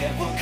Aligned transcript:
care 0.00 0.39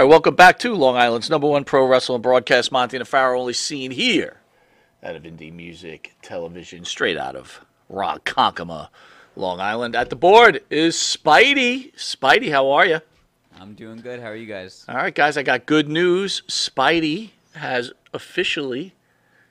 right, 0.00 0.08
welcome 0.08 0.34
back 0.34 0.58
to 0.60 0.74
Long 0.74 0.96
Island's 0.96 1.30
number 1.30 1.46
one 1.46 1.64
pro 1.64 1.86
wrestling 1.86 2.22
broadcast. 2.22 2.72
Monte 2.72 2.96
and 2.96 3.06
Farrell 3.06 3.40
only 3.40 3.52
seen 3.52 3.90
here 3.90 4.38
out 5.02 5.16
of 5.16 5.22
indie 5.22 5.52
music 5.52 6.14
television, 6.22 6.84
straight 6.84 7.16
out 7.16 7.36
of 7.36 7.64
Ronkonkoma, 7.92 8.88
Long 9.36 9.60
Island. 9.60 9.96
At 9.96 10.10
the 10.10 10.16
board 10.16 10.62
is 10.70 10.96
Spidey. 10.96 11.94
Spidey, 11.96 12.50
how 12.50 12.70
are 12.70 12.86
you? 12.86 13.00
I'm 13.58 13.74
doing 13.74 13.98
good. 14.00 14.20
How 14.20 14.28
are 14.28 14.36
you 14.36 14.46
guys? 14.46 14.84
All 14.88 14.96
right, 14.96 15.14
guys, 15.14 15.36
I 15.36 15.42
got 15.42 15.66
good 15.66 15.88
news. 15.88 16.42
Spidey 16.48 17.30
has 17.54 17.92
officially 18.14 18.94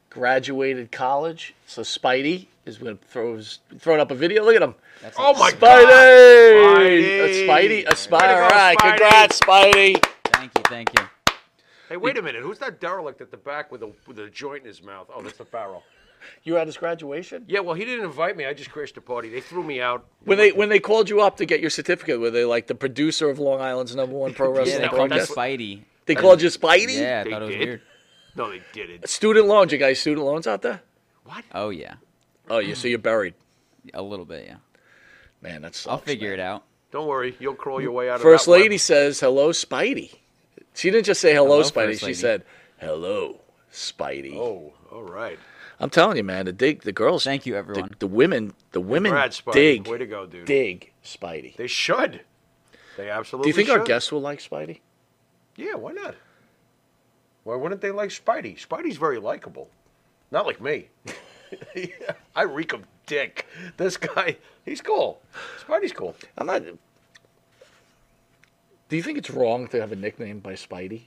graduated 0.10 0.92
college. 0.92 1.54
So 1.68 1.81
Spidey 1.84 2.48
is 2.66 2.78
going 2.78 2.98
to 2.98 3.06
throw 3.06 3.36
his, 3.36 3.60
throwing 3.78 4.00
up 4.02 4.10
a 4.12 4.16
video. 4.16 4.44
Look 4.44 4.56
at 4.56 4.62
him. 4.63 4.74
That's 5.02 5.16
Oh 5.19 5.34
my 5.38 5.52
Spidey! 5.52 5.60
God! 5.60 6.81
A 6.81 7.48
Spidey, 7.48 7.81
a 7.84 7.90
Way 7.90 7.94
Spidey. 7.95 8.10
to 8.10 8.18
go, 8.18 8.44
All 8.44 8.50
right, 8.50 8.78
Spidey. 8.78 8.90
congrats, 8.98 9.40
Spidey. 9.40 10.08
Thank 10.39 10.56
you, 10.57 10.63
thank 10.68 10.94
you. 11.00 11.06
Hey, 11.89 11.97
wait 11.97 12.18
a 12.18 12.21
minute. 12.21 12.41
Who's 12.44 12.59
that 12.59 12.80
derelict 12.80 13.19
at 13.19 13.30
the 13.31 13.38
back 13.38 13.71
with 13.71 13.83
a 13.83 13.91
with 14.07 14.19
a 14.19 14.30
joint 14.30 14.62
in 14.62 14.68
his 14.68 14.81
mouth? 14.81 15.07
Oh, 15.13 15.21
that's 15.21 15.38
the 15.38 15.44
Pharaoh. 15.45 15.83
You 16.44 16.53
were 16.53 16.59
at 16.59 16.68
his 16.68 16.77
graduation? 16.77 17.44
Yeah, 17.47 17.62
well, 17.62 17.75
he 17.75 17.83
didn't 17.86 18.06
invite 18.06 18.36
me. 18.38 18.45
I 18.45 18.53
just 18.53 18.69
crashed 18.71 18.95
the 18.95 19.01
party. 19.01 19.30
They 19.30 19.41
threw 19.41 19.63
me 19.63 19.81
out. 19.81 20.06
When 20.24 20.38
they 20.38 20.51
when 20.51 20.69
they 20.69 20.80
called 20.80 21.09
you 21.09 21.21
up 21.21 21.38
to 21.38 21.45
get 21.45 21.59
your 21.59 21.69
certificate, 21.69 22.19
were 22.19 22.30
they 22.30 22.45
like 22.45 22.68
the 22.68 22.75
producer 22.75 23.30
of 23.30 23.39
Long 23.39 23.59
Island's 23.59 23.95
number 23.95 24.15
one 24.15 24.33
pro 24.33 24.51
Yeah, 24.53 24.59
wrestling 24.59 24.81
they 24.81 24.88
called 24.88 25.09
me 25.09 25.18
broadcast? 25.18 25.31
Spidey. 25.36 25.81
They 26.06 26.15
called 26.15 26.42
you 26.42 26.50
Spidey? 26.50 27.00
Yeah, 27.00 27.21
I 27.21 27.24
They 27.24 27.30
thought 27.31 27.42
it 27.42 27.45
was 27.45 27.56
did? 27.56 27.68
weird. 27.68 27.81
No, 28.35 28.50
they 28.50 28.62
didn't. 28.74 29.09
Student 29.09 29.47
loans, 29.47 29.71
you 29.71 29.77
guys 29.77 30.00
student 30.00 30.25
loans 30.25 30.47
out 30.47 30.62
there? 30.62 30.81
What? 31.25 31.44
Oh 31.53 31.69
yeah, 31.69 31.95
Oh, 32.50 32.59
you 32.59 32.75
so 32.75 32.88
you're 32.88 32.97
buried. 33.00 33.33
a 33.94 34.01
little 34.01 34.25
bit. 34.25 34.45
Yeah, 34.47 34.56
Man, 35.42 35.62
that's 35.62 35.88
I'll 35.88 35.97
figure 35.97 36.33
it 36.33 36.39
out. 36.39 36.63
Don't 36.92 37.07
worry. 37.07 37.35
You'll 37.39 37.53
crawl 37.56 37.80
your 37.81 37.92
way 37.92 38.09
out 38.09 38.15
of 38.15 38.21
First 38.21 38.45
that 38.45 38.51
web. 38.51 38.62
lady 38.62 38.77
says 38.77 39.19
hello, 39.19 39.50
Spidey. 39.51 40.15
She 40.80 40.92
didn't 40.92 41.08
just 41.08 41.20
say 41.20 41.34
hello, 41.34 41.62
Hello, 41.62 41.64
Spidey. 41.64 42.00
She 42.00 42.14
said 42.14 42.46
hello, 42.78 43.42
Spidey. 43.70 44.34
Oh, 44.38 44.72
all 44.90 45.04
right. 45.04 45.38
I'm 45.78 45.90
telling 45.90 46.16
you, 46.16 46.24
man, 46.24 46.46
the 46.46 46.54
dig, 46.54 46.84
the 46.84 46.94
girls. 46.94 47.26
Thank 47.26 47.46
you, 47.46 47.52
the, 47.52 47.60
everyone. 47.60 47.96
the 48.00 48.08
women, 48.08 48.54
the 48.72 48.80
women 48.80 49.12
Congrats, 49.12 49.42
Spidey. 49.42 49.52
dig, 49.54 49.88
Way 49.90 49.98
to 49.98 50.06
go, 50.06 50.26
dude. 50.26 50.46
dig 50.46 50.94
Spidey. 51.04 51.58
They 51.58 51.68
should. 51.68 52.22
They 52.96 53.10
absolutely 53.10 53.48
Do 53.48 53.50
you 53.50 53.54
think 53.58 53.68
should. 53.68 53.80
our 53.80 53.86
guests 53.86 54.10
will 54.10 54.22
like 54.22 54.40
Spidey? 54.40 54.80
Yeah, 55.58 55.76
why 55.76 55.92
not? 55.92 56.16
Why 57.44 57.56
wouldn't 57.58 57.81
they 57.81 57.92
like 57.92 58.12
Spidey? 58.12 58.66
Spidey's 58.66 58.96
very 58.96 59.20
likable. 59.20 59.70
Not 60.31 60.46
like 60.46 60.62
me. 60.62 60.88
I 62.38 62.44
reek 62.44 62.72
of 62.72 62.84
dick. 63.06 63.46
This 63.76 63.98
guy, 63.98 64.38
he's 64.64 64.80
cool. 64.80 65.20
Spidey's 65.68 65.92
cool. 65.92 66.16
I'm 66.38 66.48
not. 66.48 66.62
Do 68.89 68.95
you 68.97 69.03
think 69.03 69.18
it's 69.18 69.30
wrong 69.30 69.68
to 69.68 69.80
have 69.80 69.91
a 69.91 69.95
nickname 69.95 70.39
by 70.39 70.53
Spidey? 70.53 71.03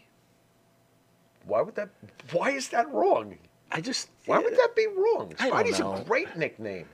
Why 1.44 1.61
would 1.62 1.75
that? 1.75 1.90
Why 2.32 2.50
is 2.50 2.69
that 2.69 2.88
wrong? 2.93 3.37
I 3.73 3.81
just. 3.81 4.08
Why 4.26 4.38
would 4.38 4.55
that 4.55 4.70
be 4.76 4.87
wrong? 4.87 5.34
I 5.40 5.49
don't 5.50 5.67
Spidey's 5.67 5.81
know. 5.81 5.94
a 5.96 6.05
great 6.05 6.37
nickname. 6.37 6.87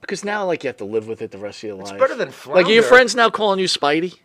Because 0.00 0.24
now, 0.24 0.44
like, 0.46 0.62
you 0.64 0.68
have 0.68 0.76
to 0.78 0.84
live 0.84 1.06
with 1.08 1.22
it 1.22 1.30
the 1.32 1.38
rest 1.38 1.58
of 1.64 1.68
your 1.68 1.80
It's 1.80 1.90
life. 1.90 1.98
better 2.00 2.14
than 2.14 2.32
Like, 2.46 2.66
are 2.66 2.70
your 2.70 2.82
friends 2.84 3.14
now 3.16 3.30
calling 3.30 3.58
you 3.58 3.66
Spidey? 3.66 4.18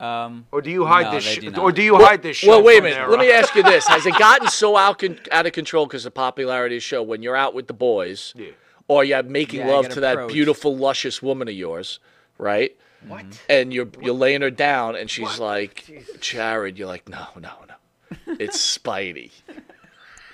Um, 0.00 0.46
Or 0.52 0.62
do 0.62 0.70
you 0.70 0.86
hide 0.86 1.06
No, 1.06 1.10
this? 1.12 1.24
they 1.24 1.34
Sh- 1.34 1.38
do 1.40 1.50
not. 1.50 1.60
or 1.60 1.72
do 1.72 1.82
you 1.82 1.96
hide 1.96 2.22
this? 2.22 2.42
Well, 2.44 2.58
show 2.60 2.64
wait 2.64 2.74
a 2.74 2.76
from 2.78 2.84
minute. 2.84 2.96
their- 2.96 3.08
Let 3.08 3.18
me 3.18 3.32
ask 3.32 3.54
you 3.56 3.64
this: 3.64 3.86
Has 3.88 4.06
it 4.06 4.14
gotten 4.18 4.46
so 4.48 4.76
out 4.76 5.00
con- 5.00 5.18
out 5.32 5.46
of 5.46 5.52
control 5.52 5.86
because 5.86 6.04
of 6.06 6.12
the 6.12 6.16
popularity 6.16 6.76
of 6.76 6.82
the 6.82 6.84
show? 6.86 7.02
When 7.02 7.22
you're 7.22 7.34
out 7.36 7.52
with 7.54 7.66
the 7.66 7.72
boys, 7.74 8.32
Yeah. 8.36 8.50
or 8.86 9.02
you're 9.02 9.22
making 9.24 9.60
Yeah, 9.60 9.68
I 9.68 9.72
love 9.72 9.84
get 9.86 9.92
to 9.94 10.00
that 10.00 10.12
approached. 10.14 10.34
beautiful, 10.34 10.76
luscious 10.76 11.20
woman 11.20 11.48
of 11.48 11.54
yours, 11.54 11.98
right? 12.38 12.76
What? 13.06 13.24
And 13.48 13.72
you're 13.72 13.88
you're 14.00 14.14
laying 14.14 14.42
her 14.42 14.50
down, 14.50 14.96
and 14.96 15.08
she's 15.08 15.38
like, 15.38 16.06
"Jared," 16.20 16.78
you're 16.78 16.88
like, 16.88 17.08
"No, 17.08 17.26
no, 17.40 17.50
no, 17.68 18.34
it's 18.38 18.58
Spidey." 18.78 19.30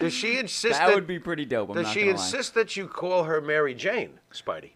Does 0.01 0.13
she 0.13 0.39
insist 0.39 0.79
that 0.79 0.89
that? 0.89 0.95
would 0.95 1.07
be 1.07 1.19
pretty 1.19 1.45
dope. 1.45 1.69
I'm 1.71 1.77
does 1.77 1.85
not 1.85 1.95
she 1.95 2.01
gonna 2.01 2.13
insist 2.13 2.55
that 2.55 2.77
you 2.77 2.89
call 2.89 3.25
her 3.25 3.41
Mary 3.41 3.75
Jane, 3.75 4.19
Spidey? 4.33 4.71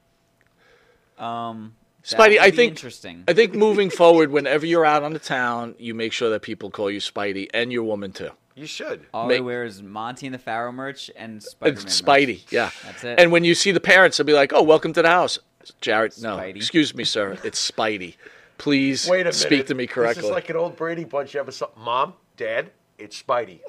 Um, 1.19 1.75
that 2.09 2.19
Spidey, 2.19 2.31
would 2.33 2.39
I 2.41 2.51
be 2.51 2.57
think 2.57 2.71
interesting. 2.71 3.25
I 3.27 3.33
think 3.33 3.55
moving 3.55 3.91
forward, 3.91 4.31
whenever 4.31 4.65
you're 4.67 4.85
out 4.87 5.03
on 5.03 5.13
the 5.13 5.19
town, 5.19 5.75
you 5.79 5.95
make 5.95 6.13
sure 6.13 6.31
that 6.31 6.43
people 6.43 6.71
call 6.71 6.91
you 6.91 7.01
Spidey 7.01 7.49
and 7.53 7.73
your 7.73 7.83
woman 7.83 8.13
too. 8.13 8.31
You 8.55 8.67
should. 8.67 9.07
All 9.15 9.27
make- 9.29 9.39
I 9.39 9.41
wear 9.41 9.65
is 9.65 9.83
Monte 9.83 10.27
and 10.27 10.35
the 10.35 10.39
Pharaoh 10.39 10.73
merch 10.73 11.11
and 11.17 11.43
Spider-Man. 11.43 11.83
It's 11.85 12.01
Spidey, 12.01 12.27
merch. 12.45 12.53
yeah. 12.53 12.71
That's 12.85 13.05
it. 13.05 13.21
And 13.21 13.31
when 13.31 13.45
you 13.45 13.55
see 13.55 13.71
the 13.73 13.81
parents, 13.81 14.17
they'll 14.17 14.27
be 14.27 14.33
like, 14.33 14.53
"Oh, 14.53 14.63
welcome 14.63 14.93
to 14.95 15.03
the 15.03 15.09
house, 15.09 15.39
Jared." 15.81 16.15
No, 16.21 16.37
Spidey. 16.37 16.57
excuse 16.57 16.95
me, 16.95 17.05
sir. 17.05 17.39
It's 17.45 17.71
Spidey. 17.71 18.17
Please 18.59 19.09
Wait 19.09 19.21
a 19.21 19.25
minute. 19.25 19.35
speak 19.35 19.67
to 19.69 19.75
me 19.75 19.87
correctly. 19.87 20.23
This 20.23 20.31
is 20.31 20.35
like 20.35 20.49
an 20.51 20.57
old 20.57 20.77
Brady 20.77 21.05
Bunch 21.05 21.37
episode. 21.37 21.71
Mom, 21.77 22.15
Dad, 22.37 22.71
it's 22.99 23.23
Spidey. 23.23 23.61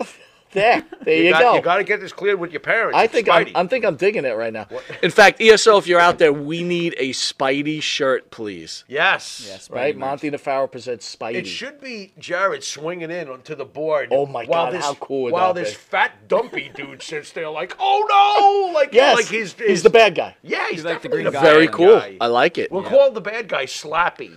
There, 0.52 0.84
there 1.04 1.24
you, 1.24 1.32
got, 1.32 1.42
go. 1.42 1.56
You 1.56 1.62
got 1.62 1.78
to 1.78 1.84
get 1.84 2.00
this 2.00 2.12
cleared 2.12 2.40
with 2.40 2.52
your 2.52 2.60
parents. 2.60 2.98
I 2.98 3.04
It's 3.04 3.14
think 3.14 3.30
I'm, 3.30 3.48
I'm 3.56 3.68
think 3.68 3.86
I'm 3.86 3.96
digging 3.98 4.26
it 4.26 4.36
right 4.36 4.52
now. 4.52 4.68
In 5.04 5.12
fact, 5.12 5.40
ESO, 5.42 5.78
if 5.78 5.86
you're 5.88 6.00
out 6.00 6.18
there, 6.18 6.34
we 6.34 6.64
need 6.64 6.96
a 6.98 7.12
Spidey 7.12 7.82
shirt, 7.82 8.32
please. 8.32 8.84
Yes. 8.88 9.46
Yeah, 9.48 9.76
Right? 9.76 9.96
merch. 9.96 10.00
Monte 10.24 10.32
DeFaro 10.32 10.72
presents 10.72 11.16
Spidey. 11.16 11.36
It 11.36 11.48
should 11.48 11.80
be 11.80 12.14
Jared 12.18 12.64
swinging 12.64 13.12
in 13.12 13.30
onto 13.30 13.54
the 13.54 13.66
board. 13.66 14.10
Oh 14.12 14.26
my 14.26 14.46
while 14.46 14.66
God, 14.66 14.74
This, 14.74 14.84
how 14.86 14.96
cool 14.96 15.24
would 15.24 15.34
While 15.34 15.54
that 15.54 15.64
this 15.66 15.74
be? 15.74 15.78
fat 15.78 16.28
dumpy 16.28 16.70
dude 16.76 17.04
sits 17.04 17.32
there 17.32 17.50
like, 17.50 17.76
oh 17.80 18.70
no, 18.72 18.74
like 18.74 18.94
yes, 18.94 19.18
like 19.18 19.28
he's, 19.28 19.54
he's 19.54 19.84
the 19.84 19.90
bad 19.90 20.16
guy. 20.16 20.36
Yeah, 20.42 20.66
he's, 20.70 20.78
He's 20.80 20.86
like 20.86 21.02
the 21.02 21.10
green 21.10 21.26
the 21.26 21.32
guy. 21.32 21.42
Very 21.42 21.68
cool. 21.68 22.00
guy. 22.00 22.18
I 22.20 22.28
like 22.28 22.58
it. 22.58 22.72
We'll 22.72 22.84
Yeah. 22.84 22.90
call 22.90 23.12
the 23.12 23.22
bad 23.22 23.48
guy 23.50 23.66
Slappy. 23.66 24.34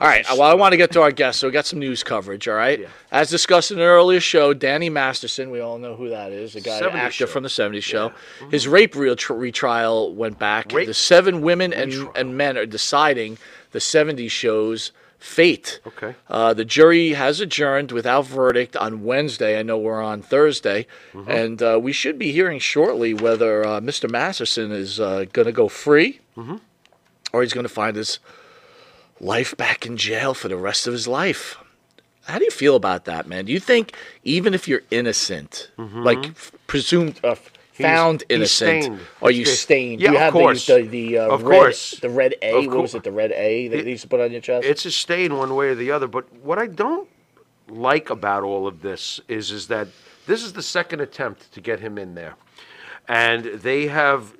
All 0.00 0.08
right. 0.08 0.26
Well, 0.28 0.42
I 0.42 0.54
want 0.54 0.72
to 0.72 0.76
get 0.76 0.90
to 0.92 1.02
our 1.02 1.12
guests, 1.12 1.40
so 1.40 1.46
we 1.46 1.52
got 1.52 1.66
some 1.66 1.78
news 1.78 2.02
coverage. 2.02 2.48
All 2.48 2.56
right. 2.56 2.80
Yeah. 2.80 2.88
As 3.12 3.30
discussed 3.30 3.70
in 3.70 3.78
an 3.78 3.84
earlier 3.84 4.18
show, 4.20 4.52
Danny 4.52 4.90
Masterson, 4.90 5.50
we 5.50 5.60
all 5.60 5.78
know 5.78 5.94
who 5.94 6.08
that 6.08 6.32
is, 6.32 6.54
the 6.54 6.60
guy, 6.60 6.80
70s 6.80 6.94
actor 6.94 7.10
show. 7.12 7.26
from 7.26 7.42
the 7.44 7.48
'70s 7.48 7.82
show. 7.84 8.12
His 8.50 8.66
rape 8.66 8.96
real 8.96 9.14
tr- 9.14 9.34
retrial 9.34 10.12
went 10.12 10.38
back. 10.38 10.72
Rape 10.72 10.88
the 10.88 10.94
seven 10.94 11.42
women 11.42 11.72
and, 11.72 11.92
retrial. 11.92 12.12
and 12.16 12.36
men 12.36 12.58
are 12.58 12.66
deciding 12.66 13.38
the 13.70 13.78
'70s 13.78 14.30
show's 14.32 14.90
fate. 15.20 15.80
Okay. 15.86 16.16
Uh, 16.28 16.52
the 16.52 16.64
jury 16.64 17.10
has 17.12 17.40
adjourned 17.40 17.92
without 17.92 18.26
verdict 18.26 18.76
on 18.76 19.04
Wednesday. 19.04 19.58
I 19.58 19.62
know 19.62 19.78
we're 19.78 20.02
on 20.02 20.22
Thursday, 20.22 20.86
Mm-hmm. 21.14 21.30
and 21.30 21.62
uh, 21.62 21.78
we 21.80 21.92
should 21.92 22.18
be 22.18 22.32
hearing 22.32 22.58
shortly 22.58 23.14
whether 23.14 23.64
uh, 23.64 23.80
Mr. 23.80 24.10
Masterson 24.10 24.72
is 24.72 24.98
uh, 24.98 25.24
going 25.32 25.46
to 25.46 25.52
go 25.52 25.68
free 25.68 26.18
Mm-hmm. 26.36 26.56
or 27.32 27.42
he's 27.42 27.52
going 27.54 27.64
to 27.64 27.72
find 27.72 27.96
his 27.96 28.18
life 29.20 29.56
back 29.56 29.86
in 29.86 29.96
jail 29.96 30.34
for 30.34 30.48
the 30.48 30.56
rest 30.56 30.86
of 30.86 30.92
his 30.92 31.06
life. 31.08 31.56
How 32.24 32.38
do 32.38 32.44
you 32.44 32.50
feel 32.50 32.74
about 32.76 33.04
that, 33.04 33.26
man? 33.26 33.44
Do 33.44 33.52
you 33.52 33.60
think 33.60 33.94
even 34.22 34.54
if 34.54 34.66
you're 34.66 34.82
innocent, 34.90 35.70
like 35.76 36.24
f- 36.26 36.52
presumed, 36.66 37.20
uh, 37.22 37.34
found 37.74 38.20
Mm-hmm. 38.20 38.40
he's 38.40 38.60
innocent, 38.60 38.82
stained. 38.84 39.00
are 39.20 39.30
you 39.30 39.44
stained? 39.44 40.00
Yeah, 40.00 40.08
Do 40.08 40.12
you 40.12 40.18
of 40.18 40.22
have 40.22 40.32
course. 40.32 40.66
the 40.66 40.74
the, 40.82 40.86
the 40.88 41.18
uh, 41.18 41.28
Of 41.28 41.42
red, 41.42 41.58
course. 41.58 41.90
the 42.00 42.08
red 42.08 42.34
A? 42.40 42.54
Of 42.58 42.66
What 42.68 42.76
was 42.82 42.94
it? 42.94 43.02
The 43.02 43.12
red 43.12 43.32
A 43.32 43.68
that 43.68 43.78
It- 43.80 43.84
they 43.84 43.90
used 43.90 44.02
to 44.04 44.08
put 44.08 44.20
on 44.20 44.32
your 44.32 44.40
chest? 44.40 44.64
It's 44.66 44.86
a 44.86 44.90
stain 44.90 45.36
one 45.36 45.54
way 45.54 45.68
or 45.68 45.74
the 45.74 45.90
other. 45.90 46.06
But 46.06 46.32
what 46.36 46.58
I 46.58 46.66
don't 46.66 47.08
like 47.68 48.10
about 48.10 48.42
all 48.42 48.66
of 48.66 48.80
this 48.82 49.20
is 49.28 49.50
is 49.50 49.66
that 49.68 49.88
this 50.26 50.42
is 50.42 50.52
the 50.54 50.62
second 50.62 51.00
attempt 51.00 51.52
to 51.52 51.60
get 51.60 51.80
him 51.80 51.98
in 51.98 52.14
there, 52.14 52.34
and 53.08 53.44
they 53.44 53.86
have 53.88 54.34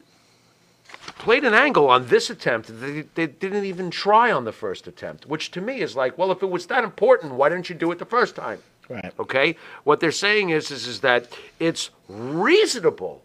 played 1.18 1.44
an 1.44 1.54
angle 1.54 1.88
on 1.88 2.09
this 2.09 2.30
attempt 2.30 2.68
that 2.68 2.75
they, 2.75 3.02
they 3.14 3.26
didn't 3.26 3.64
even 3.64 3.90
try 3.90 4.33
on 4.33 4.44
the 4.44 4.52
first 4.52 4.87
attempt, 4.87 5.26
which 5.26 5.50
to 5.52 5.61
me 5.61 5.80
is 5.80 5.97
like, 5.97 6.18
well, 6.18 6.30
if 6.33 6.42
it 6.42 6.50
was 6.50 6.66
that 6.66 6.85
important, 6.85 7.35
why 7.35 7.49
didn't 7.49 7.68
you 7.68 7.75
do 7.75 7.90
it 7.92 7.99
the 7.99 8.04
first 8.04 8.35
time? 8.35 8.61
Right. 8.88 9.12
Okay. 9.18 9.56
What 9.85 10.00
they're 10.00 10.12
saying 10.12 10.50
is 10.50 10.71
is, 10.71 10.87
is 10.87 11.00
that 11.00 11.28
it's 11.59 11.90
reasonable 12.09 13.23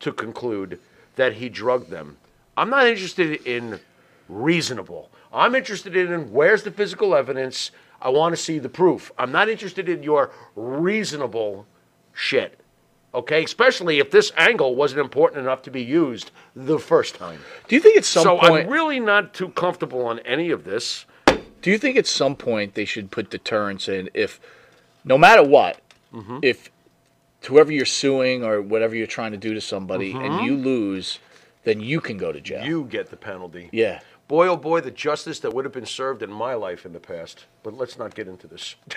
to 0.00 0.12
conclude 0.12 0.78
that 1.16 1.34
he 1.34 1.48
drugged 1.48 1.90
them. 1.90 2.16
I'm 2.56 2.70
not 2.70 2.86
interested 2.86 3.46
in 3.46 3.80
reasonable. 4.28 5.10
I'm 5.32 5.54
interested 5.54 5.96
in 5.96 6.32
where's 6.32 6.62
the 6.62 6.70
physical 6.70 7.14
evidence. 7.14 7.70
I 8.00 8.10
want 8.10 8.34
to 8.34 8.42
see 8.42 8.58
the 8.58 8.68
proof. 8.68 9.12
I'm 9.18 9.32
not 9.32 9.48
interested 9.48 9.88
in 9.88 10.02
your 10.02 10.30
reasonable 10.56 11.66
shit. 12.12 12.58
Okay, 13.14 13.44
especially 13.44 13.98
if 13.98 14.10
this 14.10 14.32
angle 14.38 14.74
wasn't 14.74 15.00
important 15.00 15.40
enough 15.42 15.60
to 15.62 15.70
be 15.70 15.82
used 15.82 16.30
the 16.56 16.78
first 16.78 17.14
time. 17.14 17.40
Do 17.68 17.74
you 17.76 17.80
think 17.82 17.98
at 17.98 18.04
some 18.06 18.24
point 18.26 18.42
so 18.42 18.48
point? 18.48 18.66
I'm 18.66 18.72
really 18.72 19.00
not 19.00 19.34
too 19.34 19.50
comfortable 19.50 20.06
on 20.06 20.18
any 20.20 20.50
of 20.50 20.64
this. 20.64 21.04
do 21.60 21.70
you 21.70 21.76
think 21.78 21.96
at 21.98 22.06
some 22.06 22.34
point 22.36 22.74
they 22.74 22.86
should 22.86 23.10
put 23.10 23.28
deterrence 23.30 23.86
in 23.88 24.08
if, 24.14 24.40
no 25.04 25.16
matter 25.18 25.42
what, 25.42 25.78
Mm-hmm. 26.14 26.40
if 26.42 26.70
whoever 27.44 27.72
you're 27.72 27.86
suing 27.86 28.44
or 28.44 28.60
whatever 28.60 28.94
you're 28.94 29.06
trying 29.06 29.32
to 29.32 29.38
do 29.38 29.54
to 29.54 29.60
somebody 29.62 30.12
and 30.12 30.44
you 30.44 30.54
lose, 30.56 31.18
then 31.64 31.80
you 31.80 32.00
can 32.02 32.18
go 32.18 32.32
to 32.32 32.40
jail. 32.40 32.58
Mm-hmm. 32.60 32.68
You 32.68 32.84
get 32.84 33.08
the 33.10 33.16
penalty. 33.16 33.68
yeah. 33.72 34.00
Boy, 34.28 34.46
oh 34.48 34.56
boy, 34.56 34.80
the 34.80 34.90
justice 34.90 35.40
that 35.40 35.52
would 35.52 35.64
have 35.66 35.72
been 35.74 35.84
served 35.86 36.22
in 36.22 36.30
my 36.32 36.54
life 36.54 36.86
in 36.86 36.92
the 36.94 37.00
past. 37.00 37.44
But 37.62 37.74
let's 37.74 37.98
not 37.98 38.14
get 38.14 38.28
into 38.28 38.46
this. 38.46 38.76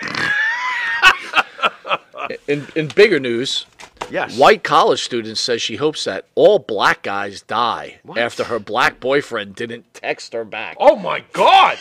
In 2.48 2.66
in 2.74 2.88
bigger 2.88 3.20
news, 3.20 3.66
Yes. 4.10 4.38
white 4.38 4.62
college 4.64 5.02
student 5.02 5.38
says 5.38 5.60
she 5.62 5.76
hopes 5.76 6.04
that 6.04 6.26
all 6.34 6.58
black 6.58 7.02
guys 7.02 7.42
die 7.42 7.98
What? 8.04 8.18
after 8.18 8.44
her 8.44 8.58
black 8.58 9.00
boyfriend 9.00 9.54
didn't 9.54 9.92
text 9.94 10.32
her 10.32 10.44
back. 10.44 10.76
Oh 10.78 10.96
my 10.96 11.24
God! 11.32 11.78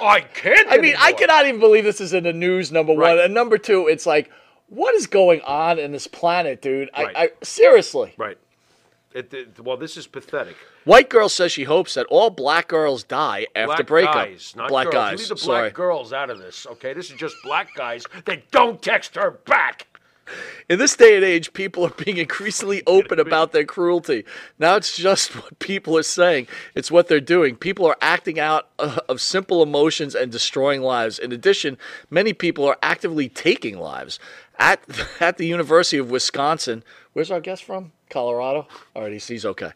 I 0.00 0.20
can't. 0.20 0.66
I 0.70 0.78
mean, 0.78 0.94
I 0.98 1.12
cannot 1.12 1.46
even 1.46 1.60
believe 1.60 1.84
this 1.84 2.00
is 2.00 2.12
in 2.12 2.24
the 2.24 2.32
news. 2.32 2.72
Number 2.72 2.92
Right. 2.94 3.16
one, 3.16 3.24
and 3.24 3.32
number 3.34 3.58
two, 3.58 3.86
it's 3.86 4.06
like, 4.06 4.30
what 4.68 4.94
is 4.94 5.06
going 5.06 5.40
on 5.42 5.78
in 5.78 5.92
this 5.92 6.06
planet, 6.08 6.60
dude? 6.62 6.88
Right. 6.96 7.14
I, 7.16 7.22
I 7.24 7.30
seriously. 7.42 8.12
Right. 8.16 8.38
It, 9.14 9.32
it- 9.32 9.60
well, 9.60 9.76
this 9.76 9.96
is 9.96 10.06
pathetic. 10.06 10.56
White 10.84 11.08
girl 11.10 11.28
says 11.28 11.52
she 11.52 11.62
hopes 11.64 11.94
that 11.94 12.06
all 12.06 12.30
black 12.30 12.66
girls 12.66 13.04
die 13.04 13.46
after 13.54 13.84
breakup. 13.84 14.14
Black 14.14 14.14
breakup. 14.14 14.14
guys, 14.32 14.54
not 14.56 14.68
black 14.68 14.84
girls. 14.86 14.94
guys. 14.94 15.18
Leave 15.20 15.28
the 15.28 15.36
Sorry. 15.36 15.70
girls 15.70 16.12
out 16.12 16.30
of 16.30 16.38
this, 16.38 16.66
okay? 16.72 16.92
This 16.92 17.10
is 17.10 17.16
just 17.16 17.36
black 17.44 17.68
guys 17.76 18.04
that 18.24 18.50
don't 18.50 18.82
text 18.82 19.14
her 19.14 19.30
back. 19.30 19.86
In 20.68 20.78
this 20.78 20.96
day 20.96 21.16
and 21.16 21.24
age, 21.24 21.52
people 21.52 21.84
are 21.84 21.90
being 21.90 22.16
increasingly 22.16 22.82
open 22.86 23.18
about 23.18 23.52
their 23.52 23.64
cruelty. 23.64 24.24
Now 24.58 24.76
it's 24.76 24.96
just 24.96 25.34
what 25.36 25.58
people 25.58 25.96
are 25.98 26.02
saying, 26.02 26.48
it's 26.74 26.90
what 26.90 27.08
they're 27.08 27.20
doing. 27.20 27.56
People 27.56 27.86
are 27.86 27.96
acting 28.00 28.38
out 28.38 28.68
uh, 28.78 28.98
of 29.08 29.20
simple 29.20 29.62
emotions 29.62 30.14
and 30.14 30.30
destroying 30.30 30.82
lives. 30.82 31.18
In 31.18 31.32
addition, 31.32 31.78
many 32.10 32.32
people 32.32 32.66
are 32.66 32.78
actively 32.82 33.28
taking 33.28 33.78
lives. 33.78 34.18
At, 34.58 34.82
at 35.20 35.38
the 35.38 35.46
University 35.46 35.98
of 35.98 36.10
Wisconsin, 36.10 36.84
where's 37.12 37.30
our 37.30 37.40
guest 37.40 37.64
from? 37.64 37.92
Colorado? 38.10 38.68
All 38.94 39.02
right, 39.02 39.12
he's, 39.12 39.26
he's 39.26 39.46
okay. 39.46 39.72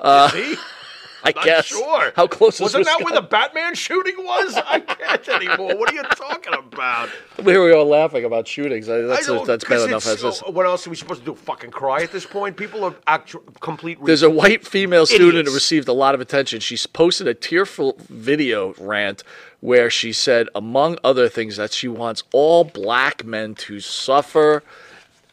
Uh? 0.00 0.30
I 1.24 1.32
Not 1.32 1.44
guess. 1.44 1.66
sure. 1.66 2.12
How 2.14 2.26
close 2.26 2.54
is 2.54 2.58
that? 2.72 2.78
Wasn't 2.78 2.84
that 2.86 3.04
where 3.04 3.14
the 3.14 3.26
Batman 3.26 3.74
shooting 3.74 4.14
was? 4.18 4.54
I 4.54 4.80
can't 4.80 5.28
anymore. 5.28 5.76
What 5.76 5.90
are 5.90 5.94
you 5.94 6.02
talking 6.04 6.54
about? 6.54 7.08
Here 7.42 7.64
we 7.64 7.72
are 7.72 7.82
laughing 7.82 8.24
about 8.24 8.46
shootings. 8.46 8.86
That's, 8.86 9.28
I 9.28 9.44
that's 9.44 9.64
bad 9.64 9.88
enough 9.88 10.06
as 10.06 10.22
this. 10.22 10.40
What 10.40 10.66
else 10.66 10.86
are 10.86 10.90
we 10.90 10.96
supposed 10.96 11.20
to 11.20 11.26
do? 11.26 11.34
Fucking 11.34 11.70
cry 11.70 12.02
at 12.02 12.12
this 12.12 12.24
point? 12.26 12.56
People 12.56 12.84
are 12.84 12.94
actual 13.06 13.42
complete. 13.60 13.98
There's 14.04 14.22
a 14.22 14.30
white 14.30 14.66
female 14.66 15.06
student 15.06 15.48
who 15.48 15.54
received 15.54 15.88
a 15.88 15.92
lot 15.92 16.14
of 16.14 16.20
attention. 16.20 16.60
She's 16.60 16.86
posted 16.86 17.26
a 17.26 17.34
tearful 17.34 17.96
video 18.08 18.74
rant 18.78 19.24
where 19.60 19.90
she 19.90 20.12
said, 20.12 20.48
among 20.54 20.98
other 21.02 21.28
things, 21.28 21.56
that 21.56 21.72
she 21.72 21.88
wants 21.88 22.22
all 22.32 22.64
black 22.64 23.24
men 23.24 23.54
to 23.56 23.80
suffer 23.80 24.62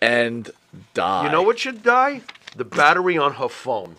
and 0.01 0.49
die. 0.93 1.25
You 1.25 1.31
know 1.31 1.43
what 1.43 1.59
should 1.59 1.83
die? 1.83 2.21
The 2.55 2.65
battery 2.65 3.17
on 3.17 3.33
her 3.33 3.49
phone. 3.49 3.95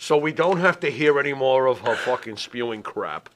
So 0.00 0.16
we 0.16 0.30
don't 0.32 0.58
have 0.58 0.78
to 0.80 0.90
hear 0.90 1.18
any 1.18 1.32
more 1.34 1.66
of 1.66 1.80
her 1.80 1.96
fucking 1.96 2.36
spewing 2.36 2.82
crap. 2.84 3.28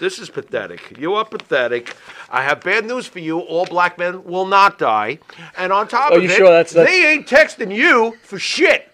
This 0.00 0.18
is 0.18 0.28
pathetic. 0.28 0.98
You 0.98 1.14
are 1.14 1.24
pathetic. 1.24 1.94
I 2.30 2.42
have 2.42 2.62
bad 2.62 2.84
news 2.84 3.06
for 3.06 3.20
you. 3.20 3.38
All 3.38 3.64
black 3.64 3.96
men 3.96 4.24
will 4.24 4.46
not 4.46 4.76
die. 4.78 5.20
And 5.56 5.72
on 5.72 5.86
top 5.86 6.10
Are 6.12 6.16
of 6.16 6.22
you 6.24 6.28
it, 6.28 6.36
sure 6.36 6.48
that's- 6.48 6.72
that's- 6.72 6.92
they 6.92 7.12
ain't 7.12 7.28
texting 7.28 7.72
you 7.74 8.16
for 8.22 8.38
shit. 8.40 8.88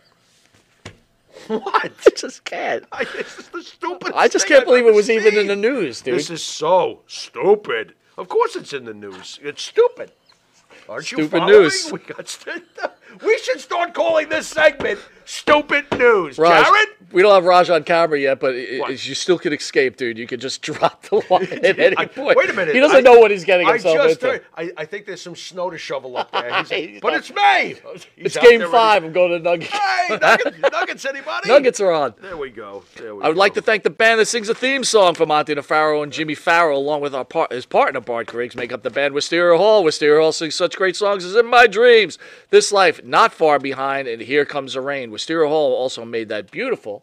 What? 1.46 1.62
I 2.06 2.10
just 2.16 2.44
can't. 2.44 2.84
I, 2.92 3.04
this 3.04 3.38
is 3.38 3.48
the 3.48 3.62
stupidest 3.62 4.14
I 4.16 4.28
just 4.28 4.46
thing 4.46 4.56
can't 4.56 4.60
I've 4.62 4.66
believe 4.66 4.84
it 4.84 4.88
ever 4.88 4.96
was 4.96 5.08
even 5.10 5.28
in 5.28 5.34
seen. 5.34 5.46
the 5.46 5.56
news, 5.56 6.02
dude. 6.02 6.16
This 6.16 6.28
is 6.30 6.42
so 6.42 7.00
stupid. 7.06 7.94
Of 8.18 8.28
course 8.28 8.56
it's 8.56 8.72
in 8.72 8.84
the 8.84 8.94
news. 8.94 9.38
It's 9.42 9.62
stupid. 9.62 10.10
Aren't 10.88 11.10
you 11.12 11.18
Stupid 11.18 11.38
following? 11.38 11.62
news. 11.62 11.90
We, 11.92 11.98
got 12.00 12.28
st- 12.28 12.62
we 13.24 13.38
should 13.38 13.60
start 13.60 13.94
calling 13.94 14.28
this 14.28 14.46
segment 14.48 14.98
"Stupid 15.26 15.86
News." 15.98 16.38
Raj, 16.38 16.64
Jared, 16.64 16.88
we 17.12 17.20
don't 17.22 17.34
have 17.34 17.44
Raj 17.44 17.68
on 17.68 17.84
camera 17.84 18.18
yet, 18.18 18.40
but 18.40 18.54
i- 18.54 18.78
What? 18.78 18.90
i- 18.90 18.92
you 18.92 19.14
still 19.14 19.38
can 19.38 19.52
escape, 19.52 19.96
dude. 19.96 20.16
You 20.18 20.26
can 20.26 20.40
just 20.40 20.62
drop 20.68 21.02
the 21.02 21.16
line 21.30 21.42
at 21.64 21.78
any 21.78 21.96
I- 21.98 22.06
point. 22.06 22.36
wait 22.38 22.48
a 22.50 22.52
minute. 22.54 22.74
He 22.74 22.80
doesn't 22.80 22.96
I- 22.96 23.00
know 23.00 23.18
what 23.18 23.30
he's 23.30 23.44
getting 23.44 23.66
I 23.68 23.72
himself 23.72 23.96
just 24.08 24.22
into. 24.22 24.42
I, 24.56 24.70
I 24.78 24.84
think 24.86 25.04
there's 25.06 25.20
some 25.20 25.36
snow 25.36 25.68
to 25.70 25.76
shovel 25.78 26.16
up 26.16 26.30
there. 26.32 26.64
But 27.02 27.14
it's 27.14 27.32
May. 27.34 27.74
He's 28.16 28.36
It's 28.36 28.38
game 28.38 28.62
five. 28.70 29.04
I'm 29.04 29.12
going 29.12 29.30
to 29.32 29.38
Nuggets. 29.38 29.70
Hey, 29.70 30.16
Nuggets, 30.20 30.58
Nuggets, 30.72 31.04
anybody? 31.04 31.48
Nuggets 31.48 31.80
are 31.80 31.90
on. 31.92 32.14
There 32.22 32.36
we 32.36 32.50
go. 32.50 32.84
There 32.96 33.14
we 33.14 33.22
I 33.22 33.28
would 33.28 33.34
go. 33.34 33.38
like 33.40 33.54
to 33.54 33.62
thank 33.62 33.82
the 33.82 33.90
band 33.90 34.20
that 34.20 34.26
sings 34.26 34.48
a 34.48 34.54
theme 34.54 34.84
song 34.84 35.14
for 35.14 35.26
Monte 35.26 35.54
DeFaro 35.54 36.02
and 36.02 36.12
Jimmy 36.12 36.34
Farrell, 36.34 36.78
along 36.78 37.00
with 37.00 37.14
our 37.14 37.24
par- 37.24 37.48
his 37.50 37.66
partner 37.66 38.00
Bart 38.00 38.28
Griggs, 38.28 38.54
make 38.56 38.72
up 38.72 38.82
the 38.82 38.90
band 38.90 39.14
Wisteria 39.14 39.56
Hall. 39.58 39.82
Wisteria 39.84 40.20
Hall 40.20 40.32
sings 40.32 40.54
such 40.54 40.76
great 40.76 40.96
songs 40.96 41.24
as 41.24 41.34
"In 41.34 41.46
My 41.46 41.66
Dreams," 41.66 42.18
"This 42.50 42.72
Life," 42.72 43.02
"Not 43.04 43.32
Far 43.32 43.58
Behind," 43.58 44.06
and 44.08 44.22
"Here 44.22 44.44
Comes 44.44 44.74
the 44.74 44.80
Rain." 44.80 45.10
Wisteria 45.16 45.48
Hall 45.48 45.72
also 45.74 46.04
made 46.04 46.28
that 46.28 46.50
beautiful 46.50 47.02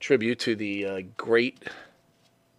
tribute 0.00 0.38
to 0.38 0.56
the 0.56 0.86
uh, 0.86 1.00
great 1.18 1.62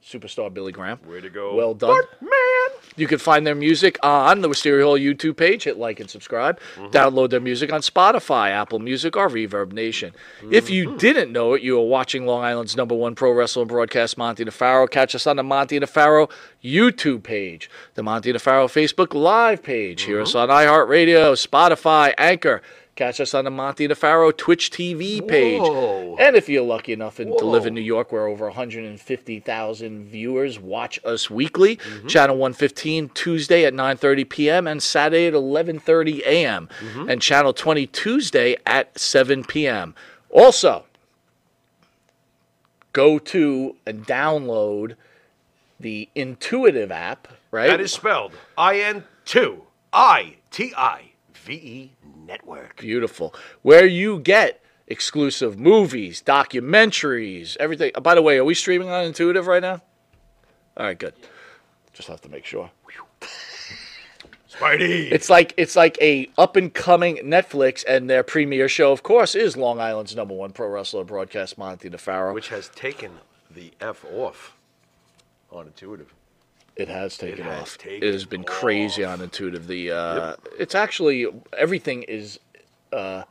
superstar 0.07 0.53
Billy 0.53 0.71
Graham. 0.71 0.99
Way 1.07 1.19
to 1.21 1.29
go. 1.31 1.55
Well 1.55 1.73
done. 1.73 1.99
man. 2.21 2.79
You 2.95 3.07
can 3.07 3.17
find 3.17 3.45
their 3.45 3.55
music 3.55 3.97
on 4.03 4.41
the 4.41 4.49
Wisteria 4.49 4.85
Hall 4.85 4.99
YouTube 4.99 5.35
page. 5.35 5.63
Hit 5.63 5.77
like 5.77 5.99
and 5.99 6.09
subscribe. 6.09 6.59
Mm-hmm. 6.75 6.95
Download 6.95 7.29
their 7.29 7.39
music 7.39 7.73
on 7.73 7.81
Spotify, 7.81 8.51
Apple 8.51 8.77
Music, 8.77 9.17
or 9.17 9.29
Reverb 9.29 9.71
Nation. 9.71 10.13
If 10.51 10.69
you 10.69 10.89
mm-hmm. 10.89 10.97
didn't 10.97 11.31
know 11.31 11.53
it, 11.53 11.63
you 11.63 11.79
are 11.79 11.85
watching 11.85 12.27
Long 12.27 12.43
Island's 12.43 12.75
number 12.75 12.93
one 12.93 13.15
pro 13.15 13.31
wrestling 13.31 13.67
broadcast, 13.67 14.15
Monte 14.15 14.45
DeFaro. 14.45 14.89
Catch 14.89 15.15
us 15.15 15.25
on 15.25 15.37
the 15.37 15.43
Monte 15.43 15.79
DeFaro 15.79 16.31
YouTube 16.63 17.23
page, 17.23 17.69
the 17.95 18.03
Monte 18.03 18.31
DeFaro 18.31 18.67
Facebook 18.67 19.15
Live 19.15 19.63
page. 19.63 20.03
Hear 20.03 20.21
us 20.21 20.33
mm-hmm. 20.33 20.49
on 20.51 20.65
iHeartRadio, 20.65 21.33
Spotify, 21.33 22.13
Anchor. 22.17 22.61
Catch 22.97 23.21
us 23.21 23.33
on 23.35 23.45
the 23.45 23.51
Monte 23.51 23.87
DeFaro 23.87 24.35
Twitch 24.35 24.71
TV 24.71 25.25
page. 25.25 25.61
Whoa. 25.61 26.15
And 26.19 26.35
if 26.35 26.49
you're 26.49 26.63
lucky 26.65 26.93
enough 26.93 27.19
in, 27.19 27.27
to 27.37 27.45
live 27.45 27.67
in 27.67 27.75
New 27.75 27.79
York, 27.81 28.11
where 28.11 28.25
over 28.25 28.45
150,000 28.47 30.03
viewers 30.05 30.59
watch 30.59 30.99
us 31.05 31.29
weekly, 31.29 31.77
Mm-hmm. 31.77 32.07
channel 32.07 32.37
115 32.37 33.09
Tuesday 33.09 33.65
at 33.65 33.73
9:30 33.75 34.27
p.m. 34.29 34.67
and 34.67 34.81
Saturday 34.81 35.27
at 35.27 35.33
11:30 35.35 36.21
a.m. 36.25 36.69
Mm-hmm. 36.79 37.09
and 37.09 37.21
channel 37.21 37.53
20 37.53 37.85
Tuesday 37.87 38.57
at 38.65 38.97
7 38.97 39.43
p.m. 39.45 39.93
Also, 40.31 40.85
go 42.93 43.19
to 43.19 43.75
and 43.85 44.05
download 44.07 44.95
the 45.79 46.09
Intuitive 46.15 46.91
app, 46.91 47.27
right? 47.51 47.67
That 47.67 47.79
is 47.79 47.93
spelled 47.93 48.33
I 48.57 48.79
N 48.79 49.03
two 49.23 49.63
I 49.93 50.37
T 50.49 50.73
I 50.75 51.11
V 51.35 51.53
E 51.53 51.91
Network. 52.27 52.77
Beautiful. 52.77 53.33
Where 53.61 53.85
you 53.85 54.19
get 54.19 54.61
exclusive 54.87 55.57
movies, 55.59 56.21
documentaries, 56.25 57.57
everything. 57.59 57.91
By 58.01 58.15
the 58.15 58.21
way, 58.21 58.37
are 58.37 58.45
we 58.45 58.53
streaming 58.53 58.89
on 58.89 59.05
Intuitive 59.05 59.47
right 59.47 59.61
now? 59.61 59.81
All 60.75 60.85
right, 60.85 60.97
good. 60.97 61.13
Just 61.93 62.07
have 62.09 62.21
to 62.21 62.29
make 62.29 62.45
sure. 62.45 62.69
Spidey. 64.51 65.11
It's 65.11 65.29
like 65.29 65.53
it's 65.57 65.75
like 65.75 65.97
a 66.01 66.29
up 66.37 66.55
and 66.55 66.73
coming 66.73 67.17
Netflix, 67.17 67.83
and 67.87 68.09
their 68.09 68.23
premiere 68.23 68.69
show, 68.69 68.91
of 68.91 69.03
course, 69.03 69.35
is 69.35 69.57
Long 69.57 69.79
Island's 69.79 70.15
number 70.15 70.33
one 70.33 70.51
pro 70.51 70.67
wrestler 70.69 71.03
broadcast, 71.03 71.57
Monte 71.57 71.89
DeFaro. 71.89 72.33
which 72.33 72.49
has 72.49 72.69
taken 72.69 73.11
the 73.53 73.71
F 73.81 74.05
off 74.05 74.55
on 75.51 75.67
Intuitive. 75.67 76.13
It 76.77 76.87
has 76.89 77.17
taken 77.17 77.45
has 77.45 77.61
off. 77.61 77.77
taken 77.77 78.07
it 78.07 78.13
has 78.13 78.25
been 78.25 78.43
crazy 78.43 79.03
on 79.03 79.21
Intuitive. 79.21 79.67
The 79.67 79.91
uh, 79.91 80.35
it's 80.59 80.75
actually 80.75 81.27
everything 81.57 82.03
is. 82.03 82.39
Uh, 82.93 83.23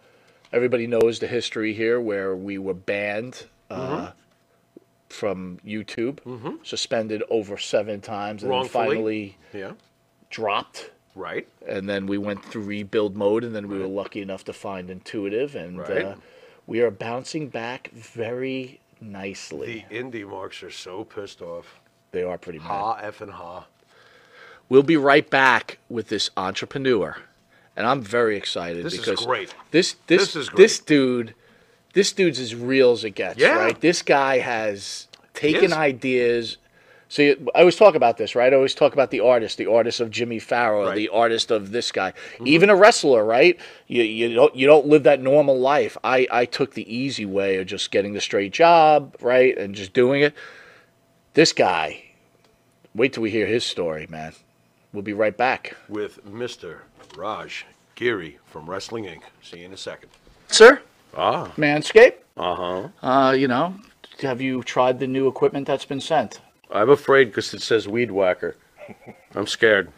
everybody 0.53 0.87
knows 0.87 1.19
the 1.19 1.27
history 1.27 1.73
here, 1.73 2.01
where 2.01 2.35
we 2.37 2.59
were 2.59 2.75
banned 2.75 3.45
uh, 3.71 4.11
from 5.09 5.59
YouTube, 5.67 6.19
suspended 6.67 7.23
over 7.31 7.57
seven 7.57 8.01
times, 8.01 8.43
and 8.43 8.53
then 8.53 8.69
finally 8.69 9.37
Yeah. 9.53 9.73
dropped. 10.31 10.91
Right. 11.15 11.49
And 11.67 11.89
then 11.89 12.07
we 12.07 12.19
went 12.19 12.45
through 12.45 12.65
rebuild 12.65 13.17
mode, 13.17 13.45
and 13.45 13.55
then 13.55 13.69
we 13.69 13.79
were 13.79 13.87
lucky 13.87 14.21
enough 14.21 14.45
to 14.45 14.53
find 14.53 14.91
Intuitive, 14.91 15.55
and 15.55 15.79
Right. 15.79 16.05
uh, 16.05 16.15
we 16.67 16.81
are 16.83 16.91
bouncing 16.91 17.49
back 17.49 17.91
very 17.93 18.81
nicely. 19.01 19.87
The 19.89 19.97
indie 19.97 20.29
marks 20.29 20.63
are 20.63 20.71
so 20.71 21.05
pissed 21.05 21.41
off. 21.41 21.81
They 22.13 22.23
are 22.23 22.39
pretty 22.39 22.59
mad. 22.59 22.69
Ha 22.69 22.99
F 23.03 23.21
and 23.21 23.33
ha. 23.33 23.67
We'll 24.69 24.83
be 24.83 24.97
right 24.97 25.29
back 25.29 25.79
with 25.89 26.09
this 26.09 26.31
entrepreneur, 26.37 27.17
and 27.77 27.87
I'm 27.87 28.03
very 28.03 28.37
excited 28.37 28.85
This 28.85 28.95
is 28.95 29.01
because 29.01 29.25
great. 29.25 29.55
This 29.71 29.97
this 30.07 30.33
This 30.33 30.37
is 30.37 30.51
this 30.57 30.79
dude, 30.81 31.35
this 31.93 32.13
dude's 32.13 32.41
as 32.41 32.55
real 32.55 32.93
as 32.93 33.05
it 33.05 33.11
gets. 33.11 33.39
Yeah. 33.39 33.57
Right. 33.57 33.81
This 33.81 34.03
guy 34.03 34.39
has 34.39 35.07
taken 35.35 35.67
is. 35.67 35.73
ideas. 35.73 36.57
See, 37.09 37.37
I 37.55 37.61
always 37.61 37.77
talk 37.77 37.95
about 37.95 38.17
this, 38.17 38.35
right? 38.35 38.53
I 38.53 38.57
always 38.57 38.75
talk 38.75 38.93
about 38.93 39.13
the 39.13 39.21
artist, 39.21 39.59
the 39.59 39.71
artist 39.71 40.01
of 40.01 40.11
Jimmy 40.11 40.41
Farrow, 40.41 40.87
Right. 40.87 40.97
the 40.97 41.09
artist 41.11 41.53
of 41.53 41.71
this 41.71 41.93
guy, 41.93 42.11
mm-hmm. 42.11 42.49
even 42.49 42.69
a 42.69 42.75
wrestler, 42.75 43.25
right? 43.25 43.57
You, 43.87 44.03
you 44.03 44.35
don't 44.35 44.57
you 44.57 44.67
don't 44.67 44.87
live 44.87 45.05
that 45.05 45.23
normal 45.23 45.57
life. 45.57 45.97
I 46.03 46.27
I 46.33 46.45
took 46.47 46.75
the 46.75 46.93
easy 46.93 47.25
way 47.25 47.59
of 47.59 47.69
just 47.69 47.93
getting 47.93 48.15
the 48.15 48.21
straight 48.21 48.53
job, 48.53 49.15
right, 49.21 49.57
and 49.57 49.73
just 49.73 49.93
doing 49.93 50.23
it. 50.23 50.35
This 51.37 51.53
guy, 51.53 52.03
wait 52.95 53.13
till 53.13 53.23
we 53.23 53.31
hear 53.31 53.47
his 53.47 53.63
story, 53.63 54.07
man. 54.09 54.33
We'll 54.95 55.03
be 55.03 55.13
right 55.13 55.37
back. 55.37 55.77
With 55.87 56.25
Mr. 56.25 56.79
Raj 57.15 57.67
Giri 57.95 58.39
from 58.47 58.65
Wrestling 58.65 59.05
Inc. 59.05 59.21
See 59.43 59.59
you 59.59 59.67
in 59.67 59.75
a 59.75 59.77
second. 59.77 60.09
Sir? 60.49 60.81
Ah. 61.15 61.53
Manscaped? 61.59 62.15
Uh-huh. 62.39 62.89
Uh, 63.03 63.33
you 63.33 63.49
know, 63.49 63.75
have 64.23 64.41
you 64.41 64.63
tried 64.63 64.99
the 64.99 65.07
new 65.07 65.29
equipment 65.29 65.67
that's 65.67 65.85
been 65.85 66.01
sent? 66.01 66.41
I'm 66.71 66.89
afraid 66.89 67.27
because 67.27 67.53
it 67.53 67.61
says 67.61 67.87
weed 67.87 68.11
whacker. 68.11 68.57
I'm 69.35 69.47
scared. 69.47 69.93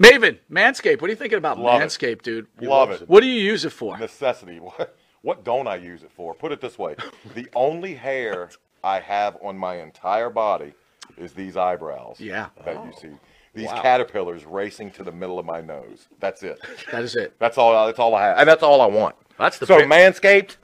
Maven, 0.00 0.38
Manscaped. 0.50 1.00
What 1.00 1.06
are 1.06 1.12
you 1.12 1.16
thinking 1.16 1.38
about 1.38 1.60
Love 1.60 1.80
it. 1.80 1.84
Manscaped, 1.84 2.22
dude? 2.22 2.48
Love 2.60 2.90
it. 2.90 3.08
What 3.08 3.20
do 3.20 3.28
you 3.28 3.40
use 3.40 3.64
it 3.64 3.70
for? 3.70 3.96
necessity. 3.98 4.58
What, 4.74 4.96
what 5.22 5.44
don't 5.44 5.68
I 5.68 5.76
use 5.76 6.02
it 6.02 6.10
for? 6.10 6.34
Put 6.34 6.50
it 6.50 6.60
this 6.60 6.76
way: 6.76 6.96
the 7.36 7.46
only 7.54 7.94
hair 7.94 8.50
I 8.84 9.00
have 9.00 9.36
on 9.42 9.56
my 9.56 9.76
entire 9.76 10.30
body 10.30 10.72
is 11.16 11.32
these 11.32 11.56
eyebrows. 11.56 12.20
Yeah. 12.20 12.48
That 12.64 12.84
you 12.84 12.92
see. 13.00 13.08
Oh, 13.12 13.18
these 13.54 13.68
caterpillars 13.68 14.46
racing 14.46 14.90
to 14.92 15.02
the 15.04 15.12
middle 15.12 15.38
of 15.38 15.44
my 15.44 15.60
nose. 15.60 16.08
That's 16.20 16.42
it. 16.42 16.58
That 16.90 17.02
is 17.02 17.16
it. 17.16 17.34
That's 17.38 17.58
all. 17.58 17.86
That's 17.86 17.98
all 17.98 18.14
I 18.14 18.22
have, 18.28 18.38
and 18.38 18.48
that's 18.48 18.62
all 18.62 18.80
I 18.80 18.86
want. 18.86 19.14
That's 19.38 19.58
the 19.58 19.66
so 19.66 19.76
big- 19.78 19.88
Manscaped 19.88 20.56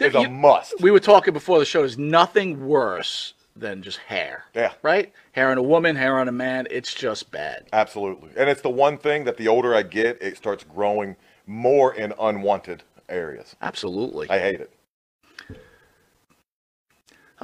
is 0.00 0.14
a 0.14 0.22
you- 0.22 0.30
must. 0.30 0.80
We 0.80 0.90
were 0.90 1.00
talking 1.00 1.34
before 1.34 1.58
the 1.58 1.64
show. 1.66 1.80
There's 1.80 1.98
nothing 1.98 2.66
worse 2.66 3.34
than 3.54 3.82
just 3.82 3.98
hair. 3.98 4.44
Yeah. 4.54 4.72
Right? 4.82 5.12
Hair 5.32 5.50
on 5.50 5.58
a 5.58 5.62
woman, 5.62 5.96
hair 5.96 6.18
on 6.18 6.26
a 6.28 6.32
man. 6.32 6.66
It's 6.70 6.92
just 6.94 7.30
bad. 7.30 7.66
Absolutely, 7.72 8.30
and 8.36 8.48
it's 8.48 8.62
the 8.62 8.70
one 8.70 8.96
thing 8.98 9.24
that 9.24 9.36
the 9.36 9.46
older 9.48 9.74
I 9.74 9.82
get, 9.82 10.20
it 10.22 10.36
starts 10.38 10.64
growing 10.64 11.16
more 11.46 11.94
in 11.94 12.14
unwanted 12.18 12.82
areas. 13.08 13.54
Absolutely. 13.60 14.30
I 14.30 14.38
hate 14.38 14.60
it. 14.60 14.72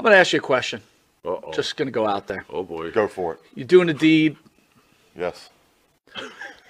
I'm 0.01 0.05
going 0.05 0.15
to 0.15 0.19
ask 0.19 0.33
you 0.33 0.39
a 0.39 0.43
question. 0.43 0.81
Uh-oh. 1.27 1.53
Just 1.53 1.77
going 1.77 1.85
to 1.89 1.93
go 1.93 2.07
out 2.07 2.27
there. 2.27 2.47
oh 2.49 2.63
boy. 2.63 2.91
Go 2.91 3.07
for 3.07 3.35
it. 3.35 3.41
You're 3.55 3.67
doing 3.67 3.91
a 3.91 3.93
deed. 3.95 4.39
Yes. 5.15 5.51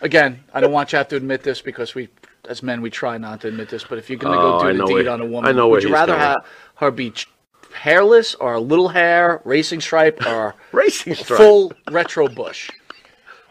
Again, 0.01 0.43
I 0.53 0.61
don't 0.61 0.73
want 0.73 0.89
you 0.89 0.93
to 0.93 0.97
have 0.99 1.09
to 1.09 1.17
admit 1.17 1.45
this 1.45 1.63
because 1.63 1.95
we, 1.95 2.09
as 2.49 2.61
men, 2.61 2.83
we 2.83 2.91
try 2.91 3.19
not 3.19 3.43
to 3.43 3.49
admit 3.49 3.69
this. 3.69 3.85
But 3.85 3.99
if 3.99 4.11
you're 4.11 4.19
going 4.19 4.37
to 4.37 4.45
Oh, 4.45 4.59
go 4.61 4.67
I 4.69 4.73
do 4.73 4.79
know 4.79 4.87
the 4.87 4.95
deed 4.95 5.05
where- 5.05 5.11
on 5.13 5.21
a 5.21 5.27
woman, 5.27 5.49
I 5.49 5.53
know 5.53 5.69
would 5.69 5.73
where 5.75 5.81
you 5.83 5.87
he's 5.89 5.93
rather 5.93 6.13
going. 6.15 6.21
have 6.23 6.39
her 6.77 6.91
be 6.91 7.13
hairless 7.73 8.35
or 8.35 8.55
a 8.55 8.61
little 8.61 8.89
hair, 8.89 9.41
racing 9.45 9.81
stripe, 9.81 10.27
or 10.27 10.57
Racing 10.73 11.15
stripe. 11.15 11.39
full 11.39 11.73
retro 11.89 12.27
bush? 12.27 12.69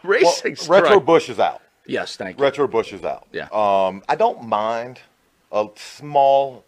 Well, 0.04 0.12
Racing 0.12 0.56
stripe. 0.56 0.82
retro 0.82 1.00
bush 1.00 1.30
is 1.30 1.38
out. 1.38 1.62
Yes, 1.86 2.16
thank 2.16 2.36
you. 2.38 2.44
Retro 2.44 2.68
bush 2.68 2.92
is 2.92 3.02
out. 3.04 3.26
Yeah. 3.32 3.48
Um, 3.52 4.02
I 4.10 4.16
don't 4.16 4.44
mind 4.44 5.00
a 5.50 5.66
small, 5.76 6.64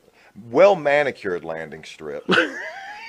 well 0.50 0.74
manicured 0.76 1.44
landing 1.44 1.84
strip. 1.84 2.24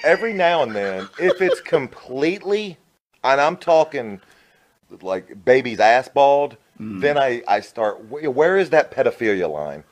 Every 0.04 0.34
now 0.34 0.64
and 0.64 0.76
then, 0.76 1.10
if 1.18 1.42
it's 1.42 1.62
completely, 1.62 2.78
and 3.24 3.40
I'm 3.40 3.58
talking 3.58 4.20
like 5.02 5.44
baby's 5.46 5.80
ass 5.80 6.08
bald, 6.08 6.58
Mm. 6.80 7.02
then 7.02 7.18
I, 7.20 7.44
I 7.48 7.60
start. 7.60 8.04
Where 8.10 8.58
is 8.58 8.72
that 8.72 8.92
pedophilia 8.92 9.48
line? 9.50 9.84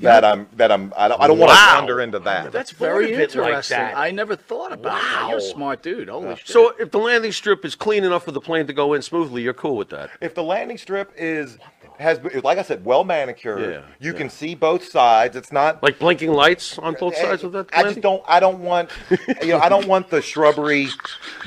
That 0.00 0.24
I'm 0.24 0.46
that 0.56 0.72
I'm 0.72 0.92
I 0.96 1.06
don't, 1.08 1.20
I 1.20 1.26
don't 1.26 1.38
want 1.38 1.50
to 1.50 1.56
Wow. 1.56 1.74
wander 1.76 2.00
into 2.00 2.18
that. 2.20 2.50
That's 2.50 2.70
very 2.70 3.04
of 3.04 3.10
it 3.10 3.34
like 3.34 3.36
interesting. 3.36 3.76
that. 3.76 3.96
I 3.96 4.10
never 4.10 4.36
thought 4.36 4.72
about 4.72 5.00
that. 5.02 5.26
You're 5.28 5.38
a 5.38 5.40
Wow. 5.42 5.52
smart 5.52 5.82
dude. 5.82 6.08
Holy 6.08 6.34
shit. 6.36 6.48
So 6.48 6.74
if 6.78 6.90
the 6.90 6.98
landing 6.98 7.32
strip 7.32 7.64
is 7.64 7.74
clean 7.74 8.04
enough 8.04 8.24
for 8.24 8.32
the 8.32 8.40
plane 8.40 8.66
to 8.68 8.72
go 8.72 8.94
in 8.94 9.02
smoothly, 9.02 9.42
you're 9.42 9.52
cool 9.54 9.76
with 9.76 9.90
that. 9.90 10.10
if 10.20 10.34
the 10.34 10.42
landing 10.42 10.78
strip 10.78 11.12
is 11.16 11.58
has 12.00 12.18
been- 12.18 12.40
like 12.42 12.58
I 12.58 12.62
said, 12.62 12.84
well 12.84 13.04
manicured, 13.04 13.60
Yeah, 13.60 13.82
you 13.98 14.12
yeah. 14.12 14.18
can 14.18 14.30
see 14.30 14.54
both 14.54 14.84
sides. 14.88 15.36
It's 15.36 15.52
not 15.52 15.82
Like 15.82 15.98
blinking 15.98 16.32
lights 16.32 16.78
on 16.78 16.94
both 16.98 17.16
sides 17.16 17.44
of 17.44 17.52
that 17.52 17.68
I 17.72 17.82
just 17.82 18.00
don't. 18.00 18.22
I 18.26 18.40
don't 18.40 18.60
want. 18.60 18.90
You 19.42 19.48
know, 19.52 19.58
I 19.60 19.68
don't 19.68 19.86
want 19.86 20.10
the 20.10 20.20
shrubbery 20.22 20.88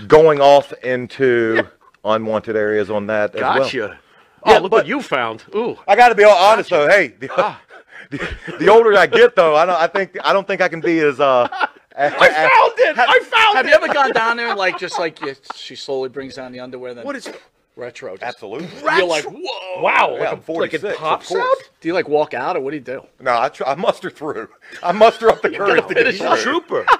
going 0.08 0.40
off 0.42 0.74
into 0.84 1.68
unwanted 2.04 2.56
areas 2.56 2.90
on 2.90 3.08
that 3.08 3.36
as 3.36 3.42
well. 3.42 3.60
Gotcha. 3.60 4.00
Yeah, 4.46 4.58
oh, 4.58 4.62
look 4.62 4.72
but- 4.72 4.78
what 4.78 4.88
you 4.88 5.02
found. 5.02 5.44
Ooh. 5.56 5.78
I 5.88 5.96
got 5.96 6.10
to 6.10 6.16
be 6.16 6.24
all 6.24 6.36
honest 6.38 6.70
though. 6.70 6.88
Hey, 6.88 7.10
the, 7.20 7.28
the, 8.12 8.36
the 8.60 8.68
older 8.70 8.96
I 8.98 9.08
get 9.08 9.36
though, 9.36 9.56
I 9.56 9.66
don't. 9.66 9.76
I 9.80 9.88
think 9.88 10.18
I 10.24 10.34
don't 10.34 10.46
think 10.48 10.62
I 10.62 10.68
can 10.68 10.82
be 10.82 11.00
as 11.00 11.20
uh. 11.20 11.48
I 11.96 12.10
found 12.10 12.74
it! 12.80 12.98
I 12.98 13.20
found 13.20 13.56
have 13.58 13.66
it! 13.68 13.70
Have 13.72 13.82
you 13.82 13.86
ever 13.86 13.94
gone 13.94 14.12
down 14.14 14.36
there 14.38 14.48
and 14.48 14.58
like 14.58 14.80
just 14.80 14.98
like 14.98 15.22
you, 15.22 15.36
she 15.54 15.76
slowly 15.76 16.10
brings 16.10 16.34
down 16.34 16.52
the 16.52 16.60
underwear? 16.60 16.96
Then 16.96 17.06
What 17.06 17.16
is 17.16 17.30
retro? 17.76 18.12
Just, 18.14 18.24
Absolutely. 18.24 18.68
You're 18.82 19.06
like, 19.06 19.26
whoa. 19.26 19.82
Wow, 19.82 20.14
Yeah, 20.16 20.20
like, 20.20 20.32
I'm 20.34 20.38
a, 20.40 20.42
46, 20.42 20.84
like 20.84 20.92
it 20.92 20.96
of 20.96 21.00
pops 21.00 21.28
course. 21.30 21.42
out? 21.42 21.70
Do 21.82 21.88
you 21.88 21.94
like 21.94 22.08
walk 22.08 22.34
out 22.34 22.56
or 22.56 22.62
what 22.62 22.72
do 22.72 22.78
you 22.78 22.84
do? 22.84 23.02
No, 23.20 23.40
I, 23.40 23.50
tr- 23.50 23.66
I 23.66 23.76
muster 23.76 24.10
through. 24.10 24.48
I 24.82 24.92
muster 24.92 25.30
up 25.30 25.42
the 25.42 25.50
courage 25.50 25.88
to 25.88 25.94
get 25.94 26.08
it. 26.08 26.14
He's 26.16 26.22
through. 26.22 26.34
a 26.34 26.38
trooper. 26.38 26.86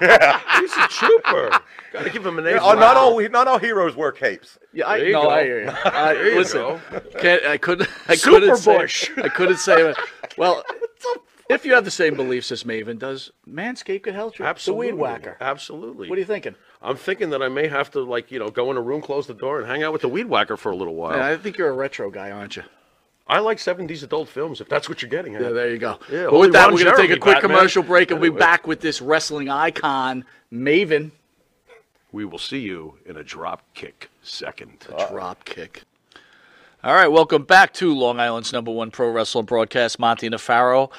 He's 0.58 0.72
a 0.76 0.88
trooper. 0.88 1.58
Gotta 1.92 2.10
give 2.10 2.26
him 2.26 2.38
an 2.38 2.46
A. 2.46 2.50
Yeah, 2.50 2.58
oh, 2.60 2.74
not 2.74 2.96
all 2.96 3.20
not 3.28 3.46
all 3.46 3.58
heroes 3.58 3.94
wear 3.94 4.10
capes. 4.12 4.58
Yeah, 4.72 4.88
I 4.88 4.98
There 4.98 5.06
you 5.06 5.12
no, 5.12 5.22
go. 5.22 5.30
I 5.30 5.44
hear 5.44 5.62
you. 5.64 5.70
I, 5.84 6.14
There 6.14 6.30
you 6.32 6.38
listen, 6.38 6.60
go. 6.60 6.80
can't, 7.20 7.44
I 7.44 7.56
couldn't. 7.56 7.88
I 8.08 8.16
couldn't 8.16 8.56
say. 8.56 8.76
Bush. 8.76 9.10
I 9.16 9.28
couldn't 9.28 9.58
say. 9.58 9.94
Well, 10.36 10.64
if 11.48 11.64
you 11.64 11.74
have 11.74 11.84
the 11.84 11.90
same 11.92 12.16
beliefs 12.16 12.50
as 12.50 12.64
Maven 12.64 12.98
does, 12.98 13.30
Manscaped 13.48 14.02
could 14.02 14.14
help 14.14 14.36
you. 14.38 14.44
Absolutely. 14.44 14.88
The 14.88 14.94
weed 14.94 15.00
whacker. 15.00 15.36
Absolutely. 15.40 16.08
What 16.08 16.16
are 16.16 16.20
you 16.20 16.26
thinking? 16.26 16.56
I'm 16.84 16.96
thinking 16.96 17.30
that 17.30 17.42
I 17.42 17.48
may 17.48 17.66
have 17.66 17.90
to, 17.92 18.00
like, 18.00 18.30
you 18.30 18.38
know, 18.38 18.50
go 18.50 18.70
in 18.70 18.76
a 18.76 18.80
room, 18.80 19.00
close 19.00 19.26
the 19.26 19.34
door, 19.34 19.58
and 19.58 19.66
hang 19.66 19.82
out 19.82 19.92
with 19.92 20.02
the 20.02 20.08
weed 20.08 20.26
whacker 20.26 20.56
for 20.56 20.70
a 20.70 20.76
little 20.76 20.94
while. 20.94 21.16
Yeah, 21.16 21.26
I 21.26 21.36
think 21.38 21.56
you're 21.56 21.70
a 21.70 21.72
retro 21.72 22.10
guy, 22.10 22.30
aren't 22.30 22.56
you? 22.56 22.62
I 23.26 23.38
like 23.38 23.56
70s 23.56 24.02
adult 24.02 24.28
films, 24.28 24.60
if 24.60 24.68
that's 24.68 24.86
what 24.86 25.00
you're 25.00 25.08
getting 25.08 25.34
at. 25.34 25.40
Yeah, 25.40 25.48
there 25.48 25.70
you 25.70 25.78
go. 25.78 25.98
Yeah, 26.12 26.28
with 26.28 26.52
that, 26.52 26.66
Ron 26.66 26.74
we're 26.74 26.84
going 26.84 26.94
to 26.94 27.00
take 27.00 27.10
a 27.10 27.18
quick 27.18 27.36
Batman. 27.36 27.56
commercial 27.56 27.82
break, 27.82 28.10
and 28.10 28.20
we'll 28.20 28.32
be 28.32 28.38
back 28.38 28.66
with 28.66 28.82
this 28.82 29.00
wrestling 29.00 29.48
icon, 29.48 30.26
Maven. 30.52 31.10
We 32.12 32.26
will 32.26 32.38
see 32.38 32.58
you 32.58 32.98
in 33.06 33.16
a 33.16 33.24
drop 33.24 33.62
kick 33.72 34.10
second. 34.22 34.86
A 34.94 35.08
Drop 35.08 35.44
kick. 35.46 35.84
All 36.84 36.94
right, 36.94 37.08
welcome 37.08 37.44
back 37.44 37.72
to 37.74 37.94
Long 37.94 38.20
Island's 38.20 38.52
number 38.52 38.70
one 38.70 38.90
pro 38.90 39.08
wrestling 39.08 39.46
broadcast, 39.46 39.98
Monte 39.98 40.28
Nefaro. 40.28 40.90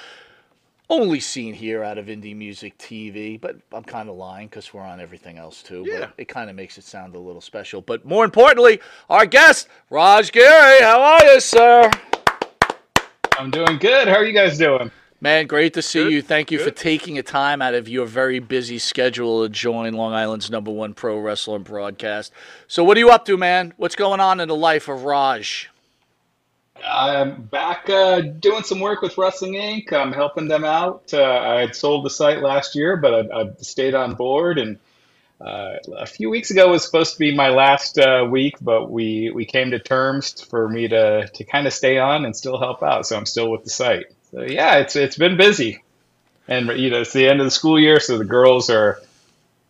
Only 0.88 1.20
seen 1.20 1.56
here 1.56 1.84
out 1.84 1.98
of 1.98 2.06
Indie 2.06 2.36
Music 2.36 2.78
TV, 2.78 3.42
but 3.42 3.56
I'm 3.74 3.84
kind 3.84 4.08
of 4.08 4.16
lying 4.16 4.48
because 4.48 4.72
we're 4.72 4.82
on 4.82 5.00
everything 5.00 5.40
else 5.40 5.64
too. 5.64 5.84
Yeah. 5.88 6.00
But 6.02 6.14
it 6.18 6.28
kind 6.28 6.48
of 6.50 6.56
makes 6.56 6.78
it 6.78 6.84
sound 6.84 7.16
a 7.16 7.20
little 7.20 7.42
special. 7.42 7.82
But 7.82 8.06
more 8.06 8.24
importantly, 8.24 8.80
our 9.10 9.26
guest, 9.26 9.68
Raj 9.90 10.32
Giri. 10.32 10.82
How 10.82 11.02
are 11.02 11.26
you, 11.26 11.40
sir? 11.40 11.90
I'm 13.40 13.50
doing 13.50 13.80
good. 13.80 14.08
How 14.08 14.16
are 14.16 14.26
you 14.26 14.34
guys 14.34 14.60
doing? 14.60 14.92
Man, 15.22 15.48
great 15.48 15.74
to 15.74 15.82
see 15.82 16.04
Good, 16.04 16.14
you. 16.14 16.22
Thank 16.22 16.52
you 16.52 16.60
for 16.60 16.70
taking 16.70 17.18
a 17.18 17.24
time 17.24 17.62
out 17.62 17.74
of 17.74 17.90
your 17.90 18.06
very 18.06 18.38
busy 18.38 18.78
schedule 18.78 19.42
to 19.42 19.50
join 19.50 19.94
Long 19.94 20.14
Island's 20.14 20.52
number 20.52 20.70
one 20.70 20.94
pro 20.94 21.18
wrestling 21.18 21.64
broadcast. 21.64 22.32
So, 22.68 22.84
what 22.84 22.96
are 22.96 23.00
you 23.00 23.10
up 23.10 23.26
to, 23.26 23.38
man? 23.38 23.74
What's 23.78 23.96
going 23.96 24.20
on 24.20 24.40
in 24.40 24.50
the 24.50 24.56
life 24.56 24.88
of 24.88 25.04
Raj? 25.04 25.72
I'm 26.84 27.44
back 27.44 27.90
uh, 27.90 28.22
doing 28.22 28.64
some 28.64 28.80
work 28.80 29.02
with 29.02 29.18
Wrestling 29.18 29.54
Inc. 29.54 29.94
I'm 29.94 30.12
helping 30.12 30.48
them 30.48 30.64
out. 30.64 31.14
Uh, 31.14 31.24
I 31.24 31.62
had 31.62 31.76
sold 31.76 32.06
the 32.06 32.10
site 32.10 32.42
last 32.42 32.76
year, 32.76 32.98
but 32.98 33.32
I, 33.32 33.42
I 33.42 33.50
stayed 33.60 33.96
on 33.96 34.16
board. 34.16 34.58
And 34.58 34.78
uh, 35.40 35.76
a 35.98 36.06
few 36.06 36.30
weeks 36.30 36.52
ago 36.52 36.70
was 36.72 36.84
supposed 36.84 37.14
to 37.14 37.20
be 37.20 37.36
my 37.36 37.50
last 37.50 37.98
uh, 37.98 38.28
week, 38.30 38.56
but 38.62 38.92
we, 38.92 39.32
we 39.32 39.46
came 39.46 39.72
to 39.72 39.80
terms 39.80 40.42
for 40.42 40.68
me 40.68 40.88
to, 40.88 41.28
to 41.28 41.44
kind 41.44 41.68
of 41.68 41.74
stay 41.74 41.98
on 41.98 42.26
and 42.26 42.36
still 42.36 42.60
help 42.60 42.84
out. 42.84 43.06
So 43.06 43.18
I'm 43.18 43.26
still 43.26 43.50
with 43.50 43.64
the 43.64 43.70
site. 43.70 44.06
So 44.32 44.42
yeah, 44.42 44.78
it's 44.78 44.98
it's 44.98 45.18
been 45.18 45.38
busy, 45.38 45.82
and 46.48 46.68
you 46.78 46.90
know 46.90 47.02
it's 47.02 47.14
the 47.14 47.28
end 47.28 47.40
of 47.40 47.46
the 47.46 47.52
school 47.52 47.80
year, 47.80 48.02
so 48.02 48.18
the 48.18 48.26
girls 48.26 48.70
are 48.70 49.00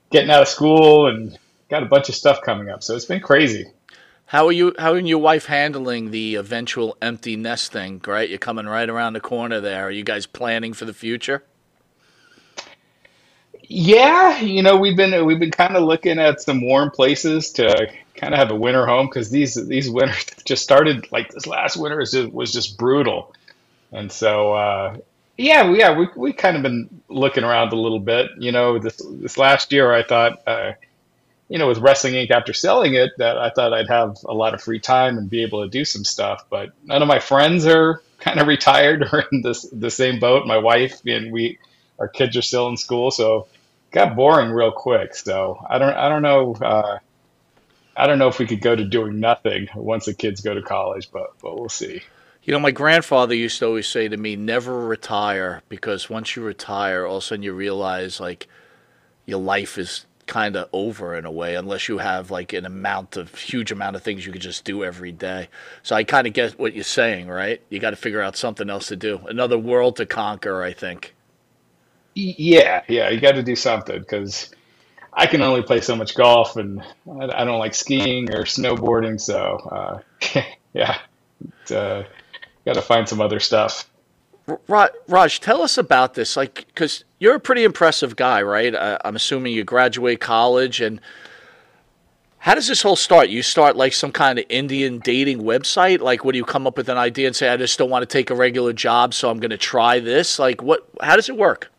getting 0.09 0.31
out 0.31 0.41
of 0.41 0.47
school 0.47 1.07
and 1.07 1.37
got 1.69 1.83
a 1.83 1.85
bunch 1.85 2.09
of 2.09 2.15
stuff 2.15 2.41
coming 2.41 2.69
up. 2.69 2.81
So 2.81 2.95
it's 2.95 3.05
been 3.05 3.19
crazy. 3.19 3.67
How 4.27 4.47
are 4.47 4.51
you? 4.51 4.73
How 4.79 4.93
are 4.93 4.99
your 4.99 5.19
wife 5.19 5.45
handling 5.45 6.11
the 6.11 6.35
eventual 6.35 6.97
empty 7.01 7.35
nest 7.35 7.71
thing? 7.71 8.01
Right, 8.05 8.29
you're 8.29 8.39
coming 8.39 8.65
right 8.65 8.89
around 8.89 9.13
the 9.13 9.19
corner 9.19 9.61
there. 9.61 9.85
Are 9.87 9.91
you 9.91 10.03
guys 10.03 10.25
planning 10.25 10.73
for 10.73 10.85
the 10.85 10.93
future? 10.93 11.43
Yeah, 13.67 14.39
you 14.41 14.61
know, 14.61 14.77
we've 14.77 14.97
been 14.97 15.25
we've 15.25 15.39
been 15.39 15.51
kind 15.51 15.75
of 15.75 15.83
looking 15.83 16.19
at 16.19 16.41
some 16.41 16.61
warm 16.65 16.91
places 16.91 17.51
to 17.53 17.87
kind 18.15 18.33
of 18.33 18.39
have 18.39 18.51
a 18.51 18.55
winter 18.55 18.85
home 18.85 19.07
because 19.07 19.29
these 19.29 19.55
these 19.67 19.89
winters 19.89 20.25
just 20.45 20.63
started 20.63 21.11
like 21.11 21.31
this 21.31 21.47
last 21.47 21.77
winter 21.77 21.97
was 21.97 22.11
just, 22.11 22.31
was 22.31 22.51
just 22.51 22.77
brutal, 22.77 23.33
and 23.91 24.11
so 24.11 24.53
uh, 24.53 24.97
yeah, 25.37 25.71
yeah, 25.71 25.97
we 25.97 26.07
we 26.15 26.33
kind 26.33 26.55
of 26.57 26.63
been 26.63 27.01
looking 27.09 27.43
around 27.43 27.73
a 27.73 27.75
little 27.75 27.99
bit. 27.99 28.31
You 28.37 28.51
know, 28.51 28.79
this 28.79 29.01
this 29.21 29.37
last 29.37 29.71
year 29.71 29.91
I 29.93 30.03
thought, 30.03 30.41
uh, 30.47 30.73
you 31.47 31.59
know, 31.59 31.67
with 31.67 31.77
Wrestling 31.77 32.15
Inc. 32.15 32.31
after 32.31 32.53
selling 32.53 32.95
it, 32.95 33.11
that 33.17 33.37
I 33.37 33.49
thought 33.49 33.73
I'd 33.73 33.89
have 33.89 34.17
a 34.25 34.33
lot 34.33 34.53
of 34.53 34.61
free 34.61 34.79
time 34.79 35.17
and 35.17 35.29
be 35.29 35.43
able 35.43 35.63
to 35.63 35.69
do 35.69 35.85
some 35.85 36.03
stuff. 36.03 36.45
But 36.49 36.69
none 36.83 37.01
of 37.01 37.07
my 37.07 37.19
friends 37.19 37.65
are 37.65 38.01
kind 38.19 38.39
of 38.39 38.47
retired 38.47 39.07
or 39.11 39.25
in 39.31 39.41
this 39.41 39.67
the 39.71 39.91
same 39.91 40.19
boat. 40.19 40.47
My 40.47 40.57
wife 40.57 41.01
and 41.05 41.31
we, 41.31 41.59
our 41.99 42.07
kids 42.07 42.35
are 42.37 42.41
still 42.41 42.67
in 42.69 42.77
school, 42.77 43.11
so 43.11 43.47
got 43.91 44.15
boring 44.15 44.51
real 44.51 44.71
quick. 44.71 45.15
So 45.15 45.63
I 45.69 45.77
don't 45.77 45.93
I 45.93 46.09
don't 46.09 46.23
know 46.23 46.55
uh, 46.55 46.97
I 47.95 48.07
don't 48.07 48.19
know 48.19 48.27
if 48.27 48.39
we 48.39 48.47
could 48.47 48.61
go 48.61 48.75
to 48.75 48.83
doing 48.83 49.19
nothing 49.19 49.67
once 49.75 50.05
the 50.05 50.13
kids 50.13 50.41
go 50.41 50.53
to 50.53 50.61
college, 50.61 51.09
but 51.11 51.33
but 51.41 51.59
we'll 51.59 51.69
see. 51.69 52.01
You 52.43 52.53
know, 52.53 52.59
my 52.59 52.71
grandfather 52.71 53.33
used 53.33 53.57
to 53.59 53.65
always 53.65 53.87
say 53.87 54.07
to 54.07 54.17
me, 54.17 54.35
"Never 54.35 54.85
retire," 54.85 55.61
because 55.69 56.09
once 56.09 56.35
you 56.35 56.43
retire, 56.43 57.05
all 57.05 57.17
of 57.17 57.23
a 57.23 57.25
sudden 57.25 57.43
you 57.43 57.53
realize 57.53 58.19
like 58.19 58.47
your 59.25 59.39
life 59.39 59.77
is 59.77 60.05
kind 60.27 60.55
of 60.55 60.69
over 60.73 61.15
in 61.15 61.25
a 61.25 61.31
way, 61.31 61.55
unless 61.55 61.87
you 61.87 61.99
have 61.99 62.31
like 62.31 62.53
an 62.53 62.65
amount 62.65 63.17
of 63.17 63.33
huge 63.35 63.71
amount 63.71 63.95
of 63.95 64.03
things 64.03 64.25
you 64.25 64.31
could 64.31 64.41
just 64.41 64.63
do 64.63 64.83
every 64.83 65.11
day. 65.11 65.49
So 65.83 65.95
I 65.95 66.03
kind 66.03 66.27
of 66.27 66.33
get 66.33 66.57
what 66.57 66.73
you're 66.73 66.83
saying, 66.83 67.27
right? 67.27 67.61
You 67.69 67.79
got 67.79 67.91
to 67.91 67.95
figure 67.95 68.21
out 68.21 68.35
something 68.35 68.69
else 68.69 68.87
to 68.87 68.95
do, 68.95 69.21
another 69.27 69.57
world 69.57 69.97
to 69.97 70.05
conquer. 70.05 70.63
I 70.63 70.73
think. 70.73 71.13
Yeah, 72.15 72.81
yeah, 72.87 73.09
you 73.09 73.19
got 73.19 73.33
to 73.33 73.43
do 73.43 73.57
something 73.57 73.99
because 73.99 74.49
I 75.11 75.27
can 75.27 75.41
only 75.41 75.63
play 75.63 75.81
so 75.81 75.95
much 75.95 76.15
golf, 76.15 76.55
and 76.55 76.81
I, 77.21 77.43
don't 77.43 77.59
like 77.59 77.73
skiing 77.73 78.31
or 78.33 78.43
snowboarding. 78.43 79.19
So 79.19 79.57
uh, 79.71 80.41
yeah, 80.73 80.97
uh, 81.71 82.03
got 82.65 82.73
to 82.73 82.81
find 82.81 83.07
some 83.07 83.21
other 83.21 83.39
stuff. 83.39 83.89
Raj, 84.47 85.39
tell 85.39 85.61
us 85.63 85.77
about 85.77 86.13
this, 86.13 86.37
like, 86.37 86.65
because 86.67 87.03
you're 87.19 87.35
a 87.35 87.39
pretty 87.39 87.63
impressive 87.63 88.15
guy, 88.15 88.41
right? 88.41 88.75
I, 88.75 88.99
I'm 89.03 89.15
assuming 89.15 89.53
you 89.53 89.63
graduate 89.63 90.19
college, 90.19 90.81
and 90.81 91.01
How 92.45 92.53
does 92.53 92.67
this 92.67 92.83
whole 92.83 92.95
start? 92.95 93.29
You 93.29 93.41
start 93.41 93.75
like 93.75 93.93
some 93.93 94.11
kind 94.11 94.37
of 94.37 94.45
Indian 94.49 94.99
dating 94.99 95.41
website? 95.41 95.99
Like, 95.99 96.23
what 96.23 96.33
do 96.33 96.37
you 96.37 96.45
come 96.45 96.67
up 96.67 96.77
with 96.77 96.89
an 96.89 96.97
idea 96.97 97.25
and 97.25 97.35
say, 97.35 97.49
I 97.49 97.57
just 97.57 97.79
don't 97.79 97.89
want 97.89 98.03
to 98.03 98.05
take 98.05 98.29
a 98.29 98.35
regular 98.35 98.71
job, 98.71 99.15
so 99.15 99.31
I'm 99.31 99.39
going 99.39 99.49
to 99.49 99.57
try 99.57 99.99
this? 99.99 100.37
Like, 100.37 100.61
what? 100.61 100.87
How 101.01 101.15
does 101.15 101.27
it 101.27 101.35
work? 101.37 101.71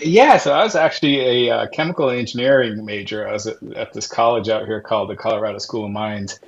Yeah, 0.00 0.38
so 0.38 0.54
I 0.54 0.64
was 0.64 0.74
actually 0.74 1.48
a 1.48 1.54
uh, 1.54 1.66
chemical 1.66 2.08
engineering 2.08 2.82
major. 2.86 3.28
I 3.28 3.32
was 3.34 3.46
at, 3.46 3.62
at 3.76 3.92
this 3.92 4.06
college 4.06 4.48
out 4.48 4.64
here 4.64 4.80
called 4.80 5.10
the 5.10 5.16
Colorado 5.16 5.58
School 5.58 5.84
of 5.84 5.90
Mines, 5.90 6.40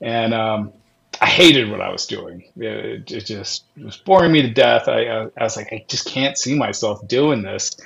and 0.00 0.32
um, 0.32 0.72
I 1.20 1.26
hated 1.26 1.70
what 1.70 1.80
I 1.80 1.90
was 1.90 2.06
doing. 2.06 2.44
It, 2.56 3.10
it 3.10 3.26
just 3.26 3.64
it 3.76 3.84
was 3.84 3.96
boring 3.96 4.32
me 4.32 4.42
to 4.42 4.50
death. 4.50 4.88
I, 4.88 5.06
uh, 5.06 5.30
I 5.38 5.44
was 5.44 5.56
like, 5.56 5.72
I 5.72 5.84
just 5.88 6.06
can't 6.06 6.38
see 6.38 6.56
myself 6.56 7.06
doing 7.08 7.42
this 7.42 7.76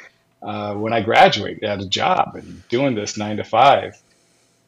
uh, 0.42 0.75
when 0.75 0.92
I 0.92 1.01
graduate 1.01 1.62
at 1.62 1.81
a 1.81 1.87
job 1.88 2.37
and 2.37 2.66
doing 2.68 2.95
this 2.95 3.16
nine 3.16 3.37
to 3.38 3.45
five. 3.45 4.01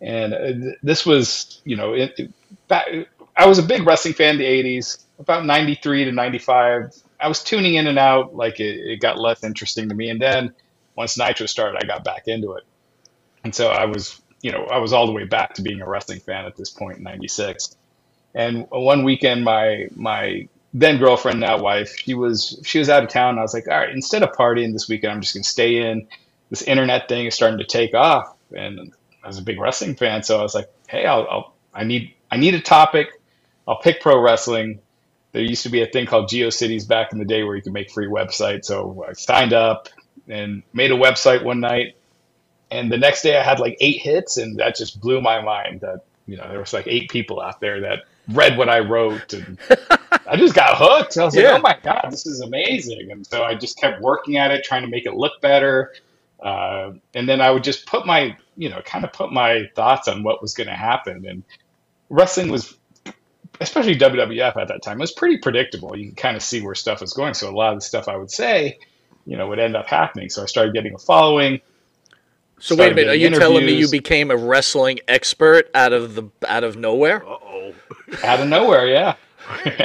And 0.01 0.35
uh, 0.35 0.75
this 0.83 1.05
was, 1.05 1.61
you 1.65 1.77
know, 1.77 1.95
it, 1.95 2.15
it, 2.19 2.33
back, 2.69 2.87
I 3.37 3.47
was 3.47 3.59
a 3.59 3.63
big 3.63 3.87
wrestling 3.87 4.15
fan 4.15 4.37
in 4.37 4.39
the 4.39 4.45
80s, 4.45 5.05
about 5.19 5.45
93 5.45 6.05
to 6.07 6.13
95. 6.13 6.95
I 7.21 7.29
was 7.29 7.43
tuning 7.43 7.75
in 7.75 7.87
and 7.87 7.99
out, 7.99 8.35
like 8.35 8.61
it, 8.61 8.77
it 8.77 9.01
got 9.01 9.19
less 9.19 9.45
interesting 9.45 9.89
to 9.89 9.95
me. 9.95 10.11
And 10.11 10.21
then 10.21 10.55
once 10.97 11.19
Nitro 11.19 11.47
started, 11.47 11.81
I 11.83 11.87
got 11.87 12.05
back 12.05 12.29
into 12.29 12.53
it. 12.53 12.65
And 13.45 13.55
so 13.55 13.69
I 13.69 13.87
was, 13.87 14.21
you 14.43 14.53
know, 14.53 14.65
I 14.67 14.79
was 14.79 14.93
all 14.93 15.07
the 15.07 15.13
way 15.13 15.25
back 15.25 15.55
to 15.55 15.63
being 15.63 15.81
a 15.81 15.89
wrestling 15.89 16.21
fan 16.21 16.45
at 16.45 16.57
this 16.57 16.71
point 16.71 16.99
in 16.99 17.03
96. 17.05 17.77
And 18.35 18.67
one 18.71 19.05
weekend, 19.05 19.45
my 19.45 19.89
my 19.95 20.49
then 20.73 20.99
girlfriend, 20.99 21.39
now 21.41 21.61
wife, 21.61 21.97
she 21.97 22.15
was 22.15 22.61
she 22.65 22.79
was 22.79 22.89
out 22.89 23.05
of 23.05 23.09
town. 23.09 23.31
And 23.31 23.39
I 23.39 23.43
was 23.43 23.55
like, 23.55 23.69
all 23.69 23.79
right, 23.79 23.91
instead 23.91 24.23
of 24.23 24.33
partying 24.33 24.73
this 24.73 24.89
weekend, 24.89 25.13
I'm 25.13 25.21
just 25.21 25.35
gonna 25.35 25.45
stay 25.45 25.77
in. 25.77 26.07
This 26.51 26.63
internet 26.63 27.09
thing 27.09 27.27
is 27.27 27.35
starting 27.35 27.59
to 27.59 27.65
take 27.65 27.95
off, 27.95 28.35
and 28.55 28.93
I 29.23 29.27
was 29.27 29.39
a 29.39 29.43
big 29.43 29.59
wrestling 29.59 29.95
fan, 29.95 30.23
so 30.23 30.39
I 30.39 30.43
was 30.43 30.55
like, 30.55 30.69
hey, 30.89 31.07
I'll, 31.07 31.27
I'll 31.31 31.55
I 31.73 31.85
need 31.85 32.15
I 32.31 32.37
need 32.37 32.55
a 32.55 32.61
topic. 32.61 33.09
I'll 33.67 33.79
pick 33.81 34.01
pro 34.01 34.21
wrestling. 34.21 34.81
There 35.33 35.43
used 35.43 35.63
to 35.65 35.69
be 35.69 35.83
a 35.83 35.87
thing 35.87 36.07
called 36.07 36.29
GeoCities 36.29 36.87
back 36.87 37.13
in 37.13 37.19
the 37.19 37.25
day 37.25 37.43
where 37.43 37.57
you 37.57 37.63
could 37.63 37.73
make 37.73 37.91
free 37.91 38.07
websites. 38.07 38.67
So 38.67 39.05
I 39.09 39.15
signed 39.15 39.53
up 39.53 39.89
and 40.29 40.63
made 40.73 40.93
a 40.93 40.97
website 40.97 41.43
one 41.43 41.61
night. 41.61 41.97
And 42.71 42.91
the 42.91 42.99
next 42.99 43.23
day 43.23 43.37
I 43.37 43.43
had 43.43 43.59
like 43.59 43.77
eight 43.81 44.01
hits, 44.01 44.37
and 44.37 44.59
that 44.59 44.77
just 44.77 45.01
blew 45.01 45.21
my 45.21 45.41
mind. 45.41 45.81
That 45.81 46.05
you 46.27 46.37
know 46.37 46.49
there 46.49 46.59
was 46.61 46.73
like 46.73 46.87
eight 46.87 47.11
people 47.11 47.41
out 47.41 47.61
there 47.61 47.81
that 47.81 48.05
read 48.29 48.57
what 48.57 48.69
I 48.69 48.81
wrote, 48.81 49.33
and 49.33 49.59
I 50.27 50.37
just 50.37 50.55
got 50.55 50.77
hooked. 50.77 51.17
I 51.17 51.25
was 51.25 51.37
like, 51.37 51.45
oh 51.47 51.59
my 51.59 51.79
god, 51.83 52.09
this 52.11 52.27
is 52.27 52.41
amazing! 52.41 53.11
And 53.11 53.27
so 53.27 53.45
I 53.45 53.55
just 53.55 53.79
kept 53.79 54.01
working 54.01 54.37
at 54.37 54.51
it, 54.51 54.65
trying 54.65 54.83
to 54.83 54.89
make 54.89 55.07
it 55.07 55.15
look 55.15 55.41
better. 55.41 55.93
Uh, 56.43 56.93
and 57.15 57.29
then 57.29 57.41
I 57.41 57.51
would 57.51 57.65
just 57.65 57.87
put 57.87 58.07
my, 58.07 58.37
you 58.57 58.69
know, 58.69 58.83
kind 58.83 59.05
of 59.05 59.13
put 59.13 59.33
my 59.33 59.63
thoughts 59.75 60.09
on 60.09 60.23
what 60.23 60.43
was 60.43 60.53
going 60.53 60.67
to 60.67 60.75
happen. 60.75 61.27
And 61.27 61.43
wrestling 62.11 62.51
was, 62.51 62.77
especially 63.61 63.97
WWF 63.97 64.57
at 64.57 64.69
that 64.69 64.83
time, 64.83 64.99
was 64.99 65.13
pretty 65.13 65.39
predictable. 65.39 65.97
You 65.97 66.09
can 66.09 66.17
kind 66.17 66.37
of 66.37 66.43
see 66.43 66.61
where 66.61 66.75
stuff 66.75 67.01
was 67.01 67.15
going. 67.15 67.33
So 67.33 67.49
a 67.49 67.55
lot 67.57 67.73
of 67.73 67.79
the 67.79 67.85
stuff 67.85 68.09
I 68.09 68.17
would 68.17 68.31
say, 68.31 68.79
you 69.25 69.39
know, 69.39 69.49
would 69.49 69.59
end 69.59 69.75
up 69.75 69.87
happening. 69.87 70.29
So 70.29 70.43
I 70.43 70.47
started 70.47 70.75
getting 70.75 70.95
a 70.95 70.99
following. 70.99 71.63
So 72.61 72.77
wait 72.77 72.93
a 72.93 72.95
minute, 72.95 73.11
are 73.11 73.15
you 73.15 73.31
getting 73.31 73.39
telling 73.39 73.65
me 73.65 73.73
you 73.73 73.89
became 73.91 74.31
a 74.31 74.37
wrestling 74.37 75.01
expert 75.09 75.71
out 75.75 75.93
of 75.93 76.15
the 76.15 76.25
out 76.47 76.63
of 76.63 76.77
nowhere? 76.77 77.27
Uh-oh. 77.27 77.75
Out 78.23 78.41
of 78.41 78.49
nowhere, 78.49 78.89
yeah. 78.89 79.17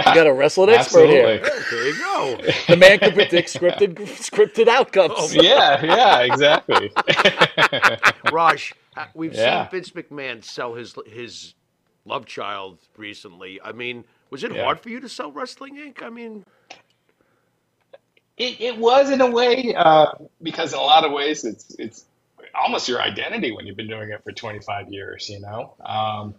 You 0.06 0.14
got 0.14 0.28
a 0.28 0.34
wrestling 0.34 0.70
expert 0.70 1.10
Absolutely. 1.10 1.10
here. 1.10 1.48
There 1.70 1.88
you 1.88 1.98
go. 1.98 2.42
The 2.68 2.78
man 2.78 3.00
can 3.00 3.14
predict 3.14 3.50
scripted 3.50 3.96
scripted 3.96 4.68
outcomes. 4.68 5.34
Yeah, 5.34 5.84
yeah, 5.84 6.20
exactly. 6.22 6.92
Raj, 8.30 8.76
uh, 8.98 9.06
we've 9.14 9.36
Yeah. 9.36 9.36
seen 9.36 9.68
Vince 9.68 9.92
McMahon 9.92 10.44
sell 10.44 10.76
his 10.76 10.96
his 11.08 11.56
love 12.06 12.26
child 12.26 12.80
recently. 12.98 13.62
I 13.64 13.72
mean, 13.74 14.06
was 14.30 14.44
it 14.44 14.54
Yeah. 14.54 14.64
hard 14.64 14.82
for 14.82 14.90
you 14.90 15.00
to 15.02 15.10
sell 15.10 15.32
Wrestling 15.32 15.78
Inc? 15.78 16.04
I 16.04 16.10
mean, 16.10 16.46
It, 18.38 18.62
it 18.62 18.78
was 18.78 19.12
in 19.12 19.22
a 19.22 19.32
way 19.32 19.76
uh, 19.76 20.08
because 20.42 20.74
in 20.74 20.80
a 20.80 20.84
lot 20.84 21.06
of 21.06 21.12
ways 21.14 21.46
it's 21.46 21.76
it's 21.80 22.06
almost 22.56 22.90
your 22.90 23.02
identity 23.02 23.52
when 23.54 23.68
you've 23.68 23.78
been 23.78 23.88
doing 23.90 24.12
it 24.12 24.24
for 24.24 24.32
25 24.34 24.90
years, 24.92 25.30
you 25.30 25.42
know. 25.42 25.76
Um, 25.86 26.36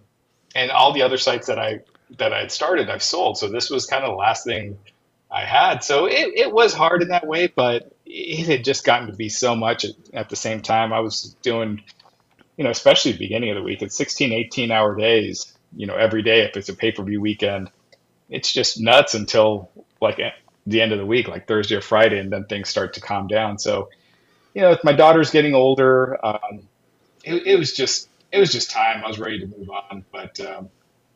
and 0.55 0.71
all 0.71 0.93
the 0.93 1.03
other 1.03 1.17
sites 1.17 1.47
that 1.47 1.59
I 1.59 1.81
that 2.19 2.33
I 2.33 2.41
had 2.41 2.53
started, 2.53 2.91
I've 2.91 3.03
sold. 3.03 3.39
So 3.39 3.49
this 3.49 3.71
was 3.71 3.87
kind 3.87 4.05
of 4.05 4.11
the 4.11 4.17
last 4.17 4.45
thing 4.45 4.79
I 5.31 5.45
had. 5.45 5.85
So 5.85 6.07
it, 6.07 6.33
it 6.37 6.53
was 6.53 6.75
hard 6.75 7.03
in 7.03 7.09
that 7.09 7.27
way, 7.27 7.47
but 7.47 7.93
it 8.05 8.47
had 8.47 8.65
just 8.65 8.85
gotten 8.85 9.07
to 9.09 9.15
be 9.15 9.29
so 9.29 9.55
much 9.55 9.85
at, 9.85 9.93
at 10.13 10.29
the 10.29 10.37
same 10.37 10.61
time. 10.61 10.93
I 10.93 11.01
was 11.01 11.37
doing, 11.43 11.83
you 12.57 12.65
know, 12.65 12.71
especially 12.71 13.13
beginning 13.13 13.51
of 13.51 13.57
the 13.57 13.63
week, 13.63 13.83
it's 13.83 13.97
16, 13.97 14.33
18 14.33 14.73
hour 14.73 14.97
days, 14.97 15.57
you 15.77 15.87
know, 15.87 15.95
every 15.95 16.23
day 16.23 16.41
if 16.43 16.57
it's 16.57 16.69
a 16.69 16.75
pay 16.75 16.91
per 16.91 17.05
view 17.05 17.21
weekend. 17.21 17.71
It's 18.29 18.53
just 18.53 18.81
nuts 18.81 19.15
until 19.15 19.71
like 20.01 20.21
the 20.67 20.81
end 20.81 20.93
of 20.93 20.99
the 20.99 21.07
week, 21.07 21.29
like 21.29 21.47
Thursday 21.47 21.77
or 21.77 21.81
Friday, 21.81 22.19
and 22.19 22.33
then 22.33 22.45
things 22.45 22.69
start 22.69 22.95
to 22.95 23.01
calm 23.01 23.29
down. 23.29 23.59
So, 23.59 23.89
you 24.55 24.63
know, 24.63 24.77
my 24.83 24.93
daughter's 24.93 25.31
getting 25.31 25.55
older, 25.55 26.19
um, 26.25 26.69
it, 27.25 27.47
it 27.47 27.59
was 27.59 27.73
just 27.73 28.09
it 28.33 28.39
was 28.41 28.53
just 28.53 28.71
time. 28.71 29.05
I 29.05 29.09
was 29.09 29.19
ready 29.19 29.41
to 29.41 29.47
move 29.47 29.71
on, 29.71 30.05
but 30.13 30.39
um, 30.41 30.71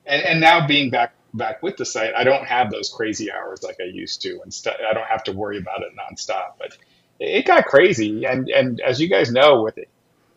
and, 0.07 0.23
and 0.23 0.41
now 0.41 0.67
being 0.67 0.91
back 0.91 1.15
back 1.35 1.63
with 1.63 1.77
the 1.77 1.85
site, 1.87 2.15
I 2.17 2.25
don't 2.25 2.45
have 2.47 2.71
those 2.71 2.91
crazy 2.91 3.31
hours 3.33 3.63
like 3.63 3.77
I 3.81 3.85
used 3.85 4.23
to, 4.23 4.41
and 4.43 4.53
st- 4.53 4.77
I 4.89 4.95
don't 4.95 5.07
have 5.07 5.25
to 5.25 5.33
worry 5.33 5.59
about 5.59 5.83
it 5.83 5.93
nonstop. 5.97 6.55
But 6.59 6.77
it, 7.21 7.39
it 7.41 7.47
got 7.47 7.67
crazy, 7.67 8.25
and 8.25 8.49
and 8.49 8.81
as 8.81 9.01
you 9.01 9.09
guys 9.09 9.31
know, 9.33 9.63
with 9.63 9.79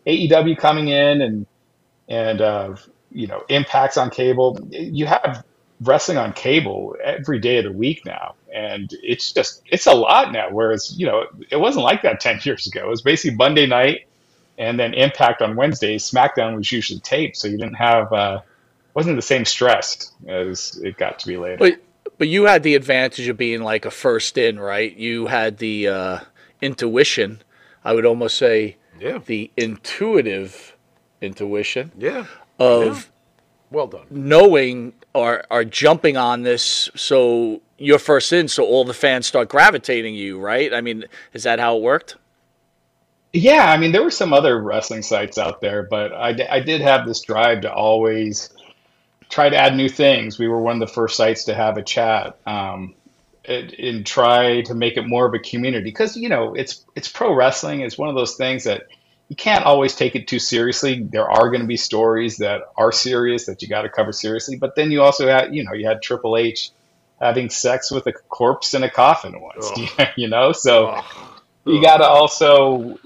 AEW 0.07 0.57
coming 0.57 0.89
in 0.89 1.21
and 1.21 1.47
and 2.09 2.41
uh, 2.41 2.75
you 3.11 3.27
know 3.27 3.43
impacts 3.49 3.97
on 3.97 4.09
cable, 4.09 4.59
you 4.71 5.05
have 5.07 5.43
wrestling 5.81 6.17
on 6.17 6.33
cable 6.33 6.95
every 7.03 7.39
day 7.39 7.57
of 7.59 7.65
the 7.65 7.71
week 7.71 8.03
now. 8.05 8.35
And 8.53 8.89
it's 9.03 9.33
just 9.33 9.61
it's 9.71 9.87
a 9.87 9.93
lot 9.93 10.31
now. 10.31 10.49
Whereas 10.51 10.95
you 10.97 11.07
know 11.07 11.25
it 11.51 11.57
wasn't 11.57 11.85
like 11.85 12.03
that 12.03 12.19
10 12.19 12.41
years 12.45 12.67
ago. 12.67 12.81
It 12.87 12.89
was 12.89 13.01
basically 13.01 13.35
monday 13.37 13.67
night 13.67 14.01
and 14.57 14.79
then 14.79 14.93
impact 14.93 15.41
on 15.41 15.55
Wednesday. 15.55 15.97
smackdown 15.97 16.55
was 16.55 16.71
usually 16.71 16.99
taped 17.01 17.37
so 17.37 17.47
you 17.47 17.57
didn't 17.57 17.75
have 17.75 18.11
uh 18.13 18.39
wasn't 18.93 19.15
the 19.15 19.21
same 19.21 19.45
stress 19.45 20.11
as 20.27 20.79
it 20.83 20.97
got 20.97 21.19
to 21.19 21.27
be 21.27 21.37
later 21.37 21.57
But 21.57 21.81
but 22.17 22.27
you 22.27 22.45
had 22.45 22.63
the 22.63 22.75
advantage 22.75 23.27
of 23.27 23.37
being 23.37 23.61
like 23.61 23.85
a 23.85 23.91
first 23.91 24.37
in, 24.37 24.59
right? 24.59 24.95
You 24.95 25.27
had 25.27 25.57
the 25.59 25.87
uh, 25.87 26.19
intuition. 26.61 27.41
I 27.83 27.93
would 27.93 28.05
almost 28.05 28.37
say 28.37 28.77
yeah, 28.99 29.19
the 29.23 29.51
intuitive 29.55 30.75
intuition 31.21 31.91
yeah. 31.97 32.25
of 32.59 33.11
Well 33.71 33.87
done. 33.87 34.05
knowing 34.09 34.93
or 35.13 35.43
or 35.51 35.63
jumping 35.63 36.17
on 36.17 36.43
this 36.43 36.89
so 36.95 37.61
you're 37.77 37.99
first 37.99 38.33
in 38.33 38.47
so 38.47 38.63
all 38.63 38.83
the 38.85 38.93
fans 38.93 39.25
start 39.27 39.49
gravitating 39.49 40.13
you 40.15 40.39
right 40.39 40.73
i 40.73 40.81
mean 40.81 41.05
is 41.33 41.43
that 41.43 41.59
how 41.59 41.75
it 41.77 41.81
worked 41.81 42.15
Yeah, 43.33 43.69
I 43.69 43.77
mean, 43.77 43.91
there 43.91 44.03
were 44.03 44.11
some 44.11 44.33
other 44.33 44.59
wrestling 44.59 45.01
sites 45.01 45.37
out 45.37 45.61
there, 45.61 45.83
but 45.83 46.13
I, 46.13 46.33
d- 46.33 46.47
I 46.47 46.59
did 46.59 46.81
have 46.81 47.05
this 47.05 47.21
drive 47.21 47.61
to 47.61 47.73
always 47.73 48.49
try 49.29 49.49
to 49.49 49.55
add 49.57 49.75
new 49.75 49.89
things. 49.89 50.39
We 50.39 50.47
were 50.47 50.61
one 50.61 50.81
of 50.81 50.87
the 50.87 50.93
first 50.93 51.17
sites 51.17 51.45
to 51.45 51.53
have 51.53 51.77
a 51.77 51.83
chat 51.83 52.37
um, 52.45 52.95
and, 53.45 53.73
and 53.73 54.05
try 54.05 54.61
to 54.61 54.73
make 54.73 54.97
it 54.97 55.07
more 55.07 55.25
of 55.27 55.33
a 55.33 55.39
community 55.39 55.83
because 55.83 56.15
you 56.15 56.29
know 56.29 56.53
it's 56.53 56.85
it's 56.95 57.07
pro 57.07 57.33
wrestling. 57.33 57.81
It's 57.81 57.97
one 57.97 58.09
of 58.09 58.15
those 58.15 58.35
things 58.35 58.63
that 58.63 58.83
you 59.29 59.35
can't 59.35 59.65
always 59.65 59.95
take 59.95 60.15
it 60.15 60.27
too 60.27 60.39
seriously. 60.39 61.03
There 61.03 61.29
are 61.29 61.49
going 61.49 61.61
to 61.61 61.67
be 61.67 61.77
stories 61.77 62.37
that 62.37 62.61
are 62.77 62.91
serious 62.91 63.45
that 63.47 63.61
you 63.61 63.67
got 63.67 63.81
to 63.81 63.89
cover 63.89 64.13
seriously, 64.13 64.55
but 64.57 64.75
then 64.75 64.91
you 64.91 65.01
also 65.01 65.27
had 65.27 65.53
you 65.53 65.63
know 65.63 65.73
you 65.73 65.87
had 65.87 66.01
Triple 66.01 66.37
H 66.37 66.71
having 67.19 67.49
sex 67.49 67.91
with 67.91 68.05
a 68.07 68.13
corpse 68.13 68.73
in 68.73 68.83
a 68.83 68.89
coffin 68.89 69.41
once, 69.41 69.71
you 70.15 70.27
know, 70.27 70.51
so 70.51 71.01
you 71.65 71.81
got 71.81 71.97
to 71.97 72.05
also. 72.05 72.97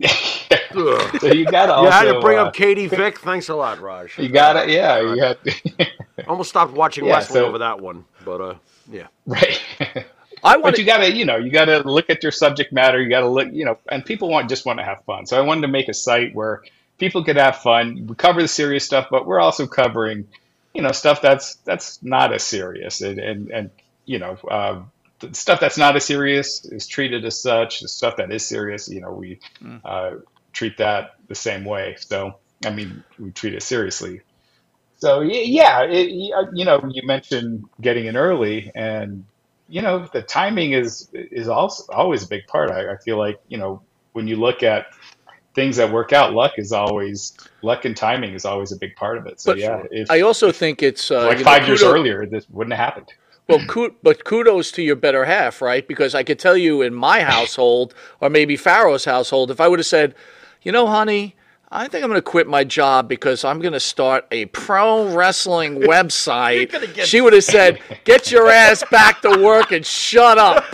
So 0.00 1.26
you 1.32 1.44
gotta 1.44 1.72
also 1.74 1.86
you 1.86 1.90
had 1.90 2.12
to 2.12 2.20
bring 2.20 2.38
uh, 2.38 2.44
up 2.44 2.54
Katie 2.54 2.86
Vick. 2.86 3.18
Thanks 3.18 3.48
a 3.48 3.54
lot, 3.54 3.80
Raj. 3.80 4.16
you 4.18 4.28
gotta 4.28 4.70
yeah 4.70 5.00
you 5.00 5.16
got 5.16 5.38
Almost 6.28 6.50
stopped 6.50 6.72
watching 6.72 7.04
Yeah, 7.04 7.14
wrestling 7.14 7.42
so- 7.42 7.46
over 7.48 7.58
that 7.58 7.80
one, 7.80 8.04
but 8.24 8.40
uh, 8.40 8.54
yeah. 8.90 9.06
right 9.26 9.60
i 10.44 10.52
want 10.56 10.62
but 10.62 10.78
you 10.78 10.84
gotta 10.84 11.12
you 11.12 11.24
know 11.24 11.36
you 11.36 11.50
gotta 11.50 11.78
look 11.80 12.08
at 12.10 12.22
your 12.22 12.30
subject 12.30 12.72
matter 12.72 13.02
you 13.02 13.08
gotta 13.08 13.28
look 13.28 13.48
you 13.52 13.64
know 13.64 13.76
and 13.90 14.04
people 14.04 14.28
want 14.28 14.48
just 14.48 14.64
want 14.64 14.78
to 14.78 14.84
have 14.84 15.02
fun 15.04 15.26
so 15.26 15.36
i 15.36 15.40
wanted 15.40 15.62
to 15.62 15.68
make 15.68 15.88
a 15.88 15.94
site 15.94 16.32
where 16.32 16.62
people 16.96 17.24
could 17.24 17.36
have 17.36 17.56
fun 17.56 18.06
we 18.06 18.14
cover 18.14 18.40
the 18.40 18.46
serious 18.46 18.84
stuff 18.84 19.08
but 19.10 19.26
we're 19.26 19.40
also 19.40 19.66
covering 19.66 20.28
you 20.74 20.80
know 20.80 20.92
stuff 20.92 21.20
that's 21.20 21.56
that's 21.64 22.00
not 22.04 22.32
as 22.32 22.44
serious 22.44 23.00
and 23.00 23.18
and, 23.18 23.50
and 23.50 23.70
you 24.06 24.20
know 24.20 24.36
uh, 24.48 24.80
the 25.20 25.34
stuff 25.34 25.60
that's 25.60 25.78
not 25.78 25.96
as 25.96 26.04
serious 26.04 26.64
is 26.64 26.86
treated 26.86 27.24
as 27.24 27.40
such. 27.40 27.80
The 27.80 27.88
stuff 27.88 28.16
that 28.16 28.32
is 28.32 28.46
serious 28.46 28.88
you 28.88 29.00
know 29.00 29.12
we 29.12 29.40
uh, 29.84 30.12
treat 30.52 30.76
that 30.78 31.16
the 31.28 31.34
same 31.34 31.64
way. 31.64 31.96
So 31.98 32.34
i 32.64 32.70
mean 32.70 33.04
we 33.18 33.30
treat 33.30 33.54
it 33.54 33.62
seriously. 33.62 34.20
So 34.96 35.20
yeah 35.20 35.82
it, 35.82 36.10
you 36.10 36.64
know 36.64 36.80
you 36.90 37.06
mentioned 37.06 37.64
getting 37.80 38.06
in 38.06 38.16
early 38.16 38.70
and 38.74 39.24
you 39.68 39.82
know 39.82 40.08
the 40.12 40.22
timing 40.22 40.72
is 40.72 41.08
is 41.12 41.48
also 41.48 41.92
always 41.92 42.24
a 42.24 42.28
big 42.28 42.46
part. 42.46 42.70
I, 42.70 42.94
I 42.94 42.96
feel 42.96 43.18
like 43.18 43.40
you 43.48 43.58
know 43.58 43.82
when 44.12 44.26
you 44.26 44.36
look 44.36 44.62
at 44.62 44.86
things 45.54 45.76
that 45.76 45.90
work 45.92 46.12
out, 46.12 46.32
luck 46.32 46.52
is 46.56 46.72
always 46.72 47.36
luck 47.62 47.84
and 47.84 47.96
timing 47.96 48.32
is 48.34 48.44
always 48.44 48.72
a 48.72 48.76
big 48.76 48.94
part 48.96 49.18
of 49.18 49.26
it. 49.26 49.40
So 49.40 49.52
But 49.52 49.58
yeah, 49.58 49.82
if 49.90 50.10
I 50.10 50.20
also 50.22 50.52
think 50.52 50.82
it's 50.82 51.10
uh, 51.10 51.26
like 51.26 51.38
you 51.38 51.44
know, 51.44 51.50
five 51.50 51.66
years 51.66 51.82
earlier, 51.82 52.26
this 52.26 52.48
wouldn't 52.48 52.74
have 52.74 52.84
happened. 52.84 53.12
Well, 53.48 53.90
but 54.02 54.24
kudos 54.24 54.70
to 54.72 54.82
your 54.82 54.96
better 54.96 55.24
half, 55.24 55.62
right? 55.62 55.86
Because 55.88 56.14
I 56.14 56.22
could 56.22 56.38
tell 56.38 56.56
you 56.56 56.82
in 56.82 56.92
my 56.94 57.20
household, 57.34 57.94
or 58.20 58.28
maybe 58.28 58.56
Pharaoh's 58.56 59.06
household, 59.06 59.50
if 59.50 59.60
I 59.60 59.68
would 59.68 59.78
have 59.78 59.86
said, 59.86 60.14
you 60.62 60.70
know, 60.70 60.86
honey, 60.86 61.34
I 61.70 61.88
think 61.88 62.04
I'm 62.04 62.10
going 62.10 62.18
to 62.18 62.22
quit 62.22 62.46
my 62.46 62.64
job 62.64 63.08
because 63.08 63.44
I'm 63.44 63.58
going 63.60 63.72
to 63.72 63.80
start 63.80 64.26
a 64.30 64.46
pro 64.46 65.14
wrestling 65.14 65.76
website. 65.80 67.04
She 67.04 67.20
would 67.22 67.32
have 67.32 67.44
said, 67.44 67.80
get 68.04 68.30
your 68.30 68.50
ass 68.50 68.84
back 68.90 69.22
to 69.22 69.42
work 69.42 69.72
and 69.72 69.84
shut 69.84 70.36
up. 70.38 70.64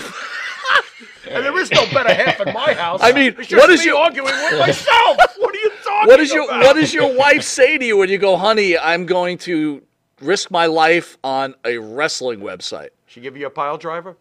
And 1.30 1.44
there 1.44 1.58
is 1.58 1.70
no 1.70 1.86
better 1.92 2.12
half 2.12 2.38
in 2.40 2.52
my 2.52 2.74
house. 2.74 3.00
I 3.02 3.12
mean, 3.12 3.34
it's 3.38 3.50
what 3.52 3.68
just 3.68 3.70
is 3.70 3.80
me 3.80 3.86
your- 3.86 3.96
arguing 3.98 4.26
with 4.26 4.58
myself? 4.58 5.16
What 5.38 5.54
are 5.54 5.58
you 5.58 5.70
talking 5.82 6.08
What 6.08 6.16
does 6.18 6.32
your 6.32 6.44
about? 6.44 6.62
What 6.64 6.76
does 6.76 6.92
your 6.92 7.16
wife 7.16 7.42
say 7.42 7.78
to 7.78 7.84
you 7.84 7.96
when 7.96 8.08
you 8.10 8.18
go, 8.18 8.36
honey? 8.36 8.76
I'm 8.76 9.06
going 9.06 9.38
to 9.38 9.82
risk 10.20 10.50
my 10.50 10.66
life 10.66 11.18
on 11.24 11.54
a 11.64 11.78
wrestling 11.78 12.40
website. 12.40 12.90
She 13.06 13.20
give 13.20 13.36
you 13.36 13.46
a 13.46 13.50
pile 13.50 13.78
driver? 13.78 14.16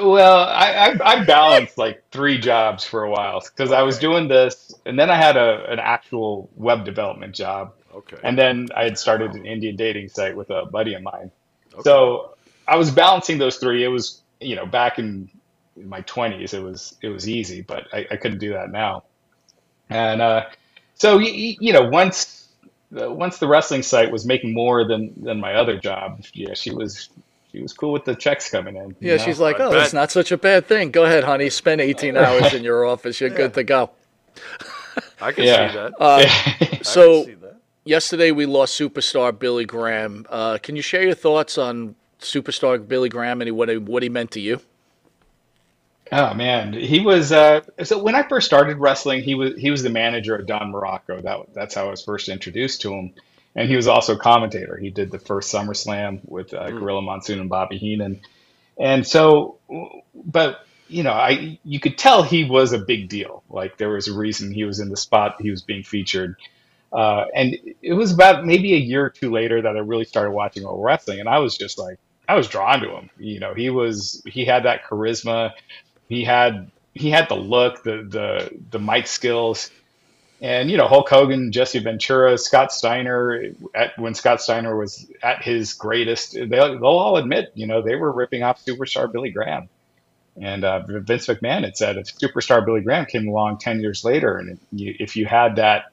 Well, 0.00 0.38
I, 0.40 0.90
I, 1.00 1.12
I 1.12 1.24
balanced 1.24 1.78
like 1.78 2.02
three 2.10 2.38
jobs 2.38 2.84
for 2.84 3.04
a 3.04 3.10
while 3.10 3.40
because 3.40 3.72
I 3.72 3.82
was 3.82 3.98
doing 3.98 4.28
this, 4.28 4.74
and 4.84 4.98
then 4.98 5.10
I 5.10 5.16
had 5.16 5.36
a 5.36 5.64
an 5.70 5.78
actual 5.78 6.50
web 6.56 6.84
development 6.84 7.34
job, 7.34 7.72
Okay. 7.94 8.18
and 8.22 8.38
then 8.38 8.68
I 8.76 8.84
had 8.84 8.98
started 8.98 9.34
an 9.34 9.46
Indian 9.46 9.76
dating 9.76 10.08
site 10.08 10.36
with 10.36 10.50
a 10.50 10.66
buddy 10.66 10.94
of 10.94 11.02
mine. 11.02 11.30
Okay. 11.72 11.82
So 11.82 12.34
I 12.68 12.76
was 12.76 12.90
balancing 12.90 13.38
those 13.38 13.56
three. 13.56 13.82
It 13.84 13.88
was 13.88 14.20
you 14.40 14.56
know 14.56 14.66
back 14.66 14.98
in 14.98 15.30
my 15.76 16.02
twenties, 16.02 16.52
it 16.52 16.62
was 16.62 16.96
it 17.00 17.08
was 17.08 17.26
easy, 17.28 17.62
but 17.62 17.84
I, 17.94 18.06
I 18.10 18.16
couldn't 18.16 18.38
do 18.40 18.52
that 18.52 18.70
now. 18.70 19.04
And 19.88 20.20
uh, 20.20 20.46
so 20.94 21.16
y- 21.16 21.22
y- 21.24 21.56
you 21.60 21.72
know 21.72 21.88
once 21.88 22.41
once 22.92 23.38
the 23.38 23.48
wrestling 23.48 23.82
site 23.82 24.10
was 24.10 24.24
making 24.26 24.52
more 24.54 24.86
than 24.86 25.12
than 25.22 25.40
my 25.40 25.54
other 25.54 25.78
job, 25.78 26.22
yeah, 26.34 26.54
she 26.54 26.70
was 26.70 27.08
she 27.50 27.60
was 27.60 27.72
cool 27.72 27.92
with 27.92 28.04
the 28.04 28.14
checks 28.14 28.50
coming 28.50 28.76
in. 28.76 28.94
Yeah, 29.00 29.16
know? 29.16 29.24
she's 29.24 29.40
like, 29.40 29.58
oh, 29.60 29.70
that's 29.72 29.92
not 29.92 30.10
such 30.10 30.32
a 30.32 30.38
bad 30.38 30.66
thing. 30.66 30.90
Go 30.90 31.04
ahead, 31.04 31.24
honey. 31.24 31.50
Spend 31.50 31.80
18 31.80 32.16
hours 32.18 32.52
in 32.54 32.62
your 32.64 32.84
office. 32.86 33.20
You're 33.20 33.30
good 33.30 33.54
to 33.54 33.64
go. 33.64 33.90
I 35.20 35.32
can 35.32 35.44
Yeah. 35.44 35.70
see 35.70 35.76
that. 35.78 35.92
Uh, 36.00 36.26
I 36.26 36.66
can 36.68 36.84
So 36.84 37.24
see 37.24 37.34
that. 37.34 37.56
yesterday 37.84 38.30
we 38.30 38.46
lost 38.46 38.78
superstar 38.78 39.38
Billy 39.38 39.64
Graham. 39.64 40.26
Uh, 40.28 40.58
can 40.62 40.76
you 40.76 40.82
share 40.82 41.02
your 41.02 41.14
thoughts 41.14 41.58
on 41.58 41.94
superstar 42.20 42.86
Billy 42.86 43.08
Graham 43.08 43.40
and 43.42 43.50
what 43.52 43.68
he, 43.68 43.76
what 43.76 44.02
he 44.02 44.08
meant 44.08 44.30
to 44.32 44.40
you? 44.40 44.60
Oh 46.14 46.34
man, 46.34 46.74
he 46.74 47.00
was. 47.00 47.32
Uh, 47.32 47.62
so 47.84 48.02
when 48.02 48.14
I 48.14 48.22
first 48.22 48.46
started 48.46 48.76
wrestling, 48.76 49.22
he 49.22 49.34
was 49.34 49.56
he 49.56 49.70
was 49.70 49.82
the 49.82 49.88
manager 49.88 50.36
of 50.36 50.46
Don 50.46 50.70
Muraco. 50.70 51.22
That 51.22 51.54
that's 51.54 51.74
how 51.74 51.86
I 51.86 51.90
was 51.90 52.04
first 52.04 52.28
introduced 52.28 52.82
to 52.82 52.92
him, 52.92 53.14
and 53.56 53.66
he 53.66 53.76
was 53.76 53.88
also 53.88 54.16
a 54.16 54.18
commentator. 54.18 54.76
He 54.76 54.90
did 54.90 55.10
the 55.10 55.18
first 55.18 55.52
SummerSlam 55.52 56.20
with 56.26 56.52
uh, 56.52 56.70
Gorilla 56.70 57.00
Monsoon 57.00 57.40
and 57.40 57.48
Bobby 57.48 57.78
Heenan, 57.78 58.20
and 58.78 59.06
so, 59.06 59.56
but 60.14 60.66
you 60.86 61.02
know, 61.02 61.12
I 61.12 61.58
you 61.64 61.80
could 61.80 61.96
tell 61.96 62.22
he 62.22 62.44
was 62.44 62.74
a 62.74 62.78
big 62.78 63.08
deal. 63.08 63.42
Like 63.48 63.78
there 63.78 63.88
was 63.88 64.06
a 64.06 64.12
reason 64.12 64.52
he 64.52 64.64
was 64.64 64.80
in 64.80 64.90
the 64.90 64.98
spot 64.98 65.40
he 65.40 65.50
was 65.50 65.62
being 65.62 65.82
featured. 65.82 66.36
Uh, 66.92 67.24
and 67.34 67.56
it 67.80 67.94
was 67.94 68.12
about 68.12 68.44
maybe 68.44 68.74
a 68.74 68.76
year 68.76 69.06
or 69.06 69.08
two 69.08 69.32
later 69.32 69.62
that 69.62 69.76
I 69.76 69.78
really 69.78 70.04
started 70.04 70.32
watching 70.32 70.66
old 70.66 70.84
wrestling, 70.84 71.20
and 71.20 71.28
I 71.30 71.38
was 71.38 71.56
just 71.56 71.78
like, 71.78 71.98
I 72.28 72.34
was 72.34 72.48
drawn 72.48 72.80
to 72.80 72.90
him. 72.90 73.08
You 73.18 73.40
know, 73.40 73.54
he 73.54 73.70
was 73.70 74.22
he 74.26 74.44
had 74.44 74.64
that 74.64 74.84
charisma 74.84 75.52
he 76.12 76.24
had 76.24 76.70
he 76.94 77.10
had 77.10 77.28
the 77.28 77.36
look, 77.36 77.82
the 77.84 78.06
the 78.08 78.60
the 78.70 78.78
mic 78.78 79.06
skills, 79.06 79.70
and 80.40 80.70
you 80.70 80.76
know 80.76 80.86
Hulk 80.86 81.08
Hogan, 81.08 81.52
Jesse 81.52 81.78
Ventura, 81.78 82.36
Scott 82.36 82.72
Steiner. 82.72 83.42
At 83.74 83.98
when 83.98 84.14
Scott 84.14 84.42
Steiner 84.42 84.76
was 84.76 85.10
at 85.22 85.42
his 85.42 85.72
greatest, 85.72 86.34
they, 86.34 86.46
they'll 86.46 86.84
all 86.84 87.16
admit, 87.16 87.52
you 87.54 87.66
know, 87.66 87.80
they 87.80 87.96
were 87.96 88.12
ripping 88.12 88.42
off 88.42 88.64
superstar 88.64 89.10
Billy 89.10 89.30
Graham. 89.30 89.68
And 90.40 90.64
uh, 90.64 90.80
Vince 90.86 91.26
McMahon 91.26 91.64
had 91.64 91.76
said 91.76 91.96
if 91.96 92.06
superstar 92.18 92.64
Billy 92.64 92.80
Graham 92.80 93.06
came 93.06 93.28
along 93.28 93.58
ten 93.58 93.80
years 93.80 94.04
later, 94.04 94.36
and 94.36 94.58
if 94.72 95.16
you 95.16 95.26
had 95.26 95.56
that 95.56 95.92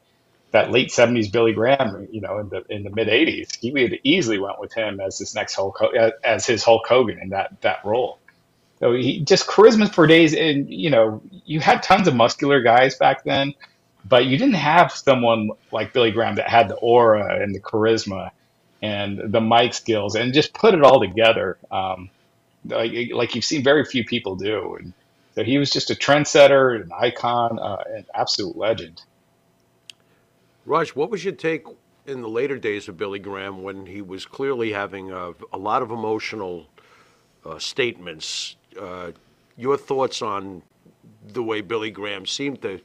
that 0.52 0.72
late 0.72 0.90
'70s 0.90 1.32
Billy 1.32 1.54
Graham, 1.54 2.08
you 2.12 2.22
know, 2.22 2.40
in 2.40 2.50
the 2.50 2.64
in 2.70 2.84
the 2.84 2.90
mid 2.90 3.08
'80s, 3.08 3.58
he 3.58 3.72
would 3.72 4.00
easily 4.04 4.38
went 4.38 4.60
with 4.60 4.74
him 4.74 5.00
as 5.00 5.18
his 5.20 5.34
next 5.34 5.56
Hulk 5.56 5.82
as 6.24 6.46
his 6.46 6.64
Hulk 6.64 6.86
Hogan 6.88 7.20
in 7.20 7.30
that 7.30 7.62
that 7.62 7.86
role. 7.86 8.19
So 8.80 8.94
he 8.94 9.22
just 9.22 9.48
charisma 9.48 9.94
for 9.94 10.08
days, 10.08 10.34
and 10.34 10.70
you 10.70 10.90
know, 10.90 11.22
you 11.46 11.60
had 11.60 11.84
tons 11.84 12.08
of 12.08 12.16
muscular 12.16 12.62
guys 12.62 12.96
back 12.96 13.24
then, 13.24 13.54
but 14.06 14.26
you 14.26 14.38
didn't 14.38 14.56
have 14.56 14.92
someone 14.92 15.52
like 15.72 15.94
Billy 15.94 16.12
Graham 16.12 16.36
that 16.36 16.50
had 16.50 16.70
the 16.70 16.76
aura 16.76 17.42
and 17.42 17.54
the 17.54 17.60
charisma 17.60 18.32
and 18.82 19.20
the 19.34 19.42
mic 19.42 19.74
skills, 19.74 20.16
and 20.16 20.34
just 20.34 20.54
put 20.54 20.74
it 20.74 20.82
all 20.84 21.02
together. 21.02 21.58
Um, 21.70 22.10
like, 22.66 22.94
like 23.14 23.36
you've 23.36 23.46
seen 23.46 23.64
very 23.64 23.84
few 23.84 24.06
people 24.06 24.36
do, 24.36 24.76
and 24.76 24.94
so 25.36 25.44
he 25.44 25.58
was 25.58 25.70
just 25.70 25.92
a 25.92 25.96
trendsetter, 25.96 26.82
an 26.82 26.92
icon, 26.98 27.60
uh, 27.60 27.84
an 27.88 28.06
absolute 28.16 28.58
legend. 28.58 29.02
Raj, 30.66 30.92
what 30.92 31.10
was 31.10 31.24
your 31.26 31.34
take 31.34 31.66
in 32.06 32.22
the 32.22 32.30
later 32.30 32.58
days 32.58 32.88
of 32.88 32.98
Billy 32.98 33.20
Graham 33.20 33.64
when 33.64 33.86
he 33.88 34.02
was 34.02 34.26
clearly 34.26 34.72
having 34.72 35.12
a, 35.12 35.34
a 35.52 35.58
lot 35.58 35.82
of 35.82 35.92
emotional 35.92 36.68
uh, 37.46 37.60
statements? 37.60 38.56
Uh, 38.80 39.12
your 39.58 39.78
thoughts 39.78 40.22
on 40.22 40.62
the 41.28 41.44
way 41.44 41.62
Billy 41.62 41.92
Graham 41.92 42.26
seemed 42.26 42.62
to 42.64 42.82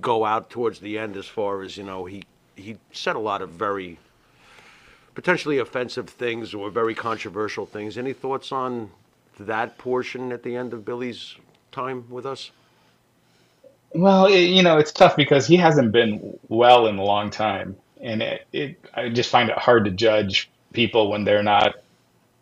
go 0.00 0.24
out 0.24 0.50
towards 0.50 0.80
the 0.80 0.98
end, 0.98 1.16
as 1.16 1.26
far 1.26 1.62
as 1.62 1.76
you 1.76 1.84
know, 1.84 2.04
he 2.06 2.24
he 2.56 2.78
said 2.92 3.16
a 3.16 3.20
lot 3.20 3.42
of 3.42 3.50
very 3.50 3.98
potentially 5.14 5.58
offensive 5.58 6.08
things 6.08 6.54
or 6.54 6.70
very 6.70 6.94
controversial 6.94 7.66
things. 7.66 7.98
Any 7.98 8.12
thoughts 8.12 8.52
on 8.52 8.90
that 9.40 9.78
portion 9.78 10.32
at 10.32 10.42
the 10.42 10.56
end 10.56 10.72
of 10.72 10.84
Billy's 10.84 11.36
time 11.72 12.06
with 12.10 12.26
us? 12.26 12.50
Well, 13.94 14.26
it, 14.26 14.40
you 14.40 14.62
know, 14.62 14.78
it's 14.78 14.92
tough 14.92 15.16
because 15.16 15.46
he 15.46 15.56
hasn't 15.56 15.92
been 15.92 16.38
well 16.48 16.86
in 16.86 16.98
a 16.98 17.04
long 17.04 17.30
time, 17.30 17.76
and 18.00 18.22
it, 18.22 18.46
it 18.52 18.78
I 18.94 19.08
just 19.08 19.30
find 19.30 19.50
it 19.50 19.58
hard 19.58 19.86
to 19.86 19.90
judge 19.90 20.50
people 20.72 21.10
when 21.10 21.24
they're 21.24 21.42
not 21.42 21.76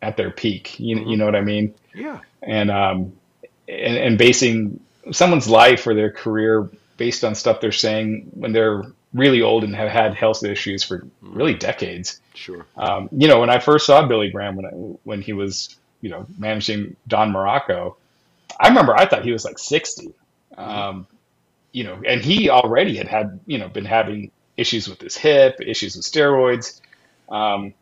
at 0.03 0.17
their 0.17 0.31
peak. 0.31 0.79
You 0.79 0.99
you 0.99 1.17
know 1.17 1.25
what 1.25 1.37
I 1.37 1.41
mean? 1.41 1.75
Yeah. 1.95 2.21
And 2.43 2.71
um, 2.71 3.13
and, 3.69 3.97
and 3.97 4.19
basing 4.19 4.81
someone's 5.13 5.49
life 5.49 5.87
or 5.87 5.95
their 5.95 6.11
career 6.11 6.71
based 6.97 7.25
on 7.25 7.35
stuff 7.35 7.61
they're 7.61 7.73
saying 7.73 8.31
when 8.35 8.53
they're 8.53 8.85
really 9.15 9.43
old 9.43 9.65
and 9.65 9.75
have 9.75 9.91
had 9.91 10.15
health 10.15 10.45
issues 10.45 10.83
for 10.83 11.07
really 11.21 11.55
decades. 11.55 12.21
Sure. 12.35 12.67
Um, 12.77 13.09
you 13.13 13.29
know, 13.29 13.41
when 13.41 13.51
I 13.51 13.59
first 13.59 13.87
saw 13.87 14.07
Billy 14.07 14.31
Graham 14.31 14.57
when 14.57 14.67
I, 14.67 14.71
when 14.71 15.21
he 15.23 15.33
was 15.33 15.77
you 16.01 16.11
know 16.11 16.27
managing 16.39 16.97
Don 17.09 17.33
Muraco, 17.33 17.97
I 18.61 18.69
remember 18.69 18.95
I 18.97 19.07
thought 19.07 19.25
he 19.25 19.33
was 19.33 19.45
like 19.45 19.59
sixty. 19.59 20.13
Um, 20.57 21.07
you 21.73 21.85
know, 21.85 22.01
and 22.07 22.23
he 22.23 22.49
already 22.49 22.97
had 22.97 23.07
had, 23.07 23.39
you 23.47 23.59
know, 23.59 23.69
been 23.69 23.85
having 23.85 24.31
issues 24.57 24.89
with 24.89 24.99
his 24.99 25.15
hip, 25.15 25.57
issues 25.61 25.95
with 25.95 26.07
steroids. 26.07 26.81
Um, 27.29 27.75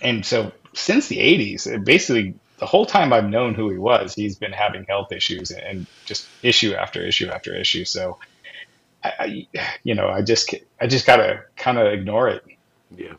and 0.00 0.24
so 0.24 0.52
since 0.74 1.08
the 1.08 1.18
80s, 1.18 1.84
basically 1.84 2.34
the 2.58 2.66
whole 2.66 2.86
time 2.86 3.12
I've 3.12 3.28
known 3.28 3.54
who 3.54 3.70
he 3.70 3.78
was, 3.78 4.14
he's 4.14 4.36
been 4.36 4.52
having 4.52 4.84
health 4.84 5.12
issues 5.12 5.50
and 5.50 5.86
just 6.04 6.28
issue 6.42 6.74
after 6.74 7.04
issue 7.04 7.28
after 7.28 7.54
issue. 7.54 7.84
So, 7.84 8.18
I, 9.02 9.46
I 9.56 9.68
you 9.82 9.94
know, 9.94 10.08
I 10.08 10.22
just, 10.22 10.54
I 10.80 10.86
just 10.86 11.06
gotta 11.06 11.44
kind 11.56 11.78
of 11.78 11.92
ignore 11.92 12.28
it. 12.28 12.44
Yeah. 12.96 13.14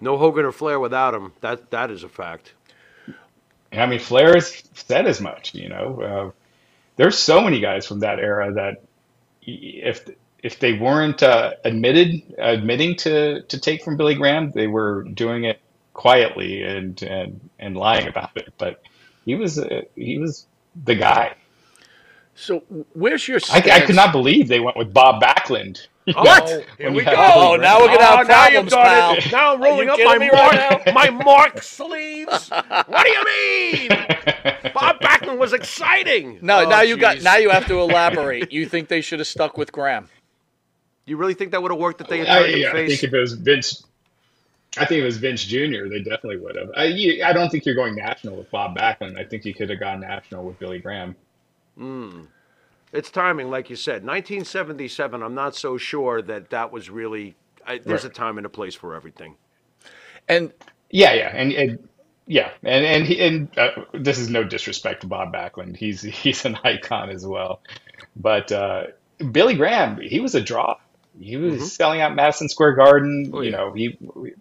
No 0.00 0.16
Hogan 0.16 0.44
or 0.44 0.52
Flair 0.52 0.80
without 0.80 1.14
him. 1.14 1.32
That 1.40 1.70
that 1.70 1.90
is 1.90 2.04
a 2.04 2.08
fact. 2.08 2.52
I 3.72 3.86
mean, 3.86 4.00
Flair 4.00 4.34
has 4.34 4.62
said 4.74 5.06
as 5.06 5.20
much, 5.20 5.54
you 5.54 5.68
know, 5.68 6.00
uh, 6.02 6.30
there's 6.96 7.16
so 7.16 7.40
many 7.40 7.60
guys 7.60 7.86
from 7.86 8.00
that 8.00 8.18
era 8.18 8.52
that 8.54 8.82
if 9.42 10.08
if 10.42 10.58
they 10.58 10.72
weren't 10.72 11.22
uh, 11.22 11.52
admitted 11.64 12.22
admitting 12.38 12.96
to 12.96 13.42
to 13.42 13.58
take 13.58 13.82
from 13.84 13.96
Billy 13.96 14.14
Graham, 14.14 14.50
they 14.50 14.66
were 14.66 15.04
doing 15.04 15.44
it 15.44 15.60
quietly 16.00 16.62
and 16.62 17.02
and 17.02 17.50
and 17.58 17.76
lying 17.76 18.08
about 18.08 18.30
it. 18.36 18.48
But 18.56 18.82
he 19.26 19.34
was 19.34 19.58
uh, 19.58 19.82
he 19.94 20.16
was 20.18 20.46
the 20.84 20.94
guy. 20.94 21.34
So 22.34 22.60
where's 22.94 23.28
your 23.28 23.38
I, 23.50 23.58
I 23.58 23.80
could 23.80 23.96
not 23.96 24.12
believe 24.12 24.48
they 24.48 24.60
went 24.60 24.78
with 24.78 24.94
Bob 24.94 25.22
Backlund. 25.22 25.86
What? 26.14 26.48
Here 26.48 26.64
When 26.78 26.94
we 26.94 27.04
go. 27.04 27.10
have 27.14 27.36
Oh, 27.36 27.56
now 27.56 27.80
we're 27.80 27.88
gonna 27.88 28.02
have 28.02 28.20
Oh, 28.20 28.28
now 28.28 28.48
you've 28.48 28.68
problems, 28.68 28.70
done 28.70 28.86
pal. 28.86 29.14
it. 29.16 29.30
Now 29.30 29.54
I'm 29.54 29.62
rolling 29.62 29.90
up 29.90 29.98
my 30.02 30.16
mark, 30.18 30.52
right 30.86 30.94
my 30.94 31.10
mark 31.10 31.62
sleeves. 31.62 32.48
What 32.48 33.04
do 33.04 33.10
you 33.10 33.24
mean? 33.26 33.88
Bob 34.74 35.00
Backlund 35.00 35.36
was 35.36 35.52
exciting. 35.52 36.38
No, 36.40 36.64
Oh, 36.64 36.68
now 36.68 36.80
you 36.80 36.96
got. 36.96 37.20
Now 37.22 37.36
you 37.36 37.50
have 37.50 37.66
to 37.66 37.78
elaborate. 37.78 38.50
You 38.52 38.64
think 38.66 38.88
they 38.88 39.02
should 39.02 39.18
have 39.18 39.28
stuck 39.28 39.58
with 39.58 39.70
Graham? 39.70 40.08
You 41.04 41.18
really 41.18 41.34
think 41.34 41.50
that 41.50 41.60
would 41.62 41.70
have 41.72 41.80
worked 41.80 41.98
that 41.98 42.08
they 42.08 42.20
had 42.20 42.28
I, 42.28 42.42
turned 42.42 42.54
him 42.54 42.70
I 42.76 42.86
think 42.86 43.02
if 43.04 43.12
it 43.12 43.18
was 43.18 43.34
Vince, 43.34 43.84
I 44.78 44.86
think 44.86 45.02
it 45.02 45.04
was 45.04 45.18
Vince 45.18 45.44
Jr., 45.44 45.88
they 45.88 46.00
definitely 46.00 46.38
would 46.38 46.56
have. 46.56 46.70
I, 46.76 46.84
you, 46.86 47.24
I 47.24 47.32
don't 47.32 47.50
think 47.50 47.66
you're 47.66 47.74
going 47.76 47.96
national 47.96 48.36
with 48.36 48.50
Bob 48.50 48.76
Backlund. 48.76 49.18
I 49.18 49.24
think 49.24 49.44
you 49.44 49.54
could 49.54 49.70
have 49.70 49.80
gone 49.80 50.00
national 50.00 50.44
with 50.46 50.58
Billy 50.58 50.80
Graham. 50.80 51.16
It's 52.92 53.10
timing, 53.10 53.50
like 53.50 53.70
you 53.70 53.76
said. 53.76 54.04
1977. 54.04 55.22
I'm 55.22 55.34
not 55.34 55.56
so 55.56 55.78
sure 55.78 56.22
that 56.22 56.50
that 56.50 56.72
was 56.72 56.90
really. 56.90 57.36
I, 57.66 57.78
there's 57.78 58.04
Right. 58.04 58.04
a 58.04 58.10
time 58.10 58.38
and 58.38 58.46
a 58.46 58.50
place 58.50 58.74
for 58.74 58.94
everything. 58.96 59.36
And 60.28 60.52
Yeah, 60.90 61.14
yeah, 61.14 61.28
and, 61.34 61.52
and 61.52 61.88
yeah, 62.26 62.50
and 62.64 62.84
and 62.86 63.06
he, 63.06 63.20
and 63.20 63.58
uh, 63.58 63.70
this 63.94 64.18
is 64.18 64.30
no 64.30 64.44
disrespect 64.44 65.02
to 65.02 65.08
Bob 65.08 65.34
Backlund. 65.34 65.76
He's 65.76 66.02
he's 66.22 66.44
an 66.46 66.56
icon 66.64 67.10
as 67.10 67.26
well, 67.26 67.62
but 68.16 68.52
uh, 68.52 68.84
Billy 69.32 69.54
Graham, 69.56 70.00
he 70.00 70.20
was 70.20 70.34
a 70.34 70.40
draw. 70.42 70.76
He 71.20 71.36
was 71.36 71.72
selling 71.72 72.00
out 72.00 72.14
Madison 72.14 72.48
Square 72.48 72.76
Garden. 72.76 73.26
Mm-hmm. 73.26 73.34
Oh, 73.36 73.40
you 73.42 73.50
know, 73.50 73.72
he 73.72 73.96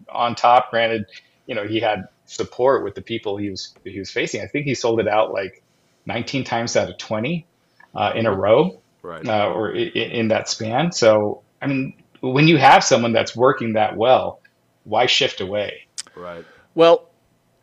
on 0.10 0.36
top. 0.36 0.72
Granted, 0.72 1.06
you 1.46 1.56
know 1.56 1.66
he 1.68 1.80
had 1.80 2.08
support 2.26 2.84
with 2.84 2.96
the 2.96 3.02
people 3.02 3.38
he 3.38 3.50
was 3.50 3.74
he 3.84 4.00
was 4.00 4.10
facing. 4.12 4.42
I 4.42 4.48
think 4.48 4.66
he 4.66 4.76
sold 4.76 5.00
it 5.00 5.08
out 5.08 5.32
like 5.34 5.64
19 6.06 6.44
times 6.44 6.76
out 6.78 6.90
of 6.90 6.98
20 6.98 7.46
uh, 7.96 8.14
in 8.16 8.26
a 8.26 8.32
row 8.36 8.80
Right. 9.02 9.28
uh, 9.28 9.48
or 9.52 9.76
i- 9.76 9.92
i- 9.96 10.00
in 10.00 10.28
that 10.30 10.48
span. 10.48 10.92
So, 10.92 11.42
I 11.62 11.68
mean, 11.68 11.94
when 12.22 12.48
you 12.48 12.58
have 12.58 12.84
someone 12.84 13.14
that's 13.14 13.36
working 13.36 13.74
that 13.74 13.98
well, 13.98 14.42
why 14.84 15.06
shift 15.08 15.42
away? 15.42 15.88
Right. 16.16 16.46
Well, 16.76 17.10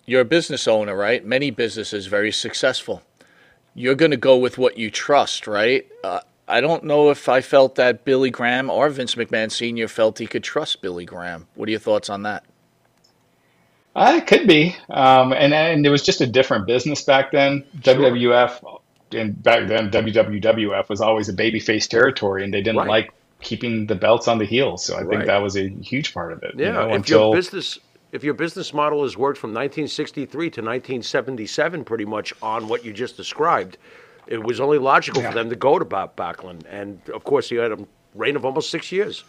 you're 0.04 0.20
a 0.22 0.24
business 0.26 0.66
owner, 0.68 0.94
right? 0.96 1.24
Many 1.24 1.50
businesses 1.50 2.06
very 2.06 2.32
successful. 2.32 3.02
You're 3.74 3.94
going 3.94 4.10
to 4.12 4.16
go 4.16 4.36
with 4.36 4.58
what 4.58 4.78
you 4.78 4.90
trust, 4.90 5.46
right? 5.46 5.86
Uh, 6.02 6.20
I 6.48 6.60
don't 6.60 6.84
know 6.84 7.10
if 7.10 7.28
I 7.28 7.40
felt 7.40 7.74
that 7.74 8.04
Billy 8.04 8.30
Graham 8.30 8.70
or 8.70 8.88
Vince 8.88 9.16
McMahon 9.16 9.50
Sr. 9.50 9.88
felt 9.88 10.18
he 10.18 10.26
could 10.26 10.44
trust 10.44 10.80
Billy 10.80 11.04
Graham. 11.04 11.48
What 11.54 11.68
are 11.68 11.72
your 11.72 11.80
thoughts 11.80 12.08
on 12.08 12.22
that? 12.22 12.44
Uh, 13.94 14.14
it 14.18 14.26
could 14.26 14.46
be, 14.46 14.76
um, 14.90 15.32
and 15.32 15.54
and 15.54 15.86
it 15.86 15.88
was 15.88 16.02
just 16.02 16.20
a 16.20 16.26
different 16.26 16.66
business 16.66 17.02
back 17.02 17.32
then. 17.32 17.64
WWF 17.80 18.60
and 19.12 19.42
back 19.42 19.66
then 19.68 19.90
WWF 19.90 20.88
was 20.90 21.00
always 21.00 21.28
a 21.30 21.32
babyface 21.32 21.88
territory, 21.88 22.44
and 22.44 22.52
they 22.52 22.60
didn't 22.60 22.76
Right. 22.76 22.88
like 22.88 23.10
keeping 23.40 23.86
the 23.86 23.94
belts 23.94 24.28
on 24.28 24.38
the 24.38 24.44
heels. 24.44 24.84
So 24.84 24.96
I 24.96 25.00
Right. 25.00 25.08
think 25.10 25.26
that 25.26 25.42
was 25.42 25.56
a 25.56 25.68
huge 25.68 26.12
part 26.12 26.32
of 26.32 26.42
it. 26.42 26.54
Yeah. 26.56 26.66
you 26.66 26.72
know, 26.72 26.88
if 26.88 26.94
until 26.96 27.20
your 27.28 27.36
business 27.36 27.78
if 28.12 28.22
your 28.22 28.34
business 28.34 28.72
model 28.74 29.02
has 29.02 29.16
worked 29.16 29.38
from 29.38 29.50
1963 29.52 30.50
to 30.50 30.62
1977, 30.62 31.84
pretty 31.84 32.04
much 32.04 32.32
on 32.42 32.68
what 32.68 32.84
you 32.84 32.92
just 32.92 33.16
described, 33.16 33.78
it 34.26 34.42
was 34.42 34.60
only 34.60 34.78
logical 34.78 35.22
Yeah. 35.22 35.30
for 35.30 35.34
them 35.34 35.50
to 35.50 35.56
go 35.56 35.78
to 35.78 35.84
Bob 35.84 36.16
Backlund, 36.16 36.62
and 36.70 37.00
of 37.14 37.24
course 37.24 37.48
he 37.48 37.56
had 37.56 37.72
a 37.72 37.78
reign 38.14 38.36
of 38.36 38.44
almost 38.44 38.70
six 38.70 38.90
years. 38.92 39.24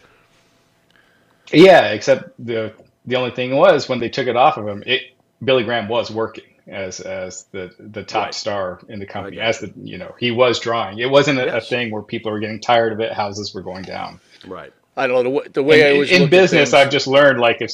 yeah, 1.51 1.91
except 1.91 2.31
the 2.43 2.73
the 3.05 3.15
only 3.15 3.31
thing 3.31 3.55
was 3.55 3.87
when 3.87 3.99
they 3.99 4.09
took 4.09 4.27
it 4.27 4.35
off 4.35 4.57
of 4.57 4.67
him, 4.67 4.83
it 4.85 5.01
Billy 5.43 5.63
Graham 5.63 5.87
was 5.87 6.11
working 6.11 6.43
as 6.67 6.99
as 6.99 7.43
the 7.51 7.71
the 7.79 8.03
top 8.03 8.25
Right. 8.25 8.33
star 8.33 8.81
in 8.89 8.99
the 8.99 9.05
company. 9.05 9.39
I 9.39 9.45
As 9.45 9.59
the 9.59 9.71
you 9.81 9.97
know 9.97 10.13
he 10.19 10.31
was 10.31 10.59
drawing. 10.59 10.99
It 10.99 11.09
wasn't 11.09 11.39
a, 11.39 11.57
a 11.57 11.61
thing 11.61 11.91
where 11.91 12.01
people 12.01 12.31
were 12.31 12.39
getting 12.39 12.59
tired 12.59 12.91
of 12.91 12.99
it. 12.99 13.13
Houses 13.13 13.53
were 13.53 13.61
going 13.61 13.83
down. 13.83 14.19
Right. 14.45 14.73
I 14.97 15.05
don't 15.07 15.17
know 15.17 15.23
the, 15.23 15.29
way- 15.29 15.47
the 15.53 15.63
way 15.63 15.83
I 15.85 15.87
in 15.89 15.93
always 15.93 16.11
in 16.11 16.29
business, 16.29 16.71
things- 16.71 16.73
I've 16.73 16.89
just 16.91 17.07
learned 17.07 17.39
like 17.39 17.61
if 17.61 17.71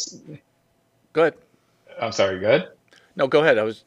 go 1.13 1.21
ahead. 1.23 1.33
I'm 1.99 2.11
sorry, 2.11 2.39
good. 2.39 2.67
No, 3.15 3.27
go 3.27 3.41
ahead. 3.41 3.57
I 3.57 3.63
was 3.63 3.83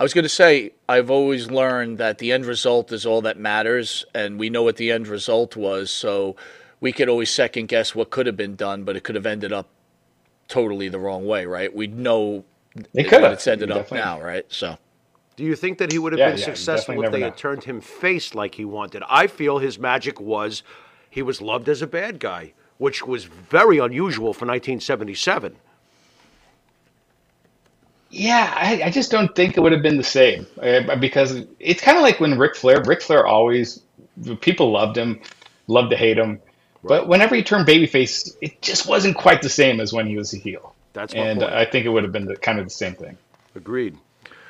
I 0.00 0.02
was 0.02 0.14
going 0.14 0.22
to 0.24 0.30
say 0.30 0.72
I've 0.88 1.10
always 1.10 1.50
learned 1.50 1.98
that 1.98 2.16
the 2.16 2.32
end 2.32 2.46
result 2.46 2.90
is 2.90 3.04
all 3.04 3.20
that 3.20 3.38
matters, 3.38 4.06
and 4.14 4.38
we 4.40 4.48
know 4.48 4.62
what 4.62 4.76
the 4.78 4.90
end 4.90 5.06
result 5.06 5.56
was. 5.56 5.90
So 5.90 6.36
we 6.80 6.90
could 6.90 7.10
always 7.10 7.28
second 7.30 7.66
guess 7.68 7.94
what 7.94 8.08
could 8.08 8.24
have 8.24 8.36
been 8.36 8.56
done, 8.56 8.84
but 8.84 8.96
it 8.96 9.04
could 9.04 9.14
have 9.14 9.26
ended 9.26 9.52
up 9.52 9.68
totally 10.48 10.88
the 10.88 10.98
wrong 10.98 11.26
way, 11.26 11.44
right? 11.44 11.72
We 11.76 11.86
know 11.86 12.46
It 12.94 13.10
could 13.10 13.22
have. 13.22 13.32
it's 13.34 13.46
ended 13.46 13.68
You 13.68 13.74
up 13.74 13.82
definitely- 13.82 14.04
now, 14.06 14.22
right? 14.22 14.46
So 14.48 14.78
Do 15.36 15.44
you 15.44 15.54
think 15.54 15.76
that 15.78 15.92
he 15.92 15.98
would 15.98 16.12
have 16.14 16.18
Yeah, 16.18 16.30
been 16.30 16.38
yeah, 16.38 16.44
successful 16.46 16.94
if 16.94 16.98
they 17.12 17.18
never 17.18 17.18
had 17.18 17.32
know. 17.34 17.36
turned 17.36 17.64
him 17.64 17.82
face 17.82 18.34
like 18.34 18.54
he 18.54 18.64
wanted? 18.64 19.02
I 19.06 19.26
feel 19.26 19.58
his 19.58 19.78
magic 19.78 20.18
was 20.18 20.62
he 21.10 21.20
was 21.20 21.42
loved 21.42 21.68
as 21.68 21.82
a 21.82 21.86
bad 21.86 22.20
guy, 22.20 22.54
which 22.78 23.06
was 23.06 23.24
very 23.24 23.76
unusual 23.78 24.32
for 24.32 24.46
1977. 24.46 25.56
Yeah, 28.10 28.52
I, 28.56 28.82
I 28.84 28.90
just 28.90 29.10
don't 29.10 29.34
think 29.36 29.56
it 29.56 29.60
would 29.60 29.72
have 29.72 29.82
been 29.82 29.96
the 29.96 30.02
same 30.02 30.46
uh, 30.60 30.96
because 30.96 31.42
it's 31.60 31.80
kind 31.80 31.96
of 31.96 32.02
like 32.02 32.18
when 32.18 32.38
Ric 32.38 32.56
Flair. 32.56 32.82
Ric 32.82 33.02
Flair 33.02 33.26
always 33.26 33.80
people 34.40 34.72
loved 34.72 34.96
him, 34.96 35.20
loved 35.68 35.90
to 35.90 35.96
hate 35.96 36.18
him, 36.18 36.40
but 36.82 37.08
whenever 37.08 37.34
he 37.34 37.42
turned 37.42 37.66
babyface, 37.66 38.34
it 38.40 38.62
just 38.62 38.86
wasn't 38.86 39.16
quite 39.16 39.42
the 39.42 39.48
same 39.48 39.80
as 39.80 39.92
when 39.92 40.06
he 40.06 40.16
was 40.16 40.32
a 40.34 40.38
heel. 40.38 40.74
That's 40.92 41.14
and 41.14 41.40
point. 41.40 41.52
I 41.52 41.64
think 41.64 41.86
it 41.86 41.90
would 41.90 42.02
have 42.02 42.12
been 42.12 42.26
the, 42.26 42.36
kind 42.36 42.58
of 42.58 42.64
the 42.64 42.70
same 42.70 42.94
thing. 42.94 43.16
Agreed. 43.54 43.96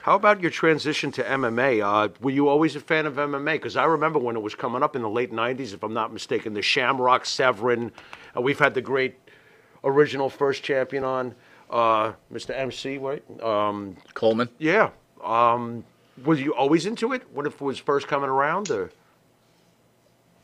How 0.03 0.15
about 0.15 0.41
your 0.41 0.51
transition 0.51 1.13
to 1.13 1.23
MMA? 1.23 1.83
Uh, 1.85 2.09
were 2.21 2.31
you 2.31 2.49
always 2.49 2.75
a 2.75 2.81
fan 2.81 3.05
of 3.05 3.17
MMA? 3.17 3.53
Because 3.55 3.77
I 3.77 3.85
remember 3.85 4.19
when 4.19 4.37
it 4.37 4.41
was 4.41 4.55
coming 4.55 4.83
up 4.83 4.97
in 4.97 5.03
the 5.03 5.11
late 5.11 5.31
90s, 5.31 5.75
if 5.75 5.83
I'm 5.83 5.93
not 5.93 6.13
mistaken, 6.13 6.55
the 6.55 6.63
Shamrock 6.63 7.27
Severn. 7.27 7.93
Uh, 8.35 8.41
we've 8.41 8.59
had 8.59 8.73
the 8.73 8.81
great 8.81 9.17
original 9.85 10.31
first 10.31 10.63
champion 10.63 11.05
on, 11.05 11.35
uh, 11.71 12.13
Mr. 12.33 12.51
MC, 12.51 12.99
right? 12.99 13.23
Um, 13.43 13.97
Coleman. 14.15 14.49
yeah. 14.59 14.91
Um, 15.23 15.85
was 16.25 16.41
you 16.41 16.55
always 16.55 16.87
into 16.87 17.13
it 17.13 17.23
when 17.33 17.47
it 17.47 17.61
was 17.61 17.79
first 17.79 18.09
coming 18.09 18.29
around? 18.29 18.71
Or? 18.71 18.91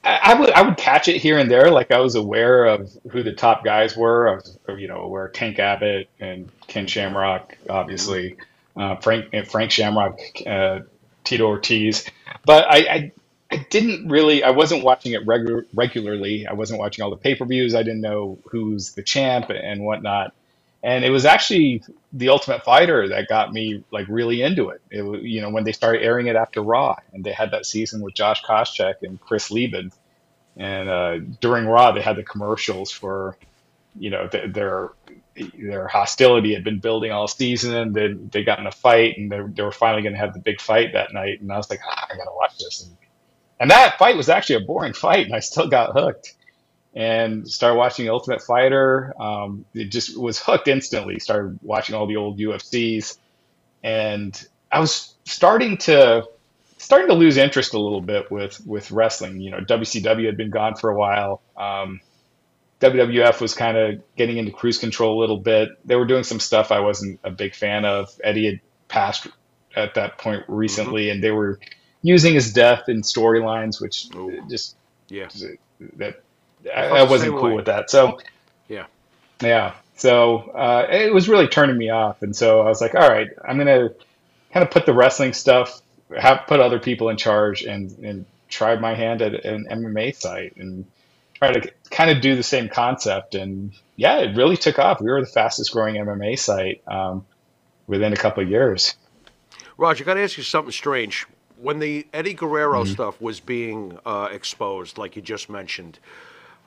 I, 0.04 0.20
I 0.22 0.34
would 0.40 0.50
I 0.50 0.62
would 0.62 0.76
catch 0.76 1.08
it 1.08 1.18
here 1.18 1.38
and 1.38 1.50
there, 1.50 1.70
like 1.70 1.90
I 1.90 2.00
was 2.00 2.14
aware 2.14 2.66
of 2.66 2.90
who 3.10 3.22
the 3.22 3.32
top 3.32 3.64
guys 3.64 3.96
were. 3.96 4.28
I 4.28 4.34
was 4.34 4.58
you 4.78 4.88
know 4.88 5.00
aware 5.00 5.26
of 5.26 5.32
Tank 5.32 5.58
Abbott 5.58 6.08
and 6.20 6.50
Ken 6.66 6.86
Shamrock, 6.86 7.56
obviously 7.68 8.36
uh, 8.76 8.96
Frank 8.96 9.34
Frank 9.46 9.70
Shamrock, 9.70 10.18
uh, 10.46 10.80
Tito 11.24 11.46
Ortiz, 11.46 12.04
but 12.44 12.66
I, 12.70 12.76
I 12.78 13.12
I 13.50 13.66
didn't 13.70 14.08
really 14.08 14.42
I 14.44 14.50
wasn't 14.50 14.84
watching 14.84 15.12
it 15.12 15.26
regu- 15.26 15.66
regularly. 15.74 16.46
I 16.46 16.52
wasn't 16.52 16.78
watching 16.78 17.02
all 17.04 17.10
the 17.10 17.16
pay 17.16 17.34
per 17.34 17.44
views. 17.44 17.74
I 17.74 17.82
didn't 17.82 18.00
know 18.00 18.38
who's 18.44 18.92
the 18.92 19.02
champ 19.02 19.50
and 19.50 19.84
whatnot. 19.84 20.34
And 20.87 21.05
it 21.05 21.11
was 21.11 21.25
actually 21.25 21.83
the 22.12 22.29
Ultimate 22.29 22.62
Fighter 22.62 23.09
that 23.09 23.27
got 23.29 23.53
me 23.53 23.83
like 23.90 24.07
really 24.09 24.42
into 24.42 24.68
it. 24.68 24.81
It 24.88 25.03
you 25.25 25.40
know 25.40 25.51
when 25.51 25.64
they 25.64 25.72
started 25.72 26.05
airing 26.05 26.29
it 26.29 26.37
after 26.37 26.62
Raw, 26.62 26.94
and 27.12 27.25
they 27.25 27.33
had 27.33 27.51
that 27.51 27.66
season 27.66 28.03
with 28.03 28.14
Josh 28.14 28.44
Koscheck 28.44 29.03
and 29.03 29.20
Chris 29.20 29.51
Leben, 29.51 29.90
and 30.57 30.88
uh, 30.88 31.18
during 31.40 31.66
Raw 31.66 31.90
they 31.90 32.03
had 32.03 32.14
the 32.14 32.22
commercials 32.22 32.92
for, 32.92 33.37
you 33.99 34.11
know, 34.11 34.29
th- 34.29 34.53
their 34.53 34.90
their 35.59 35.88
hostility 35.88 36.55
had 36.55 36.62
been 36.62 36.79
building 36.79 37.11
all 37.11 37.27
season, 37.27 37.75
and 37.75 37.92
then 37.92 38.31
they 38.33 38.44
got 38.44 38.61
in 38.61 38.68
a 38.68 38.72
fight, 38.72 39.18
and 39.18 39.33
they, 39.33 39.40
they 39.40 39.64
were 39.64 39.72
finally 39.72 40.03
going 40.03 40.14
to 40.14 40.20
have 40.20 40.35
the 40.35 40.40
big 40.40 40.61
fight 40.61 40.92
that 40.92 41.12
night, 41.12 41.40
and 41.40 41.51
I 41.53 41.57
was 41.57 41.68
like, 41.68 41.81
ah, 41.85 42.07
I 42.12 42.16
gotta 42.16 42.31
watch 42.33 42.59
this, 42.59 42.85
and, 42.85 42.96
and 43.59 43.72
that 43.72 43.99
fight 43.99 44.16
was 44.16 44.29
actually 44.29 44.62
a 44.62 44.66
boring 44.66 44.92
fight, 44.92 45.27
and 45.27 45.35
I 45.35 45.40
still 45.40 45.68
got 45.68 45.99
hooked 45.99 46.35
and 46.96 47.46
started 47.46 47.76
watching 47.76 48.09
Ultimate 48.09 48.40
Fighter. 48.42 49.12
Um, 49.20 49.66
it 49.74 49.90
just 49.92 50.18
was 50.18 50.40
hooked 50.40 50.66
instantly. 50.66 51.18
Started 51.21 51.58
watching 51.62 51.94
all 51.94 52.06
the 52.06 52.16
old 52.16 52.38
UFCs, 52.38 53.18
and 53.85 54.48
I 54.73 54.81
was 54.81 55.14
starting 55.25 55.77
to 55.79 56.25
starting 56.79 57.08
to 57.08 57.14
lose 57.14 57.37
interest 57.37 57.75
a 57.75 57.79
little 57.79 58.00
bit 58.00 58.31
with 58.31 58.60
with 58.66 58.90
wrestling. 58.90 59.40
You 59.40 59.50
know, 59.50 59.58
WCW 59.58 60.25
had 60.25 60.38
been 60.38 60.50
gone 60.50 60.75
for 60.75 60.90
a 60.90 60.96
while. 60.98 61.42
Um, 61.56 62.00
WWF 62.81 63.40
was 63.42 63.54
kind 63.54 63.77
of 63.77 64.02
getting 64.16 64.38
into 64.38 64.52
cruise 64.52 64.79
control 64.79 65.18
a 65.18 65.21
little 65.21 65.38
bit. 65.38 65.68
They 65.85 65.96
were 65.96 66.06
doing 66.06 66.25
some 66.25 66.40
stuff 66.40 66.73
I 66.73 66.81
wasn't 66.81 67.21
a 67.25 67.31
big 67.31 67.54
fan 67.54 67.85
of. 67.85 68.08
Eddie 68.25 68.46
had 68.46 68.60
passed 68.88 69.27
at 69.75 69.94
that 69.94 70.16
point 70.18 70.44
recently, 70.48 71.10
and 71.10 71.23
they 71.23 71.31
were 71.31 71.58
using 72.02 72.35
his 72.35 72.52
death 72.52 72.88
in 72.88 73.02
storylines, 73.02 73.81
which 73.81 74.06
Ooh. 74.14 74.42
just 74.48 74.77
Yeah. 75.08 75.29
that 75.96 76.23
I, 76.75 76.88
I 76.88 77.02
wasn't 77.04 77.33
cool 77.33 77.50
way. 77.50 77.54
with 77.54 77.67
that. 77.67 77.90
So 77.90 78.19
Yeah. 78.69 78.87
yeah, 79.42 79.75
so 79.96 80.38
uh, 80.50 80.87
it 80.90 81.12
was 81.12 81.29
really 81.29 81.48
turning 81.48 81.77
me 81.77 81.90
off, 81.90 82.23
and 82.23 82.35
so 82.35 82.60
I 82.60 82.69
was 82.69 82.81
like, 82.81 82.94
all 82.94 83.08
right, 83.08 83.29
I'm 83.46 83.58
gonna 83.58 83.90
kind 84.52 84.64
of 84.64 84.71
put 84.71 84.87
the 84.87 84.94
wrestling 84.94 85.33
stuff, 85.33 85.81
have 86.17 86.46
put 86.46 86.60
other 86.60 86.79
people 86.79 87.08
in 87.08 87.17
charge, 87.17 87.62
and 87.62 87.90
and 87.98 88.27
try 88.48 88.77
my 88.77 88.94
hand 88.94 89.23
at 89.23 89.44
an 89.44 89.67
MMA 89.71 90.14
site 90.14 90.56
and 90.56 90.87
try 91.35 91.52
to 91.52 91.71
kind 91.90 92.10
of 92.10 92.21
do 92.21 92.37
the 92.37 92.42
same 92.42 92.69
concept. 92.69 93.35
And 93.35 93.73
yeah, 93.96 94.19
it 94.19 94.37
really 94.37 94.56
took 94.56 94.79
off. 94.79 95.00
We 95.00 95.10
were 95.10 95.21
the 95.21 95.27
fastest 95.27 95.73
growing 95.73 95.96
MMA 95.96 96.38
site 96.38 96.83
um, 96.87 97.27
within 97.87 98.12
a 98.12 98.17
couple 98.17 98.42
of 98.42 98.50
years. 98.50 98.94
Roger, 99.77 100.04
I 100.04 100.06
got 100.06 100.14
to 100.14 100.21
ask 100.23 100.37
you 100.37 100.42
something 100.42 100.73
strange. 100.73 101.27
When 101.58 101.79
the 101.79 102.06
Eddie 102.12 102.35
Guerrero 102.35 102.85
stuff 102.85 103.21
was 103.21 103.40
being 103.40 103.98
uh, 104.04 104.29
exposed, 104.31 104.98
like 104.98 105.17
you 105.17 105.23
just 105.23 105.48
mentioned, 105.48 105.98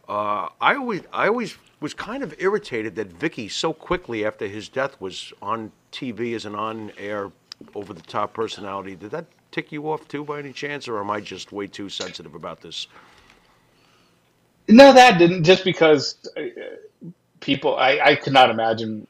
uh, 0.10 0.50
I 0.62 0.76
always, 0.76 1.04
I 1.14 1.28
always 1.30 1.58
was 1.82 1.94
kind 1.96 2.24
of 2.24 2.36
irritated 2.40 2.96
that 2.98 3.18
Vickie 3.18 3.52
so 3.52 3.74
quickly 3.74 4.26
after 4.26 4.48
his 4.48 4.70
death 4.70 5.00
was 5.02 5.34
on 5.42 5.74
TV 5.94 6.36
as 6.36 6.46
an 6.46 6.56
on-air, 6.56 7.32
over-the-top 7.76 8.34
personality. 8.34 8.96
Did 8.96 9.12
that 9.12 9.28
tick 9.52 9.72
you 9.72 9.90
off 9.92 10.08
too, 10.10 10.26
by 10.26 10.40
any 10.40 10.54
chance, 10.54 10.88
or 10.90 11.00
am 11.00 11.12
I 11.12 11.22
just 11.22 11.54
way 11.54 11.68
too 11.68 11.90
sensitive 11.90 12.36
about 12.36 12.62
this? 12.62 12.88
No, 14.70 14.94
that 14.94 15.20
didn't. 15.20 15.46
Just 15.46 15.64
because 15.66 16.18
uh, 16.38 16.42
people, 17.42 17.78
I, 17.78 18.00
I 18.04 18.16
could 18.16 18.34
not 18.34 18.52
imagine, 18.52 19.08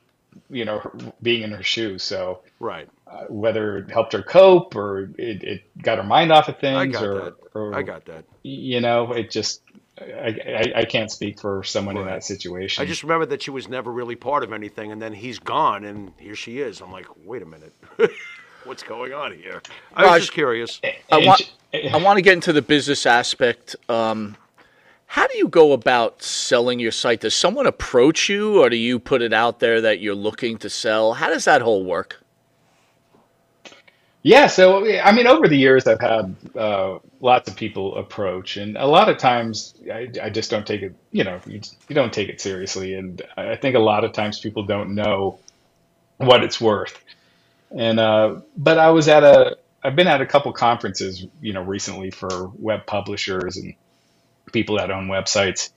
you 0.50 0.66
know, 0.66 0.82
being 1.22 1.44
in 1.44 1.52
her 1.52 1.64
shoes. 1.64 2.04
So 2.04 2.44
Right. 2.60 2.90
uh, 3.08 3.26
whether 3.30 3.80
it 3.80 3.92
helped 3.92 4.14
her 4.14 4.24
cope 4.24 4.76
or 4.76 5.12
it, 5.18 5.44
it 5.44 5.64
got 5.84 5.98
her 6.00 6.04
mind 6.04 6.32
off 6.32 6.50
of 6.50 6.60
I 6.74 6.86
things 6.86 6.94
got 6.94 7.04
or, 7.04 7.14
that. 7.14 7.36
or 7.56 7.76
I 7.76 7.84
got 7.84 8.06
that. 8.06 8.26
you 8.44 8.82
know 8.82 9.14
it 9.14 9.32
just 9.32 9.62
I, 10.02 10.28
I, 10.76 10.80
I 10.82 10.86
can't 10.86 11.12
speak 11.12 11.40
for 11.40 11.64
someone 11.64 11.98
in 11.98 12.06
that 12.06 12.24
situation 12.24 12.82
I 12.82 12.86
just 12.86 13.04
remember 13.04 13.26
that 13.28 13.42
she 13.42 13.52
was 13.52 13.68
never 13.68 13.92
really 13.92 14.16
part 14.16 14.44
of 14.44 14.54
anything, 14.54 14.92
and 14.92 15.02
then 15.02 15.14
he's 15.14 15.40
gone, 15.40 15.86
and 15.86 16.14
here 16.18 16.36
she 16.36 16.60
is. 16.60 16.82
I'm 16.82 16.92
like, 16.92 17.08
wait 17.24 17.42
a 17.42 17.46
minute, 17.46 17.74
what's 18.64 18.84
going 18.84 19.14
on 19.14 19.36
here? 19.36 19.62
I 19.94 20.04
was 20.04 20.12
Raj- 20.12 20.22
just 20.22 20.34
curious. 20.34 20.80
Eh, 20.84 20.92
I 21.12 21.22
eh, 21.22 21.26
want 21.26 21.54
eh, 21.74 21.90
I 21.94 21.98
want 21.98 22.18
to 22.18 22.22
get 22.22 22.34
into 22.34 22.54
the 22.54 22.62
business 22.62 23.06
aspect. 23.06 23.76
Um, 23.88 24.38
how 25.08 25.26
do 25.26 25.38
you 25.38 25.48
go 25.48 25.72
about 25.72 26.22
selling 26.22 26.80
your 26.80 26.92
site? 26.92 27.22
Does 27.22 27.34
someone 27.34 27.66
approach 27.66 28.30
you, 28.30 28.62
or 28.62 28.70
do 28.70 28.76
you 28.76 29.00
put 29.00 29.22
it 29.22 29.34
out 29.34 29.60
there 29.60 29.82
that 29.82 30.00
you're 30.00 30.16
looking 30.16 30.58
to 30.60 30.70
sell? 30.70 31.14
How 31.14 31.30
does 31.30 31.46
that 31.46 31.62
whole 31.62 31.84
work? 31.84 32.24
Yeah, 34.24 34.48
so 34.48 34.86
I 35.02 35.14
mean, 35.14 35.28
over 35.28 35.48
the 35.48 35.58
years, 35.58 35.88
I've 35.88 36.02
had 36.02 36.36
uh, 36.58 37.00
lots 37.22 37.50
of 37.50 37.56
people 37.56 37.98
approach, 37.98 38.58
and 38.58 38.78
a 38.78 38.86
lot 38.86 39.08
of 39.10 39.18
times 39.18 39.76
I, 39.92 40.10
I 40.22 40.30
just 40.30 40.52
don't 40.52 40.68
take 40.68 40.82
it. 40.82 40.96
You 41.12 41.24
know, 41.24 41.40
you, 41.48 41.62
you 41.88 41.96
don't 41.96 42.12
take 42.12 42.28
it 42.30 42.42
seriously, 42.42 42.96
and 42.96 43.22
I 43.38 43.56
think 43.56 43.76
a 43.78 43.80
lot 43.80 44.04
of 44.04 44.12
times 44.12 44.40
people 44.40 44.64
don't 44.64 44.94
know 44.96 45.40
what 46.18 46.44
it's 46.44 46.62
worth. 46.62 47.04
And 47.78 48.00
uh, 48.00 48.42
but 48.58 48.80
I 48.80 48.92
was 48.92 49.08
at 49.10 49.24
a, 49.24 49.58
I've 49.84 49.96
been 49.96 50.08
at 50.08 50.22
a 50.22 50.26
couple 50.28 50.54
conferences, 50.54 51.26
you 51.42 51.54
know, 51.54 51.64
recently 51.64 52.12
for 52.12 52.52
web 52.60 52.86
publishers 52.88 53.58
and 53.58 53.76
people 54.54 54.78
that 54.78 54.92
own 54.92 55.08
websites, 55.08 55.72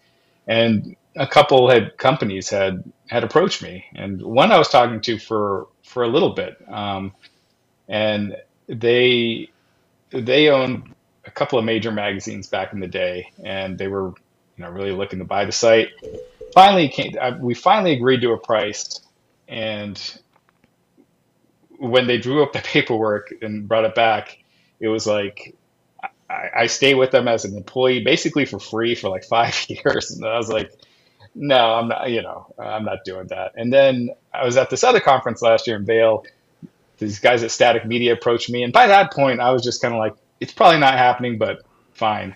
and 0.47 0.97
a 1.17 1.27
couple 1.27 1.71
had 1.71 1.97
companies 1.99 2.51
had 2.51 2.85
had 3.09 3.25
approached 3.25 3.63
me, 3.63 3.85
and 3.95 4.23
one 4.23 4.53
I 4.53 4.59
was 4.59 4.69
talking 4.69 5.01
to 5.03 5.19
for 5.19 5.69
for 5.85 6.05
a 6.05 6.09
little 6.09 6.31
bit. 6.35 6.57
Um, 6.69 7.13
and 7.93 8.35
they 8.69 9.51
they 10.11 10.49
owned 10.49 10.95
a 11.25 11.31
couple 11.31 11.59
of 11.59 11.65
major 11.65 11.93
magazines 11.93 12.49
back 12.49 12.73
in 12.73 12.81
the 12.81 12.89
day, 12.89 13.31
and 13.45 13.79
they 13.79 13.87
were 13.87 14.09
you 14.09 14.65
know 14.65 14.71
really 14.71 14.91
looking 14.91 15.21
to 15.21 15.25
buy 15.25 15.45
the 15.45 15.53
site. 15.53 15.91
Finally, 16.55 16.89
came, 16.89 17.15
uh, 17.21 17.33
we 17.39 17.55
finally 17.55 17.93
agreed 17.93 18.23
to 18.23 18.33
a 18.33 18.39
price, 18.39 19.01
and 19.47 20.19
when 21.79 22.07
they 22.07 22.19
drew 22.19 22.43
up 22.43 22.53
the 22.53 22.59
paperwork 22.65 23.33
and 23.43 23.69
brought 23.69 23.85
it 23.85 23.95
back, 23.95 24.39
it 24.81 24.89
was 24.89 25.07
like 25.07 25.55
I, 26.31 26.49
I 26.57 26.67
stay 26.69 26.95
with 26.95 27.11
them 27.11 27.29
as 27.29 27.45
an 27.45 27.57
employee 27.57 28.03
basically 28.03 28.47
for 28.47 28.59
free 28.59 28.95
for 28.95 29.11
like 29.11 29.25
five 29.39 29.55
years, 29.69 30.11
and 30.11 30.25
I 30.27 30.37
was 30.37 30.49
like. 30.49 30.73
No, 31.35 31.57
I'm 31.57 31.89
not. 31.89 32.11
You 32.11 32.21
know, 32.21 32.53
I'm 32.59 32.85
not 32.85 33.05
doing 33.07 33.29
that. 33.29 33.53
And 33.57 33.73
then 33.73 34.11
I 34.35 34.45
was 34.45 34.59
at 34.59 34.69
this 34.69 34.85
other 34.85 35.01
conference 35.01 35.41
last 35.41 35.67
year 35.67 35.77
in 35.77 35.87
Vail, 35.87 36.27
these 37.03 37.19
guys 37.19 37.43
at 37.43 37.51
Static 37.51 37.85
Media 37.85 38.15
approached 38.15 38.51
me, 38.51 38.63
and 38.63 38.73
by 38.73 38.87
that 38.87 39.13
point, 39.13 39.41
I 39.41 39.51
was 39.51 39.63
just 39.63 39.83
kind 39.83 39.95
of 39.95 39.99
like, 39.99 40.15
it's 40.41 40.53
probably 40.53 40.81
not 40.81 40.95
happening, 40.95 41.39
but 41.39 41.63
fine. 41.93 42.35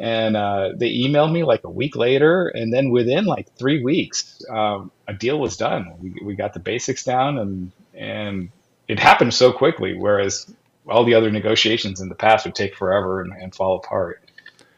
And 0.00 0.36
uh, 0.36 0.70
they 0.76 0.90
emailed 0.90 1.32
me 1.32 1.42
like 1.42 1.64
a 1.64 1.70
week 1.70 1.96
later, 1.96 2.46
and 2.46 2.72
then 2.72 2.90
within 2.90 3.24
like 3.24 3.52
three 3.54 3.82
weeks, 3.82 4.40
um, 4.48 4.92
a 5.08 5.12
deal 5.12 5.40
was 5.40 5.56
done. 5.56 5.94
We, 5.98 6.14
we 6.24 6.34
got 6.36 6.54
the 6.54 6.60
basics 6.60 7.02
down, 7.02 7.38
and 7.38 7.72
and 7.94 8.50
it 8.86 9.00
happened 9.00 9.34
so 9.34 9.52
quickly. 9.52 9.94
Whereas 9.98 10.46
all 10.88 11.04
the 11.04 11.14
other 11.14 11.32
negotiations 11.32 12.00
in 12.00 12.08
the 12.08 12.14
past 12.14 12.46
would 12.46 12.54
take 12.54 12.76
forever 12.76 13.22
and, 13.22 13.32
and 13.32 13.52
fall 13.54 13.76
apart. 13.76 14.22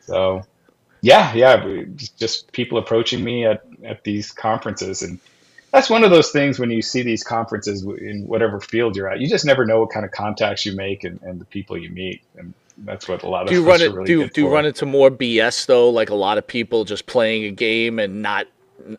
So, 0.01 0.43
yeah, 1.03 1.35
yeah, 1.35 1.85
just 2.19 2.51
people 2.53 2.79
approaching 2.79 3.23
me 3.23 3.45
at 3.45 3.63
at 3.85 4.05
these 4.05 4.33
conferences, 4.33 5.03
and 5.03 5.21
that's 5.73 5.89
one 5.89 6.05
of 6.05 6.11
those 6.11 6.31
things 6.31 6.59
when 6.59 6.71
you 6.71 6.83
see 6.83 7.03
these 7.03 7.23
conferences 7.23 7.83
in 7.83 8.27
whatever 8.27 8.61
field 8.61 8.97
you're 8.97 9.09
at, 9.09 9.21
you 9.21 9.29
just 9.29 9.45
never 9.45 9.65
know 9.65 9.81
what 9.81 9.91
kind 9.91 10.05
of 10.05 10.13
contacts 10.13 10.67
you 10.67 10.75
make 10.75 11.05
and, 11.05 11.21
and 11.23 11.41
the 11.41 11.45
people 11.45 11.79
you 11.79 11.91
meet. 11.91 12.23
And 12.37 12.55
that's 12.79 13.09
what 13.09 13.23
a 13.23 13.29
lot 13.29 13.43
of 13.43 13.49
Do 13.49 13.55
you 13.55 13.65
run 13.65 13.81
it? 13.81 13.93
really 13.93 14.07
do 14.07 14.29
do 14.29 14.43
you 14.43 14.49
run 14.49 14.67
into 14.67 14.87
more 14.87 15.11
BS 15.11 15.67
though? 15.67 15.91
Like 15.91 16.11
a 16.11 16.15
lot 16.15 16.39
of 16.39 16.47
people 16.47 16.85
just 16.85 17.07
playing 17.07 17.45
a 17.45 17.51
game 17.51 17.99
and 17.99 18.23
not 18.23 18.47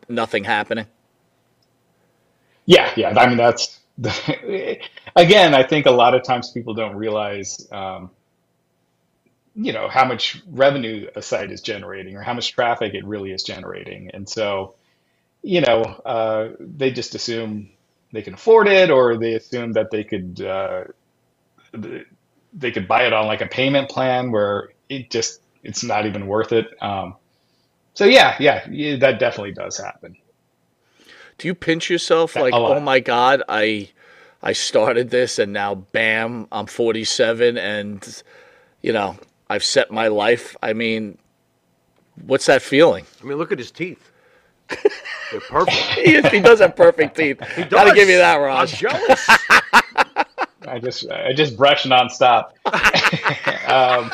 nothing 0.08 0.44
happening. 0.44 0.86
Yeah, 2.66 2.92
yeah. 2.96 3.18
I 3.18 3.26
mean, 3.28 3.36
that's 3.36 3.80
again. 5.16 5.54
I 5.54 5.62
think 5.64 5.86
a 5.86 5.90
lot 5.90 6.14
of 6.14 6.22
times 6.22 6.50
people 6.50 6.74
don't 6.74 6.96
realize, 6.96 7.66
um, 7.72 8.10
you 9.54 9.72
know, 9.72 9.88
how 9.88 10.04
much 10.04 10.40
revenue 10.48 11.08
a 11.14 11.22
site 11.22 11.50
is 11.50 11.60
generating 11.60 12.16
or 12.16 12.22
how 12.22 12.34
much 12.34 12.52
traffic 12.52 12.94
it 12.94 13.04
really 13.04 13.32
is 13.32 13.42
generating, 13.42 14.10
and 14.14 14.28
so, 14.28 14.74
you 15.42 15.60
know, 15.60 15.82
uh, 15.82 16.48
they 16.60 16.90
just 16.90 17.14
assume 17.14 17.70
they 18.12 18.22
can 18.22 18.34
afford 18.34 18.68
it, 18.68 18.90
or 18.90 19.16
they 19.16 19.34
assume 19.34 19.72
that 19.72 19.90
they 19.90 20.04
could 20.04 20.40
uh, 20.40 20.84
they 22.52 22.70
could 22.70 22.86
buy 22.86 23.04
it 23.06 23.12
on 23.12 23.26
like 23.26 23.40
a 23.40 23.46
payment 23.46 23.88
plan 23.88 24.30
where 24.30 24.70
it 24.88 25.10
just 25.10 25.40
it's 25.62 25.82
not 25.82 26.06
even 26.06 26.26
worth 26.26 26.52
it. 26.52 26.66
Um, 26.80 27.16
so 27.94 28.04
yeah, 28.04 28.36
yeah, 28.38 28.66
yeah, 28.70 28.96
that 28.96 29.18
definitely 29.18 29.52
does 29.52 29.78
happen. 29.78 30.16
Do 31.38 31.48
you 31.48 31.54
pinch 31.54 31.90
yourself 31.90 32.36
A 32.36 32.40
like, 32.40 32.54
oh 32.54 32.80
my 32.80 33.00
god, 33.00 33.42
I 33.48 33.90
I 34.42 34.52
started 34.52 35.10
this 35.10 35.38
and 35.38 35.52
now 35.52 35.74
bam, 35.74 36.46
I'm 36.52 36.66
47 36.66 37.58
and 37.58 38.22
you 38.82 38.92
know 38.92 39.16
I've 39.48 39.64
set 39.64 39.90
my 39.90 40.08
life. 40.08 40.56
I 40.62 40.72
mean, 40.72 41.18
what's 42.26 42.46
that 42.46 42.62
feeling? 42.62 43.06
I 43.22 43.26
mean, 43.26 43.38
look 43.38 43.52
at 43.52 43.58
his 43.58 43.70
teeth. 43.70 44.11
They're 45.30 45.40
perfect. 45.40 45.76
he, 46.04 46.20
he 46.22 46.40
does 46.40 46.60
have 46.60 46.76
perfect 46.76 47.16
teeth. 47.16 47.38
Gotta 47.70 47.94
give 47.94 48.08
you 48.08 48.18
that, 48.18 48.36
I'm 48.36 48.66
jealous. 48.66 49.28
I 50.66 50.78
just 50.78 51.10
I 51.10 51.32
just 51.32 51.56
brush 51.56 51.84
nonstop. 51.84 52.52
um, 53.68 54.10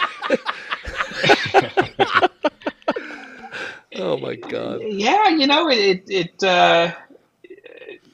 Oh 4.00 4.16
my 4.16 4.36
god. 4.36 4.80
yeah, 4.82 5.28
you 5.28 5.46
know 5.46 5.68
it 5.68 6.04
it 6.08 6.42
uh, 6.44 6.92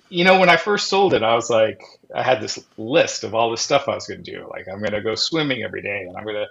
you 0.09 0.25
know 0.25 0.41
when 0.41 0.49
I 0.49 0.57
first 0.57 0.89
sold 0.89 1.13
it, 1.13 1.23
I 1.23 1.35
was 1.35 1.51
like 1.51 1.83
I 2.15 2.23
had 2.23 2.41
this 2.41 2.59
list 2.79 3.25
of 3.25 3.35
all 3.35 3.51
the 3.51 3.57
stuff 3.57 3.89
I 3.89 3.95
was 3.95 4.07
going 4.07 4.23
to 4.23 4.31
do. 4.33 4.47
Like 4.51 4.67
I'm 4.69 4.79
going 4.79 4.93
to 4.93 5.03
go 5.03 5.15
swimming 5.15 5.63
every 5.63 5.83
day, 5.83 6.05
and 6.09 6.17
I'm 6.17 6.25
going 6.25 6.37
to 6.37 6.47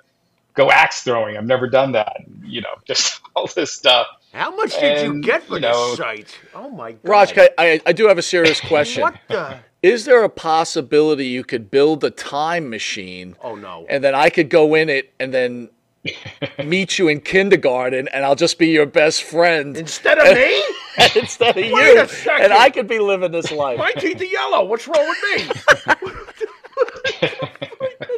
go 0.53 0.69
axe 0.69 1.01
throwing. 1.01 1.35
I've 1.35 1.45
never 1.45 1.67
done 1.67 1.93
that. 1.93 2.17
You 2.43 2.61
know, 2.61 2.75
just 2.85 3.21
all 3.35 3.47
this 3.55 3.71
stuff. 3.71 4.07
How 4.33 4.55
much 4.55 4.77
did 4.79 5.05
you 5.05 5.21
get 5.21 5.43
for 5.43 5.55
you 5.55 5.59
know- 5.61 5.89
this 5.89 5.97
site? 5.97 6.39
Oh 6.55 6.69
my 6.69 6.93
god. 6.93 6.99
Raj, 7.09 7.37
I, 7.37 7.49
I, 7.57 7.81
I 7.85 7.91
do 7.93 8.07
have 8.07 8.17
a 8.17 8.21
serious 8.23 8.59
question. 8.59 9.01
What 9.03 9.15
the? 9.27 9.59
Is 9.83 10.05
there 10.05 10.23
a 10.23 10.29
possibility 10.29 11.25
you 11.27 11.43
could 11.43 11.69
build 11.69 12.03
a 12.03 12.09
time 12.09 12.69
machine 12.69 13.35
Oh 13.43 13.55
no. 13.55 13.85
and 13.89 14.01
then 14.03 14.15
I 14.15 14.29
could 14.29 14.49
go 14.49 14.75
in 14.75 14.89
it 14.89 15.13
and 15.19 15.33
then 15.33 15.69
meet 16.63 16.97
you 16.97 17.09
in 17.09 17.19
kindergarten 17.19 18.07
and 18.09 18.23
I'll 18.25 18.35
just 18.35 18.57
be 18.57 18.67
your 18.69 18.85
best 18.85 19.23
friend 19.23 19.75
Instead 19.77 20.17
of 20.19 20.35
me? 20.35 20.63
instead 21.21 21.49
of 21.49 21.55
Wait 21.57 21.69
you. 21.69 21.99
a 22.01 22.07
second. 22.07 22.45
And 22.45 22.53
I 22.53 22.69
could 22.69 22.87
be 22.87 22.99
living 22.99 23.31
this 23.33 23.51
life. 23.63 23.77
My 23.77 23.91
teeth 23.91 24.21
are 24.21 24.25
yellow. 24.25 24.63
What's 24.65 24.87
wrong 24.87 25.05
with 25.07 25.17
me? 25.37 26.07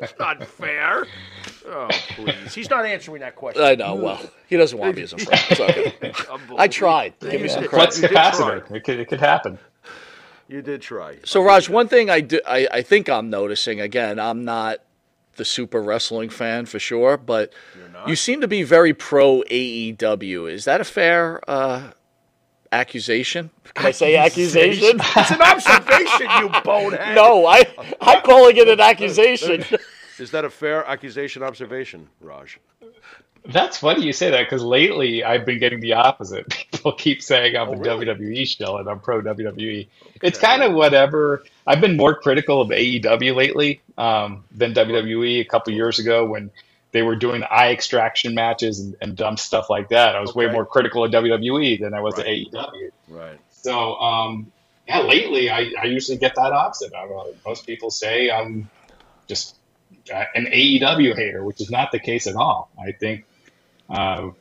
It's 0.02 0.14
not 0.20 0.46
fair. 0.46 1.08
Oh, 1.68 1.88
please. 2.10 2.54
He's 2.54 2.70
not 2.70 2.86
answering 2.86 3.22
that 3.22 3.36
question. 3.36 3.64
I 3.64 3.76
know. 3.76 3.96
Well, 3.96 4.22
he 4.48 4.58
doesn't 4.58 4.78
want 4.78 4.96
me 4.96 5.04
as 5.04 5.14
a 5.14 5.18
friend. 5.18 5.42
It's 5.50 5.60
okay. 5.60 6.14
I 6.58 6.68
tried. 6.68 7.14
Give 7.20 7.42
me 7.42 7.48
some 7.48 7.66
credit. 7.66 7.94
Flux 7.94 8.02
You 8.02 8.08
did 8.08 8.18
capacitor. 8.18 8.72
It 8.72 8.84
could 8.84 9.00
it 9.00 9.08
could 9.08 9.20
happen. 9.20 9.58
You 10.48 10.62
did 10.62 10.82
try. 10.82 11.18
So, 11.24 11.44
Raj, 11.44 11.70
one 11.70 11.88
thing 11.88 12.10
I, 12.10 12.22
do, 12.22 12.40
I, 12.46 12.68
I 12.72 12.82
think 12.84 13.10
I'm 13.10 13.32
noticing 13.32 13.82
again, 13.82 14.20
I'm 14.20 14.46
not 14.46 14.78
the 15.38 15.46
super 15.46 15.82
wrestling 15.82 16.30
fan 16.30 16.66
for 16.66 16.80
sure, 16.80 17.18
but 17.18 17.52
you 18.08 18.16
seem 18.16 18.42
to 18.42 18.48
be 18.48 18.64
very 18.64 18.94
pro 18.94 19.42
AEW. 19.50 20.50
Is 20.52 20.66
that 20.66 20.82
a 20.82 20.84
fair 20.84 21.42
uh, 21.50 21.92
accusation? 22.72 23.50
Can 23.74 23.88
I 23.88 23.92
say 23.92 24.16
accusation? 24.16 25.00
It's 25.00 25.32
an 25.32 25.42
observation, 25.42 26.28
you 26.40 26.62
bonehead. 26.64 27.16
no, 27.16 27.46
I 27.48 27.66
I'm 28.00 28.22
calling 28.22 28.56
it 28.56 28.68
an 28.68 28.80
accusation. 28.80 29.66
Is 30.20 30.32
that 30.32 30.46
a 30.46 30.50
fair 30.50 30.86
accusation 30.86 31.44
observation, 31.44 32.10
Raj? 32.22 32.60
That's 33.48 33.78
funny 33.78 34.04
you 34.04 34.14
say 34.14 34.32
that 34.32 34.44
because 34.44 34.64
lately 34.64 35.24
I've 35.24 35.46
been 35.46 35.60
getting 35.60 35.80
the 35.80 35.94
opposite. 35.94 36.50
People 36.72 36.94
keep 36.94 37.22
saying 37.22 37.56
I'm 37.56 37.70
a 37.70 37.78
really? 37.78 38.06
WWE 38.06 38.48
shill 38.48 38.78
and 38.78 38.90
I'm 38.90 39.00
pro 39.00 39.22
WWE. 39.22 39.88
It's 40.24 40.40
kind 40.40 40.64
of 40.64 40.74
whatever. 40.74 41.44
I've 41.68 41.80
been 41.82 41.96
more 41.96 42.16
critical 42.16 42.62
of 42.62 42.70
AEW 42.70 43.36
lately 43.36 43.82
um, 43.98 44.44
than 44.52 44.74
WWE 44.74 45.42
a 45.42 45.46
couple 45.46 45.74
years 45.74 46.00
ago 46.00 46.26
when 46.26 46.50
they 46.92 47.04
were 47.04 47.16
doing 47.16 47.44
eye 47.44 47.72
extraction 47.72 48.34
matches 48.34 48.80
and, 48.80 48.96
and 49.02 49.16
dumb 49.16 49.38
stuff 49.38 49.70
like 49.70 49.90
that. 49.90 50.16
I 50.16 50.22
was 50.22 50.34
way 50.34 50.48
more 50.48 50.66
critical 50.66 51.04
of 51.04 51.12
WWE 51.12 51.80
than 51.80 51.94
I 51.94 52.00
was 52.00 52.18
of 52.18 52.26
Right. 52.26 52.48
AEW. 52.52 52.90
Right. 53.10 53.40
So 53.52 53.96
um, 53.96 54.52
yeah, 54.88 55.02
lately 55.02 55.52
I, 55.52 55.72
I 55.80 55.86
usually 55.86 56.18
get 56.18 56.34
that 56.36 56.52
opposite. 56.52 56.94
I, 56.96 57.06
uh, 57.06 57.26
most 57.46 57.66
people 57.68 57.92
say 57.92 58.32
I'm 58.32 58.70
just 59.28 59.56
an 60.12 60.46
AEW 60.46 61.16
hater, 61.16 61.44
which 61.44 61.62
is 61.62 61.70
not 61.72 61.92
the 61.92 62.00
case 62.00 62.28
at 62.28 62.36
all. 62.36 62.70
I 62.80 62.92
think 62.92 63.26
uh, 63.90 64.32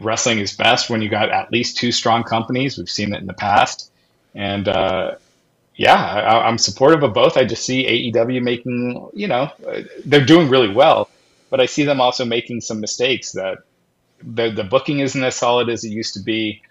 wrestling 0.00 0.38
is 0.38 0.56
best 0.56 0.90
when 0.90 1.02
you 1.02 1.08
got 1.08 1.30
at 1.30 1.52
least 1.52 1.78
two 1.78 1.92
strong 1.92 2.24
companies. 2.24 2.78
We've 2.78 2.90
seen 2.90 3.14
it 3.14 3.20
in 3.20 3.26
the 3.26 3.34
past, 3.34 3.90
and 4.34 4.68
uh, 4.68 5.16
yeah, 5.76 5.94
I, 5.94 6.48
I'm 6.48 6.58
supportive 6.58 7.02
of 7.02 7.14
both. 7.14 7.36
I 7.36 7.44
just 7.44 7.64
see 7.64 8.12
AEW 8.12 8.42
making, 8.42 9.10
you 9.14 9.28
know, 9.28 9.50
they're 10.04 10.24
doing 10.24 10.48
really 10.48 10.72
well, 10.72 11.08
but 11.50 11.60
I 11.60 11.66
see 11.66 11.84
them 11.84 12.00
also 12.00 12.24
making 12.24 12.60
some 12.60 12.80
mistakes 12.80 13.32
that 13.32 13.58
the 14.22 14.50
the 14.50 14.64
booking 14.64 15.00
isn't 15.00 15.22
as 15.22 15.36
solid 15.36 15.68
as 15.68 15.84
it 15.84 15.90
used 15.90 16.14
to 16.14 16.20
be. 16.20 16.62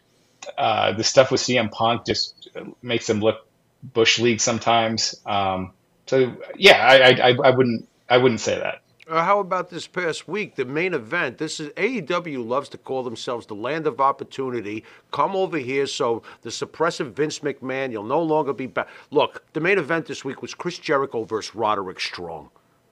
Uh, 0.57 0.93
the 0.93 1.03
stuff 1.03 1.31
with 1.31 1.41
CM 1.41 1.71
Punk 1.71 2.05
just 2.05 2.49
makes 2.81 3.07
them 3.07 3.19
look 3.19 3.45
bush 3.93 4.19
league 4.19 4.41
sometimes. 4.41 5.15
Um, 5.25 5.73
so 6.07 6.35
yeah, 6.55 6.77
I, 6.85 7.29
I 7.29 7.35
I 7.43 7.49
wouldn't 7.51 7.87
I 8.09 8.17
wouldn't 8.17 8.41
say 8.41 8.57
that. 8.57 8.81
Uh, 9.09 9.23
how 9.23 9.39
about 9.39 9.69
this 9.69 9.87
past 9.87 10.27
week, 10.27 10.55
the 10.55 10.65
main 10.65 10.93
event? 10.93 11.37
This 11.37 11.61
is 11.61 11.69
AEW 11.69 12.45
loves 12.45 12.67
to 12.69 12.77
call 12.77 13.03
themselves 13.03 13.45
the 13.45 13.55
land 13.55 13.87
of 13.87 14.01
opportunity. 14.01 14.83
Come 15.11 15.33
over 15.33 15.57
here, 15.57 15.87
so 15.87 16.23
the 16.41 16.49
suppressive 16.49 17.13
Vince 17.13 17.39
McMahon, 17.39 17.91
you'll 17.91 18.03
no 18.03 18.21
longer 18.21 18.51
be 18.51 18.67
back. 18.67 18.89
Look, 19.11 19.45
the 19.53 19.61
main 19.61 19.77
event 19.77 20.07
this 20.07 20.25
week 20.25 20.41
was 20.41 20.53
Chris 20.53 20.77
Jericho 20.77 21.23
versus 21.23 21.55
Roderick 21.55 22.01
Strong. 22.01 22.49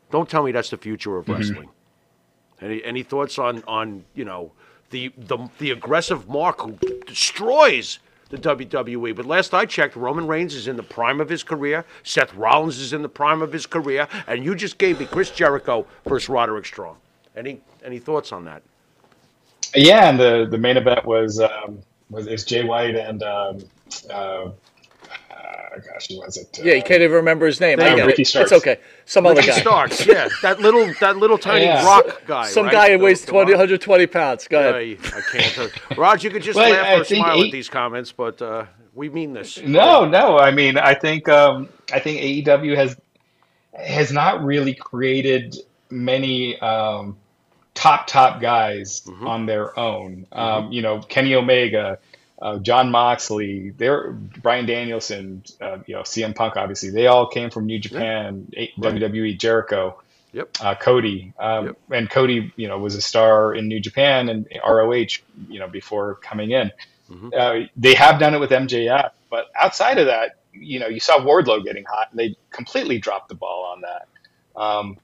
Don't 0.10 0.30
tell 0.30 0.44
me 0.44 0.54
that's 0.54 0.70
the 0.70 0.78
future 0.78 1.18
of 1.18 1.28
wrestling. 1.28 1.70
Any 2.62 2.82
any 2.86 3.04
thoughts 3.04 3.38
on 3.38 3.64
on 3.68 4.06
you 4.14 4.24
know 4.24 4.54
the 4.92 5.12
the 5.18 5.50
the 5.58 5.72
aggressive 5.72 6.30
Mark 6.30 6.62
who 6.62 6.78
destroys 7.06 8.00
the 8.30 8.38
WWE? 8.38 9.16
But 9.16 9.26
last 9.26 9.54
I 9.54 9.66
checked, 9.66 9.96
Roman 9.96 10.28
Reigns 10.28 10.54
is 10.54 10.68
in 10.68 10.76
the 10.76 10.84
prime 10.84 11.22
of 11.22 11.30
his 11.30 11.44
career. 11.44 11.86
Seth 12.04 12.34
Rollins 12.34 12.80
is 12.80 12.94
in 12.94 13.02
the 13.02 13.10
prime 13.10 13.42
of 13.42 13.52
his 13.52 13.66
career, 13.66 14.08
and 14.28 14.44
you 14.44 14.56
just 14.56 14.78
gave 14.78 15.00
me 15.00 15.06
Chris 15.06 15.32
Jericho 15.32 15.86
versus 16.06 16.30
Roderick 16.30 16.66
Strong. 16.66 16.98
Any 17.36 17.62
any 17.84 18.00
thoughts 18.00 18.32
on 18.32 18.46
that? 18.46 18.62
Yeah, 19.76 20.10
and 20.10 20.20
the 20.20 20.48
the 20.50 20.58
main 20.58 20.78
event 20.78 21.06
was 21.06 21.40
um, 21.40 21.80
was 22.10 22.28
is 22.28 22.46
Jay 22.46 22.64
White 22.64 22.96
and 22.96 23.24
um, 23.24 23.64
uh, 24.10 24.50
uh, 25.76 25.80
gosh, 25.94 26.08
who 26.08 26.18
was 26.20 26.38
it? 26.38 26.60
Yeah, 26.64 26.74
you 26.74 26.82
can't 26.84 27.02
even 27.02 27.12
remember 27.16 27.46
his 27.46 27.60
name. 27.60 27.80
I 27.80 27.96
get 27.96 28.06
Ricky 28.06 28.22
it. 28.24 28.26
Starks. 28.28 28.52
It's 28.52 28.62
okay. 28.62 28.80
Some 29.06 29.26
other 29.26 29.36
Ricky 29.42 29.48
guy. 29.52 29.60
Starks, 29.60 30.06
yeah, 30.06 30.30
that 30.42 30.60
little 30.60 30.92
that 31.00 31.18
little 31.18 31.38
tiny 31.38 31.66
Yeah. 31.66 31.86
rock 31.86 32.22
guy. 32.26 32.48
Some 32.48 32.66
right? 32.66 32.72
guy 32.72 32.92
who 32.98 33.04
weighs 33.04 33.22
the 33.26 33.32
20, 33.32 33.52
120 33.52 34.08
pounds. 34.08 34.48
Go 34.48 34.60
ahead. 34.60 34.76
I, 34.76 34.98
I 35.18 35.22
can't. 35.32 35.98
Raj, 35.98 36.24
you 36.24 36.30
could 36.30 36.44
just 36.44 36.56
Well, 36.58 36.72
laugh 36.72 36.86
I 36.88 36.94
or 37.00 37.04
think 37.04 37.24
smile 37.26 37.44
at 37.44 37.52
these 37.52 37.70
comments, 37.70 38.12
but 38.12 38.42
uh, 38.42 38.66
we 38.94 39.10
mean 39.10 39.34
this. 39.34 39.62
No, 39.62 40.06
no. 40.08 40.38
I 40.38 40.52
mean, 40.52 40.78
I 40.78 40.94
think 40.94 41.28
um, 41.30 41.70
I 41.94 42.00
think 42.00 42.22
AEW 42.46 42.76
has 42.76 42.96
has 43.78 44.12
not 44.12 44.44
really 44.44 44.74
created 44.74 45.56
many 45.90 46.58
um, 46.62 47.18
top 47.74 48.08
top 48.08 48.42
guys 48.42 49.02
Mm-hmm. 49.06 49.28
on 49.28 49.46
their 49.46 49.78
own. 49.78 50.26
Um, 50.32 50.72
you 50.72 50.82
know, 50.82 51.00
Kenny 51.02 51.36
Omega, 51.36 52.00
uh, 52.42 52.60
Jon 52.60 52.92
Moxley, 52.92 53.70
they're 53.72 54.12
Bryan 54.12 54.66
Danielson, 54.66 55.44
uh, 55.62 55.78
you 55.86 55.96
know, 55.96 56.02
CM 56.02 56.36
Punk. 56.36 56.58
Obviously, 56.58 56.90
they 56.90 57.08
all 57.08 57.28
came 57.28 57.50
from 57.50 57.66
New 57.66 57.80
Japan, 57.80 58.52
A- 58.56 58.72
WWE, 58.80 59.38
Jericho. 59.38 60.02
Yep. 60.34 60.58
Uh, 60.60 60.76
Cody, 60.76 61.34
um, 61.40 61.68
Yep. 61.68 61.78
and 61.92 62.10
Cody, 62.10 62.52
you 62.58 62.68
know, 62.68 62.78
was 62.78 62.96
a 62.96 63.02
star 63.02 63.56
in 63.56 63.70
New 63.70 63.80
Japan 63.80 64.28
and 64.28 64.46
ROH, 64.68 65.20
you 65.48 65.60
know, 65.60 65.68
before 65.70 66.16
coming 66.16 66.52
in. 66.52 66.72
Mm-hmm. 67.10 67.30
Uh, 67.38 67.68
they 67.78 67.94
have 67.94 68.20
done 68.20 68.34
it 68.34 68.40
with 68.40 68.50
MJF, 68.50 69.12
but 69.30 69.46
outside 69.58 69.98
of 69.98 70.08
that, 70.08 70.40
you 70.52 70.80
know, 70.80 70.88
you 70.88 71.00
saw 71.00 71.20
Wardlow 71.20 71.64
getting 71.64 71.86
hot, 71.86 72.08
and 72.12 72.20
they 72.20 72.36
completely 72.50 72.98
dropped 73.00 73.30
the 73.30 73.36
ball 73.36 73.64
on 73.74 73.82
that. 73.82 74.08
Um, 74.60 74.98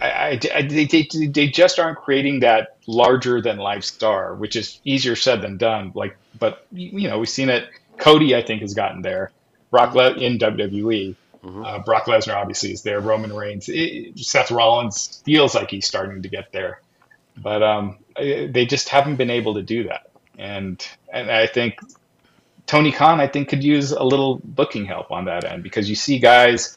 I, 0.00 0.08
I, 0.10 0.40
I- 0.54 0.62
they, 0.62 0.84
they, 0.86 1.08
they 1.26 1.48
just 1.48 1.78
aren't 1.78 1.98
creating 1.98 2.40
that 2.40 2.76
larger 2.86 3.40
than 3.40 3.58
life 3.58 3.84
star, 3.84 4.34
which 4.34 4.56
is 4.56 4.80
easier 4.84 5.16
said 5.16 5.42
than 5.42 5.56
done. 5.58 5.92
Like, 5.94 6.16
but 6.38 6.66
you 6.72 7.08
know, 7.08 7.18
we've 7.18 7.28
seen 7.28 7.48
it. 7.50 7.68
Cody, 7.98 8.34
I 8.34 8.42
think, 8.42 8.62
has 8.62 8.74
gotten 8.74 9.02
there. 9.02 9.30
Brock 9.70 9.94
Le- 9.94 10.14
in 10.14 10.38
WWE. 10.38 11.14
Uh, 11.42 11.78
Brock 11.78 12.04
Lesnar 12.04 12.34
obviously 12.36 12.70
is 12.72 12.82
there. 12.82 13.00
Roman 13.00 13.32
Reigns, 13.32 13.68
it, 13.70 14.18
Seth 14.18 14.50
Rollins 14.50 15.22
feels 15.24 15.54
like 15.54 15.70
he's 15.70 15.86
starting 15.86 16.20
to 16.22 16.28
get 16.28 16.52
there, 16.52 16.82
but 17.36 17.62
um, 17.62 17.98
eh, 18.16 18.46
they 18.50 18.66
just 18.66 18.90
haven't 18.90 19.16
been 19.16 19.30
able 19.30 19.54
to 19.54 19.62
do 19.62 19.84
that. 19.84 20.10
And 20.38 20.86
and 21.10 21.30
I 21.30 21.46
think 21.46 21.78
Tony 22.66 22.92
Khan, 22.92 23.20
I 23.20 23.26
think, 23.26 23.48
could 23.48 23.64
use 23.64 23.90
a 23.92 24.02
little 24.04 24.38
booking 24.44 24.84
help 24.84 25.10
on 25.10 25.24
that 25.26 25.44
end 25.44 25.62
because 25.62 25.88
you 25.88 25.96
see 25.96 26.18
guys 26.18 26.76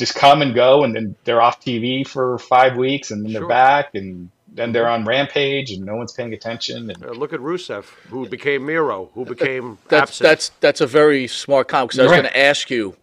just 0.00 0.16
come 0.16 0.42
and 0.42 0.54
go, 0.54 0.82
and 0.82 0.96
then 0.96 1.14
they're 1.24 1.40
off 1.40 1.60
TV 1.60 2.04
for 2.06 2.38
five 2.38 2.76
weeks, 2.76 3.12
and 3.12 3.24
then 3.24 3.32
they're 3.32 3.46
back, 3.46 3.94
and 3.94 4.30
then 4.52 4.72
they're 4.72 4.88
on 4.88 5.04
Rampage, 5.04 5.70
and 5.70 5.84
no 5.86 5.94
one's 5.94 6.12
paying 6.12 6.32
attention. 6.34 6.90
And 6.90 7.04
Uh, 7.04 7.10
look 7.12 7.32
at 7.32 7.38
Rusev, 7.40 7.84
who 8.08 8.26
became 8.28 8.66
Miro, 8.66 9.10
who 9.14 9.24
became 9.24 9.78
That's 9.88 10.10
absent. 10.10 10.28
that's 10.28 10.48
that's 10.60 10.80
a 10.80 10.86
very 10.88 11.28
smart 11.28 11.68
comment 11.68 11.90
because 11.90 12.00
I 12.00 12.02
was 12.04 12.10
Right. 12.12 12.22
going 12.22 12.32
to 12.32 12.38
ask 12.38 12.70
you 12.70 12.96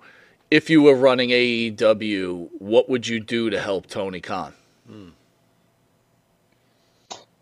if 0.51 0.69
you 0.69 0.81
were 0.81 0.95
running 0.95 1.29
AEW, 1.31 2.49
what 2.59 2.89
would 2.89 3.07
you 3.07 3.19
do 3.19 3.49
to 3.49 3.59
help 3.61 3.87
Tony 3.87 4.19
Khan? 4.21 4.53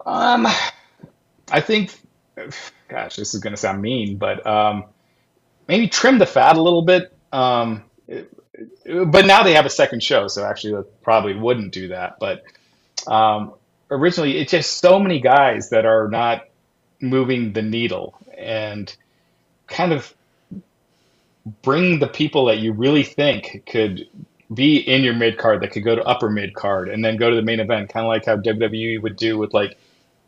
Um, 0.05 0.45
I 1.51 1.61
think, 1.61 1.91
gosh, 2.89 3.15
this 3.15 3.33
is 3.33 3.39
going 3.39 3.53
to 3.53 3.57
sound 3.57 3.81
mean, 3.81 4.17
but 4.17 4.45
um, 4.45 4.85
maybe 5.67 5.87
trim 5.87 6.19
the 6.19 6.25
fat 6.27 6.57
a 6.57 6.61
little 6.61 6.83
bit. 6.83 7.11
Um, 7.31 7.83
it- 8.07 8.31
but 8.85 9.25
now 9.25 9.43
they 9.43 9.53
have 9.53 9.65
a 9.65 9.69
second 9.69 10.03
show, 10.03 10.27
so 10.27 10.45
actually, 10.45 10.83
probably 11.01 11.33
wouldn't 11.33 11.73
do 11.73 11.89
that. 11.89 12.17
But 12.19 12.43
um, 13.07 13.53
originally, 13.91 14.37
it's 14.37 14.51
just 14.51 14.77
so 14.77 14.99
many 14.99 15.19
guys 15.19 15.69
that 15.69 15.85
are 15.85 16.07
not 16.07 16.47
moving 17.01 17.53
the 17.53 17.61
needle, 17.61 18.15
and 18.37 18.93
kind 19.67 19.93
of 19.93 20.13
bring 21.61 21.99
the 21.99 22.07
people 22.07 22.45
that 22.45 22.59
you 22.59 22.71
really 22.71 23.03
think 23.03 23.63
could 23.67 24.07
be 24.53 24.77
in 24.77 25.03
your 25.03 25.13
mid 25.13 25.37
card 25.37 25.61
that 25.61 25.71
could 25.71 25.83
go 25.83 25.95
to 25.95 26.03
upper 26.03 26.29
mid 26.29 26.53
card 26.53 26.89
and 26.89 27.03
then 27.03 27.17
go 27.17 27.29
to 27.29 27.35
the 27.35 27.41
main 27.41 27.59
event, 27.59 27.89
kind 27.89 28.05
of 28.05 28.09
like 28.09 28.25
how 28.25 28.37
WWE 28.37 29.01
would 29.01 29.15
do 29.15 29.37
with 29.37 29.53
like 29.53 29.77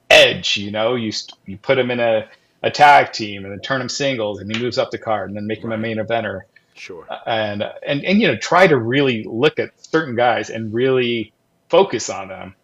Edge. 0.09 0.57
You 0.57 0.71
know, 0.71 0.95
you 0.95 1.11
you 1.45 1.57
put 1.57 1.78
him 1.78 1.91
in 1.91 1.99
a, 1.99 2.28
a 2.63 2.71
tag 2.71 3.13
team 3.13 3.43
and 3.43 3.51
then 3.51 3.59
turn 3.59 3.82
him 3.82 3.89
singles, 3.89 4.39
and 4.39 4.53
he 4.53 4.61
moves 4.61 4.78
up 4.78 4.91
the 4.91 4.97
card, 4.97 5.30
and 5.30 5.38
then 5.38 5.47
make 5.47 5.59
him 5.59 5.71
a 5.71 5.78
main 5.78 5.97
eventer, 5.97 6.41
sure. 6.78 7.07
and 7.25 7.63
and 7.86 8.03
and 8.03 8.21
you 8.21 8.28
know 8.28 8.38
try 8.38 8.67
to 8.67 8.78
really 8.78 9.23
look 9.23 9.59
at 9.59 9.69
certain 9.86 10.15
guys 10.15 10.49
and 10.49 10.73
really 10.73 11.34
focus 11.69 12.09
on 12.09 12.28
them, 12.30 12.55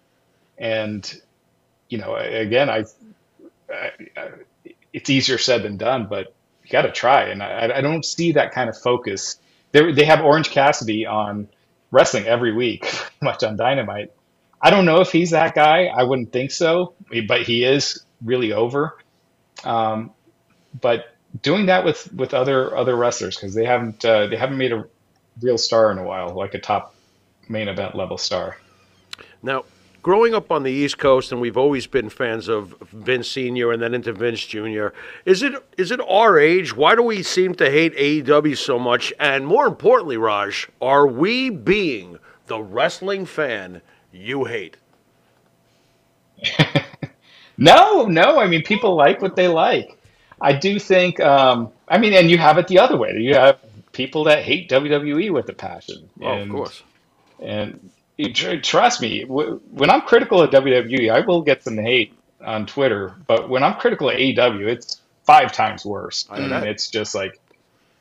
and 0.57 1.21
you 1.89 1.97
know 1.97 2.15
again 2.15 2.69
I, 2.69 2.85
I, 3.71 3.91
I 4.17 4.29
it's 4.93 5.09
easier 5.09 5.37
said 5.37 5.63
than 5.63 5.77
done, 5.77 6.07
but 6.09 6.33
you 6.63 6.69
got 6.69 6.83
to 6.83 6.91
try, 6.91 7.25
and 7.25 7.41
I 7.43 7.77
I 7.77 7.81
don't 7.81 8.05
see 8.05 8.33
that 8.33 8.53
kind 8.53 8.69
of 8.69 8.77
focus. 8.77 9.37
They 9.71 9.91
they 9.91 10.05
have 10.05 10.21
Orange 10.21 10.49
Cassidy 10.51 11.05
on 11.05 11.47
wrestling 11.91 12.25
every 12.25 12.53
week, 12.53 12.85
much 13.21 13.43
on 13.43 13.57
Dynamite. 13.57 14.11
I 14.61 14.69
don't 14.69 14.85
know 14.85 15.01
if 15.01 15.11
he's 15.11 15.31
that 15.31 15.55
guy. 15.55 15.85
I 15.85 16.03
wouldn't 16.03 16.31
think 16.31 16.51
so, 16.51 16.93
but 17.27 17.41
he 17.41 17.65
is 17.65 18.05
really 18.23 18.53
over. 18.53 18.97
Um, 19.65 20.11
but 20.79 21.12
doing 21.41 21.65
that 21.67 21.83
with 21.83 22.11
with 22.13 22.33
other 22.33 22.75
other 22.75 22.95
wrestlers 22.95 23.35
because 23.35 23.53
they 23.53 23.65
haven't 23.65 24.03
uh, 24.05 24.27
they 24.27 24.35
haven't 24.35 24.57
made 24.57 24.71
a 24.71 24.85
real 25.41 25.57
star 25.57 25.91
in 25.91 25.97
a 25.97 26.03
while, 26.03 26.33
like 26.33 26.53
a 26.53 26.59
top 26.59 26.95
main 27.49 27.67
event 27.67 27.95
level 27.95 28.17
star. 28.17 28.57
Now, 29.41 29.65
growing 30.01 30.33
up 30.33 30.51
on 30.51 30.63
the 30.63 30.71
East 30.71 30.97
Coast, 30.97 31.31
and 31.31 31.41
we've 31.41 31.57
always 31.57 31.87
been 31.87 32.09
fans 32.09 32.47
of 32.47 32.75
Vince 32.91 33.29
Senior 33.29 33.71
and 33.71 33.81
then 33.81 33.93
into 33.93 34.13
Vince 34.13 34.45
Junior. 34.45 34.93
Is 35.25 35.41
it 35.43 35.53
is 35.77 35.91
it 35.91 35.99
our 36.07 36.37
age? 36.39 36.75
Why 36.75 36.95
do 36.95 37.01
we 37.03 37.23
seem 37.23 37.55
to 37.55 37.69
hate 37.69 37.95
AEW 37.95 38.57
so 38.57 38.77
much? 38.79 39.13
And 39.19 39.47
more 39.47 39.65
importantly, 39.65 40.17
Raj, 40.17 40.69
are 40.81 41.07
we 41.07 41.49
being 41.49 42.19
the 42.47 42.61
wrestling 42.61 43.25
fan 43.25 43.81
you 44.11 44.45
hate? 44.45 44.77
No, 47.57 48.05
no. 48.05 48.39
I 48.39 48.47
mean, 48.47 48.63
people 48.63 48.95
like 48.95 49.21
what 49.21 49.35
they 49.35 49.47
like. 49.47 49.97
I 50.43 50.53
do 50.53 50.77
think. 50.77 51.19
Um, 51.21 51.71
I 51.87 51.97
mean, 51.97 52.13
and 52.13 52.29
you 52.29 52.37
have 52.37 52.57
it 52.57 52.67
the 52.67 52.79
other 52.79 52.97
way. 52.97 53.13
You 53.17 53.35
have 53.35 53.59
people 53.93 54.25
that 54.25 54.43
hate 54.43 54.69
WWE 54.69 55.31
with 55.31 55.47
a 55.47 55.53
passion. 55.53 56.09
Oh, 56.21 56.39
of 56.39 56.49
course. 56.49 56.83
And 57.39 57.89
trust 58.63 59.01
me, 59.01 59.23
when 59.23 59.89
I'm 59.89 60.01
critical 60.01 60.41
of 60.41 60.51
WWE, 60.51 61.09
I 61.09 61.21
will 61.21 61.41
get 61.41 61.63
some 61.63 61.77
hate 61.77 62.13
on 62.41 62.65
Twitter. 62.65 63.15
But 63.25 63.49
when 63.49 63.63
I'm 63.63 63.75
critical 63.79 64.09
of 64.09 64.17
AEW, 64.17 64.67
it's 64.67 65.01
five 65.23 65.53
times 65.53 65.85
worse. 65.85 66.27
I 66.29 66.39
And 66.39 66.65
it's 66.65 66.89
just 66.89 67.15
like 67.15 67.39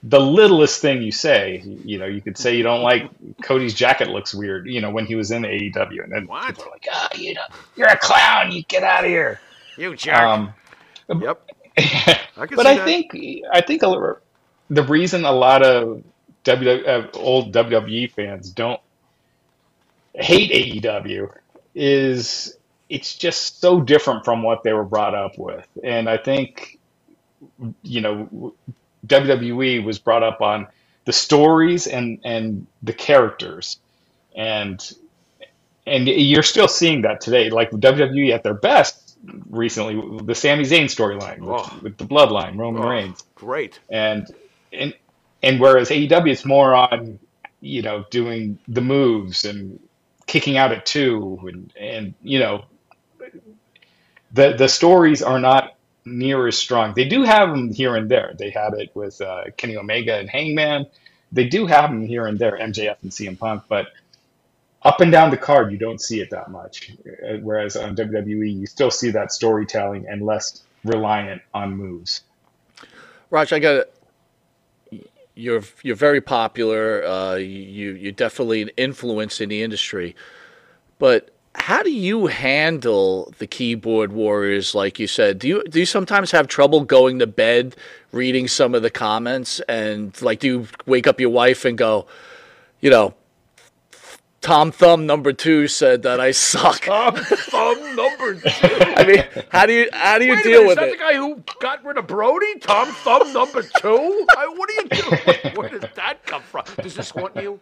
the 0.03 0.21
littlest 0.21 0.81
thing 0.81 1.01
you 1.03 1.13
say. 1.13 1.63
You 1.85 1.99
know, 1.99 2.07
you 2.07 2.21
could 2.21 2.37
say 2.37 2.57
you 2.57 2.65
don't 2.65 2.83
like 2.83 3.09
Cody's 3.43 3.75
jacket 3.75 4.09
looks 4.09 4.35
weird. 4.35 4.67
You 4.67 4.81
know, 4.81 4.91
when 4.91 5.07
he 5.07 5.15
was 5.15 5.31
in 5.31 5.43
AEW, 5.43 6.03
and 6.03 6.13
then 6.13 6.27
What? 6.27 6.49
people 6.49 6.65
are 6.65 6.71
like, 6.71 6.89
"Ah, 6.91 7.09
you 7.15 7.35
know, 7.35 7.47
you're 7.77 7.89
a 7.89 7.99
clown. 7.99 8.51
You 8.51 8.65
get 8.65 8.83
out 8.83 9.05
of 9.05 9.11
here." 9.11 9.41
You 9.77 9.95
jerk. 9.97 10.17
Um, 10.17 10.53
yep. 11.21 11.41
I 11.79 12.47
but 12.55 12.67
I 12.67 12.77
that. 12.77 12.85
think 12.85 13.17
I 13.53 13.61
think 13.61 13.83
a, 13.83 14.17
the 14.69 14.83
reason 14.83 15.25
a 15.25 15.33
lot 15.33 15.63
of 15.63 16.03
w, 16.45 16.71
uh, 16.71 17.09
old 17.15 17.53
WWE 17.53 18.11
fans 18.11 18.51
don't 18.51 18.81
hate 20.15 20.51
AEW 20.51 21.33
is 21.75 22.57
it's 22.89 23.17
just 23.17 23.61
so 23.61 23.81
different 23.81 24.25
from 24.25 24.43
what 24.43 24.63
they 24.63 24.73
were 24.73 24.85
brought 24.85 25.15
up 25.15 25.39
with, 25.39 25.67
and 25.83 26.09
I 26.09 26.19
think 26.19 26.79
you 27.83 28.01
know 28.01 28.55
WWE 29.07 29.85
was 29.85 29.99
brought 29.99 30.23
up 30.23 30.41
on 30.43 30.67
the 31.05 31.13
stories 31.13 31.87
and 31.87 32.21
and 32.25 32.67
the 32.83 32.93
characters, 32.93 33.79
and 34.37 34.93
and 35.87 36.07
you're 36.07 36.43
still 36.43 36.69
seeing 36.69 37.03
that 37.03 37.21
today. 37.21 37.51
Like 37.51 37.71
WWE 37.71 38.33
at 38.33 38.43
their 38.43 38.55
best 38.55 39.12
recently, 39.51 39.95
the 40.25 40.35
Sami 40.35 40.65
Zayn 40.65 40.85
storyline 40.85 41.41
with, 41.41 41.61
Oh. 41.67 41.79
with 41.83 41.97
the 41.99 42.05
Bloodline, 42.05 42.59
Roman 42.59 42.83
Oh, 42.83 42.89
Reigns, 42.89 43.25
Great. 43.35 43.81
and 43.91 44.27
and 44.73 44.95
and 45.43 45.61
whereas 45.61 45.91
AEW 45.91 46.31
is 46.31 46.45
more 46.45 46.75
on 46.75 47.19
you 47.61 47.83
know 47.83 48.05
doing 48.11 48.59
the 48.69 48.81
moves 48.81 49.45
and 49.45 49.79
kicking 50.27 50.57
out 50.57 50.73
at 50.73 50.87
two 50.87 51.39
and 51.45 51.73
and 51.79 52.15
you 52.23 52.39
know 52.39 52.65
the 54.33 54.55
the 54.55 54.69
stories 54.69 55.23
are 55.23 55.41
not 55.41 55.77
near 56.05 56.49
as 56.49 56.57
strong. 56.59 56.95
They 56.95 57.05
do 57.07 57.23
have 57.23 57.51
them 57.51 57.73
here 57.73 57.97
and 57.97 58.11
there. 58.11 58.35
They 58.39 58.51
had 58.51 58.75
it 58.75 58.91
with 58.95 59.21
uh, 59.21 59.45
Kenny 59.57 59.77
Omega 59.77 60.17
and 60.19 60.29
Hangman. 60.29 60.87
They 61.33 61.47
do 61.49 61.67
have 61.67 61.91
them 61.91 62.07
here 62.07 62.27
and 62.27 62.39
there, 62.39 62.59
MJF 62.59 62.97
and 63.03 63.11
CM 63.13 63.39
Punk, 63.39 63.65
but 63.69 63.89
up 64.85 65.01
and 65.01 65.13
down 65.13 65.31
the 65.31 65.37
card, 65.37 65.71
you 65.71 65.79
don't 65.79 66.01
see 66.01 66.21
it 66.21 66.31
that 66.31 66.51
much. 66.51 66.93
Whereas 67.41 67.77
on 67.77 67.95
WWE, 67.97 68.61
you 68.61 68.67
still 68.67 68.91
see 68.91 69.11
that 69.11 69.33
storytelling 69.33 70.07
and 70.09 70.23
less 70.23 70.63
reliant 70.85 71.43
on 71.55 71.77
moves. 71.77 72.23
Raj, 73.31 73.53
I 73.53 73.59
got 73.61 73.87
it. 74.91 75.11
you're 75.35 75.63
you're 75.83 75.97
very 75.97 76.21
popular. 76.21 77.05
Uh, 77.05 77.35
you 77.37 77.93
you're 77.93 78.13
definitely 78.13 78.63
an 78.63 78.71
influence 78.77 79.41
in 79.41 79.49
the 79.49 79.63
industry, 79.63 80.15
but 80.99 81.31
how 81.55 81.83
do 81.83 81.91
you 81.91 82.27
handle 82.27 83.33
the 83.39 83.47
keyboard 83.47 84.13
warriors? 84.13 84.75
Like 84.75 84.99
you 84.99 85.07
said, 85.07 85.39
do 85.39 85.49
you 85.49 85.65
do 85.65 85.81
you 85.81 85.87
sometimes 85.87 86.31
have 86.33 86.49
trouble 86.49 86.85
going 86.85 87.21
to 87.21 87.27
bed, 87.27 87.77
reading 88.11 88.49
some 88.49 88.75
of 88.75 88.83
the 88.83 88.91
comments, 88.91 89.61
and 89.61 90.21
like 90.21 90.41
do 90.41 90.47
you 90.47 90.69
wake 90.87 91.07
up 91.07 91.21
your 91.21 91.31
wife 91.31 91.65
and 91.65 91.79
go, 91.79 92.07
you 92.81 92.91
know, 92.91 93.15
Tom 94.43 94.73
Thumb 94.73 95.07
number 95.07 95.33
two 95.33 95.69
said 95.69 96.03
that 96.03 96.21
I 96.21 96.33
suck. 96.33 96.83
Tom 96.83 97.15
Thumb 97.17 97.97
number 97.97 98.35
two. 98.35 98.49
I 98.51 99.05
mean, 99.07 99.25
how 99.51 99.67
do 99.67 99.73
you 99.73 99.89
how 99.93 100.19
do 100.19 100.25
you 100.27 100.33
Wait 100.33 100.41
a 100.41 100.43
deal 100.43 100.63
minute, 100.65 100.69
with 100.69 100.71
is 100.71 100.77
that 100.77 100.89
it? 100.89 100.91
the 100.93 100.97
guy 100.99 101.15
who 101.15 101.43
got 101.61 101.85
rid 101.85 101.97
of 101.97 102.07
Brody? 102.09 102.59
Tom 102.59 102.89
Thumb 102.89 103.33
number 103.33 103.63
two? 103.63 104.27
I, 104.37 104.49
what 104.49 104.69
do 104.69 104.75
you 104.75 104.89
do? 104.89 105.03
Where 105.61 105.69
does 105.69 105.85
that 105.95 106.27
come 106.27 106.43
from? 106.43 106.65
Does 106.83 106.95
this 106.97 107.11
haunt 107.11 107.37
you? 107.37 107.61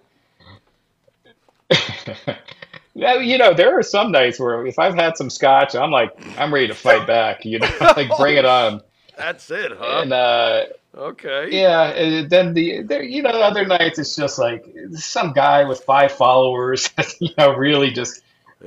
Yeah, 2.92 3.14
you 3.20 3.38
know, 3.38 3.54
there 3.54 3.78
are 3.78 3.84
some 3.84 4.10
nights 4.10 4.40
where 4.40 4.66
if 4.66 4.76
I've 4.78 4.96
had 4.96 5.16
some 5.16 5.30
scotch, 5.30 5.76
I'm 5.76 5.92
like, 5.92 6.10
I'm 6.36 6.52
ready 6.52 6.66
to 6.66 6.74
fight 6.74 7.06
back. 7.06 7.44
You 7.44 7.60
know, 7.60 7.68
like 7.80 8.10
bring 8.18 8.36
it 8.36 8.44
on. 8.44 8.82
That's 9.20 9.50
it, 9.50 9.72
huh? 9.78 10.00
And 10.00 10.12
uh, 10.12 10.64
Okay. 10.96 11.48
yeah, 11.52 11.90
and 11.90 12.28
then 12.28 12.52
the 12.52 12.82
there, 12.82 13.02
you 13.02 13.22
know, 13.22 13.30
other 13.30 13.64
nights 13.64 13.98
it's 13.98 14.16
just 14.16 14.38
like 14.38 14.64
some 14.92 15.32
guy 15.32 15.64
with 15.64 15.80
five 15.80 16.10
followers, 16.10 16.90
you 17.20 17.30
know, 17.38 17.54
really 17.54 17.90
just 17.90 18.20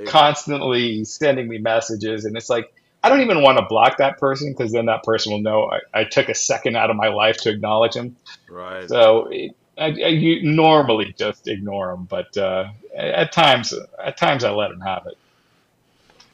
constantly 0.06 1.04
sending 1.04 1.48
me 1.48 1.58
messages, 1.58 2.24
and 2.24 2.36
it's 2.36 2.48
like 2.48 2.72
I 3.02 3.10
don't 3.10 3.20
even 3.20 3.42
want 3.42 3.58
to 3.58 3.66
block 3.68 3.98
that 3.98 4.18
person 4.18 4.54
because 4.56 4.72
then 4.72 4.86
that 4.86 5.02
person 5.02 5.32
will 5.32 5.42
know 5.42 5.70
I, 5.70 6.00
I 6.00 6.04
took 6.04 6.30
a 6.30 6.34
second 6.34 6.76
out 6.76 6.88
of 6.88 6.96
my 6.96 7.08
life 7.08 7.36
to 7.42 7.50
acknowledge 7.50 7.94
him. 7.94 8.16
Right. 8.48 8.88
So 8.88 9.28
it, 9.30 9.54
I, 9.76 9.86
I 9.86 9.88
you 9.88 10.50
normally 10.50 11.14
just 11.18 11.46
ignore 11.46 11.88
them, 11.94 12.06
but 12.08 12.34
uh, 12.38 12.68
at 12.96 13.32
times, 13.32 13.74
at 14.02 14.16
times 14.16 14.44
I 14.44 14.50
let 14.50 14.68
them 14.68 14.80
have 14.80 15.06
it. 15.06 15.18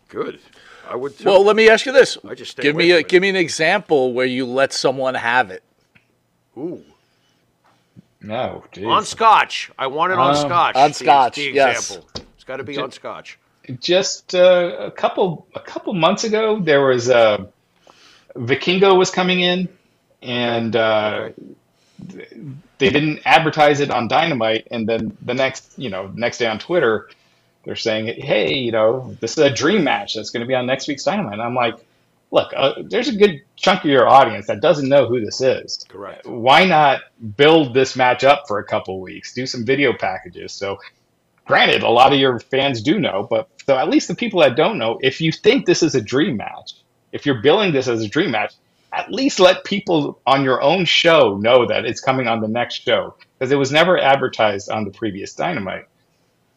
Good. 0.09 0.41
I 0.91 0.97
would 0.97 1.17
too. 1.17 1.25
Well, 1.27 1.45
let 1.45 1.57
me 1.57 1.69
ask 1.71 1.87
you 1.87 1.93
this: 1.93 2.19
I 2.29 2.35
just 2.35 2.51
stay 2.53 2.63
give 2.63 2.75
away 2.75 2.85
me 2.87 2.91
a 2.93 2.99
it. 2.99 3.09
give 3.09 3.23
me 3.23 3.29
an 3.29 3.37
example 3.37 4.13
where 4.13 4.27
you 4.27 4.45
let 4.45 4.73
someone 4.73 5.15
have 5.15 5.51
it. 5.51 5.63
Ooh. 6.59 6.83
No, 8.23 8.65
geez. 8.73 8.85
On 8.85 9.05
scotch. 9.05 9.71
I 9.79 9.87
want 9.87 10.13
it 10.13 10.19
on 10.19 10.31
Um, 10.31 10.37
scotch. 10.37 10.77
on 10.77 10.93
scotch, 10.93 11.37
The 11.37 11.53
yes. 11.53 11.91
example. 11.91 12.09
It's 12.35 12.45
got 12.45 12.57
to 12.59 12.65
be 12.65 12.77
on 12.79 12.91
scotch. 12.93 13.39
just 13.81 14.35
uh, 14.35 14.77
a 14.81 14.91
couple 14.91 15.47
a 15.55 15.61
couple 15.61 15.95
months 15.95 16.25
ago 16.25 16.59
there 16.61 16.85
was 16.85 17.09
uh, 17.09 17.45
Vikingo 18.37 18.97
was 18.99 19.11
coming 19.11 19.41
in 19.41 19.69
and 20.23 20.75
uh, 20.77 21.31
they 22.79 22.91
didn't 22.91 23.21
advertise 23.25 23.81
it 23.81 23.91
on 23.91 24.09
Dynamite 24.09 24.67
and 24.71 24.87
then 24.89 25.17
the 25.23 25.35
next 25.35 25.73
you 25.79 25.89
know 25.89 26.11
next 26.15 26.39
day 26.39 26.47
on 26.47 26.59
Twitter 26.59 27.09
they're 27.65 27.77
saying 27.77 28.07
hey 28.21 28.55
you 28.55 28.73
know 28.73 29.17
this 29.21 29.33
is 29.33 29.39
a 29.39 29.51
dream 29.51 29.85
match 29.85 30.15
that's 30.15 30.31
going 30.31 30.41
to 30.41 30.47
be 30.47 30.55
on 30.55 30.67
next 30.67 30.89
week's 30.89 31.05
Dynamite 31.05 31.35
and 31.35 31.43
I'm 31.43 31.55
like 31.55 31.75
look 32.31 32.53
uh, 32.57 32.75
there's 32.85 33.09
a 33.09 33.17
good 33.17 33.43
chunk 33.57 33.85
of 33.85 33.91
your 33.91 34.09
audience 34.09 34.47
that 34.47 34.61
doesn't 34.61 34.89
know 34.89 35.07
who 35.07 35.25
this 35.25 35.41
is 35.41 35.85
Correct. 35.89 36.27
why 36.27 36.65
not 36.65 37.01
build 37.37 37.75
this 37.75 37.97
match 37.97 38.25
up 38.25 38.45
for 38.47 38.59
a 38.59 38.65
couple 38.65 39.01
weeks 39.01 39.35
do 39.35 39.47
some 39.47 39.65
video 39.65 39.93
packages 39.93 40.53
so 40.53 40.79
granted, 41.51 41.83
a 41.83 41.89
lot 41.89 42.13
of 42.13 42.19
your 42.21 42.39
fans 42.39 42.81
do 42.81 43.01
know, 43.01 43.27
but 43.29 43.49
so 43.67 43.77
at 43.77 43.89
least 43.89 44.07
the 44.07 44.15
people 44.15 44.41
that 44.41 44.57
don't 44.57 44.79
know, 44.79 45.01
if 45.03 45.21
you 45.21 45.33
think 45.33 45.67
this 45.67 45.83
is 45.83 45.97
a 45.97 46.01
dream 46.01 46.37
match, 46.37 46.75
if 47.11 47.27
you're 47.27 47.43
billing 47.43 47.73
this 47.73 47.89
as 47.89 48.03
a 48.03 48.09
dream 48.09 48.31
match, 48.31 48.55
at 48.93 49.11
least 49.11 49.41
let 49.41 49.65
people 49.65 50.21
on 50.27 50.45
your 50.45 50.63
own 50.63 50.85
show 50.85 51.37
know 51.39 51.67
that 51.67 51.85
it's 51.85 52.01
coming 52.01 52.29
on 52.29 52.41
the 52.41 52.47
next 52.47 52.77
show 52.77 53.17
because 53.37 53.51
it 53.51 53.57
was 53.57 53.73
never 53.73 53.99
advertised 53.99 54.71
on 54.71 54.85
the 54.85 54.93
previous 54.93 55.35
Dynamite. 55.35 55.87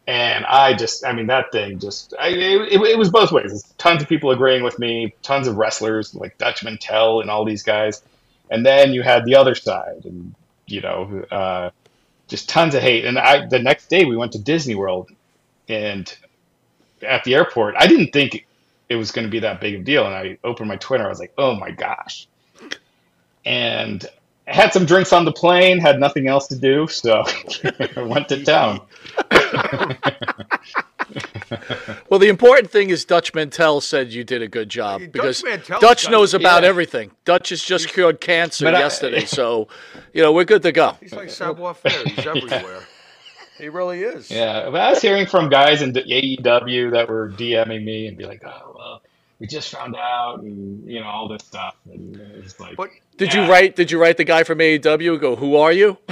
And 0.05 0.45
I 0.45 0.73
just, 0.73 1.05
I 1.05 1.13
mean, 1.13 1.27
that 1.27 1.51
thing 1.51 1.79
just, 1.79 2.13
I, 2.19 2.27
it, 2.27 2.81
it 2.81 2.97
was 2.97 3.09
both 3.09 3.31
ways. 3.31 3.63
Tons 3.77 4.01
of 4.01 4.09
people 4.09 4.31
agreeing 4.31 4.61
with 4.61 4.77
me, 4.77 5.15
tons 5.23 5.47
of 5.47 5.55
wrestlers 5.55 6.13
like 6.13 6.37
Dutch 6.37 6.63
Mantell 6.63 7.21
and 7.21 7.29
all 7.29 7.45
these 7.45 7.63
guys. 7.63 8.01
And 8.51 8.65
then 8.65 8.93
you 8.93 9.01
had 9.01 9.23
the 9.23 9.35
other 9.35 9.55
side, 9.55 10.03
and, 10.03 10.35
you 10.67 10.81
know, 10.81 11.25
uh, 11.31 11.69
just 12.27 12.49
tons 12.49 12.75
of 12.75 12.81
hate. 12.81 13.05
And 13.05 13.17
I, 13.17 13.45
the 13.47 13.59
next 13.59 13.87
day 13.87 14.03
we 14.03 14.17
went 14.17 14.33
to 14.33 14.39
Disney 14.39 14.75
World, 14.75 15.09
and 15.69 16.13
at 17.01 17.23
the 17.23 17.35
airport, 17.35 17.75
I 17.77 17.87
didn't 17.87 18.11
think 18.11 18.45
it 18.89 18.95
was 18.95 19.11
going 19.11 19.25
to 19.25 19.31
be 19.31 19.39
that 19.39 19.61
big 19.61 19.75
of 19.75 19.81
a 19.81 19.83
deal. 19.85 20.05
And 20.05 20.13
I 20.13 20.37
opened 20.43 20.67
my 20.67 20.75
Twitter, 20.75 21.05
I 21.05 21.09
was 21.09 21.19
like, 21.19 21.33
oh 21.37 21.55
my 21.55 21.71
gosh. 21.71 22.27
And 23.45 24.05
I 24.47 24.53
had 24.53 24.73
some 24.73 24.85
drinks 24.85 25.13
on 25.13 25.25
the 25.25 25.31
plane, 25.31 25.79
had 25.79 25.99
nothing 25.99 26.27
else 26.27 26.47
to 26.47 26.55
do, 26.57 26.87
so 26.87 27.23
I 27.97 28.01
went 28.03 28.29
to 28.29 28.43
town. 28.43 28.81
Well, 32.09 32.19
the 32.19 32.29
important 32.29 32.71
thing 32.71 32.89
is 32.89 33.05
Dutch 33.05 33.33
Mantell 33.33 33.81
said 33.81 34.11
you 34.11 34.23
did 34.23 34.41
a 34.41 34.47
good 34.47 34.69
job 34.69 35.01
Dutch 35.01 35.11
because 35.11 35.43
Mantell's 35.43 35.81
Dutch 35.81 36.03
got- 36.03 36.11
knows 36.11 36.33
about 36.33 36.63
yeah. 36.63 36.69
everything. 36.69 37.11
Dutch 37.25 37.49
has 37.49 37.61
just 37.61 37.89
cured 37.89 38.19
cancer 38.21 38.65
But 38.65 38.75
I- 38.75 38.79
yesterday, 38.79 39.25
so 39.25 39.67
you 40.13 40.21
know 40.23 40.31
we're 40.31 40.45
good 40.45 40.63
to 40.63 40.71
go. 40.71 40.97
He's 40.99 41.13
like 41.13 41.29
savoir 41.29 41.73
faire. 41.73 42.03
He's 42.05 42.25
everywhere. 42.25 42.81
He 43.59 43.69
really 43.69 44.01
is. 44.01 44.31
Yeah, 44.31 44.69
but 44.71 44.81
I 44.81 44.89
was 44.89 45.01
hearing 45.01 45.27
from 45.27 45.49
guys 45.49 45.81
in 45.83 45.93
AEW 45.93 46.91
that 46.91 47.07
were 47.07 47.29
DMing 47.29 47.83
me 47.83 48.07
and 48.07 48.17
be 48.17 48.25
like, 48.25 48.41
"Oh, 48.43 48.72
well, 48.72 48.72
we 49.43 49.47
just 49.47 49.69
found 49.69 49.93
out," 49.97 50.39
and 50.41 50.89
you 50.89 51.01
know 51.01 51.07
all 51.07 51.27
this 51.27 51.43
stuff. 51.43 51.75
And 51.91 52.15
it's 52.15 52.59
like, 52.59 52.77
But 52.77 52.89
Did 53.17 53.33
Yeah. 53.33 53.43
you 53.45 53.51
write? 53.51 53.75
Did 53.75 53.91
you 53.91 53.99
write 54.01 54.15
the 54.15 54.23
guy 54.23 54.43
from 54.43 54.59
AEW? 54.59 55.19
Go, 55.19 55.35
who 55.35 55.57
are 55.57 55.71
you? 55.73 55.97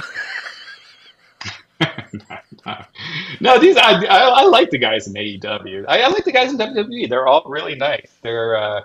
no, 3.40 3.58
these 3.58 3.76
I, 3.76 4.04
I 4.04 4.18
I 4.18 4.44
like 4.44 4.70
the 4.70 4.78
guys 4.78 5.08
in 5.08 5.14
AEW. 5.14 5.84
I, 5.88 6.02
I 6.02 6.08
like 6.08 6.24
the 6.24 6.32
guys 6.32 6.52
in 6.52 6.58
WWE. 6.58 7.08
They're 7.08 7.26
all 7.26 7.42
really 7.46 7.74
nice. 7.74 8.12
They're 8.22 8.56
uh, 8.56 8.82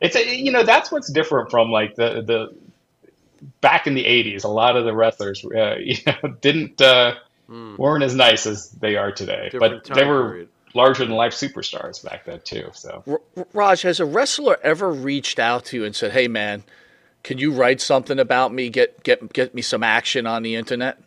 it's 0.00 0.16
a, 0.16 0.36
you 0.36 0.50
know 0.50 0.64
that's 0.64 0.90
what's 0.90 1.10
different 1.12 1.50
from 1.50 1.70
like 1.70 1.94
the 1.94 2.22
the 2.22 2.54
back 3.60 3.86
in 3.86 3.94
the 3.94 4.04
'80s. 4.04 4.44
A 4.44 4.48
lot 4.48 4.76
of 4.76 4.84
the 4.84 4.94
wrestlers 4.94 5.44
uh, 5.44 5.76
you 5.80 5.96
know 6.06 6.30
didn't 6.40 6.80
uh, 6.80 7.14
weren't 7.48 8.02
as 8.02 8.14
nice 8.14 8.46
as 8.46 8.70
they 8.70 8.96
are 8.96 9.12
today, 9.12 9.50
Different 9.52 9.84
but 9.86 9.94
they 9.94 10.04
were 10.04 10.28
period. 10.30 10.48
Larger 10.74 11.04
than 11.04 11.14
life 11.14 11.32
superstars 11.32 12.02
back 12.04 12.24
then 12.24 12.40
too. 12.44 12.70
So. 12.74 13.20
Raj, 13.52 13.82
has 13.82 14.00
a 14.00 14.04
wrestler 14.04 14.58
ever 14.62 14.90
reached 14.92 15.38
out 15.38 15.64
to 15.66 15.76
you 15.78 15.84
and 15.84 15.94
said, 15.94 16.12
"Hey, 16.12 16.28
man, 16.28 16.62
can 17.22 17.38
you 17.38 17.52
write 17.52 17.80
something 17.80 18.18
about 18.18 18.52
me? 18.52 18.68
Get 18.68 19.02
get 19.02 19.32
get 19.32 19.54
me 19.54 19.62
some 19.62 19.82
action 19.82 20.26
on 20.26 20.42
the 20.42 20.56
internet." 20.56 20.98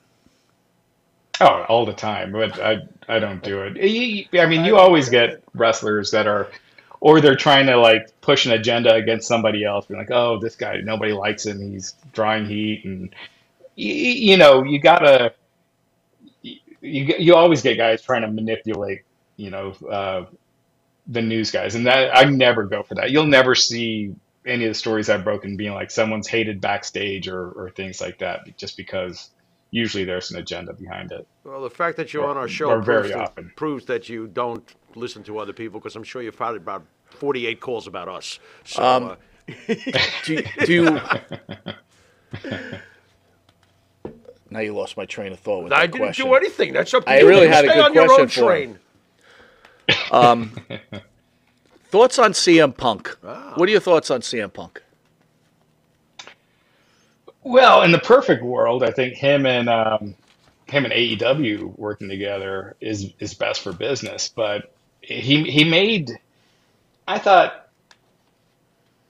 Oh, 1.42 1.66
all 1.68 1.86
the 1.86 1.94
time, 1.94 2.32
but 2.32 2.60
I 2.62 2.88
I 3.10 3.20
don't 3.20 3.44
do 3.44 3.62
it. 3.62 4.30
I 4.40 4.46
mean, 4.46 4.64
you 4.64 4.78
always 4.78 5.10
get 5.10 5.44
wrestlers 5.54 6.12
that 6.12 6.28
are, 6.28 6.50
or 7.02 7.20
they're 7.20 7.36
trying 7.36 7.66
to 7.68 7.78
like 7.78 8.10
push 8.22 8.46
an 8.46 8.54
agenda 8.54 8.94
against 8.94 9.28
somebody 9.28 9.66
else, 9.66 9.86
being 9.86 10.00
like, 10.00 10.12
oh, 10.12 10.40
this 10.40 10.56
guy, 10.56 10.80
nobody 10.82 11.12
likes 11.12 11.46
him, 11.46 11.60
he's 11.60 11.94
drawing 12.14 12.46
heat, 12.46 12.86
and 12.86 13.14
you, 13.76 13.94
you 13.94 14.38
know, 14.38 14.64
you 14.64 14.80
gotta, 14.80 15.34
you 16.42 16.60
you 16.82 17.36
always 17.36 17.62
get 17.62 17.76
guys 17.78 18.02
trying 18.02 18.22
to 18.22 18.30
manipulate, 18.32 19.02
you 19.38 19.50
know, 19.52 19.72
uh, 19.90 20.26
the 21.08 21.22
news 21.22 21.52
guys, 21.52 21.76
and 21.76 21.86
that 21.88 22.16
I 22.16 22.26
never 22.26 22.64
go 22.66 22.84
for 22.84 22.96
that. 22.96 23.12
You'll 23.12 23.26
never 23.28 23.56
see 23.56 24.14
any 24.46 24.66
of 24.66 24.70
the 24.72 24.76
stories 24.76 25.10
I've 25.10 25.24
broken 25.24 25.58
being 25.58 25.74
like 25.74 25.90
someone's 25.92 26.28
hated 26.28 26.62
backstage 26.62 27.28
or 27.28 27.50
or 27.52 27.70
things 27.72 28.02
like 28.02 28.20
that, 28.20 28.58
just 28.58 28.78
because 28.78 29.30
usually 29.72 30.06
there's 30.06 30.32
an 30.32 30.38
agenda 30.40 30.74
behind 30.74 31.12
it. 31.12 31.28
Well, 31.44 31.62
the 31.62 31.70
fact 31.70 31.98
that 31.98 32.14
you're 32.14 32.26
on 32.26 32.38
our 32.38 32.48
show 32.48 32.80
very 32.82 33.10
proves, 33.10 33.10
that, 33.10 33.56
proves 33.56 33.86
that 33.86 34.10
you 34.10 34.28
don't 34.28 34.74
listen 34.96 35.24
to 35.24 35.38
other 35.40 35.54
people 35.54 35.80
because 35.80 35.96
I'm 35.96 36.04
sure 36.04 36.22
you've 36.22 36.38
had 36.40 36.56
about 36.56 36.86
48 37.06 37.60
calls 37.60 37.88
about 37.88 38.08
us. 38.10 38.40
So, 38.64 38.84
Um, 38.84 39.04
uh, 39.04 39.16
Do 40.24 40.42
do 40.66 40.74
you 40.74 41.00
Now 44.50 44.60
you 44.60 44.74
lost 44.74 44.96
my 44.98 45.06
train 45.06 45.32
of 45.34 45.40
thought 45.40 45.64
with 45.64 45.72
that. 45.72 45.80
I 45.82 45.88
didn't 45.88 46.08
question. 46.08 46.26
do 46.28 46.34
anything. 46.36 46.74
That's 46.74 46.94
up 46.94 47.06
to 47.06 47.12
I 47.12 47.20
you. 47.20 47.28
really 47.28 47.48
You 47.48 47.50
had 47.50 47.66
a 47.66 47.70
good 47.70 47.78
on 47.80 47.94
your 47.94 48.04
own 48.12 48.16
question 48.16 48.30
for 48.30 48.56
him. 48.56 48.80
Train. 49.90 50.52
Thoughts 51.90 52.20
on 52.20 52.34
CM 52.34 52.76
Punk? 52.76 53.16
Ah. 53.26 53.54
What 53.56 53.70
are 53.70 53.72
your 53.72 53.82
thoughts 53.82 54.12
on 54.12 54.22
CM 54.22 54.52
Punk? 54.54 54.82
Well, 57.44 57.84
in 57.84 57.92
the 57.92 58.00
perfect 58.00 58.44
world, 58.44 58.84
I 58.84 58.92
think 58.92 59.16
him 59.16 59.46
and 59.46 59.70
um, 59.70 60.16
him 60.68 60.86
and 60.86 60.94
AEW 60.94 61.78
working 61.78 62.10
together 62.10 62.76
is 62.82 63.14
is 63.20 63.34
best 63.34 63.62
for 63.62 63.72
business. 63.74 64.30
But 64.30 64.74
he 65.02 65.44
he 65.44 65.64
made, 65.64 66.12
I 67.08 67.20
thought, 67.20 67.70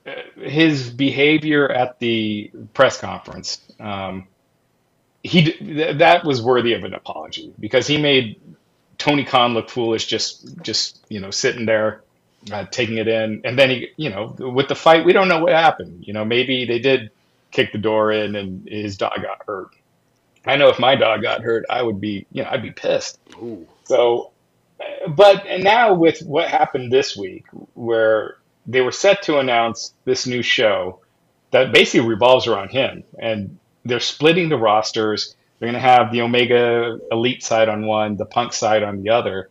uh, 0.06 0.12
his 0.40 0.90
behavior 0.90 1.70
at 1.70 1.98
the 1.98 2.50
press 2.74 3.00
conference, 3.00 3.60
um, 3.80 4.28
he 5.22 5.52
th- 5.52 5.98
that 5.98 6.24
was 6.24 6.42
worthy 6.42 6.74
of 6.74 6.84
an 6.84 6.94
apology 6.94 7.52
because 7.58 7.86
he 7.86 7.98
made 7.98 8.40
Tony 8.98 9.24
Khan 9.24 9.54
looked 9.54 9.70
foolish, 9.70 10.06
just 10.06 10.62
just 10.62 11.04
you 11.08 11.20
know 11.20 11.30
sitting 11.30 11.66
there 11.66 12.02
uh, 12.52 12.64
taking 12.70 12.98
it 12.98 13.08
in, 13.08 13.42
and 13.44 13.58
then 13.58 13.70
he 13.70 13.88
you 13.96 14.10
know 14.10 14.34
with 14.38 14.68
the 14.68 14.74
fight, 14.74 15.04
we 15.04 15.12
don't 15.12 15.28
know 15.28 15.40
what 15.40 15.52
happened. 15.52 16.04
You 16.06 16.12
know, 16.12 16.24
maybe 16.24 16.64
they 16.64 16.78
did 16.78 17.10
kick 17.50 17.72
the 17.72 17.78
door 17.78 18.12
in 18.12 18.36
and 18.36 18.68
his 18.68 18.96
dog 18.96 19.22
got 19.22 19.42
hurt. 19.46 19.68
I 20.44 20.56
know 20.56 20.68
if 20.68 20.78
my 20.78 20.94
dog 20.94 21.22
got 21.22 21.42
hurt, 21.42 21.64
I 21.68 21.82
would 21.82 22.00
be, 22.00 22.26
you 22.32 22.42
know, 22.42 22.48
I'd 22.50 22.62
be 22.62 22.70
pissed. 22.70 23.18
So, 23.84 24.30
uh, 24.80 25.08
but 25.08 25.46
and 25.46 25.64
now 25.64 25.94
with 25.94 26.20
what 26.22 26.48
happened 26.48 26.92
this 26.92 27.16
week, 27.16 27.46
where 27.74 28.36
they 28.66 28.80
were 28.80 28.92
set 28.92 29.22
to 29.22 29.38
announce 29.38 29.92
this 30.04 30.26
new 30.26 30.42
show 30.42 31.00
that 31.50 31.72
basically 31.72 32.06
revolves 32.06 32.46
around 32.46 32.70
him, 32.70 33.04
and 33.18 33.58
they're 33.84 34.00
splitting 34.00 34.48
the 34.48 34.56
rosters. 34.56 35.34
They're 35.58 35.70
going 35.70 35.80
to 35.80 35.88
have 35.88 36.12
the 36.12 36.22
Omega 36.22 36.98
Elite 37.10 37.42
side 37.42 37.68
on 37.68 37.86
one, 37.86 38.16
the 38.16 38.26
Punk 38.26 38.52
side 38.52 38.82
on 38.82 39.02
the 39.02 39.10
other. 39.10 39.48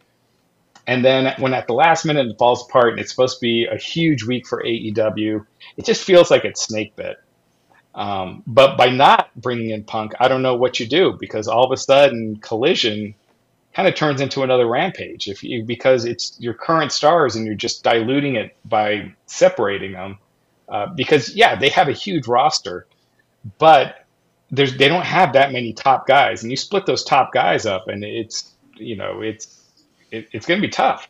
And 0.87 1.03
then 1.03 1.33
when 1.39 1.53
at 1.53 1.67
the 1.67 1.73
last 1.73 2.05
minute 2.05 2.27
it 2.27 2.37
falls 2.37 2.63
apart 2.63 2.91
and 2.91 2.99
it's 2.99 3.09
supposed 3.09 3.37
to 3.37 3.41
be 3.41 3.65
a 3.65 3.77
huge 3.77 4.23
week 4.23 4.47
for 4.47 4.63
AEW, 4.63 5.45
it 5.77 5.85
just 5.85 6.03
feels 6.03 6.29
like 6.29 6.45
it's 6.45 6.61
snake 6.61 6.95
bit. 6.95 7.17
Um, 7.95 8.43
but 8.45 8.77
by 8.77 8.89
not 8.89 9.29
bringing 9.35 9.69
in 9.71 9.83
Punk, 9.83 10.13
I 10.19 10.27
don't 10.27 10.41
know 10.41 10.55
what 10.55 10.79
you 10.79 10.85
do 10.85 11.13
because 11.19 11.47
all 11.47 11.63
of 11.63 11.71
a 11.71 11.77
sudden 11.77 12.37
Collision 12.37 13.15
kind 13.73 13.87
of 13.87 13.95
turns 13.95 14.21
into 14.21 14.43
another 14.43 14.67
Rampage 14.67 15.27
if 15.27 15.43
you 15.43 15.63
because 15.63 16.05
it's 16.05 16.37
your 16.39 16.53
current 16.53 16.91
stars 16.91 17.35
and 17.35 17.45
you're 17.45 17.55
just 17.55 17.83
diluting 17.83 18.35
it 18.35 18.55
by 18.65 19.13
separating 19.25 19.93
them. 19.93 20.17
Uh, 20.67 20.87
because 20.87 21.35
yeah, 21.35 21.55
they 21.55 21.69
have 21.69 21.87
a 21.87 21.93
huge 21.93 22.27
roster, 22.27 22.85
but 23.59 24.04
there's 24.51 24.77
they 24.77 24.87
don't 24.87 25.05
have 25.05 25.33
that 25.33 25.51
many 25.51 25.73
top 25.73 26.07
guys, 26.07 26.43
and 26.43 26.51
you 26.51 26.57
split 26.57 26.85
those 26.85 27.03
top 27.03 27.33
guys 27.33 27.65
up, 27.65 27.87
and 27.87 28.03
it's 28.03 28.53
you 28.75 28.95
know 28.95 29.21
it's 29.21 29.61
it, 30.11 30.27
it's 30.31 30.45
going 30.45 30.61
to 30.61 30.67
be 30.67 30.71
tough. 30.71 31.07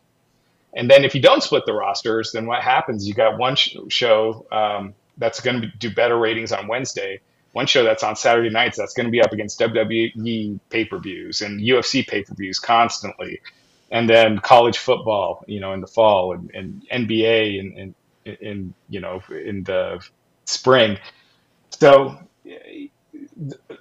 And 0.73 0.89
then 0.89 1.03
if 1.05 1.15
you 1.15 1.21
don't 1.21 1.41
split 1.41 1.63
the 1.65 1.73
rosters, 1.73 2.31
then 2.33 2.45
what 2.45 2.61
happens? 2.61 3.07
You 3.07 3.13
got 3.13 3.37
one 3.37 3.55
sh- 3.55 3.77
show 3.87 4.45
um, 4.51 4.93
that's 5.17 5.39
going 5.39 5.61
to 5.61 5.67
do 5.79 5.93
better 5.93 6.17
ratings 6.17 6.51
on 6.51 6.67
Wednesday, 6.67 7.21
one 7.53 7.65
show 7.65 7.83
that's 7.83 8.03
on 8.03 8.15
Saturday 8.15 8.49
nights 8.49 8.77
that's 8.77 8.93
going 8.93 9.05
to 9.05 9.11
be 9.11 9.21
up 9.21 9.31
against 9.31 9.59
WWE 9.59 10.59
pay 10.69 10.85
per 10.85 10.99
views 10.99 11.41
and 11.41 11.61
UFC 11.61 12.05
pay 12.05 12.23
per 12.23 12.33
views 12.33 12.59
constantly, 12.59 13.41
and 13.91 14.09
then 14.09 14.39
college 14.39 14.77
football, 14.77 15.43
you 15.47 15.59
know, 15.59 15.73
in 15.73 15.81
the 15.81 15.87
fall 15.87 16.33
and, 16.33 16.51
and 16.53 16.85
NBA 16.91 17.59
and 17.59 17.77
in, 17.77 17.95
in, 18.25 18.35
in 18.35 18.73
you 18.89 18.99
know 18.99 19.21
in 19.29 19.63
the 19.63 20.05
spring. 20.45 20.97
So 21.69 22.17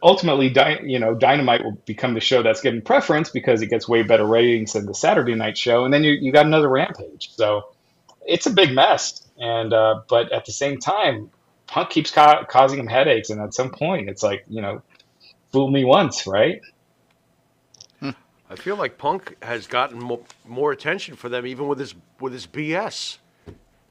ultimately, 0.03 0.53
you 0.85 0.99
know, 0.99 1.15
Dynamite 1.15 1.65
will 1.65 1.79
become 1.87 2.15
the 2.15 2.21
show 2.21 2.43
that's 2.43 2.61
given 2.61 2.83
preference 2.83 3.31
because 3.31 3.63
it 3.63 3.67
gets 3.67 3.89
way 3.89 4.03
better 4.03 4.27
ratings 4.27 4.73
than 4.73 4.87
the 4.87 4.95
Saturday 4.95 5.35
night 5.35 5.57
show, 5.57 5.85
and 5.85 5.93
then 5.93 6.05
you 6.05 6.13
you 6.13 6.33
got 6.33 6.47
another 6.47 6.69
Rampage. 6.69 7.31
So 7.35 7.69
it's 8.27 8.47
a 8.47 8.51
big 8.51 8.73
mess, 8.73 9.27
and 9.39 9.73
uh, 9.73 10.03
but 10.09 10.33
at 10.33 10.45
the 10.45 10.53
same 10.53 10.79
time, 10.79 11.31
Punk 11.67 11.91
keeps 11.91 12.11
ca- 12.11 12.45
causing 12.45 12.79
him 12.79 12.87
headaches, 12.87 13.31
and 13.31 13.41
at 13.41 13.55
some 13.55 13.71
point, 13.71 14.09
it's 14.09 14.23
like 14.23 14.45
you 14.49 14.61
know, 14.61 14.83
fool 15.53 15.71
me 15.71 15.85
once, 15.85 16.27
right? 16.27 16.61
I 18.51 18.57
feel 18.57 18.77
like 18.77 18.99
Punk 18.99 19.37
has 19.43 19.67
gotten 19.67 19.99
mo- 19.99 20.25
more 20.47 20.71
attention 20.71 21.17
for 21.17 21.29
them, 21.29 21.47
even 21.47 21.67
with 21.67 21.79
his 21.79 21.95
with 22.21 22.33
his 22.33 22.47
BS. 22.47 23.19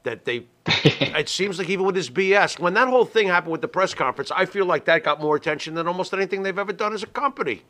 That 0.04 0.26
they, 0.26 0.46
it 0.68 1.30
seems 1.30 1.58
like 1.60 1.70
even 1.70 1.86
with 1.86 1.96
his 1.96 2.10
BS, 2.10 2.60
when 2.60 2.74
that 2.74 2.90
whole 2.90 3.06
thing 3.06 3.28
happened 3.28 3.54
with 3.54 3.62
the 3.62 3.68
press 3.70 3.94
conference, 3.94 4.32
I 4.32 4.46
feel 4.46 4.66
like 4.66 4.86
that 4.86 5.04
got 5.04 5.22
more 5.22 5.36
attention 5.36 5.76
than 5.76 5.88
almost 5.88 6.14
anything 6.14 6.44
they've 6.44 6.58
ever 6.60 6.74
done 6.74 6.94
as 6.94 7.04
a 7.04 7.08
company. 7.08 7.62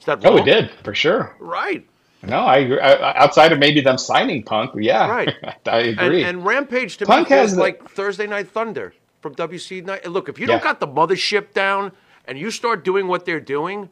Is 0.00 0.06
that 0.06 0.22
wrong? 0.22 0.34
Oh, 0.34 0.36
it 0.36 0.44
did 0.44 0.70
for 0.82 0.94
sure. 0.94 1.34
Right. 1.38 1.86
No, 2.22 2.40
I, 2.40 2.58
agree. 2.58 2.80
I 2.80 3.16
outside 3.16 3.52
of 3.52 3.58
maybe 3.58 3.80
them 3.80 3.96
signing 3.98 4.42
Punk, 4.42 4.72
yeah, 4.78 5.08
Right. 5.08 5.34
I 5.66 5.78
agree. 5.78 6.24
and 6.24 6.44
Rampage 6.44 6.96
to 6.98 7.06
Punk 7.06 7.30
me 7.30 7.36
has 7.36 7.54
the- 7.54 7.60
like 7.60 7.88
Thursday 7.88 8.26
Night 8.26 8.48
Thunder 8.48 8.94
from 9.20 9.34
WC 9.34 9.84
Night. 9.84 10.06
Look, 10.06 10.28
if 10.28 10.38
you 10.38 10.46
don't 10.46 10.62
got 10.62 10.80
the 10.80 10.88
mothership 10.88 11.52
down 11.54 11.92
and 12.26 12.38
you 12.38 12.50
start 12.50 12.84
doing 12.84 13.08
what 13.08 13.24
they're 13.24 13.40
doing, 13.40 13.88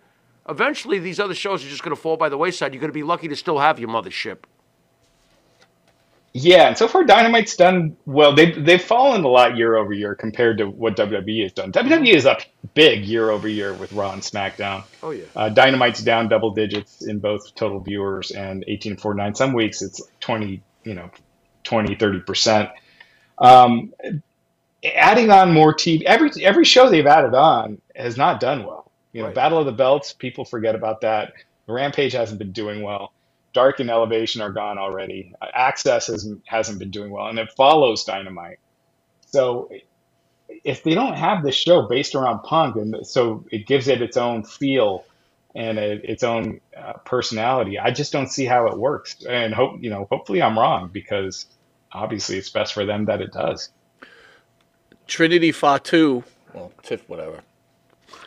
eventually 0.49 0.99
these 0.99 1.18
other 1.20 1.35
shows 1.35 1.64
are 1.64 1.68
just 1.68 1.83
going 1.83 1.95
to 1.97 2.01
fall 2.01 2.16
by 2.18 2.28
the 2.28 2.37
wayside. 2.39 2.74
You're 2.74 2.80
going 2.80 2.91
to 2.91 2.95
be 2.95 3.03
lucky 3.03 3.28
to 3.28 3.37
still 3.37 3.59
have 3.59 3.78
your 3.78 3.89
mothership. 3.89 4.39
Yeah, 6.35 6.68
and 6.68 6.78
so 6.78 6.89
far 6.89 7.05
Dynamite's 7.05 7.57
done 7.57 7.97
well. 8.07 8.35
They've 8.35 8.64
they've 8.64 8.83
fallen 8.83 9.22
a 9.22 9.28
lot 9.28 9.57
year 9.59 9.76
over 9.76 9.93
year 9.93 10.14
compared 10.14 10.59
to 10.59 10.64
what 10.64 10.97
WWE 10.97 11.43
has 11.43 11.53
done. 11.53 11.72
WWE 11.72 12.14
is 12.14 12.24
up 12.24 12.41
big 12.72 13.05
year 13.05 13.28
over 13.28 13.47
year 13.49 13.74
with 13.74 13.93
Raw 13.93 14.12
and 14.12 14.22
SmackDown. 14.22 14.85
Oh 15.03 15.11
yeah. 15.11 15.24
Uh, 15.37 15.51
Dynamite's 15.51 16.03
down 16.03 16.28
double 16.28 16.53
digits 16.53 17.03
in 17.03 17.18
both 17.18 17.55
total 17.55 17.80
viewers 17.80 18.30
and 18.30 18.64
1849. 18.66 19.35
Some 19.35 19.53
weeks 19.53 19.83
it's 19.83 20.01
20, 20.20 20.62
you 20.85 20.95
know, 20.95 21.11
20, 21.64 21.97
30%. 21.97 22.72
Um, 23.39 23.93
adding 24.83 25.30
on 25.30 25.53
more 25.53 25.74
TV, 25.74 26.03
every, 26.05 26.30
every 26.43 26.64
show 26.64 26.89
they've 26.89 27.07
added 27.07 27.35
on 27.35 27.80
has 27.95 28.16
not 28.16 28.41
done 28.41 28.64
well. 28.64 28.91
You 29.12 29.20
know, 29.20 29.26
Right. 29.26 29.35
Battle 29.35 29.59
of 29.59 29.66
the 29.66 29.72
Belts, 29.72 30.14
people 30.14 30.45
forget 30.47 30.74
about 30.74 31.03
that. 31.03 31.35
Rampage 31.66 32.12
hasn't 32.12 32.39
been 32.39 32.53
doing 32.53 32.83
well. 32.83 33.12
Dark 33.53 33.80
and 33.80 33.90
Elevation 33.90 34.40
are 34.40 34.50
gone 34.50 34.78
already. 34.78 35.34
Access 35.55 36.07
hasn't, 36.07 36.42
hasn't 36.46 36.78
been 36.78 36.90
doing 36.90 37.11
well, 37.11 37.26
and 37.26 37.38
it 37.38 37.53
follows 37.53 38.05
Dynamite. 38.05 38.59
So 39.26 39.70
if 40.64 40.82
they 40.82 40.94
don't 40.94 41.14
have 41.14 41.42
this 41.42 41.55
show 41.55 41.82
based 41.82 42.14
around 42.14 42.42
Punk, 42.42 42.76
and 42.76 43.07
so 43.07 43.44
it 43.50 43.66
gives 43.66 43.88
it 43.88 44.03
its 44.03 44.16
own 44.16 44.44
feel 44.44 45.05
and 45.55 45.78
it, 45.78 46.05
its 46.05 46.22
own 46.22 46.61
uh, 46.76 46.94
personality, 47.05 47.78
I 47.78 47.90
just 47.90 48.12
don't 48.12 48.28
see 48.28 48.44
how 48.44 48.66
it 48.68 48.78
works. 48.78 49.24
And 49.28 49.55
hope 49.55 49.82
you 49.82 49.90
know, 49.90 50.07
hopefully 50.11 50.42
I'm 50.42 50.59
wrong 50.59 50.90
because 50.92 51.46
obviously 51.92 52.36
it's 52.36 52.50
best 52.50 52.72
for 52.72 52.84
them 52.84 53.07
that 53.07 53.20
it 53.20 53.32
does. 53.32 53.70
Trinity 55.07 55.53
Fatu, 55.53 56.22
well, 56.55 56.72
Tiff, 56.82 57.07
whatever. 57.09 57.40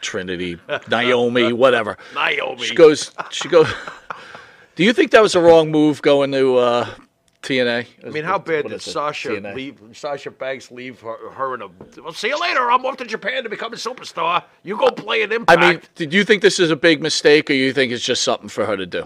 Trinity, 0.01 0.59
Naomi, 0.89 1.53
whatever. 1.53 1.97
Naomi. 2.13 2.63
She 2.63 2.76
goes. 2.76 3.11
She 3.32 3.47
goes. 3.47 3.71
Do 4.76 4.84
you 4.84 4.91
think 4.93 5.11
that 5.11 5.21
was 5.21 5.36
a 5.36 5.41
wrong 5.41 5.71
move 5.71 6.01
going 6.01 6.34
to 6.34 6.57
uh, 6.57 6.89
TNA? 7.41 7.88
I 8.05 8.09
mean, 8.09 8.26
how 8.26 8.38
bad 8.38 8.65
What 8.65 8.71
did? 8.71 8.82
Sasha 8.82 9.30
TNA? 9.30 9.55
leave? 9.55 9.82
Sasha 9.93 10.32
Banks 10.32 10.69
leave 10.69 10.99
her, 10.99 11.32
her 11.32 11.55
in 11.55 11.61
a. 11.61 11.69
Well, 12.01 12.11
see 12.11 12.28
you 12.28 12.39
later. 12.39 12.69
I'm 12.69 12.86
off 12.86 12.97
to 12.97 13.05
Japan 13.05 13.43
to 13.43 13.49
become 13.49 13.71
a 13.71 13.78
superstar. 13.78 14.43
You 14.63 14.78
go 14.78 14.91
play 14.91 15.23
an 15.23 15.32
Impact. 15.32 15.59
I 15.61 15.71
mean, 15.71 15.82
did 15.95 16.13
you 16.13 16.26
think 16.26 16.41
this 16.41 16.59
is 16.59 16.71
a 16.71 16.76
big 16.76 17.01
mistake, 17.01 17.49
or 17.49 17.53
you 17.53 17.71
think 17.71 17.93
it's 17.93 18.03
just 18.03 18.23
something 18.23 18.49
for 18.49 18.65
her 18.65 18.76
to 18.76 18.86
do? 18.86 19.05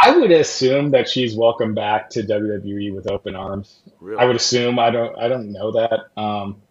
I 0.00 0.16
would 0.16 0.30
assume 0.30 0.92
that 0.92 1.08
she's 1.08 1.36
welcome 1.36 1.74
back 1.74 2.08
to 2.10 2.22
WWE 2.22 2.94
with 2.94 3.10
open 3.10 3.34
arms. 3.34 3.80
Really? 4.00 4.22
I 4.22 4.24
would 4.24 4.36
assume. 4.36 4.78
I 4.78 4.90
don't. 4.90 5.18
I 5.18 5.28
don't 5.28 5.52
know 5.52 5.72
that. 5.72 6.00
Um, 6.16 6.62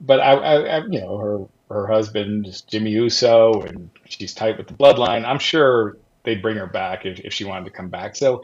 but 0.00 0.20
I, 0.20 0.32
I, 0.32 0.54
I, 0.78 0.78
you 0.84 1.00
know, 1.00 1.16
her 1.16 1.46
her 1.70 1.86
husband 1.86 2.46
is 2.46 2.60
Jimmy 2.62 2.90
Uso, 2.90 3.62
and 3.62 3.90
she's 4.06 4.34
tight 4.34 4.56
with 4.56 4.68
the 4.68 4.74
bloodline. 4.74 5.24
I'm 5.24 5.38
sure 5.38 5.96
they'd 6.22 6.42
bring 6.42 6.56
her 6.56 6.66
back 6.66 7.04
if, 7.06 7.20
if 7.20 7.32
she 7.32 7.44
wanted 7.44 7.64
to 7.64 7.70
come 7.70 7.88
back. 7.88 8.16
So, 8.16 8.42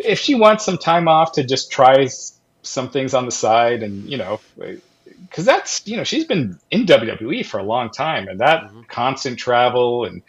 if 0.00 0.18
she 0.18 0.34
wants 0.34 0.64
some 0.64 0.78
time 0.78 1.08
off 1.08 1.32
to 1.32 1.44
just 1.44 1.70
try 1.70 2.08
some 2.62 2.90
things 2.90 3.14
on 3.14 3.24
the 3.24 3.32
side, 3.32 3.82
and 3.82 4.04
you 4.04 4.18
know, 4.18 4.40
because 5.28 5.44
that's 5.44 5.86
you 5.86 5.96
know 5.96 6.04
she's 6.04 6.24
been 6.24 6.58
in 6.70 6.86
WWE 6.86 7.44
for 7.46 7.58
a 7.58 7.62
long 7.64 7.90
time, 7.90 8.28
and 8.28 8.40
that 8.40 8.70
constant 8.88 9.38
travel 9.38 10.04
and 10.04 10.22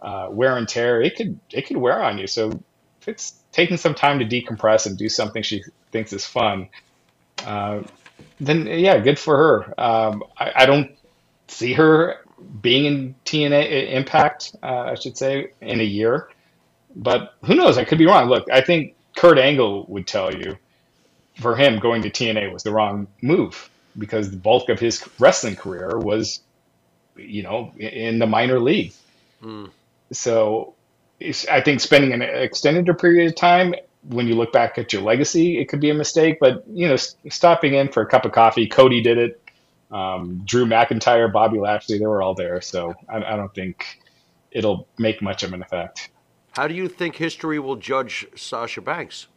uh, 0.00 0.28
wear 0.30 0.56
and 0.56 0.68
tear, 0.68 1.00
it 1.00 1.16
could 1.16 1.38
it 1.50 1.66
could 1.66 1.76
wear 1.78 2.02
on 2.02 2.18
you. 2.18 2.26
So 2.26 2.50
if 3.00 3.08
it's 3.08 3.34
taking 3.52 3.78
some 3.78 3.94
time 3.94 4.18
to 4.18 4.26
decompress 4.26 4.86
and 4.86 4.98
do 4.98 5.08
something 5.08 5.42
she 5.42 5.62
thinks 5.92 6.12
is 6.12 6.26
fun, 6.26 6.68
uh, 7.46 7.82
then 8.38 8.66
yeah, 8.66 8.98
good 8.98 9.18
for 9.18 9.36
her. 9.36 9.80
Um, 9.80 10.22
I, 10.38 10.52
I 10.56 10.66
don't 10.66 10.90
see 11.50 11.74
her 11.74 12.16
being 12.62 12.84
in 12.86 13.14
TNA 13.24 13.92
Impact, 13.92 14.56
uh, 14.62 14.66
I 14.66 14.94
should 14.94 15.16
say, 15.18 15.52
in 15.60 15.80
a 15.80 15.84
year. 15.84 16.30
But 16.96 17.34
who 17.44 17.54
knows? 17.54 17.78
I 17.78 17.84
could 17.84 17.98
be 17.98 18.06
wrong. 18.06 18.28
Look, 18.28 18.50
I 18.52 18.60
think 18.62 18.96
Kurt 19.16 19.38
Angle 19.38 19.86
would 19.88 20.06
tell 20.06 20.34
you 20.34 20.56
for 21.40 21.56
him 21.56 21.78
going 21.78 22.02
to 22.02 22.10
TNA 22.10 22.52
was 22.52 22.62
the 22.64 22.72
wrong 22.72 23.08
move 23.22 23.70
because 23.98 24.30
the 24.30 24.36
bulk 24.36 24.68
of 24.68 24.80
his 24.80 25.06
wrestling 25.18 25.56
career 25.56 25.98
was 25.98 26.40
you 27.16 27.42
know, 27.42 27.72
in 27.78 28.18
the 28.18 28.26
minor 28.26 28.60
leagues. 28.60 28.98
So 30.12 30.74
it's, 31.20 31.46
I 31.48 31.60
think 31.60 31.80
spending 31.80 32.12
an 32.12 32.22
extended 32.22 32.86
period 32.98 33.28
of 33.28 33.36
time, 33.36 33.74
when 34.08 34.26
you 34.26 34.34
look 34.34 34.52
back 34.52 34.78
at 34.78 34.92
your 34.92 35.02
legacy, 35.02 35.58
it 35.60 35.66
could 35.68 35.80
be 35.80 35.90
a 35.90 35.94
mistake. 35.94 36.38
But 36.40 36.64
you 36.68 36.88
know, 36.88 36.96
stopping 37.30 37.74
in 37.74 37.88
for 37.90 38.02
a 38.02 38.06
cup 38.06 38.24
of 38.24 38.32
coffee, 38.32 38.66
Cody 38.66 39.02
did 39.02 39.18
it. 39.18 39.39
Um, 39.90 40.42
Drew 40.44 40.66
McIntyre, 40.66 41.32
Bobby 41.32 41.58
Lashley, 41.58 41.98
they 41.98 42.06
were 42.06 42.22
all 42.22 42.34
there. 42.34 42.60
So 42.60 42.94
I, 43.08 43.16
I 43.16 43.36
don't 43.36 43.54
think 43.54 44.00
it'll 44.50 44.88
make 44.98 45.20
much 45.22 45.42
of 45.42 45.52
an 45.52 45.62
effect. 45.62 46.10
How 46.52 46.66
do 46.66 46.74
you 46.74 46.88
think 46.88 47.16
history 47.16 47.58
will 47.58 47.76
judge 47.76 48.26
Sasha 48.36 48.80
Banks? 48.80 49.28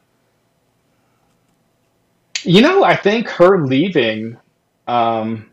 You 2.43 2.61
know, 2.61 2.83
I 2.83 2.95
think 2.95 3.29
her 3.29 3.65
leaving 3.65 4.37
um, 4.87 5.49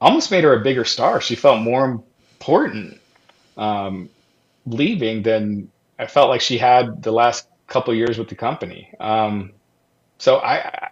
almost 0.00 0.30
made 0.30 0.44
her 0.44 0.54
a 0.54 0.60
bigger 0.60 0.84
star. 0.84 1.20
She 1.20 1.34
felt 1.34 1.60
more 1.60 1.84
important 1.84 3.00
um, 3.56 4.08
leaving 4.66 5.22
than 5.22 5.70
I 5.98 6.06
felt 6.06 6.30
like 6.30 6.40
she 6.40 6.56
had 6.56 7.02
the 7.02 7.12
last 7.12 7.46
couple 7.66 7.94
years 7.94 8.16
with 8.18 8.28
the 8.28 8.34
company. 8.34 8.90
Um, 8.98 9.52
so 10.18 10.38
I, 10.38 10.90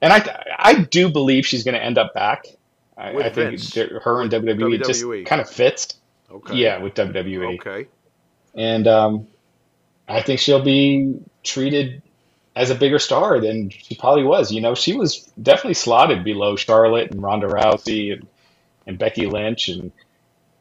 and 0.00 0.12
I, 0.12 0.44
I 0.58 0.74
do 0.74 1.10
believe 1.10 1.46
she's 1.46 1.64
going 1.64 1.74
to 1.74 1.82
end 1.82 1.98
up 1.98 2.14
back. 2.14 2.46
I, 2.96 3.10
I 3.10 3.30
think 3.30 3.60
her 3.74 4.22
and 4.22 4.30
WWE, 4.30 4.74
it 4.74 4.84
just 4.84 5.04
kind 5.28 5.40
of 5.40 5.48
fits. 5.50 5.94
Okay. 6.30 6.56
Yeah, 6.56 6.78
with 6.78 6.94
WWE 6.94 7.60
Okay. 7.60 7.88
and 8.54 8.88
um, 8.88 9.26
I 10.08 10.22
think 10.22 10.40
she'll 10.40 10.62
be 10.64 11.20
treated 11.44 12.02
as 12.56 12.70
a 12.70 12.74
bigger 12.74 12.98
star 12.98 13.38
than 13.40 13.70
she 13.70 13.94
probably 13.94 14.24
was. 14.24 14.50
You 14.50 14.60
know, 14.60 14.74
she 14.74 14.96
was 14.96 15.30
definitely 15.40 15.74
slotted 15.74 16.24
below 16.24 16.56
Charlotte 16.56 17.10
and 17.10 17.22
Ronda 17.22 17.48
Rousey 17.48 18.12
and, 18.12 18.26
and 18.86 18.98
Becky 18.98 19.26
Lynch, 19.26 19.68
and 19.68 19.92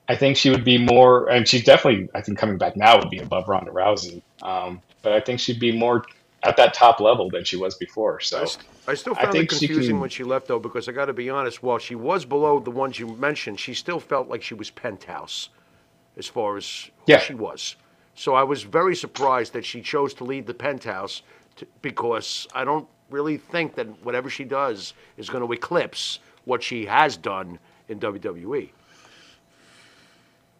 I 0.07 0.15
think 0.15 0.37
she 0.37 0.49
would 0.49 0.63
be 0.65 0.77
more. 0.77 1.29
And 1.29 1.47
she's 1.47 1.63
definitely, 1.63 2.09
I 2.13 2.21
think, 2.21 2.37
coming 2.37 2.57
back 2.57 2.75
now 2.75 2.99
would 2.99 3.09
be 3.09 3.19
above 3.19 3.47
Ronda 3.47 3.71
Rousey. 3.71 4.21
Um, 4.41 4.81
but 5.01 5.13
I 5.13 5.21
think 5.21 5.39
she'd 5.39 5.59
be 5.59 5.71
more 5.71 6.03
at 6.45 6.57
that 6.57 6.73
top 6.73 6.99
level 6.99 7.29
than 7.29 7.43
she 7.43 7.57
was 7.57 7.75
before. 7.75 8.19
So 8.19 8.41
I, 8.41 8.45
st- 8.45 8.65
I 8.87 8.93
still 8.93 9.13
I 9.17 9.23
found 9.23 9.35
it 9.35 9.39
think 9.39 9.51
she 9.51 9.67
confusing 9.67 9.95
can- 9.95 9.99
when 10.01 10.09
she 10.09 10.23
left, 10.23 10.47
though, 10.47 10.59
because 10.59 10.87
I 10.87 10.91
got 10.91 11.05
to 11.05 11.13
be 11.13 11.29
honest. 11.29 11.63
While 11.63 11.77
she 11.79 11.95
was 11.95 12.25
below 12.25 12.59
the 12.59 12.71
ones 12.71 12.99
you 12.99 13.07
mentioned, 13.07 13.59
she 13.59 13.73
still 13.73 13.99
felt 13.99 14.27
like 14.27 14.41
she 14.43 14.53
was 14.53 14.69
penthouse, 14.69 15.49
as 16.17 16.27
far 16.27 16.57
as 16.57 16.89
who 17.05 17.13
Yeah. 17.13 17.19
she 17.19 17.33
was. 17.33 17.75
So 18.13 18.33
I 18.35 18.43
was 18.43 18.63
very 18.63 18.95
surprised 18.95 19.53
that 19.53 19.65
she 19.65 19.81
chose 19.81 20.13
to 20.15 20.23
leave 20.23 20.45
the 20.45 20.53
penthouse, 20.53 21.21
to, 21.57 21.67
because 21.81 22.47
I 22.53 22.63
don't 22.63 22.87
really 23.09 23.37
think 23.37 23.75
that 23.75 23.87
whatever 24.05 24.29
she 24.29 24.43
does 24.45 24.93
is 25.17 25.29
going 25.29 25.45
to 25.45 25.51
eclipse 25.53 26.19
what 26.45 26.61
she 26.63 26.85
has 26.85 27.17
done 27.17 27.59
in. 27.89 27.99
WWE. 27.99 28.69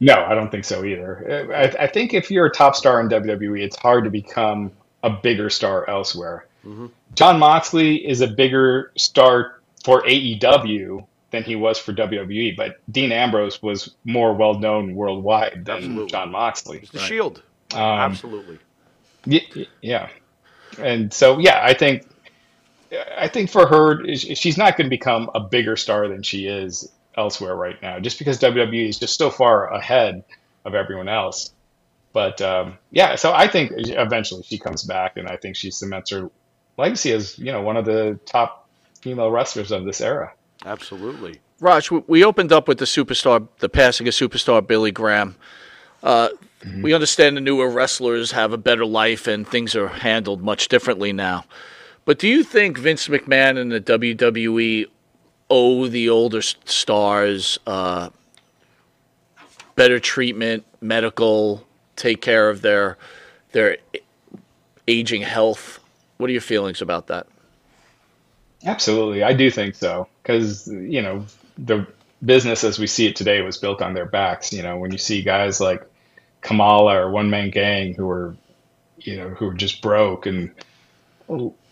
No, 0.01 0.25
I 0.25 0.35
don't 0.35 0.51
think 0.51 0.65
so 0.65 0.83
either. 0.83 1.51
I, 1.55 1.83
I 1.83 1.87
think 1.87 2.13
if 2.13 2.29
you're 2.29 2.47
a 2.47 2.51
top 2.51 2.75
star 2.75 2.99
in 2.99 3.07
WWE, 3.07 3.61
it's 3.61 3.77
hard 3.77 4.03
to 4.03 4.09
become 4.09 4.71
a 5.05 5.09
bigger 5.09 5.49
star 5.49 5.89
elsewhere. 5.89 6.47
Jon 7.13 7.37
Moxley 7.39 7.97
is 8.07 8.21
a 8.21 8.27
bigger 8.27 8.91
star 8.97 9.61
for 9.83 10.01
AEW 10.01 11.05
than 11.31 11.43
he 11.43 11.55
was 11.55 11.77
for 11.77 11.93
WWE, 11.93 12.57
but 12.57 12.77
Dean 12.91 13.11
Ambrose 13.11 13.61
was 13.61 13.93
more 14.03 14.33
well 14.33 14.55
known 14.55 14.95
worldwide 14.95 15.63
than 15.65 15.75
Absolutely. 15.77 16.07
Jon 16.09 16.31
Moxley. 16.31 16.79
It's 16.79 16.89
the 16.91 16.99
Shield. 16.99 17.43
Um, 17.73 17.79
Absolutely. 17.81 18.57
Y- 19.27 19.41
y- 19.55 19.67
Yeah, 19.81 20.09
and 20.79 21.13
so 21.13 21.37
yeah, 21.39 21.59
I 21.63 21.73
think 21.75 22.07
I 23.17 23.27
think 23.27 23.49
for 23.51 23.67
her, 23.67 24.15
she's 24.15 24.57
not 24.57 24.77
going 24.77 24.85
to 24.85 24.89
become 24.89 25.29
a 25.35 25.39
bigger 25.39 25.75
star 25.77 26.07
than 26.07 26.23
she 26.23 26.47
is 26.47 26.91
elsewhere 27.17 27.55
right 27.55 27.79
now, 27.81 27.99
just 27.99 28.17
because 28.19 28.39
WWE 28.39 28.89
is 28.89 28.97
just 28.99 29.17
so 29.17 29.29
far 29.29 29.71
ahead 29.73 30.23
of 30.63 30.73
everyone 30.75 31.09
else. 31.09 31.51
But 32.15 32.41
um, 32.41 32.77
yeah, 32.91 33.15
so 33.15 33.33
I 33.33 33.49
think 33.49 33.73
eventually 33.75 34.41
she 34.43 34.57
comes 34.57 34.83
back, 34.83 35.17
and 35.17 35.27
I 35.27 35.35
think 35.35 35.57
she 35.57 35.69
cements 35.69 36.11
her 36.11 36.31
legacy 36.77 37.11
as 37.11 37.37
you 37.37 37.51
know 37.51 37.61
one 37.61 37.75
of 37.75 37.83
the 37.83 38.17
top 38.25 38.69
female 39.01 39.29
wrestlers 39.29 39.69
of 39.73 39.83
this 39.83 39.99
era. 39.99 40.31
Absolutely. 40.65 41.41
Raj, 41.59 41.91
we- 41.91 42.03
we 42.07 42.23
opened 42.23 42.53
up 42.53 42.69
with 42.69 42.77
the 42.77 42.85
superstar, 42.85 43.45
the 43.59 43.67
passing 43.67 44.07
of 44.07 44.13
superstar 44.13 44.65
Billy 44.65 44.91
Graham. 44.91 45.35
Uh, 46.01 46.29
We 46.81 46.93
understand 46.93 47.35
the 47.37 47.41
newer 47.41 47.69
wrestlers 47.69 48.31
have 48.31 48.51
a 48.53 48.57
better 48.57 48.85
life 48.85 49.27
and 49.27 49.45
things 49.47 49.75
are 49.75 49.87
handled 49.89 50.41
much 50.41 50.67
differently 50.69 51.11
now. 51.13 51.43
But 52.05 52.17
do 52.17 52.27
you 52.29 52.43
think 52.43 52.77
Vince 52.79 53.07
McMahon 53.09 53.57
and 53.59 53.71
the 53.71 53.79
WWE 53.81 54.85
owe 55.49 55.87
the 55.87 56.09
older 56.09 56.41
stars 56.41 57.59
uh, 57.67 58.09
better 59.75 59.99
treatment, 59.99 60.63
medical, 60.81 61.64
take 61.95 62.21
care 62.21 62.49
of 62.49 62.61
their 62.61 62.97
their 63.51 63.77
aging 64.87 65.21
health? 65.21 65.79
What 66.17 66.29
are 66.29 66.33
your 66.33 66.41
feelings 66.41 66.81
about 66.81 67.07
that? 67.07 67.27
Absolutely, 68.65 69.23
I 69.23 69.33
do 69.33 69.51
think 69.51 69.75
so 69.75 70.07
because 70.21 70.67
you 70.67 71.01
know 71.01 71.25
the 71.57 71.87
business 72.23 72.63
as 72.63 72.79
we 72.79 72.87
see 72.87 73.07
it 73.07 73.15
today 73.15 73.41
was 73.41 73.57
built 73.57 73.81
on 73.81 73.93
their 73.93 74.05
backs. 74.05 74.51
You 74.51 74.63
know, 74.63 74.77
when 74.77 74.91
you 74.91 74.97
see 74.97 75.21
guys 75.21 75.59
like 75.59 75.83
Kamala 76.41 76.95
or 76.95 77.11
One 77.11 77.29
Man 77.29 77.49
Gang 77.49 77.93
who 77.93 78.09
are, 78.09 78.35
you 78.99 79.17
know, 79.17 79.29
who 79.29 79.49
are 79.49 79.53
just 79.53 79.81
broke 79.81 80.25
and 80.25 80.51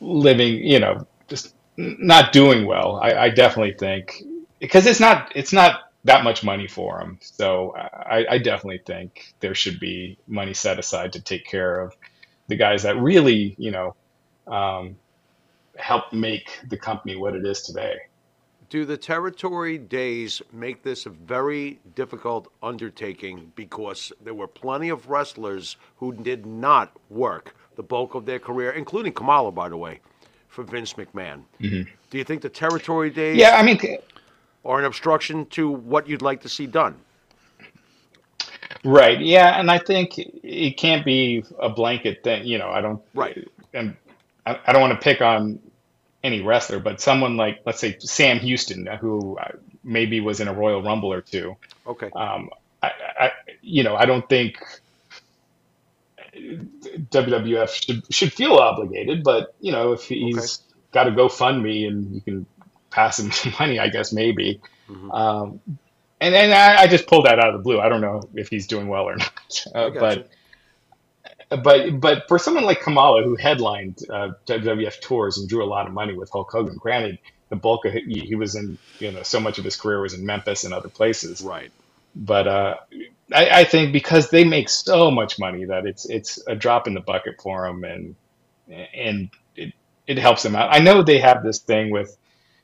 living, 0.01 0.55
you 0.55 0.79
know, 0.79 1.07
just 1.27 1.53
not 1.77 2.31
doing 2.31 2.65
well. 2.65 2.99
I, 3.01 3.13
I 3.13 3.29
definitely 3.29 3.73
think 3.73 4.23
because 4.59 4.85
it's 4.85 4.99
not 4.99 5.31
it's 5.35 5.53
not 5.53 5.91
that 6.05 6.23
much 6.23 6.43
money 6.43 6.67
for 6.67 6.99
them. 6.99 7.17
So 7.21 7.73
I, 7.75 8.25
I 8.29 8.37
definitely 8.37 8.81
think 8.85 9.33
there 9.39 9.55
should 9.55 9.79
be 9.79 10.17
money 10.27 10.53
set 10.53 10.79
aside 10.79 11.13
to 11.13 11.21
take 11.21 11.45
care 11.45 11.81
of 11.81 11.95
the 12.47 12.55
guys 12.55 12.83
that 12.83 12.97
really, 12.97 13.55
you 13.57 13.71
know. 13.71 13.95
Um, 14.47 14.97
help 15.77 16.13
make 16.13 16.59
the 16.69 16.77
company 16.77 17.15
what 17.15 17.35
it 17.35 17.45
is 17.45 17.61
today. 17.61 17.95
Do 18.69 18.85
the 18.85 18.97
territory 18.97 19.77
days 19.77 20.41
make 20.51 20.81
this 20.81 21.05
a 21.05 21.09
very 21.09 21.79
difficult 21.95 22.51
undertaking 22.63 23.51
because 23.55 24.11
there 24.23 24.33
were 24.33 24.47
plenty 24.47 24.89
of 24.89 25.09
wrestlers 25.09 25.77
who 25.97 26.11
did 26.13 26.45
not 26.45 26.91
work 27.09 27.55
the 27.75 27.83
bulk 27.83 28.15
of 28.15 28.25
their 28.25 28.39
career, 28.39 28.71
including 28.71 29.13
Kamala, 29.13 29.51
by 29.51 29.69
the 29.69 29.77
way, 29.77 29.99
for 30.47 30.63
Vince 30.63 30.93
McMahon? 30.93 31.43
Do 32.09 32.17
you 32.17 32.23
think 32.23 32.41
the 32.41 32.49
territory 32.49 33.09
days 33.09 33.37
Yeah, 33.37 33.57
I 33.57 33.63
mean, 33.63 33.79
are 34.65 34.79
an 34.79 34.85
obstruction 34.85 35.45
to 35.47 35.69
what 35.69 36.07
you'd 36.07 36.21
like 36.21 36.41
to 36.41 36.49
see 36.49 36.67
done? 36.67 36.95
right. 38.83 39.19
Yeah, 39.19 39.59
and 39.59 39.69
I 39.71 39.77
think 39.77 40.17
it 40.17 40.77
can't 40.77 41.05
be 41.05 41.43
a 41.59 41.69
blanket 41.69 42.23
thing. 42.23 42.45
You 42.45 42.57
know, 42.57 42.69
I 42.69 42.81
don't. 42.81 43.01
Right. 43.13 43.47
And 43.73 43.95
I, 44.45 44.59
I 44.65 44.73
don't 44.73 44.81
want 44.81 44.93
to 44.93 45.03
pick 45.03 45.21
on 45.21 45.59
any 46.23 46.41
wrestler, 46.41 46.79
but 46.79 47.01
someone 47.01 47.35
like, 47.37 47.61
let's 47.65 47.79
say, 47.79 47.97
Sam 47.99 48.39
Houston, 48.39 48.85
who 48.99 49.37
maybe 49.83 50.21
was 50.21 50.39
in 50.39 50.47
a 50.47 50.53
Royal 50.53 50.81
Rumble 50.81 51.11
or 51.11 51.21
two. 51.21 51.57
Okay. 51.85 52.09
Um, 52.15 52.49
I, 52.81 52.91
I, 53.19 53.31
you 53.61 53.83
know, 53.83 53.95
I 53.95 54.05
don't 54.05 54.27
think 54.27 54.57
WWF 56.35 57.69
should 57.69 58.13
should 58.13 58.33
feel 58.33 58.53
obligated, 58.53 59.23
but 59.23 59.53
you 59.59 59.71
know, 59.71 59.93
if 59.93 60.03
he's 60.03 60.61
got 60.91 61.07
a 61.07 61.11
GoFundMe 61.11 61.87
and 61.87 62.13
you 62.13 62.21
can 62.21 62.45
pass 62.93 63.19
him 63.19 63.31
some 63.31 63.53
money, 63.59 63.79
I 63.79 63.89
guess 63.89 64.13
maybe. 64.13 64.61
Mm-hmm. 64.89 65.11
Um, 65.11 65.59
and 66.21 66.35
and 66.35 66.53
I, 66.53 66.83
I 66.83 66.87
just 66.87 67.07
pulled 67.07 67.25
that 67.25 67.39
out 67.39 67.49
of 67.49 67.53
the 67.53 67.63
blue. 67.63 67.79
I 67.79 67.89
don't 67.89 68.01
know 68.01 68.21
if 68.33 68.47
he's 68.47 68.67
doing 68.67 68.87
well 68.87 69.03
or 69.03 69.15
not, 69.17 69.65
uh, 69.75 69.89
but 69.89 70.29
but 71.61 71.99
but 71.99 72.27
for 72.27 72.39
someone 72.39 72.63
like 72.63 72.81
Kamala 72.81 73.23
who 73.23 73.35
headlined 73.35 73.99
uh, 74.09 74.29
WWF 74.45 75.01
tours 75.01 75.37
and 75.37 75.49
drew 75.49 75.63
a 75.63 75.67
lot 75.67 75.87
of 75.87 75.93
money 75.93 76.13
with 76.13 76.29
Hulk 76.29 76.51
Hogan, 76.51 76.77
granted 76.77 77.19
the 77.49 77.55
bulk 77.55 77.85
of 77.85 77.93
he, 77.93 78.19
he 78.19 78.35
was 78.35 78.55
in 78.55 78.77
you 78.99 79.11
know 79.11 79.23
so 79.23 79.39
much 79.39 79.57
of 79.57 79.65
his 79.65 79.75
career 79.75 80.01
was 80.01 80.13
in 80.13 80.25
Memphis 80.25 80.63
and 80.63 80.73
other 80.73 80.89
places, 80.89 81.41
right. 81.41 81.71
but 82.15 82.47
uh, 82.47 82.75
I, 83.33 83.61
I 83.61 83.63
think 83.65 83.91
because 83.91 84.29
they 84.29 84.43
make 84.43 84.69
so 84.69 85.11
much 85.11 85.39
money 85.39 85.65
that 85.65 85.85
it's 85.85 86.05
it's 86.09 86.39
a 86.47 86.55
drop 86.55 86.87
in 86.87 86.93
the 86.93 87.01
bucket 87.01 87.41
for 87.41 87.67
them, 87.67 87.83
and 87.83 88.15
and 88.95 89.29
it 89.55 89.73
it 90.07 90.17
helps 90.17 90.43
them 90.43 90.55
out. 90.55 90.73
I 90.73 90.79
know 90.79 91.03
they 91.03 91.19
have 91.19 91.43
this 91.43 91.59
thing 91.59 91.91
with 91.91 92.17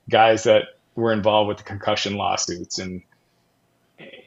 guys 0.09 0.43
that 0.43 0.63
were 0.95 1.13
involved 1.13 1.47
with 1.49 1.57
the 1.59 1.63
concussion 1.63 2.15
lawsuits 2.15 2.79
and 2.79 3.03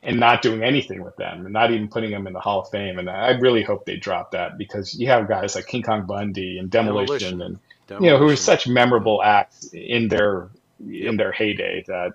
and 0.02 0.18
not 0.20 0.42
doing 0.42 0.62
anything 0.62 1.02
with 1.02 1.16
them, 1.16 1.44
and 1.46 1.52
not 1.52 1.70
even 1.72 1.88
putting 1.88 2.10
them 2.10 2.26
in 2.26 2.32
the 2.32 2.40
Hall 2.40 2.60
of 2.62 2.68
Fame. 2.70 2.98
And 2.98 3.08
I 3.08 3.30
really 3.32 3.62
hope 3.62 3.86
they 3.86 3.96
drop 3.96 4.32
that 4.32 4.58
because 4.58 4.94
you 4.94 5.08
have 5.08 5.28
guys 5.28 5.54
like 5.54 5.66
King 5.66 5.82
Kong 5.82 6.06
Bundy 6.06 6.58
and 6.58 6.70
Demolition, 6.70 7.38
Demolition. 7.38 7.42
and 7.42 7.58
you 7.98 8.10
know 8.10 8.18
who 8.18 8.28
are 8.28 8.36
such 8.36 8.66
memorable 8.68 9.22
acts 9.22 9.68
in 9.72 10.08
their 10.08 10.50
in 10.80 11.16
their 11.16 11.32
heyday 11.32 11.84
that 11.86 12.12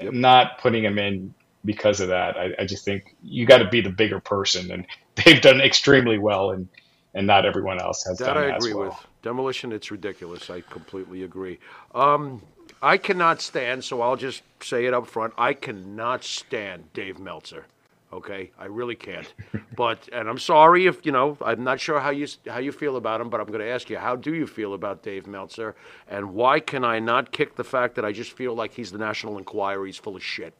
Yep. 0.00 0.12
not 0.12 0.58
putting 0.58 0.82
them 0.82 0.98
in 0.98 1.34
because 1.64 2.00
of 2.00 2.08
that 2.08 2.36
I, 2.36 2.50
I 2.60 2.66
just 2.66 2.84
think 2.84 3.16
you 3.22 3.46
got 3.46 3.58
to 3.58 3.68
be 3.68 3.80
the 3.80 3.90
bigger 3.90 4.20
person 4.20 4.70
and 4.70 4.86
they've 5.24 5.40
done 5.40 5.60
extremely 5.60 6.18
well 6.18 6.50
and 6.50 6.68
and 7.14 7.26
not 7.26 7.46
everyone 7.46 7.80
else 7.80 8.04
has 8.04 8.20
That 8.20 8.24
done 8.24 8.36
I 8.36 8.46
agree 8.46 8.74
well 8.74 8.90
with. 8.90 9.06
Demolition, 9.22 9.72
it's 9.72 9.90
ridiculous. 9.90 10.50
I 10.50 10.60
completely 10.62 11.22
agree. 11.24 11.58
Um, 11.94 12.42
I 12.82 12.98
cannot 12.98 13.40
stand, 13.40 13.84
so 13.84 14.00
I'll 14.02 14.16
just 14.16 14.42
say 14.60 14.86
it 14.86 14.94
up 14.94 15.06
front. 15.06 15.34
I 15.38 15.54
cannot 15.54 16.24
stand 16.24 16.92
Dave 16.92 17.18
Meltzer. 17.18 17.66
Okay, 18.12 18.50
I 18.58 18.66
really 18.66 18.94
can't. 18.96 19.32
But 19.76 20.08
and 20.10 20.26
I'm 20.26 20.38
sorry 20.38 20.86
if 20.86 21.04
you 21.04 21.12
know. 21.12 21.36
I'm 21.44 21.62
not 21.62 21.80
sure 21.80 22.00
how 22.00 22.08
you 22.08 22.26
how 22.48 22.58
you 22.60 22.72
feel 22.72 22.96
about 22.96 23.20
him, 23.20 23.28
but 23.28 23.40
I'm 23.40 23.46
going 23.46 23.60
to 23.60 23.68
ask 23.68 23.90
you. 23.90 23.98
How 23.98 24.16
do 24.16 24.34
you 24.34 24.46
feel 24.46 24.72
about 24.72 25.02
Dave 25.02 25.26
Meltzer? 25.26 25.74
And 26.08 26.32
why 26.32 26.60
can 26.60 26.82
I 26.82 26.98
not 26.98 27.30
kick 27.30 27.56
the 27.56 27.64
fact 27.64 27.94
that 27.96 28.06
I 28.06 28.12
just 28.12 28.32
feel 28.32 28.54
like 28.54 28.72
he's 28.72 28.90
the 28.90 28.96
National 28.96 29.36
Enquirer? 29.36 29.84
He's 29.84 29.98
full 29.98 30.16
of 30.16 30.24
shit. 30.24 30.54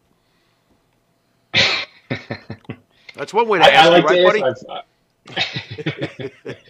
That's 3.15 3.33
one 3.33 3.49
way 3.49 3.59
to 3.59 3.65
I, 3.65 3.69
ask 3.69 3.87
I 3.87 3.89
like 3.89 4.05
it, 4.05 4.07
right, 4.07 4.23
buddy? 4.23 4.43
Dave. 4.43 4.55
I've, 4.69 6.67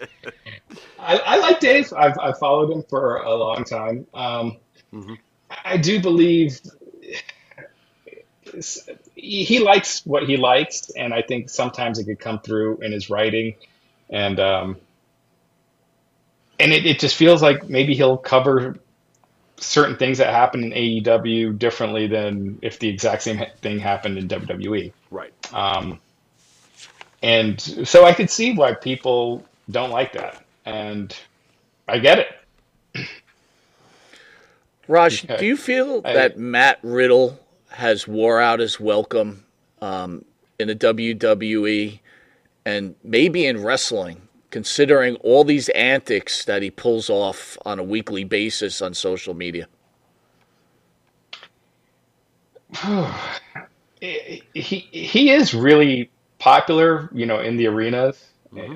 I, 1.01 1.19
I 1.19 1.39
like 1.39 1.59
Dave. 1.59 1.93
I've, 1.95 2.17
I've 2.21 2.39
followed 2.39 2.71
him 2.71 2.85
for 2.89 3.17
a 3.17 3.35
long 3.35 3.65
time. 3.65 4.07
Um, 4.15 4.59
Mm-hmm. 4.95 5.15
I 5.65 5.77
do 5.77 6.01
believe 6.01 6.61
he 9.15 9.59
likes 9.59 10.05
what 10.05 10.25
he 10.25 10.37
likes, 10.37 10.91
and 10.91 11.13
I 11.13 11.23
think 11.23 11.51
sometimes 11.51 11.99
it 11.99 12.05
could 12.05 12.21
come 12.21 12.41
through 12.41 12.79
in 12.79 12.93
his 12.93 13.11
writing, 13.11 13.55
and 14.11 14.39
um, 14.41 14.77
and 16.59 16.73
it, 16.73 16.87
it 16.87 16.99
just 17.01 17.17
feels 17.17 17.43
like 17.43 17.69
maybe 17.69 17.95
he'll 17.95 18.17
cover 18.17 18.79
certain 19.59 19.97
things 19.97 20.19
that 20.19 20.29
happen 20.29 20.65
in 20.65 20.71
AEW 20.71 21.59
differently 21.59 22.07
than 22.07 22.59
if 22.63 22.79
the 22.79 22.89
exact 22.89 23.23
same 23.23 23.45
thing 23.61 23.79
happened 23.79 24.19
in 24.19 24.29
WWE. 24.29 24.93
Right. 25.11 25.33
Um, 25.53 25.99
and 27.23 27.61
so 27.61 28.05
I 28.05 28.13
could 28.13 28.31
see 28.31 28.55
why 28.55 28.75
people 28.75 29.45
don't 29.71 29.91
like 29.91 30.13
that, 30.13 30.45
and 30.65 31.15
I 31.89 31.99
get 31.99 32.19
it. 32.19 32.36
Raj, 34.89 35.23
do 35.39 35.45
you 35.47 35.57
feel 35.57 36.01
I- 36.05 36.13
that 36.13 36.39
Matt 36.39 36.79
Riddle 36.83 37.39
has 37.71 38.07
wore 38.09 38.41
out 38.41 38.61
his 38.61 38.79
welcome 38.81 39.45
um, 39.83 40.25
in 40.59 40.69
the 40.69 40.75
WWE 40.77 42.01
and 42.65 42.95
maybe 43.03 43.47
in 43.47 43.63
wrestling, 43.63 44.23
considering 44.51 45.17
all 45.17 45.45
these 45.45 45.69
antics 45.71 46.45
that 46.45 46.63
he 46.63 46.71
pulls 46.71 47.11
off 47.11 47.59
on 47.65 47.79
a 47.79 47.83
weekly 47.83 48.25
basis 48.25 48.81
on 48.81 48.95
social 48.95 49.35
media? 49.35 49.67
he 54.01 54.43
he 54.55 55.31
is 55.31 55.55
really 55.55 56.11
popular, 56.39 57.09
you 57.13 57.27
know, 57.27 57.41
in 57.41 57.57
the 57.57 57.67
arenas. 57.67 58.25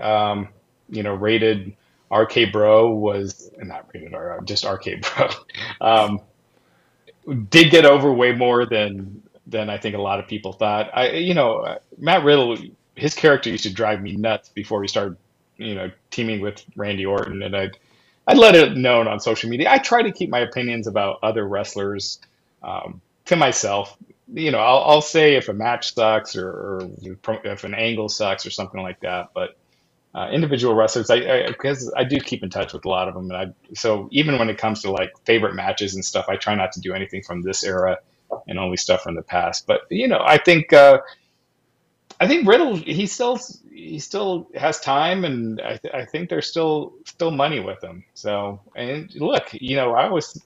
Um, 0.02 0.48
you 0.90 1.02
know, 1.02 1.14
rated 1.14 1.74
RK 2.10 2.52
Bro 2.52 2.90
was 2.94 3.50
not 3.58 3.88
rated 3.94 4.14
R, 4.14 4.40
just 4.44 4.64
RK 4.64 5.02
Bro. 5.02 5.30
Um, 5.80 6.20
did 7.50 7.70
get 7.70 7.84
over 7.84 8.12
way 8.12 8.32
more 8.32 8.66
than 8.66 9.22
than 9.46 9.68
I 9.68 9.78
think 9.78 9.96
a 9.96 10.00
lot 10.00 10.20
of 10.20 10.28
people 10.28 10.52
thought. 10.52 10.90
I, 10.94 11.10
you 11.12 11.34
know, 11.34 11.78
Matt 11.98 12.24
Riddle, 12.24 12.56
his 12.94 13.14
character 13.14 13.50
used 13.50 13.64
to 13.64 13.72
drive 13.72 14.00
me 14.00 14.16
nuts 14.16 14.48
before 14.50 14.82
he 14.82 14.88
started, 14.88 15.16
you 15.56 15.74
know, 15.74 15.90
teaming 16.10 16.40
with 16.40 16.64
Randy 16.76 17.04
Orton, 17.06 17.42
and 17.42 17.56
I'd 17.56 17.78
I'd 18.26 18.38
let 18.38 18.54
it 18.54 18.76
known 18.76 19.08
on 19.08 19.20
social 19.20 19.50
media. 19.50 19.70
I 19.70 19.78
try 19.78 20.02
to 20.02 20.12
keep 20.12 20.30
my 20.30 20.40
opinions 20.40 20.86
about 20.86 21.18
other 21.22 21.46
wrestlers 21.46 22.20
um, 22.62 23.00
to 23.26 23.36
myself. 23.36 23.96
You 24.32 24.52
know, 24.52 24.58
I'll, 24.60 24.82
I'll 24.88 25.02
say 25.02 25.34
if 25.34 25.48
a 25.48 25.52
match 25.52 25.94
sucks 25.94 26.36
or, 26.36 26.48
or 26.48 26.90
if 27.44 27.64
an 27.64 27.74
angle 27.74 28.08
sucks 28.08 28.46
or 28.46 28.50
something 28.50 28.80
like 28.80 29.00
that. 29.00 29.30
But 29.34 29.56
uh, 30.14 30.28
individual 30.32 30.74
wrestlers, 30.74 31.10
I 31.10 31.46
because 31.46 31.92
I, 31.96 32.04
do 32.04 32.18
keep 32.18 32.42
in 32.42 32.50
touch 32.50 32.72
with 32.72 32.84
a 32.84 32.88
lot 32.88 33.08
of 33.08 33.14
them, 33.14 33.30
and 33.30 33.36
I 33.36 33.74
so 33.74 34.08
even 34.10 34.38
when 34.38 34.50
it 34.50 34.58
comes 34.58 34.82
to 34.82 34.90
like 34.90 35.12
favorite 35.24 35.54
matches 35.54 35.94
and 35.94 36.04
stuff, 36.04 36.26
I 36.28 36.36
try 36.36 36.54
not 36.56 36.72
to 36.72 36.80
do 36.80 36.94
anything 36.94 37.22
from 37.22 37.42
this 37.42 37.62
era 37.62 37.98
and 38.48 38.58
only 38.58 38.76
stuff 38.76 39.02
from 39.02 39.14
the 39.14 39.22
past. 39.22 39.66
But 39.66 39.82
you 39.90 40.08
know, 40.08 40.20
I 40.24 40.38
think 40.38 40.72
uh, 40.72 40.98
I 42.18 42.26
think 42.26 42.48
Riddle 42.48 42.74
he 42.74 43.06
still 43.06 43.38
he 43.72 43.98
still 44.00 44.48
has 44.54 44.80
time, 44.80 45.24
and 45.24 45.60
I, 45.60 45.76
th- 45.76 45.94
I 45.94 46.04
think 46.04 46.28
there's 46.28 46.48
still 46.48 46.94
still 47.06 47.30
money 47.30 47.60
with 47.60 47.82
him. 47.82 48.04
So 48.14 48.60
and 48.74 49.14
look, 49.14 49.50
you 49.52 49.76
know, 49.76 49.94
I 49.94 50.08
was 50.10 50.42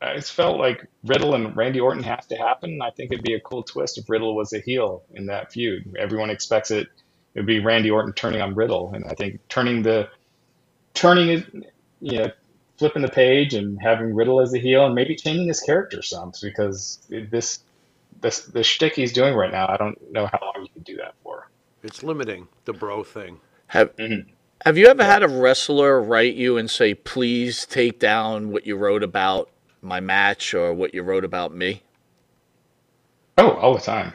I 0.00 0.16
just 0.16 0.32
felt 0.32 0.58
like 0.58 0.86
Riddle 1.04 1.34
and 1.34 1.56
Randy 1.56 1.80
Orton 1.80 2.02
has 2.02 2.26
to 2.26 2.36
happen. 2.36 2.80
I 2.82 2.90
think 2.90 3.12
it'd 3.12 3.24
be 3.24 3.34
a 3.34 3.40
cool 3.40 3.62
twist 3.62 3.98
if 3.98 4.08
Riddle 4.08 4.34
was 4.34 4.52
a 4.52 4.58
heel 4.58 5.04
in 5.14 5.26
that 5.26 5.52
feud. 5.52 5.96
Everyone 5.98 6.30
expects 6.30 6.70
it. 6.70 6.88
It'd 7.34 7.46
be 7.46 7.60
Randy 7.60 7.90
Orton 7.90 8.12
turning 8.12 8.40
on 8.40 8.54
Riddle, 8.54 8.92
and 8.94 9.04
I 9.06 9.14
think 9.14 9.40
turning 9.48 9.82
the 9.82 10.08
turning 10.94 11.28
it, 11.28 11.46
you 12.00 12.18
know, 12.18 12.30
flipping 12.78 13.02
the 13.02 13.08
page 13.08 13.54
and 13.54 13.80
having 13.80 14.14
Riddle 14.14 14.40
as 14.40 14.52
a 14.54 14.58
heel, 14.58 14.84
and 14.84 14.94
maybe 14.94 15.16
changing 15.16 15.48
his 15.48 15.60
character 15.60 16.02
some 16.02 16.32
because 16.42 16.98
this 17.08 17.60
this 18.20 18.40
the 18.44 18.62
shtick 18.62 18.94
he's 18.94 19.12
doing 19.12 19.34
right 19.34 19.50
now, 19.50 19.66
I 19.68 19.76
don't 19.76 20.12
know 20.12 20.26
how 20.26 20.38
long 20.42 20.62
you 20.62 20.68
can 20.72 20.82
do 20.82 20.96
that 20.98 21.14
for. 21.22 21.48
It's 21.82 22.02
limiting 22.02 22.48
the 22.64 22.72
bro 22.72 23.02
thing. 23.02 23.40
Have 23.68 23.96
mm-hmm. 23.96 24.30
Have 24.64 24.78
you 24.78 24.86
ever 24.86 25.02
had 25.02 25.24
a 25.24 25.28
wrestler 25.28 26.00
write 26.00 26.34
you 26.34 26.56
and 26.56 26.70
say, 26.70 26.94
"Please 26.94 27.66
take 27.66 27.98
down 27.98 28.50
what 28.52 28.66
you 28.66 28.76
wrote 28.76 29.02
about 29.02 29.50
my 29.80 29.98
match 29.98 30.54
or 30.54 30.72
what 30.72 30.94
you 30.94 31.02
wrote 31.02 31.24
about 31.24 31.54
me"? 31.54 31.82
Oh, 33.38 33.52
all 33.52 33.74
the 33.74 33.80
time. 33.80 34.12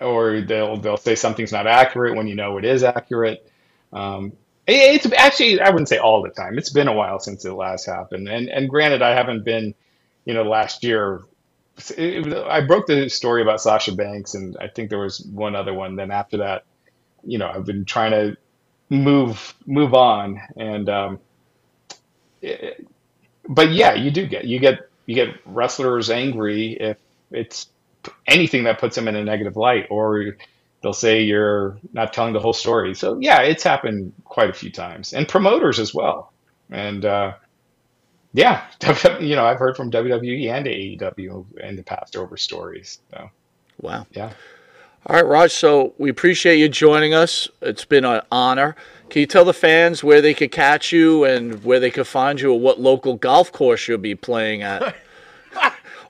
Or 0.00 0.40
they'll 0.42 0.76
they'll 0.78 0.96
say 0.96 1.14
something's 1.16 1.52
not 1.52 1.66
accurate 1.66 2.16
when 2.16 2.28
you 2.28 2.34
know 2.36 2.58
it 2.58 2.64
is 2.64 2.84
accurate. 2.84 3.46
Um, 3.92 4.32
it- 4.66 5.04
it's 5.04 5.12
actually 5.16 5.60
I 5.60 5.70
wouldn't 5.70 5.88
say 5.88 5.98
all 5.98 6.22
the 6.22 6.30
time. 6.30 6.58
It's 6.58 6.70
been 6.70 6.88
a 6.88 6.92
while 6.92 7.20
since 7.20 7.44
it 7.44 7.52
last 7.52 7.86
happened. 7.86 8.28
And 8.28 8.48
and 8.48 8.68
granted, 8.68 9.02
I 9.02 9.14
haven't 9.14 9.44
been, 9.44 9.74
you 10.24 10.34
know, 10.34 10.44
last 10.44 10.84
year. 10.84 11.22
It, 11.96 12.26
it- 12.28 12.34
I 12.46 12.62
broke 12.62 12.86
the 12.86 13.08
story 13.10 13.42
about 13.42 13.60
Sasha 13.60 13.94
Banks, 13.94 14.34
and 14.34 14.56
I 14.60 14.68
think 14.68 14.90
there 14.90 14.98
was 15.00 15.20
one 15.20 15.56
other 15.56 15.74
one. 15.74 15.96
Then 15.96 16.10
after 16.12 16.38
that, 16.38 16.64
you 17.24 17.38
know, 17.38 17.48
I've 17.48 17.66
been 17.66 17.84
trying 17.84 18.12
to 18.12 18.36
move 18.90 19.54
move 19.66 19.94
on, 19.94 20.40
and 20.56 20.88
um, 20.90 21.20
but 23.48 23.70
yeah, 23.72 23.94
you 23.94 24.10
do 24.10 24.26
get 24.26 24.44
you 24.44 24.58
get 24.60 24.80
you 25.06 25.14
get 25.14 25.28
wrestlers 25.46 26.10
angry 26.10 26.72
if 26.80 26.98
it's 27.30 27.68
anything 28.26 28.64
that 28.64 28.78
puts 28.78 28.94
them 28.96 29.08
in 29.08 29.16
a 29.16 29.24
negative 29.24 29.56
light, 29.56 29.86
or 29.90 30.36
they'll 30.82 30.92
say 30.92 31.22
you're 31.22 31.78
not 31.92 32.12
telling 32.12 32.32
the 32.32 32.40
whole 32.40 32.52
story. 32.52 32.94
So 32.94 33.18
yeah, 33.20 33.40
it's 33.42 33.62
happened 33.62 34.12
quite 34.24 34.50
a 34.50 34.54
few 34.54 34.70
times, 34.70 35.12
and 35.12 35.26
promoters 35.28 35.78
as 35.78 35.94
well. 35.94 36.32
And 36.70 37.04
uh, 37.04 37.34
yeah, 38.32 38.64
you 39.20 39.36
know, 39.36 39.44
I've 39.44 39.58
heard 39.58 39.76
from 39.76 39.90
WWE 39.90 40.50
and 40.50 40.66
AEW 40.66 41.58
in 41.60 41.76
the 41.76 41.82
past 41.82 42.16
over 42.16 42.36
stories. 42.36 43.00
So 43.10 43.30
Wow. 43.80 44.06
yeah. 44.12 44.32
All 45.06 45.16
right, 45.16 45.24
Raj. 45.24 45.52
So 45.52 45.94
we 45.98 46.10
appreciate 46.10 46.56
you 46.56 46.68
joining 46.68 47.14
us. 47.14 47.48
It's 47.62 47.84
been 47.84 48.04
an 48.04 48.20
honor. 48.30 48.76
Can 49.08 49.20
you 49.20 49.26
tell 49.26 49.44
the 49.44 49.54
fans 49.54 50.04
where 50.04 50.20
they 50.20 50.34
could 50.34 50.52
catch 50.52 50.92
you 50.92 51.24
and 51.24 51.64
where 51.64 51.80
they 51.80 51.90
could 51.90 52.06
find 52.06 52.40
you, 52.40 52.52
or 52.52 52.60
what 52.60 52.78
local 52.80 53.14
golf 53.16 53.50
course 53.52 53.88
you'll 53.88 53.98
be 53.98 54.14
playing 54.14 54.62
at, 54.62 54.96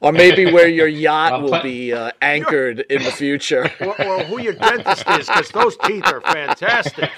or 0.01 0.12
maybe 0.12 0.46
where 0.53 0.68
your 0.68 0.88
yacht 1.07 1.32
I'm 1.34 1.42
will 1.42 1.61
be 1.62 1.92
uh, 1.92 2.12
anchored 2.22 2.80
in 2.90 3.03
the 3.05 3.11
future? 3.12 3.70
Or, 3.80 4.01
or 4.03 4.24
who 4.24 4.38
your 4.40 4.55
dentist 4.55 5.09
is, 5.11 5.26
because 5.26 5.51
those 5.51 5.76
teeth 5.78 6.07
are 6.07 6.20
fantastic. 6.22 7.11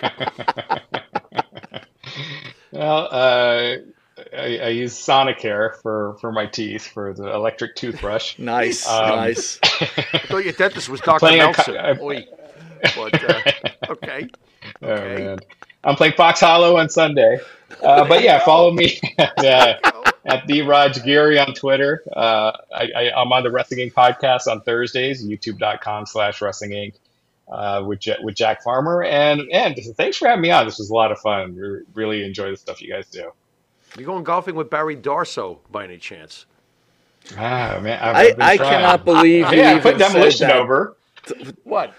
Well, 2.73 3.09
uh, 3.11 3.77
I, 4.37 4.59
I 4.59 4.69
use 4.69 4.95
Sonicare 4.95 5.77
for 5.83 6.17
for 6.21 6.31
my 6.33 6.47
teeth 6.47 6.87
for 6.87 7.13
the 7.13 7.33
electric 7.35 7.75
toothbrush. 7.77 8.39
nice, 8.39 8.87
Um, 8.89 9.09
nice. 9.11 9.59
I 9.63 10.19
thought 10.29 10.45
your 10.45 10.53
dentist 10.53 10.89
was 10.89 11.01
Dr. 11.01 11.33
Nelson. 11.33 11.75
co- 11.75 11.97
Oy. 12.01 12.27
But, 12.97 13.23
uh, 13.25 13.43
okay. 13.91 14.29
Oh 14.83 14.89
Okay. 14.89 15.25
man, 15.25 15.39
I'm 15.85 15.97
playing 15.97 16.15
Fox 16.15 16.41
Hollow 16.41 16.77
on 16.77 16.89
Sunday. 16.89 17.39
Uh, 17.83 18.05
but 18.07 18.23
yeah, 18.23 18.39
follow 18.45 18.71
me 18.73 19.01
at, 19.19 19.45
uh, 19.45 19.75
at 20.27 20.47
the 20.47 20.63
Raj 20.63 21.03
Giri 21.05 21.39
on 21.39 21.55
Twitter. 21.55 22.03
Uh, 22.15 22.53
I, 22.75 22.89
I, 22.97 23.13
I'm 23.21 23.33
on 23.33 23.43
the 23.43 23.51
Wrestling 23.51 23.81
Inc. 23.89 23.95
podcast 23.95 24.47
on 24.47 24.61
Thursdays, 24.63 25.25
YouTube.com/slash 25.25 26.41
Wrestling 26.41 26.71
Inc. 26.73 26.95
Uh, 27.51 27.83
with 27.85 28.07
Ja- 28.07 28.15
with 28.23 28.37
Jack 28.37 28.63
Farmer 28.63 29.03
and 29.03 29.41
and 29.53 29.75
thanks 29.97 30.17
for 30.17 30.29
having 30.29 30.41
me 30.43 30.53
on. 30.53 30.67
This 30.67 30.79
was 30.79 30.91
a 30.91 30.95
lot 30.95 31.11
of 31.11 31.19
fun. 31.19 31.57
Re- 31.57 31.83
really 31.95 32.25
enjoy 32.25 32.53
the 32.53 32.57
stuff 32.57 32.81
you 32.81 32.89
guys 32.93 33.09
do. 33.09 33.33
You 33.99 34.05
going 34.07 34.23
golfing 34.23 34.55
with 34.55 34.71
Barry 34.71 34.95
Darsow 34.95 35.59
by 35.69 35.83
any 35.83 35.99
chance? 35.99 36.47
Ah 37.37 37.81
man, 37.83 37.99
I've, 38.01 38.15
I, 38.15 38.21
I've 38.21 38.37
been 38.37 38.43
I 38.47 38.57
cannot 38.57 39.05
believe 39.05 39.51
you 39.53 39.59
Yeah, 39.59 39.71
even 39.73 39.83
put 39.83 39.99
said 39.99 40.13
demolition 40.13 40.47
that. 40.47 40.57
over. 40.59 40.97
What? 41.65 41.93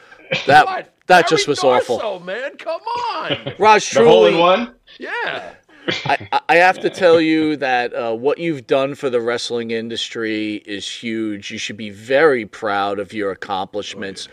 That 0.47 0.65
What? 0.65 0.93
that 1.07 1.23
Barry 1.23 1.29
just 1.29 1.47
was 1.49 1.63
awful. 1.65 1.99
Darsow, 1.99 2.23
man. 2.23 2.55
Come 2.55 2.79
on. 2.81 3.53
Raj, 3.59 3.89
The 3.91 4.05
hole 4.05 4.27
in 4.27 4.37
one. 4.37 4.73
Yeah. 4.99 5.53
I, 6.05 6.17
I- 6.31 6.41
I 6.49 6.55
have 6.55 6.79
to 6.81 6.89
tell 6.89 7.21
you 7.21 7.55
that 7.57 7.93
uh, 7.93 8.13
what 8.13 8.37
you've 8.37 8.67
done 8.67 8.95
for 8.95 9.09
the 9.09 9.21
wrestling 9.21 9.71
industry 9.71 10.55
is 10.65 10.85
huge. 10.89 11.49
You 11.49 11.57
should 11.57 11.77
be 11.77 11.89
very 11.89 12.45
proud 12.45 12.99
of 12.99 13.13
your 13.13 13.31
accomplishments. 13.31 14.27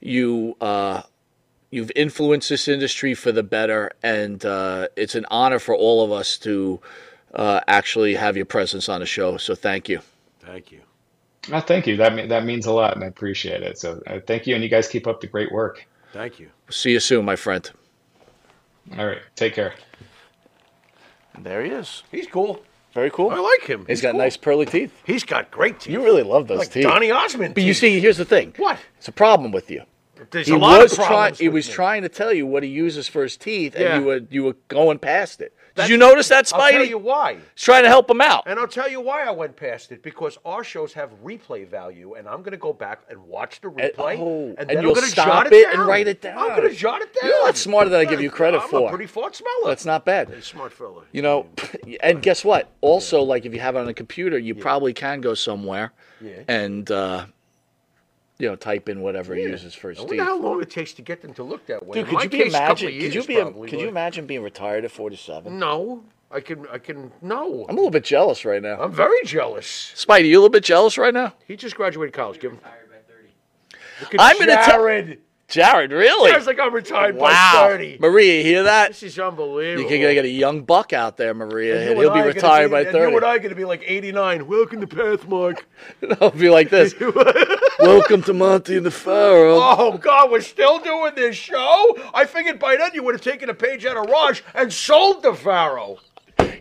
You 0.00 0.56
uh, 0.60 1.02
you've 1.70 1.92
influenced 1.94 2.48
this 2.48 2.66
industry 2.66 3.14
for 3.14 3.30
the 3.30 3.44
better, 3.44 3.92
and 4.02 4.44
uh, 4.44 4.88
it's 4.96 5.14
an 5.14 5.26
honor 5.30 5.60
for 5.60 5.74
all 5.76 6.02
of 6.04 6.10
us 6.10 6.36
to 6.38 6.80
uh, 7.34 7.60
actually 7.68 8.14
have 8.16 8.36
your 8.36 8.46
presence 8.46 8.88
on 8.88 8.98
the 9.00 9.06
show. 9.06 9.36
So 9.36 9.54
thank 9.54 9.88
you. 9.88 10.00
Thank 10.40 10.72
you. 10.72 10.80
Oh, 11.52 11.60
thank 11.60 11.86
you. 11.86 11.96
That 11.96 12.14
mean, 12.14 12.28
that 12.28 12.44
means 12.44 12.66
a 12.66 12.72
lot, 12.72 12.94
and 12.96 13.04
I 13.04 13.06
appreciate 13.06 13.62
it. 13.62 13.78
So 13.78 14.02
uh, 14.08 14.18
thank 14.26 14.46
you, 14.48 14.54
and 14.56 14.64
you 14.64 14.68
guys 14.70 14.88
keep 14.88 15.06
up 15.06 15.20
the 15.20 15.26
great 15.28 15.52
work. 15.52 15.86
Thank 16.12 16.40
you. 16.40 16.50
See 16.68 16.90
you 16.90 17.00
soon, 17.00 17.24
my 17.24 17.36
friend. 17.36 17.70
All 18.98 19.06
right, 19.06 19.22
take 19.36 19.54
care. 19.54 19.74
There 21.38 21.62
he 21.64 21.70
is. 21.70 22.02
He's 22.10 22.26
cool. 22.26 22.62
Very 22.92 23.10
cool. 23.10 23.30
I 23.30 23.38
like 23.38 23.62
him. 23.68 23.80
He's 23.80 23.88
He's 23.98 24.02
got 24.02 24.12
cool. 24.12 24.20
nice 24.20 24.36
pearly 24.36 24.66
teeth. 24.66 24.92
He's 25.04 25.22
got 25.24 25.50
great 25.50 25.78
teeth. 25.80 25.92
You 25.92 26.02
really 26.02 26.24
love 26.24 26.48
those 26.48 26.58
like 26.58 26.70
teeth. 26.72 26.82
Donny 26.82 27.10
Osmond. 27.10 27.54
But 27.54 27.62
you 27.62 27.72
see, 27.74 28.00
here's 28.00 28.16
the 28.16 28.24
thing. 28.24 28.52
What? 28.56 28.78
It's 28.98 29.08
a 29.08 29.12
problem 29.12 29.52
with 29.52 29.70
you. 29.70 29.82
There's 30.32 30.48
he 30.48 30.52
a 30.54 30.58
lot 30.58 30.82
was 30.82 30.92
of 30.92 30.96
trying. 30.98 31.08
problems 31.08 31.38
He 31.38 31.48
with 31.48 31.54
was 31.54 31.68
me. 31.68 31.74
trying 31.74 32.02
to 32.02 32.08
tell 32.08 32.32
you 32.32 32.46
what 32.46 32.62
he 32.62 32.68
uses 32.68 33.08
for 33.08 33.22
his 33.22 33.36
teeth, 33.36 33.74
Yeah. 33.78 33.94
and 33.94 34.02
you 34.02 34.06
were 34.08 34.20
you 34.30 34.44
were 34.44 34.56
going 34.68 34.98
past 34.98 35.40
it. 35.40 35.54
Did 35.76 35.88
you 35.88 35.96
notice 35.96 36.28
that, 36.28 36.46
Spidey? 36.46 36.60
I'll 36.60 36.70
tell 36.72 36.84
you 36.84 36.98
why. 36.98 37.34
He's 37.54 37.62
trying 37.64 37.82
to 37.84 37.88
help 37.88 38.10
him 38.10 38.20
out. 38.20 38.44
And 38.46 38.58
I'll 38.58 38.66
tell 38.68 38.88
you 38.90 39.00
why 39.00 39.24
I 39.24 39.30
went 39.30 39.56
past 39.56 39.92
it 39.92 40.02
because 40.02 40.36
our 40.44 40.64
shows 40.64 40.92
have 40.94 41.10
replay 41.22 41.66
value, 41.66 42.14
and 42.14 42.28
I'm 42.28 42.40
going 42.40 42.52
to 42.52 42.56
go 42.58 42.72
back 42.72 43.02
and 43.08 43.22
watch 43.24 43.60
the 43.60 43.68
And- 43.68 43.78
replay, 43.78 44.18
oh, 44.18 44.54
and, 44.58 44.70
and 44.70 44.82
you'll 44.82 44.90
I'm 44.90 44.94
going 44.94 45.04
to 45.06 45.10
stop 45.10 45.26
jot 45.44 45.52
it 45.52 45.68
and 45.74 45.86
write 45.86 46.08
it 46.08 46.20
down. 46.20 46.38
I'm 46.38 46.56
going 46.56 46.68
to 46.68 46.74
jot 46.74 47.02
it 47.02 47.14
down. 47.14 47.30
You're 47.30 47.40
a 47.40 47.44
lot 47.44 47.56
smarter 47.56 47.90
than 47.90 48.00
I 48.00 48.04
give 48.04 48.20
you 48.20 48.30
credit 48.30 48.60
I'm 48.62 48.68
for. 48.68 48.86
a 48.88 48.90
pretty 48.90 49.06
fort 49.06 49.34
smeller. 49.36 49.66
That's 49.68 49.84
not 49.84 50.04
bad. 50.04 50.30
A 50.30 50.42
smart 50.42 50.72
fella. 50.72 51.02
You 51.12 51.22
know, 51.22 51.46
and 52.02 52.20
guess 52.22 52.44
what? 52.44 52.70
Also, 52.80 53.22
like 53.22 53.44
if 53.46 53.54
you 53.54 53.60
have 53.60 53.76
it 53.76 53.80
on 53.80 53.88
a 53.88 53.94
computer, 53.94 54.38
you 54.38 54.54
probably 54.54 54.92
can 54.92 55.20
go 55.20 55.34
somewhere 55.34 55.92
Yeah. 56.20 56.42
and 56.48 56.90
uh, 56.90 57.26
you 58.40 58.48
know 58.48 58.56
type 58.56 58.88
in 58.88 59.00
whatever 59.02 59.34
he 59.34 59.42
uses 59.42 59.74
for 59.74 59.90
his 59.90 59.98
I 59.98 60.02
teeth. 60.02 60.08
wonder 60.10 60.24
how 60.24 60.38
long 60.40 60.62
it 60.62 60.70
takes 60.70 60.92
to 60.94 61.02
get 61.02 61.22
them 61.22 61.34
to 61.34 61.42
look 61.42 61.66
that 61.66 61.86
way. 61.86 61.98
Dude, 62.00 62.08
In 62.08 62.14
could 62.16 62.24
you 62.24 62.30
be 62.30 62.38
case, 62.44 62.48
imagine? 62.54 62.88
Could 62.88 62.94
years 62.94 63.14
you 63.14 63.24
be? 63.24 63.34
probably, 63.36 63.68
Could 63.70 63.80
you 63.80 63.88
imagine 63.88 64.26
being 64.26 64.42
retired 64.42 64.84
at 64.84 64.90
47? 64.90 65.58
No, 65.58 66.02
I 66.30 66.40
can. 66.40 66.66
I 66.72 66.78
can. 66.78 67.12
No, 67.22 67.66
I'm 67.68 67.76
a 67.76 67.78
little 67.78 67.90
bit 67.90 68.04
jealous 68.04 68.44
right 68.44 68.62
now. 68.62 68.80
I'm 68.80 68.92
very 68.92 69.22
jealous. 69.24 69.92
Spidey, 69.96 70.26
you 70.28 70.34
a 70.36 70.40
little 70.40 70.48
bit 70.48 70.64
jealous 70.64 70.96
right 70.98 71.12
now? 71.14 71.34
He 71.46 71.56
just 71.56 71.76
graduated 71.76 72.14
college. 72.14 72.40
Give 72.40 72.52
him. 72.52 72.58
Retired 72.58 72.88
by 72.90 73.12
30. 73.12 73.28
Look 74.00 74.14
at 74.14 74.20
I'm 74.20 74.38
gonna 74.38 74.62
tell- 74.64 74.82
Jared. 75.50 75.90
Really? 75.90 76.30
Jared's 76.30 76.46
like 76.46 76.60
I'm 76.60 76.72
retired 76.72 77.16
wow. 77.16 77.52
by 77.52 77.68
30. 77.68 77.98
Maria, 78.00 78.38
you 78.38 78.44
hear 78.44 78.62
that? 78.62 78.88
This 78.90 79.02
is 79.02 79.18
unbelievable. 79.18 79.82
You 79.82 79.88
can 79.88 80.14
get 80.14 80.24
a 80.24 80.28
young 80.28 80.62
buck 80.62 80.92
out 80.92 81.16
there, 81.16 81.34
Maria. 81.34 81.74
And 81.74 81.82
and 81.82 81.90
and 81.90 82.00
he'll 82.00 82.10
I 82.10 82.22
be 82.22 82.28
retired 82.28 82.70
by 82.70 82.82
and 82.82 82.92
30. 82.92 83.10
You 83.10 83.16
and 83.16 83.26
I 83.26 83.34
are 83.34 83.38
going 83.38 83.50
to 83.50 83.56
be 83.56 83.64
like 83.64 83.82
89. 83.84 84.46
Welcome 84.46 84.80
to 84.80 84.86
Pathmark. 84.86 85.62
I'll 86.20 86.30
be 86.30 86.50
like 86.50 86.70
this. 86.70 86.94
Welcome 87.80 88.22
to 88.22 88.32
Monte 88.32 88.76
and 88.76 88.86
the 88.86 88.92
Pharaoh. 88.92 89.58
Oh, 89.60 89.98
God, 89.98 90.30
we're 90.30 90.40
still 90.40 90.78
doing 90.78 91.14
this 91.16 91.34
show? 91.34 91.98
I 92.14 92.26
figured 92.26 92.60
by 92.60 92.76
then 92.76 92.92
you 92.94 93.02
would 93.02 93.14
have 93.14 93.22
taken 93.22 93.50
a 93.50 93.54
page 93.54 93.84
out 93.84 93.96
of 93.96 94.08
Raj 94.08 94.44
and 94.54 94.72
sold 94.72 95.24
the 95.24 95.34
Pharaoh. 95.34 95.98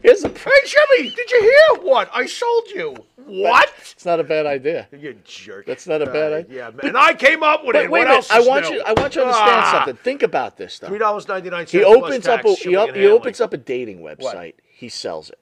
Here's 0.01 0.21
the. 0.21 0.29
Hey, 0.29 0.65
Jimmy, 0.65 1.13
did 1.15 1.31
you 1.31 1.41
hear 1.41 1.83
what? 1.83 2.09
I 2.13 2.25
sold 2.25 2.69
you. 2.69 2.95
What? 3.29 3.73
It's 3.99 4.05
not 4.05 4.19
a 4.21 4.23
bad 4.23 4.45
idea. 4.45 4.87
You 4.97 5.13
jerk. 5.25 5.65
That's 5.65 5.85
not 5.85 6.01
a 6.01 6.05
bad 6.05 6.31
Uh, 6.31 6.35
idea. 6.37 6.55
Yeah, 6.57 6.69
man. 6.71 6.79
And 6.87 6.97
I 6.97 7.13
came 7.13 7.43
up 7.43 7.65
with 7.65 7.73
But 7.73 7.83
it. 7.85 7.91
wait 7.91 7.99
what 7.99 8.07
a 8.07 8.09
minute. 8.11 8.15
else 8.15 8.31
I 8.31 8.39
want 8.39 8.69
new? 8.69 8.75
you. 8.77 8.81
I 8.85 8.93
want 8.93 9.13
you 9.13 9.21
to 9.21 9.27
understand 9.27 9.55
Ah, 9.65 9.71
something. 9.85 9.95
Think 10.03 10.23
about 10.23 10.55
this, 10.55 10.79
though. 10.79 10.87
Three 10.87 10.99
dollars 10.99 11.27
ninety 11.27 11.49
nine. 11.49 11.65
He 11.65 11.83
opens 11.83 12.27
up. 12.27 12.45
A, 12.45 12.53
he, 12.53 12.69
he 12.69 13.07
opens 13.07 13.41
up 13.41 13.51
a 13.53 13.57
dating 13.57 13.99
website. 13.99 14.53
He 14.71 14.87
sells 14.87 15.29
it. 15.29 15.39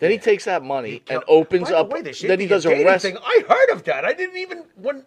Then 0.00 0.10
he 0.10 0.18
takes 0.18 0.46
that 0.46 0.64
money 0.64 1.02
and 1.08 1.22
opens 1.28 1.64
By 1.64 1.70
the 1.70 1.76
up. 1.78 1.90
way, 1.90 2.00
then 2.02 2.40
he 2.40 2.46
does 2.46 2.64
a 2.66 2.84
rest. 2.84 3.04
thing. 3.04 3.18
I 3.22 3.44
heard 3.48 3.70
of 3.70 3.84
that. 3.84 4.04
I 4.04 4.12
didn't 4.14 4.38
even 4.38 4.64
when 4.76 5.04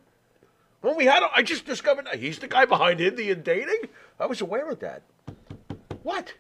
when 0.82 0.96
we 0.96 1.04
had. 1.06 1.22
I 1.36 1.42
just 1.42 1.66
discovered 1.66 2.08
he's 2.16 2.40
the 2.40 2.48
guy 2.48 2.64
behind 2.66 3.02
Indian 3.02 3.42
dating. 3.42 3.90
I 4.20 4.26
was 4.28 4.40
aware 4.40 4.70
of 4.70 4.80
that. 4.80 5.02
What? 6.04 6.34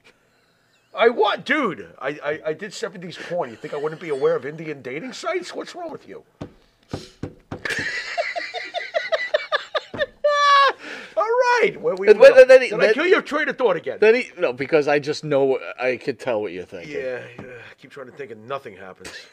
I 0.96 1.10
want, 1.10 1.46
dude? 1.46 1.90
I, 2.00 2.10
I 2.24 2.40
I 2.48 2.54
did 2.54 2.74
seventies 2.74 3.18
porn. 3.18 3.50
You 3.50 3.56
think 3.56 3.74
I 3.74 3.78
wouldn't 3.78 4.00
be 4.02 4.10
aware 4.10 4.36
of 4.36 4.46
Indian 4.46 4.82
dating 4.82 5.14
sites? 5.14 5.54
What's 5.56 5.74
wrong 5.76 5.92
with 5.92 6.08
you? 6.08 6.24
All 11.16 11.24
right. 11.62 11.80
Well, 11.80 11.96
we 11.98 12.08
And 12.10 12.22
then- 12.22 12.48
then 12.48 12.62
he- 12.62 12.70
Did 12.70 12.80
I 12.80 12.86
then- 12.88 12.94
kill 12.94 13.06
your 13.06 13.22
train 13.22 13.48
of 13.50 13.58
thought 13.58 13.76
again? 13.76 13.98
Then 14.02 14.16
he 14.16 14.32
no 14.38 14.52
because 14.54 14.88
I 14.88 15.00
just 15.00 15.24
know 15.24 15.60
I 15.80 15.98
could 15.98 16.20
tell 16.20 16.42
what 16.42 16.52
you're 16.52 16.66
thinking. 16.66 16.94
yeah, 16.96 17.22
yeah. 17.40 17.46
I 17.46 17.74
keep 17.80 17.92
trying 17.92 18.08
to 18.08 18.12
think 18.14 18.32
and 18.32 18.48
nothing 18.48 18.76
happens. 18.78 19.12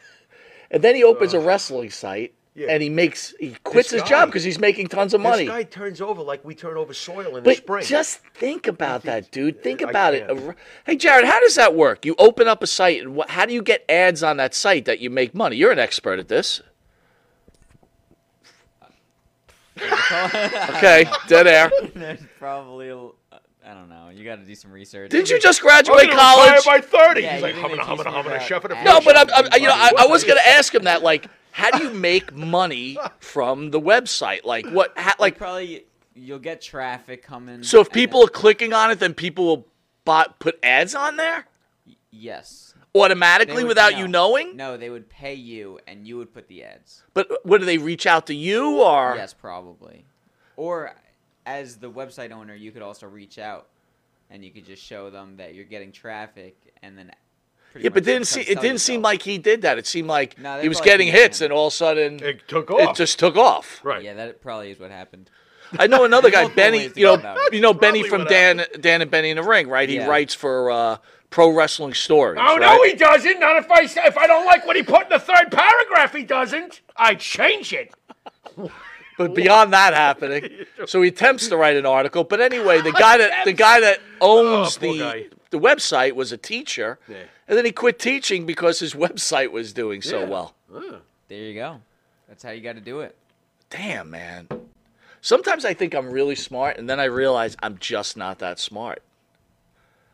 And 0.73 0.85
then 0.85 0.95
he 0.95 1.03
opens 1.03 1.35
a 1.35 1.41
wrestling 1.41 1.91
site 1.91 2.33
Yeah. 2.53 2.67
and 2.69 2.83
he 2.83 2.89
makes 2.89 3.33
he 3.39 3.55
quits 3.63 3.91
This 3.91 4.01
his 4.01 4.03
guy- 4.03 4.09
job 4.09 4.29
because 4.29 4.43
he's 4.43 4.59
making 4.59 4.89
tons 4.89 5.15
of 5.15 5.21
money. 5.21 5.45
This 5.45 5.53
guy 5.55 5.63
turns 5.63 6.01
over 6.01 6.21
like 6.21 6.45
we 6.45 6.55
turn 6.57 6.77
over 6.77 6.93
soil 6.93 7.29
in 7.29 7.35
the 7.35 7.41
But 7.43 7.57
spring. 7.59 7.85
just 7.85 8.19
think 8.35 8.67
about 8.67 9.03
that, 9.03 9.31
dude. 9.31 9.63
Think 9.63 9.83
I 9.85 9.89
about 9.89 10.15
it. 10.15 10.27
can't. 10.27 10.57
Hey, 10.85 10.97
Jared, 10.97 11.25
how 11.27 11.39
does 11.41 11.55
that 11.55 11.75
work? 11.77 12.05
You 12.05 12.17
open 12.19 12.49
up 12.49 12.61
a 12.63 12.67
site, 12.67 13.01
and 13.03 13.15
what, 13.15 13.31
how 13.31 13.47
do 13.47 13.55
you 13.55 13.63
get 13.63 13.85
ads 13.89 14.25
on 14.25 14.37
that 14.39 14.53
site 14.55 14.85
that 14.87 14.99
you 14.99 15.11
make 15.11 15.33
money? 15.35 15.57
You're 15.57 15.71
an 15.71 15.79
expert 15.79 16.19
at 16.19 16.27
this. 16.29 16.61
okay, 19.81 21.07
dead 21.29 21.47
air. 21.47 21.71
There's 21.95 22.21
probably, 22.39 22.89
a 22.89 22.97
l- 22.97 23.15
I 23.65 23.75
don't 23.75 23.89
know. 23.89 24.11
You 24.13 24.25
got 24.25 24.37
to 24.37 24.43
do 24.45 24.55
some 24.55 24.73
research. 24.73 25.11
Didn't 25.11 25.31
you 25.31 25.39
just 25.41 25.61
I'm 25.61 25.67
graduate 25.67 26.09
gonna 26.09 26.17
college? 26.21 26.57
retire 26.67 26.81
by 26.81 26.87
30. 26.87 27.21
Yeah, 27.23 27.33
He's 27.35 27.43
like, 27.43 27.55
humming, 27.55 27.79
humming, 27.79 28.07
humming, 28.07 28.33
a 28.33 28.41
chef 28.41 28.65
at 28.65 28.73
a 28.73 28.77
ads? 28.77 28.85
No, 28.85 29.01
but 29.01 29.17
I'm. 29.17 29.29
I'm 29.33 29.61
you 29.63 29.69
know, 29.69 29.75
I, 29.75 29.93
I 30.01 30.07
was 30.07 30.25
going 30.25 30.37
to 30.39 30.49
ask 30.49 30.75
him 30.75 30.85
that. 30.85 31.03
Like, 31.03 31.27
how 31.61 31.79
do 31.79 31.85
you 31.85 31.91
make 31.91 32.35
money 32.35 32.99
from 33.19 33.71
the 33.71 33.81
website? 33.81 34.45
Like, 34.45 34.67
what? 34.67 34.93
How, 34.97 35.15
like 35.19 35.39
probably 35.39 35.85
you'll 36.15 36.39
get 36.39 36.61
traffic 36.61 37.23
coming. 37.23 37.63
so 37.63 37.81
if 37.81 37.91
people 37.91 38.25
are 38.25 38.29
clicking 38.29 38.73
on 38.73 38.91
it, 38.91 38.99
then 38.99 39.15
people 39.15 39.45
will 39.45 39.67
buy, 40.05 40.27
put 40.39 40.59
ads 40.63 40.95
on 40.95 41.17
there 41.17 41.47
yes, 42.11 42.75
automatically 42.95 43.63
would- 43.63 43.69
without 43.69 43.93
no. 43.93 43.99
you 43.99 44.09
knowing. 44.09 44.57
No, 44.57 44.77
they 44.77 44.91
would 44.91 45.09
pay 45.09 45.35
you, 45.35 45.79
and 45.87 46.07
you 46.07 46.17
would 46.19 46.33
put 46.33 46.49
the 46.49 46.65
ads. 46.65 47.03
But 47.15 47.45
what 47.45 47.59
do 47.59 47.65
they 47.65 47.79
reach 47.79 48.07
out 48.07 48.27
to 48.27 48.35
you 48.35 48.81
or? 48.83 49.15
Yes, 49.17 49.33
probably. 49.33 50.05
Or 50.57 50.95
as 51.47 51.77
the 51.77 51.91
website 51.91 52.33
owner, 52.33 52.55
you 52.55 52.73
could 52.73 52.83
also 52.83 53.07
reach 53.07 53.39
out, 53.39 53.69
and 54.29 54.45
you 54.45 54.51
could 54.51 54.67
just 54.67 54.83
show 54.83 55.11
them 55.11 55.37
that 55.37 55.55
you're 55.55 55.65
getting 55.65 55.93
traffic, 55.93 56.57
and 56.83 56.99
then. 56.99 57.13
Pretty 57.73 57.85
Yeah, 57.85 57.91
but 57.91 58.05
didn't 58.05 58.27
see, 58.27 58.41
it 58.43 58.61
didn't 58.61 58.81
seem 58.81 59.03
like 59.03 59.23
he 59.23 59.39
did 59.39 59.63
that. 59.63 59.79
It 59.79 59.87
seemed 59.87 60.09
like 60.09 60.39
No, 60.39 60.57
they 60.57 60.63
he 60.63 60.69
was 60.69 60.79
probably 60.79 60.91
getting 60.93 61.07
didn't. 61.09 61.21
hits, 61.23 61.41
and 61.41 61.53
all 61.53 61.67
of 61.69 61.73
a 61.73 61.77
sudden 61.77 62.23
It 62.23 62.47
took 62.49 62.71
it 62.71 62.75
off. 62.89 62.97
just 62.97 63.19
took 63.19 63.37
off. 63.37 63.81
right. 63.85 64.03
Yeah, 64.03 64.15
that 64.15 64.41
probably 64.43 64.71
is 64.71 64.79
what 64.81 64.91
happened. 64.91 65.31
I 65.79 65.87
know 65.87 66.05
another 66.05 66.31
guy, 66.33 66.43
Multiple 66.43 66.57
Benny. 66.63 66.79
ways 66.79 66.93
to 66.95 67.01
You 67.01 67.07
go 67.07 67.15
know, 67.15 67.21
about 67.21 67.37
it. 67.39 67.55
you 67.55 67.61
know 67.61 67.73
Benny 67.75 68.01
Probably 68.01 68.11
from 68.11 68.21
what 68.23 68.29
Dan, 68.29 68.65
Dan 68.81 69.03
and 69.03 69.11
Benny 69.11 69.31
in 69.31 69.37
the 69.37 69.43
Ring, 69.43 69.69
right? 69.69 69.89
He 69.89 69.97
Yeah. 69.97 70.07
writes 70.09 70.35
for 70.35 70.71
uh, 70.71 70.97
Pro 71.31 71.51
Wrestling 71.51 71.95
Stories. 71.95 72.41
Oh, 72.43 72.59
right? 72.59 72.61
no, 72.61 72.83
he 72.83 72.95
doesn't. 72.95 73.39
Not 73.39 73.57
if 73.57 73.71
I 73.71 73.87
say- 73.87 74.03
if 74.05 74.19
I 74.19 74.27
don't 74.27 74.47
like 74.47 74.67
what 74.67 74.75
he 74.75 74.83
put 74.83 75.05
in 75.05 75.09
the 75.11 75.21
third 75.21 75.53
paragraph, 75.53 76.13
he 76.13 76.25
doesn't. 76.25 76.81
I 76.97 77.15
change 77.15 77.73
it. 77.73 77.95
But 79.19 79.35
beyond 79.35 79.75
that 79.75 79.93
happening, 79.93 80.49
so 80.87 81.03
he 81.03 81.09
attempts 81.09 81.49
to 81.49 81.57
write 81.59 81.77
an 81.77 81.85
article. 81.85 82.25
But 82.25 82.41
anyway, 82.41 82.81
the 82.81 82.91
guy 82.93 83.19
that 83.19 83.45
the 83.45 83.53
guy 83.53 83.81
that 83.81 84.01
owns 84.19 84.79
Oh, 84.79 84.81
poor 84.81 84.93
the 84.95 84.99
guy. 84.99 85.27
The 85.51 85.59
website 85.59 86.13
was 86.13 86.33
a 86.33 86.37
teacher, 86.37 86.99
and 87.09 87.57
then 87.59 87.65
he 87.65 87.73
quit 87.73 87.99
teaching 87.99 88.47
because 88.47 88.79
his 88.79 88.95
website 89.07 89.51
was 89.53 89.73
doing 89.73 90.03
so 90.03 90.21
Yeah. 90.21 90.27
well. 90.29 90.55
There 91.29 91.39
you 91.39 91.55
go. 91.55 91.81
That's 92.29 92.43
how 92.43 92.51
you 92.51 92.61
got 92.61 92.75
to 92.75 92.81
do 92.81 93.01
it. 93.01 93.17
Damn, 93.71 94.11
man. 94.11 94.49
Sometimes 95.21 95.65
I 95.65 95.75
think 95.75 95.95
I'm 95.95 96.11
really 96.11 96.35
smart, 96.35 96.77
and 96.79 96.89
then 96.89 96.99
I 96.99 97.05
realize 97.05 97.57
I'm 97.63 97.79
just 97.79 98.17
not 98.17 98.39
that 98.39 98.59
smart. 98.59 99.03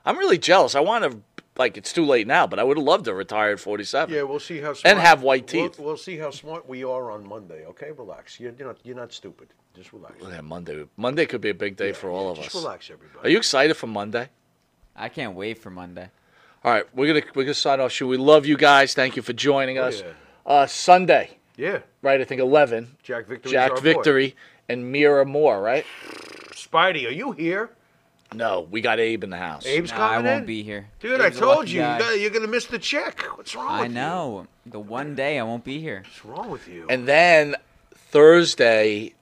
I'm 0.05 0.19
really 0.19 0.39
jealous. 0.39 0.75
I 0.75 0.81
want 0.81 1.05
to, 1.11 1.19
like, 1.57 1.77
it's 1.77 1.93
too 1.93 2.05
late 2.05 2.27
now, 2.27 2.47
but 2.47 2.59
I 2.59 2.65
would 2.65 2.77
have 2.77 2.85
loved 2.85 3.05
to 3.07 3.15
retire 3.15 3.53
at 3.53 3.61
47. 3.61 4.15
Yeah, 4.15 4.23
we'll 4.23 4.39
see 4.41 4.59
how 4.61 4.73
smart. 4.73 4.85
And 4.87 4.99
have 5.01 5.23
white 5.23 5.53
we'll- 5.53 5.69
teeth. 5.69 5.79
We'll, 5.79 5.97
see 5.97 6.17
how 6.17 6.31
smart 6.31 6.69
we 6.69 6.85
are 6.85 7.11
on 7.11 7.27
Monday. 7.27 7.65
Okay, 7.67 7.91
relax. 7.93 8.39
You're, 8.41 8.53
you're 8.59 8.69
not 8.69 8.79
you're 8.85 8.97
not 8.97 9.13
stupid. 9.13 9.49
Just 9.75 9.93
relax. 9.93 10.15
Yeah, 10.23 10.41
Monday. 10.41 10.85
Monday 10.97 11.27
could 11.27 11.41
be 11.41 11.51
a 11.51 11.55
big 11.55 11.77
day 11.77 11.93
for 11.93 12.09
all 12.11 12.31
of 12.31 12.37
Just 12.39 12.49
us. 12.49 12.63
relax, 12.63 12.91
everybody. 12.91 13.27
Are 13.29 13.31
you 13.31 13.39
excited 13.39 13.75
for 13.77 13.87
Monday? 13.87 14.29
I 14.97 15.09
can't 15.09 15.35
wait 15.35 15.59
for 15.59 15.71
Monday. 15.71 16.09
All 16.65 16.73
right, 16.73 16.85
we're 16.95 17.07
gonna 17.13 17.25
we're 17.35 17.45
gonna 17.45 17.55
sign 17.55 17.81
off. 17.81 17.93
Shoot, 17.93 18.09
we 18.09 18.17
love 18.17 18.47
you 18.47 18.57
guys. 18.57 18.95
Thank 18.95 19.15
you 19.17 19.23
for 19.23 19.33
joining 19.33 19.79
us. 19.79 20.01
yeah. 20.01 20.13
Uh, 20.45 20.67
Sunday, 20.67 21.39
Yeah, 21.57 21.81
right? 22.03 22.21
I 22.21 22.25
think 22.25 22.41
11. 22.41 22.97
Jack 23.03 23.27
Victory. 23.27 23.53
Jack 23.53 23.79
Victory 23.79 24.37
and 24.69 24.91
Mira 24.93 25.25
Moore, 25.25 25.61
right? 25.61 25.85
Spidey, 26.53 27.07
are 27.07 27.13
you 27.13 27.33
here? 27.33 27.71
No, 28.35 28.67
we 28.71 28.81
got 28.81 28.99
Abe 28.99 29.23
in 29.25 29.31
the 29.31 29.37
house. 29.37 29.65
Abe's 29.67 29.93
No, 29.93 29.99
I 29.99 30.17
won't 30.19 30.41
in. 30.41 30.47
be 30.47 30.63
here. 30.63 30.87
Dude, 31.01 31.21
I 31.21 31.27
Abe's 31.27 31.37
a 31.37 31.41
told 31.41 31.69
you, 31.69 31.77
you 31.81 31.87
guy. 31.87 31.99
got, 31.99 32.19
you're 32.21 32.31
gonna 32.31 32.49
miss 32.49 32.67
the 32.67 32.79
check. 32.79 33.23
What's 33.37 33.55
wrong 33.55 33.69
I 33.69 33.83
with 33.83 33.91
you? 33.91 33.95
know. 33.95 34.47
The 34.67 34.81
one 34.81 35.15
day 35.15 35.39
I 35.39 35.43
won't 35.45 35.63
be 35.65 35.81
here. 35.81 36.03
What's 36.05 36.25
wrong 36.25 36.51
with 36.51 36.67
you? 36.69 36.87
And 36.89 37.07
then 37.07 37.55
Thursday, 37.95 39.13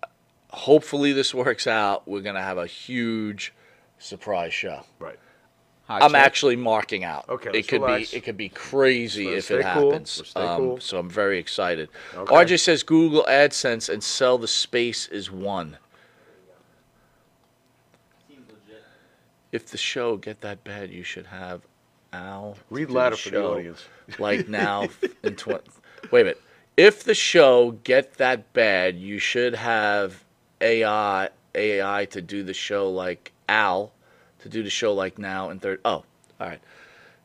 hopefully 0.50 1.12
this 1.12 1.34
works 1.34 1.66
out. 1.66 2.06
We're 2.08 2.20
gonna 2.22 2.42
have 2.42 2.58
a 2.58 2.66
huge 2.66 3.52
surprise 3.98 4.54
show. 4.54 4.82
right. 4.98 5.18
Hot 5.86 6.02
I'm 6.02 6.10
chick. 6.12 6.18
actually 6.20 6.56
marking 6.56 7.04
out. 7.04 7.28
Okay, 7.28 7.50
it 7.52 7.68
could 7.68 7.82
relax. 7.82 8.10
be 8.12 8.16
it 8.16 8.24
could 8.24 8.36
be 8.38 8.48
crazy 8.48 9.26
Let's 9.26 9.50
if 9.50 9.58
it 9.58 9.62
stay 9.62 9.72
cool. 9.74 9.90
happens. 9.90 10.18
Let's 10.18 10.30
stay 10.30 10.40
Um, 10.40 10.56
cool. 10.58 10.80
So 10.80 10.98
I'm 10.98 11.10
very 11.10 11.38
excited. 11.38 11.90
Okay. 12.14 12.34
RJ 12.34 12.60
says 12.60 12.82
Google 12.82 13.24
AdSense 13.28 13.92
and 13.92 14.02
sell 14.02 14.38
the 14.38 14.48
space 14.48 15.06
is 15.08 15.30
one. 15.30 15.76
if 19.52 19.66
the 19.70 19.78
show 19.78 20.16
get 20.16 20.40
that 20.40 20.64
bad, 20.64 20.90
you 20.90 21.04
should 21.04 21.26
have 21.26 21.62
Al 22.12 22.56
Read 22.70 22.88
do 22.88 22.94
louder 22.94 23.16
for 23.16 23.30
the 23.30 23.44
audience. 23.44 23.84
Like 24.18 24.48
now 24.48 24.88
in 25.22 25.36
twenty. 25.36 25.62
Wait 26.10 26.22
a 26.22 26.24
minute. 26.24 26.42
If 26.76 27.04
the 27.04 27.14
show 27.14 27.72
get 27.84 28.14
that 28.14 28.52
bad, 28.52 28.96
you 28.96 29.18
should 29.18 29.54
have 29.54 30.24
AI 30.60 31.28
AI 31.54 32.04
to 32.06 32.20
do 32.20 32.42
the 32.42 32.54
show 32.54 32.90
like 32.90 33.32
Al 33.48 33.92
to 34.44 34.48
do 34.50 34.62
the 34.62 34.70
show 34.70 34.92
like 34.94 35.18
now 35.18 35.48
and 35.50 35.60
third. 35.60 35.80
Oh, 35.84 36.04
all 36.40 36.46
right. 36.48 36.60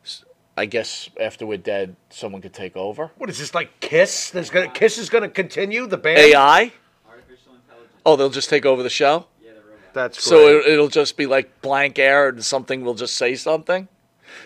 S- 0.04 0.24
I 0.58 0.66
guess 0.66 1.10
after 1.20 1.46
we're 1.46 1.58
dead, 1.58 1.96
someone 2.10 2.42
could 2.42 2.54
take 2.54 2.76
over. 2.76 3.12
What 3.18 3.30
is 3.30 3.38
this 3.38 3.54
like 3.54 3.80
Kiss? 3.82 4.32
There's 4.32 4.50
gonna 4.50 4.70
Kiss 4.70 4.98
is 4.98 5.10
gonna 5.10 5.30
continue 5.30 5.86
the 5.86 5.98
band. 5.98 6.18
AI. 6.18 6.72
Artificial 7.08 7.54
intelligence. 7.56 7.94
Oh, 8.06 8.16
they'll 8.16 8.30
just 8.30 8.50
take 8.50 8.66
over 8.66 8.82
the 8.82 8.90
show. 8.90 9.26
Yeah, 9.44 9.52
the 9.52 9.60
robot. 9.60 9.94
That's 9.94 10.24
So 10.24 10.38
great. 10.62 10.68
it, 10.68 10.74
it'll 10.74 10.88
just 10.88 11.18
be 11.18 11.26
like 11.26 11.62
blank 11.62 12.00
air, 12.00 12.30
and 12.30 12.44
something 12.44 12.84
will 12.84 12.96
just 12.96 13.16
say 13.16 13.36
something. 13.36 13.88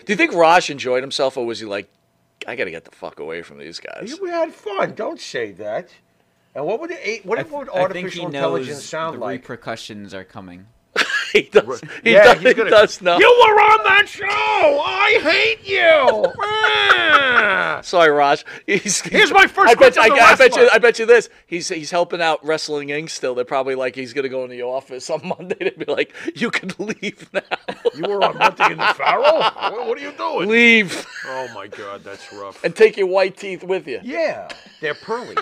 Do 0.04 0.12
you 0.12 0.16
think 0.16 0.34
Raj 0.34 0.68
enjoyed 0.70 1.02
himself, 1.02 1.36
or 1.36 1.46
was 1.46 1.60
he 1.60 1.66
like, 1.66 1.88
"I 2.48 2.56
got 2.56 2.64
to 2.64 2.70
get 2.72 2.84
the 2.84 2.90
fuck 2.90 3.20
away 3.20 3.42
from 3.42 3.58
these 3.58 3.78
guys"? 3.78 4.18
we 4.20 4.30
had 4.30 4.52
fun. 4.52 4.94
Don't 4.94 5.20
say 5.20 5.52
that. 5.52 5.90
And 6.56 6.64
what 6.66 6.80
would 6.80 6.90
it, 6.92 7.24
what 7.26 7.38
I, 7.38 7.42
would 7.42 7.68
I 7.68 7.72
think 7.72 7.76
artificial 7.84 8.20
he 8.20 8.26
intelligence 8.26 8.68
knows 8.78 8.84
sound 8.84 9.16
the 9.16 9.20
like? 9.20 9.40
repercussions 9.42 10.12
are 10.14 10.24
coming. 10.24 10.66
He 11.34 11.42
does. 11.42 11.82
He, 12.02 12.12
yeah, 12.12 12.24
does, 12.24 12.38
he's 12.38 12.48
he 12.48 12.54
gonna, 12.54 12.70
does 12.70 13.02
know. 13.02 13.18
You 13.18 13.28
were 13.46 13.60
on 13.60 13.84
that 13.84 14.08
show. 14.08 14.24
I 14.26 15.18
hate 15.20 15.68
you. 15.68 16.32
Sorry, 17.82 18.10
Raj. 18.10 18.44
He's, 18.66 19.00
Here's 19.02 19.32
my 19.32 19.46
first 19.46 19.70
I 19.70 19.74
bet, 19.74 19.94
clip 19.94 20.12
I, 20.12 20.32
I 20.32 20.36
bet 20.36 20.56
you. 20.56 20.68
I 20.72 20.78
bet 20.78 20.98
you 20.98 21.06
this. 21.06 21.28
He's 21.46 21.68
he's 21.68 21.90
helping 21.90 22.22
out 22.22 22.44
Wrestling 22.44 22.88
Inc. 22.88 23.10
Still, 23.10 23.34
they're 23.34 23.44
probably 23.44 23.74
like 23.74 23.94
he's 23.94 24.12
gonna 24.12 24.28
go 24.30 24.44
in 24.44 24.50
the 24.50 24.62
office 24.62 25.10
on 25.10 25.26
Monday 25.38 25.56
to 25.56 25.72
be 25.72 25.84
like, 25.90 26.12
"You 26.34 26.50
can 26.50 26.70
leave 26.78 27.28
now. 27.32 27.40
you 27.94 28.08
were 28.08 28.24
on 28.24 28.36
Hunting 28.36 28.72
in 28.72 28.78
the 28.78 28.94
Pharaoh. 28.96 29.22
What, 29.40 29.86
what 29.88 29.98
are 29.98 30.00
you 30.00 30.12
doing? 30.12 30.48
leave 30.48 31.06
Oh 31.26 31.48
my 31.54 31.66
God, 31.66 32.02
that's 32.04 32.32
rough. 32.32 32.62
and 32.64 32.74
take 32.74 32.96
your 32.96 33.06
white 33.08 33.36
teeth 33.36 33.62
with 33.64 33.86
you. 33.86 34.00
yeah, 34.02 34.48
they're 34.80 34.94
pearly. 34.94 35.36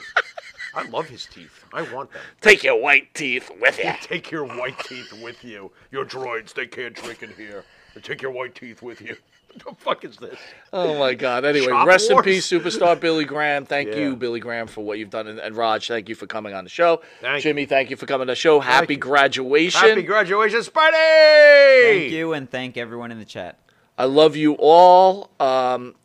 I 0.74 0.89
love 0.89 1.09
his 1.09 1.27
teeth. 1.27 1.61
I 1.73 1.82
want 1.82 2.12
them. 2.12 2.23
Take 2.40 2.62
your 2.62 2.81
white 2.81 3.12
teeth 3.15 3.51
with 3.61 3.78
you." 3.78 3.93
Take 4.03 4.31
your 4.31 4.44
white 4.44 4.78
teeth 4.81 5.12
with 5.23 5.43
you. 5.44 5.70
Your 5.90 6.05
droids, 6.05 6.55
they 6.55 6.66
can't 6.66 6.94
drink 6.94 7.23
in 7.23 7.31
here. 7.35 7.65
Take 8.03 8.23
your 8.23 8.31
white 8.31 8.55
teeth 8.55 8.81
with 8.82 9.01
you. 9.01 9.16
What 9.55 9.77
the 9.77 9.85
fuck 9.85 10.05
is 10.05 10.16
this? 10.16 10.39
Oh 10.73 10.99
my 10.99 11.12
God! 11.12 11.44
Anyway, 11.44 11.66
Shop 11.66 11.86
rest 11.86 12.11
in 12.11 12.23
peace, 12.23 12.51
superstar 12.51 12.99
Billy 12.99 13.27
Graham. 13.27 13.66
Thank 13.66 13.90
Yeah. 13.90 13.97
you, 13.97 14.16
Billy 14.16 14.40
Graham, 14.40 14.66
for 14.66 14.82
what 14.82 14.99
you've 14.99 15.11
done, 15.11 15.27
and, 15.27 15.39
and 15.39 15.55
Raj, 15.55 15.89
thank 15.89 16.09
you 16.09 16.15
for 16.15 16.27
coming 16.27 16.55
on 16.55 16.65
the 16.65 16.70
show. 16.70 17.03
Thank 17.20 17.44
you. 17.44 17.51
Jimmy, 17.51 17.66
thank 17.66 17.90
you 17.90 17.97
for 17.97 18.07
coming 18.07 18.28
to 18.28 18.32
the 18.32 18.36
show. 18.36 18.61
Happy 18.61 18.94
you. 18.94 19.01
graduation. 19.01 19.81
Happy 19.89 20.03
graduation, 20.05 20.61
Spidey! 20.61 21.82
Thank 21.82 22.12
you, 22.12 22.32
and 22.32 22.51
thank 22.51 22.78
everyone 22.78 23.12
in 23.12 23.19
the 23.19 23.27
chat. 23.27 23.59
I 23.99 24.07
love 24.07 24.36
you 24.36 24.55
all. 24.59 25.31
Um, 25.39 25.97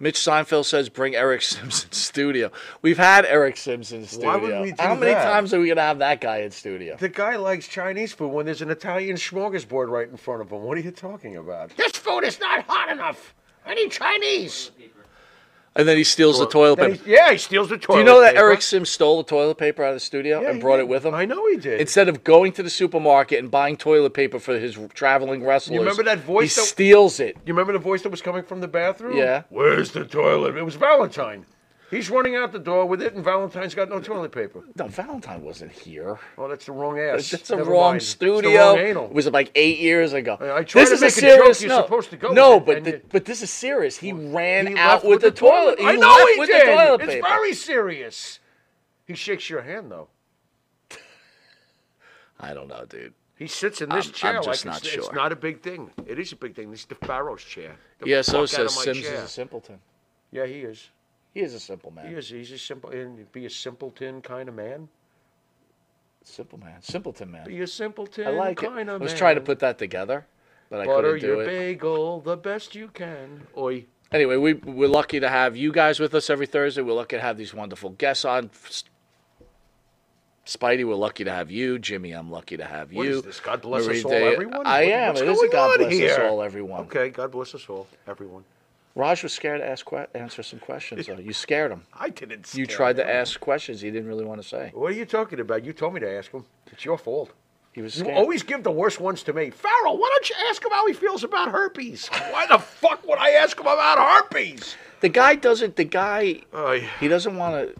Mitch 0.00 0.16
Seinfeld 0.16 0.64
says, 0.64 0.88
"Bring 0.88 1.16
Eric 1.16 1.42
Sims 1.42 1.84
in 1.84 1.92
studio." 1.92 2.50
We've 2.82 2.98
had 2.98 3.24
Eric 3.26 3.56
Sims 3.56 3.92
in 3.92 4.06
studio. 4.06 4.28
Why 4.28 4.36
would 4.36 4.60
we 4.62 4.70
do 4.72 4.82
How 4.82 4.94
many 4.94 5.12
that? 5.12 5.24
times 5.24 5.52
are 5.52 5.60
we 5.60 5.68
gonna 5.68 5.80
have 5.80 5.98
that 5.98 6.20
guy 6.20 6.38
in 6.38 6.50
studio? 6.50 6.96
The 6.96 7.08
guy 7.08 7.36
likes 7.36 7.66
Chinese 7.66 8.12
food 8.12 8.28
when 8.28 8.46
there's 8.46 8.62
an 8.62 8.70
Italian 8.70 9.16
smorgasbord 9.16 9.88
right 9.88 10.08
in 10.08 10.16
front 10.16 10.40
of 10.42 10.50
him. 10.50 10.62
What 10.62 10.78
are 10.78 10.82
you 10.82 10.92
talking 10.92 11.36
about? 11.36 11.76
This 11.76 11.92
food 11.92 12.24
is 12.24 12.38
not 12.38 12.64
hot 12.68 12.90
enough. 12.90 13.34
I 13.66 13.74
need 13.74 13.90
Chinese. 13.90 14.70
And 15.78 15.86
then 15.86 15.96
he 15.96 16.02
steals 16.04 16.40
the 16.40 16.46
toilet 16.46 16.76
paper. 16.76 17.04
he- 17.04 17.12
yeah, 17.12 17.30
he 17.30 17.38
steals 17.38 17.68
the 17.68 17.78
toilet 17.78 17.80
paper. 17.80 17.92
Do 17.94 17.98
you 18.00 18.04
know 18.04 18.20
that 18.20 18.34
paper. 18.34 18.46
Eric 18.46 18.62
Sims 18.62 18.90
stole 18.90 19.18
the 19.22 19.28
toilet 19.28 19.54
paper 19.58 19.84
out 19.84 19.90
of 19.90 19.94
the 19.94 20.00
studio 20.00 20.42
Yeah, 20.42 20.50
and 20.50 20.60
brought 20.60 20.78
did. 20.78 20.82
it 20.82 20.88
with 20.88 21.06
him? 21.06 21.14
I 21.14 21.24
know 21.24 21.46
he 21.48 21.56
did. 21.56 21.80
Instead 21.80 22.08
of 22.08 22.24
going 22.24 22.50
to 22.54 22.64
the 22.64 22.68
supermarket 22.70 23.38
and 23.38 23.48
buying 23.48 23.76
toilet 23.76 24.10
paper 24.12 24.40
for 24.40 24.58
his 24.58 24.76
traveling 24.92 25.44
wrestlers, 25.44 25.74
you 25.74 25.80
remember 25.80 26.02
that 26.02 26.18
voice 26.18 26.56
He 26.56 26.60
that- 26.60 26.66
steals 26.66 27.20
it. 27.20 27.36
You 27.46 27.54
remember 27.54 27.72
the 27.72 27.78
voice 27.78 28.02
that 28.02 28.08
was 28.10 28.20
coming 28.20 28.42
from 28.42 28.60
the 28.60 28.66
bathroom? 28.68 29.16
Yeah. 29.16 29.44
Where's 29.50 29.92
the 29.92 30.04
toilet? 30.04 30.56
It 30.56 30.64
was 30.64 30.74
Valentine. 30.74 31.46
He's 31.90 32.10
running 32.10 32.36
out 32.36 32.52
the 32.52 32.58
door 32.58 32.84
with 32.84 33.00
it, 33.00 33.14
and 33.14 33.24
Valentine's 33.24 33.74
got 33.74 33.88
no 33.88 33.98
toilet 33.98 34.30
paper. 34.30 34.62
No, 34.76 34.88
Valentine 34.88 35.40
wasn't 35.42 35.72
here. 35.72 36.18
Oh, 36.36 36.46
that's 36.46 36.66
the 36.66 36.72
wrong 36.72 36.98
ass. 36.98 37.30
That's 37.30 37.48
Never 37.48 37.64
wrong 37.64 37.82
mind. 37.92 37.96
It's 37.96 38.06
the 38.06 38.10
studio. 38.10 38.60
wrong 38.60 38.78
anal. 38.78 39.04
It 39.06 39.12
was 39.14 39.26
like 39.28 39.50
eight 39.54 39.78
years 39.78 40.12
ago. 40.12 40.36
I- 40.38 40.58
I 40.58 40.64
tried 40.64 40.82
this 40.82 41.00
to 41.00 41.06
is 41.06 41.16
make 41.16 41.24
a 41.24 41.26
a 41.26 41.30
joke 41.30 41.40
serious 41.40 41.62
you're 41.62 41.70
no. 41.70 41.82
supposed 41.82 42.10
to 42.10 42.16
go 42.18 42.28
no, 42.32 42.56
with, 42.58 42.66
but 42.66 42.84
the, 42.84 43.00
but 43.10 43.24
this 43.24 43.40
is 43.42 43.50
serious. 43.50 43.96
He 43.96 44.12
ran 44.12 44.66
He 44.66 44.76
out 44.76 44.96
left 44.96 45.06
with, 45.06 45.20
the, 45.22 45.30
toilet. 45.30 45.78
He 45.78 45.86
I 45.86 45.92
know 45.96 46.26
he 46.34 46.38
with 46.40 46.48
did. 46.50 46.60
the 46.68 46.72
toilet 46.74 47.00
it's 47.00 47.26
very 47.26 47.54
serious. 47.54 48.38
He 49.06 49.14
shakes 49.14 49.48
your 49.48 49.62
hand 49.62 49.90
though. 49.90 50.08
I 52.40 52.52
don't 52.54 52.68
know, 52.68 52.84
dude. 52.86 53.14
He 53.36 53.46
sits 53.46 53.80
in 53.80 53.88
this 53.88 54.06
I'm- 54.06 54.14
chair 54.14 54.36
I'm 54.38 54.42
just 54.44 54.66
like 54.66 54.74
not 54.74 54.84
it's, 54.86 54.94
it's 54.94 55.12
not 55.12 55.32
a 55.32 55.36
big 55.36 55.62
thing. 55.62 55.90
It 56.06 56.18
is 56.18 56.32
a 56.32 56.36
big 56.36 56.54
thing. 56.54 56.70
This 56.70 56.80
is 56.80 56.86
the 56.86 56.96
Pharaoh's 56.96 57.42
chair. 57.44 57.76
The 58.00 58.08
Yeah, 58.08 58.22
so 58.22 58.46
says 58.46 58.74
Sims 58.74 59.00
chair. 59.00 59.14
is 59.14 59.20
a 59.22 59.28
simpleton. 59.28 59.78
Yeah, 60.32 60.44
he 60.46 60.60
is. 60.60 60.90
He 61.38 61.44
is 61.44 61.54
a 61.54 61.60
simple 61.60 61.92
man. 61.92 62.08
He 62.08 62.14
is. 62.14 62.28
He's 62.30 62.50
a 62.50 62.58
simple 62.58 62.90
and 62.90 63.30
be 63.30 63.46
a 63.46 63.50
simpleton 63.50 64.20
kind 64.22 64.48
of 64.48 64.56
man. 64.56 64.88
Simple 66.24 66.58
man. 66.58 66.82
Simpleton 66.82 67.30
man. 67.30 67.46
Be 67.46 67.60
a 67.60 67.66
simpleton 67.68 68.26
I 68.26 68.30
like 68.30 68.60
it. 68.60 68.66
kind 68.66 68.90
I 68.90 68.94
of 68.94 69.00
was 69.00 69.12
man. 69.12 69.18
trying 69.18 69.34
to 69.36 69.40
put 69.40 69.60
that 69.60 69.78
together, 69.78 70.26
but 70.68 70.80
I 70.80 70.86
butter 70.86 71.12
couldn't 71.12 71.20
do 71.20 71.26
your 71.28 71.42
it. 71.44 71.46
bagel 71.46 72.20
the 72.22 72.36
best 72.36 72.74
you 72.74 72.88
can. 72.88 73.46
Oi. 73.56 73.84
Anyway, 74.10 74.34
we, 74.34 74.54
we're 74.54 74.88
lucky 74.88 75.20
to 75.20 75.28
have 75.28 75.56
you 75.56 75.70
guys 75.70 76.00
with 76.00 76.12
us 76.12 76.28
every 76.28 76.46
Thursday. 76.46 76.82
We're 76.82 76.94
lucky 76.94 77.14
to 77.14 77.22
have 77.22 77.38
these 77.38 77.54
wonderful 77.54 77.90
guests 77.90 78.24
on. 78.24 78.50
Spidey, 80.44 80.84
we're 80.84 80.96
lucky 80.96 81.22
to 81.22 81.30
have 81.30 81.52
you. 81.52 81.78
Jimmy, 81.78 82.10
I'm 82.10 82.32
lucky 82.32 82.56
to 82.56 82.64
have 82.64 82.92
you. 82.92 83.02
is 83.02 83.22
this? 83.22 83.38
God 83.38 83.62
bless 83.62 83.86
Marie 83.86 84.00
us 84.00 84.04
all, 84.04 84.10
Day- 84.10 84.32
everyone. 84.32 84.66
I 84.66 84.86
What- 84.86 84.92
am. 84.92 85.16
It 85.18 85.28
is 85.28 85.40
a 85.40 85.48
God 85.48 85.78
bless 85.78 85.86
us 85.86 85.92
here? 85.92 86.26
all, 86.28 86.42
everyone. 86.42 86.80
Okay, 86.86 87.10
God 87.10 87.30
bless 87.30 87.54
us 87.54 87.64
all, 87.68 87.86
everyone. 88.08 88.42
Raj 88.94 89.22
was 89.22 89.32
scared 89.32 89.60
to 89.60 89.66
ask 89.68 89.86
que- 89.86 90.06
answer 90.14 90.42
some 90.42 90.58
questions. 90.58 91.06
Though. 91.06 91.18
You 91.18 91.32
scared 91.32 91.70
him. 91.70 91.82
I 91.94 92.08
didn't. 92.10 92.52
You 92.54 92.64
scare 92.64 92.76
tried 92.76 92.96
to 92.96 93.02
him. 93.02 93.08
ask 93.10 93.38
questions 93.38 93.80
he 93.80 93.90
didn't 93.90 94.08
really 94.08 94.24
want 94.24 94.42
to 94.42 94.48
say. 94.48 94.70
What 94.74 94.90
are 94.92 94.94
you 94.94 95.04
talking 95.04 95.38
about? 95.40 95.64
You 95.64 95.72
told 95.72 95.94
me 95.94 96.00
to 96.00 96.10
ask 96.10 96.32
him. 96.32 96.44
It's 96.72 96.84
your 96.84 96.98
fault. 96.98 97.30
He 97.72 97.82
was 97.82 97.98
You 98.00 98.10
always 98.10 98.42
give 98.42 98.64
the 98.64 98.72
worst 98.72 98.98
ones 98.98 99.22
to 99.24 99.32
me. 99.32 99.50
Pharaoh, 99.50 99.92
why 99.92 100.08
don't 100.12 100.28
you 100.28 100.34
ask 100.50 100.64
him 100.64 100.72
how 100.72 100.86
he 100.88 100.92
feels 100.94 101.22
about 101.22 101.50
herpes? 101.52 102.08
Why 102.08 102.46
the 102.50 102.58
fuck 102.58 103.06
would 103.06 103.18
I 103.18 103.30
ask 103.30 103.56
him 103.58 103.66
about 103.66 103.98
herpes? 103.98 104.74
the 105.00 105.08
guy 105.08 105.36
doesn't. 105.36 105.76
The 105.76 105.84
guy 105.84 106.40
Uh, 106.52 106.78
he 106.98 107.06
doesn't 107.06 107.36
want 107.36 107.74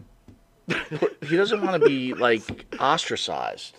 to. 0.69 1.09
He 1.27 1.35
doesn't 1.35 1.61
want 1.61 1.81
to 1.81 1.87
be 1.89 2.13
like 2.13 2.43
ostracized, 2.79 3.75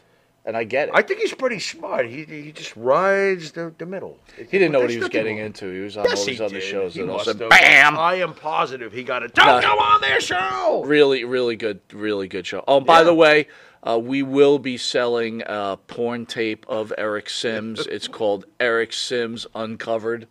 and 0.51 0.57
I 0.57 0.65
get 0.65 0.89
it. 0.89 0.95
I 0.97 1.03
think 1.03 1.21
he's 1.21 1.33
pretty 1.33 1.61
smart. 1.61 2.09
He, 2.09 2.25
he 2.25 2.51
just 2.51 2.75
rides 2.77 3.53
the, 3.53 3.73
the 3.79 3.87
middle. 3.87 4.19
he 4.37 4.45
didn't 4.45 4.73
know 4.73 4.81
what 4.81 4.91
he 4.91 4.99
was 4.99 5.09
getting 5.09 5.37
wrong. 5.37 5.47
into. 5.47 5.73
He 5.73 5.79
was 5.79 5.97
on 5.97 6.07
Yes, 6.07 6.19
all 6.19 6.25
he 6.25 6.31
these 6.33 6.41
other 6.41 6.55
did. 6.55 6.63
shows 6.65 6.95
He 6.95 7.03
that 7.03 7.09
all 7.09 7.19
must 7.19 7.27
said 7.27 7.41
have. 7.41 7.51
"Bam." 7.51 7.97
I 7.97 8.15
am 8.17 8.35
positive 8.35 8.93
he 8.93 9.05
got 9.05 9.23
it. 9.23 9.33
Don't 9.33 9.47
No. 9.47 9.77
go 9.77 9.79
on 9.81 10.01
their 10.01 10.21
show. 10.21 10.83
Really, 10.85 11.23
really 11.25 11.55
good, 11.55 11.79
really 11.93 12.27
good 12.27 12.47
show. 12.49 12.65
Oh, 12.67 12.81
by 12.81 12.99
Yeah. 12.99 13.05
the 13.05 13.15
way, 13.15 13.47
uh, 13.85 13.97
we 14.03 14.25
will 14.25 14.59
be 14.59 14.77
selling 14.77 15.45
a 15.47 15.79
porn 15.87 16.27
tape 16.27 16.67
of 16.69 16.93
Eric 16.99 17.31
Sims. 17.31 17.87
it's 17.87 18.09
called 18.19 18.45
Eric 18.59 18.93
Sims 18.93 19.47
Uncovered. 19.55 20.27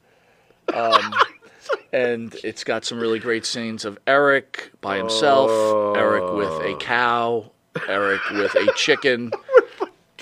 Um, 0.73 1.13
and 1.93 2.35
it's 2.43 2.65
got 2.65 2.83
some 2.83 2.99
really 2.99 3.19
great 3.19 3.45
scenes 3.45 3.85
of 3.85 3.97
Eric 4.05 4.71
by 4.81 4.97
himself, 4.97 5.49
Eric 5.97 6.33
with 6.33 6.51
a 6.65 6.75
cow, 6.79 7.51
Eric 7.87 8.19
with 8.31 8.53
a 8.55 8.71
chicken, 8.75 9.31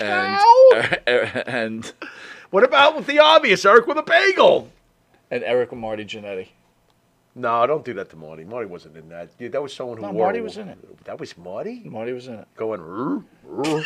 and 0.00 1.00
and 1.46 1.92
What 2.50 2.64
about 2.64 2.96
with 2.96 3.06
the 3.06 3.18
obvious, 3.18 3.64
Eric 3.64 3.86
with 3.86 3.98
a 3.98 4.02
bagel? 4.02 4.70
and 5.30 5.42
Eric 5.44 5.72
and 5.72 5.80
Marty 5.80 6.04
Jannetty. 6.04 6.48
No, 7.34 7.64
don't 7.68 7.84
do 7.84 7.92
that 7.94 8.10
to 8.10 8.16
Marty. 8.16 8.42
Marty 8.44 8.66
wasn't 8.66 8.96
in 8.96 9.08
that. 9.10 9.36
Dude, 9.38 9.52
that 9.52 9.62
was 9.62 9.72
someone 9.72 9.98
who 9.98 10.02
No, 10.02 10.10
wore 10.10 10.24
Marty 10.24 10.40
a- 10.40 10.42
was 10.42 10.56
in 10.56 10.68
it. 10.68 11.04
That 11.04 11.20
was 11.20 11.36
Marty 11.38 11.82
Marty 11.84 12.12
was 12.12 12.26
in 12.26 12.34
it. 12.34 12.48
going. 12.56 12.80
"Rrr, 12.80 13.22
rrr, 13.48 13.84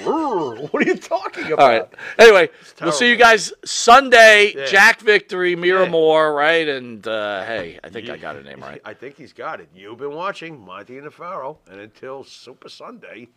rrr." 0.00 0.72
What 0.72 0.82
are 0.86 0.86
you 0.88 0.96
talking 0.96 1.46
about? 1.52 1.58
All 1.60 1.68
right. 1.68 1.88
Anyway, 2.18 2.50
we'll 2.80 2.92
see 2.92 3.08
you 3.10 3.16
guys 3.16 3.52
Sunday. 3.64 4.52
Yeah. 4.54 4.66
Jack 4.66 5.00
Victory, 5.00 5.56
Mira 5.56 5.88
Moore, 5.88 6.34
right? 6.34 6.68
And 6.68 7.04
uh, 7.08 7.44
hey, 7.44 7.80
I 7.82 7.88
think 7.88 8.08
I 8.10 8.16
got 8.16 8.36
her 8.36 8.42
name 8.42 8.60
right. 8.60 8.80
I 8.84 8.94
think 8.94 9.16
he's 9.16 9.32
got 9.32 9.60
it. 9.60 9.68
You've 9.74 9.98
been 9.98 10.14
watching 10.14 10.64
Monte 10.64 10.96
and 10.96 11.06
the 11.06 11.10
Pharaoh, 11.10 11.58
and 11.70 11.80
until 11.80 12.22
Super 12.22 12.68
Sunday. 12.68 13.28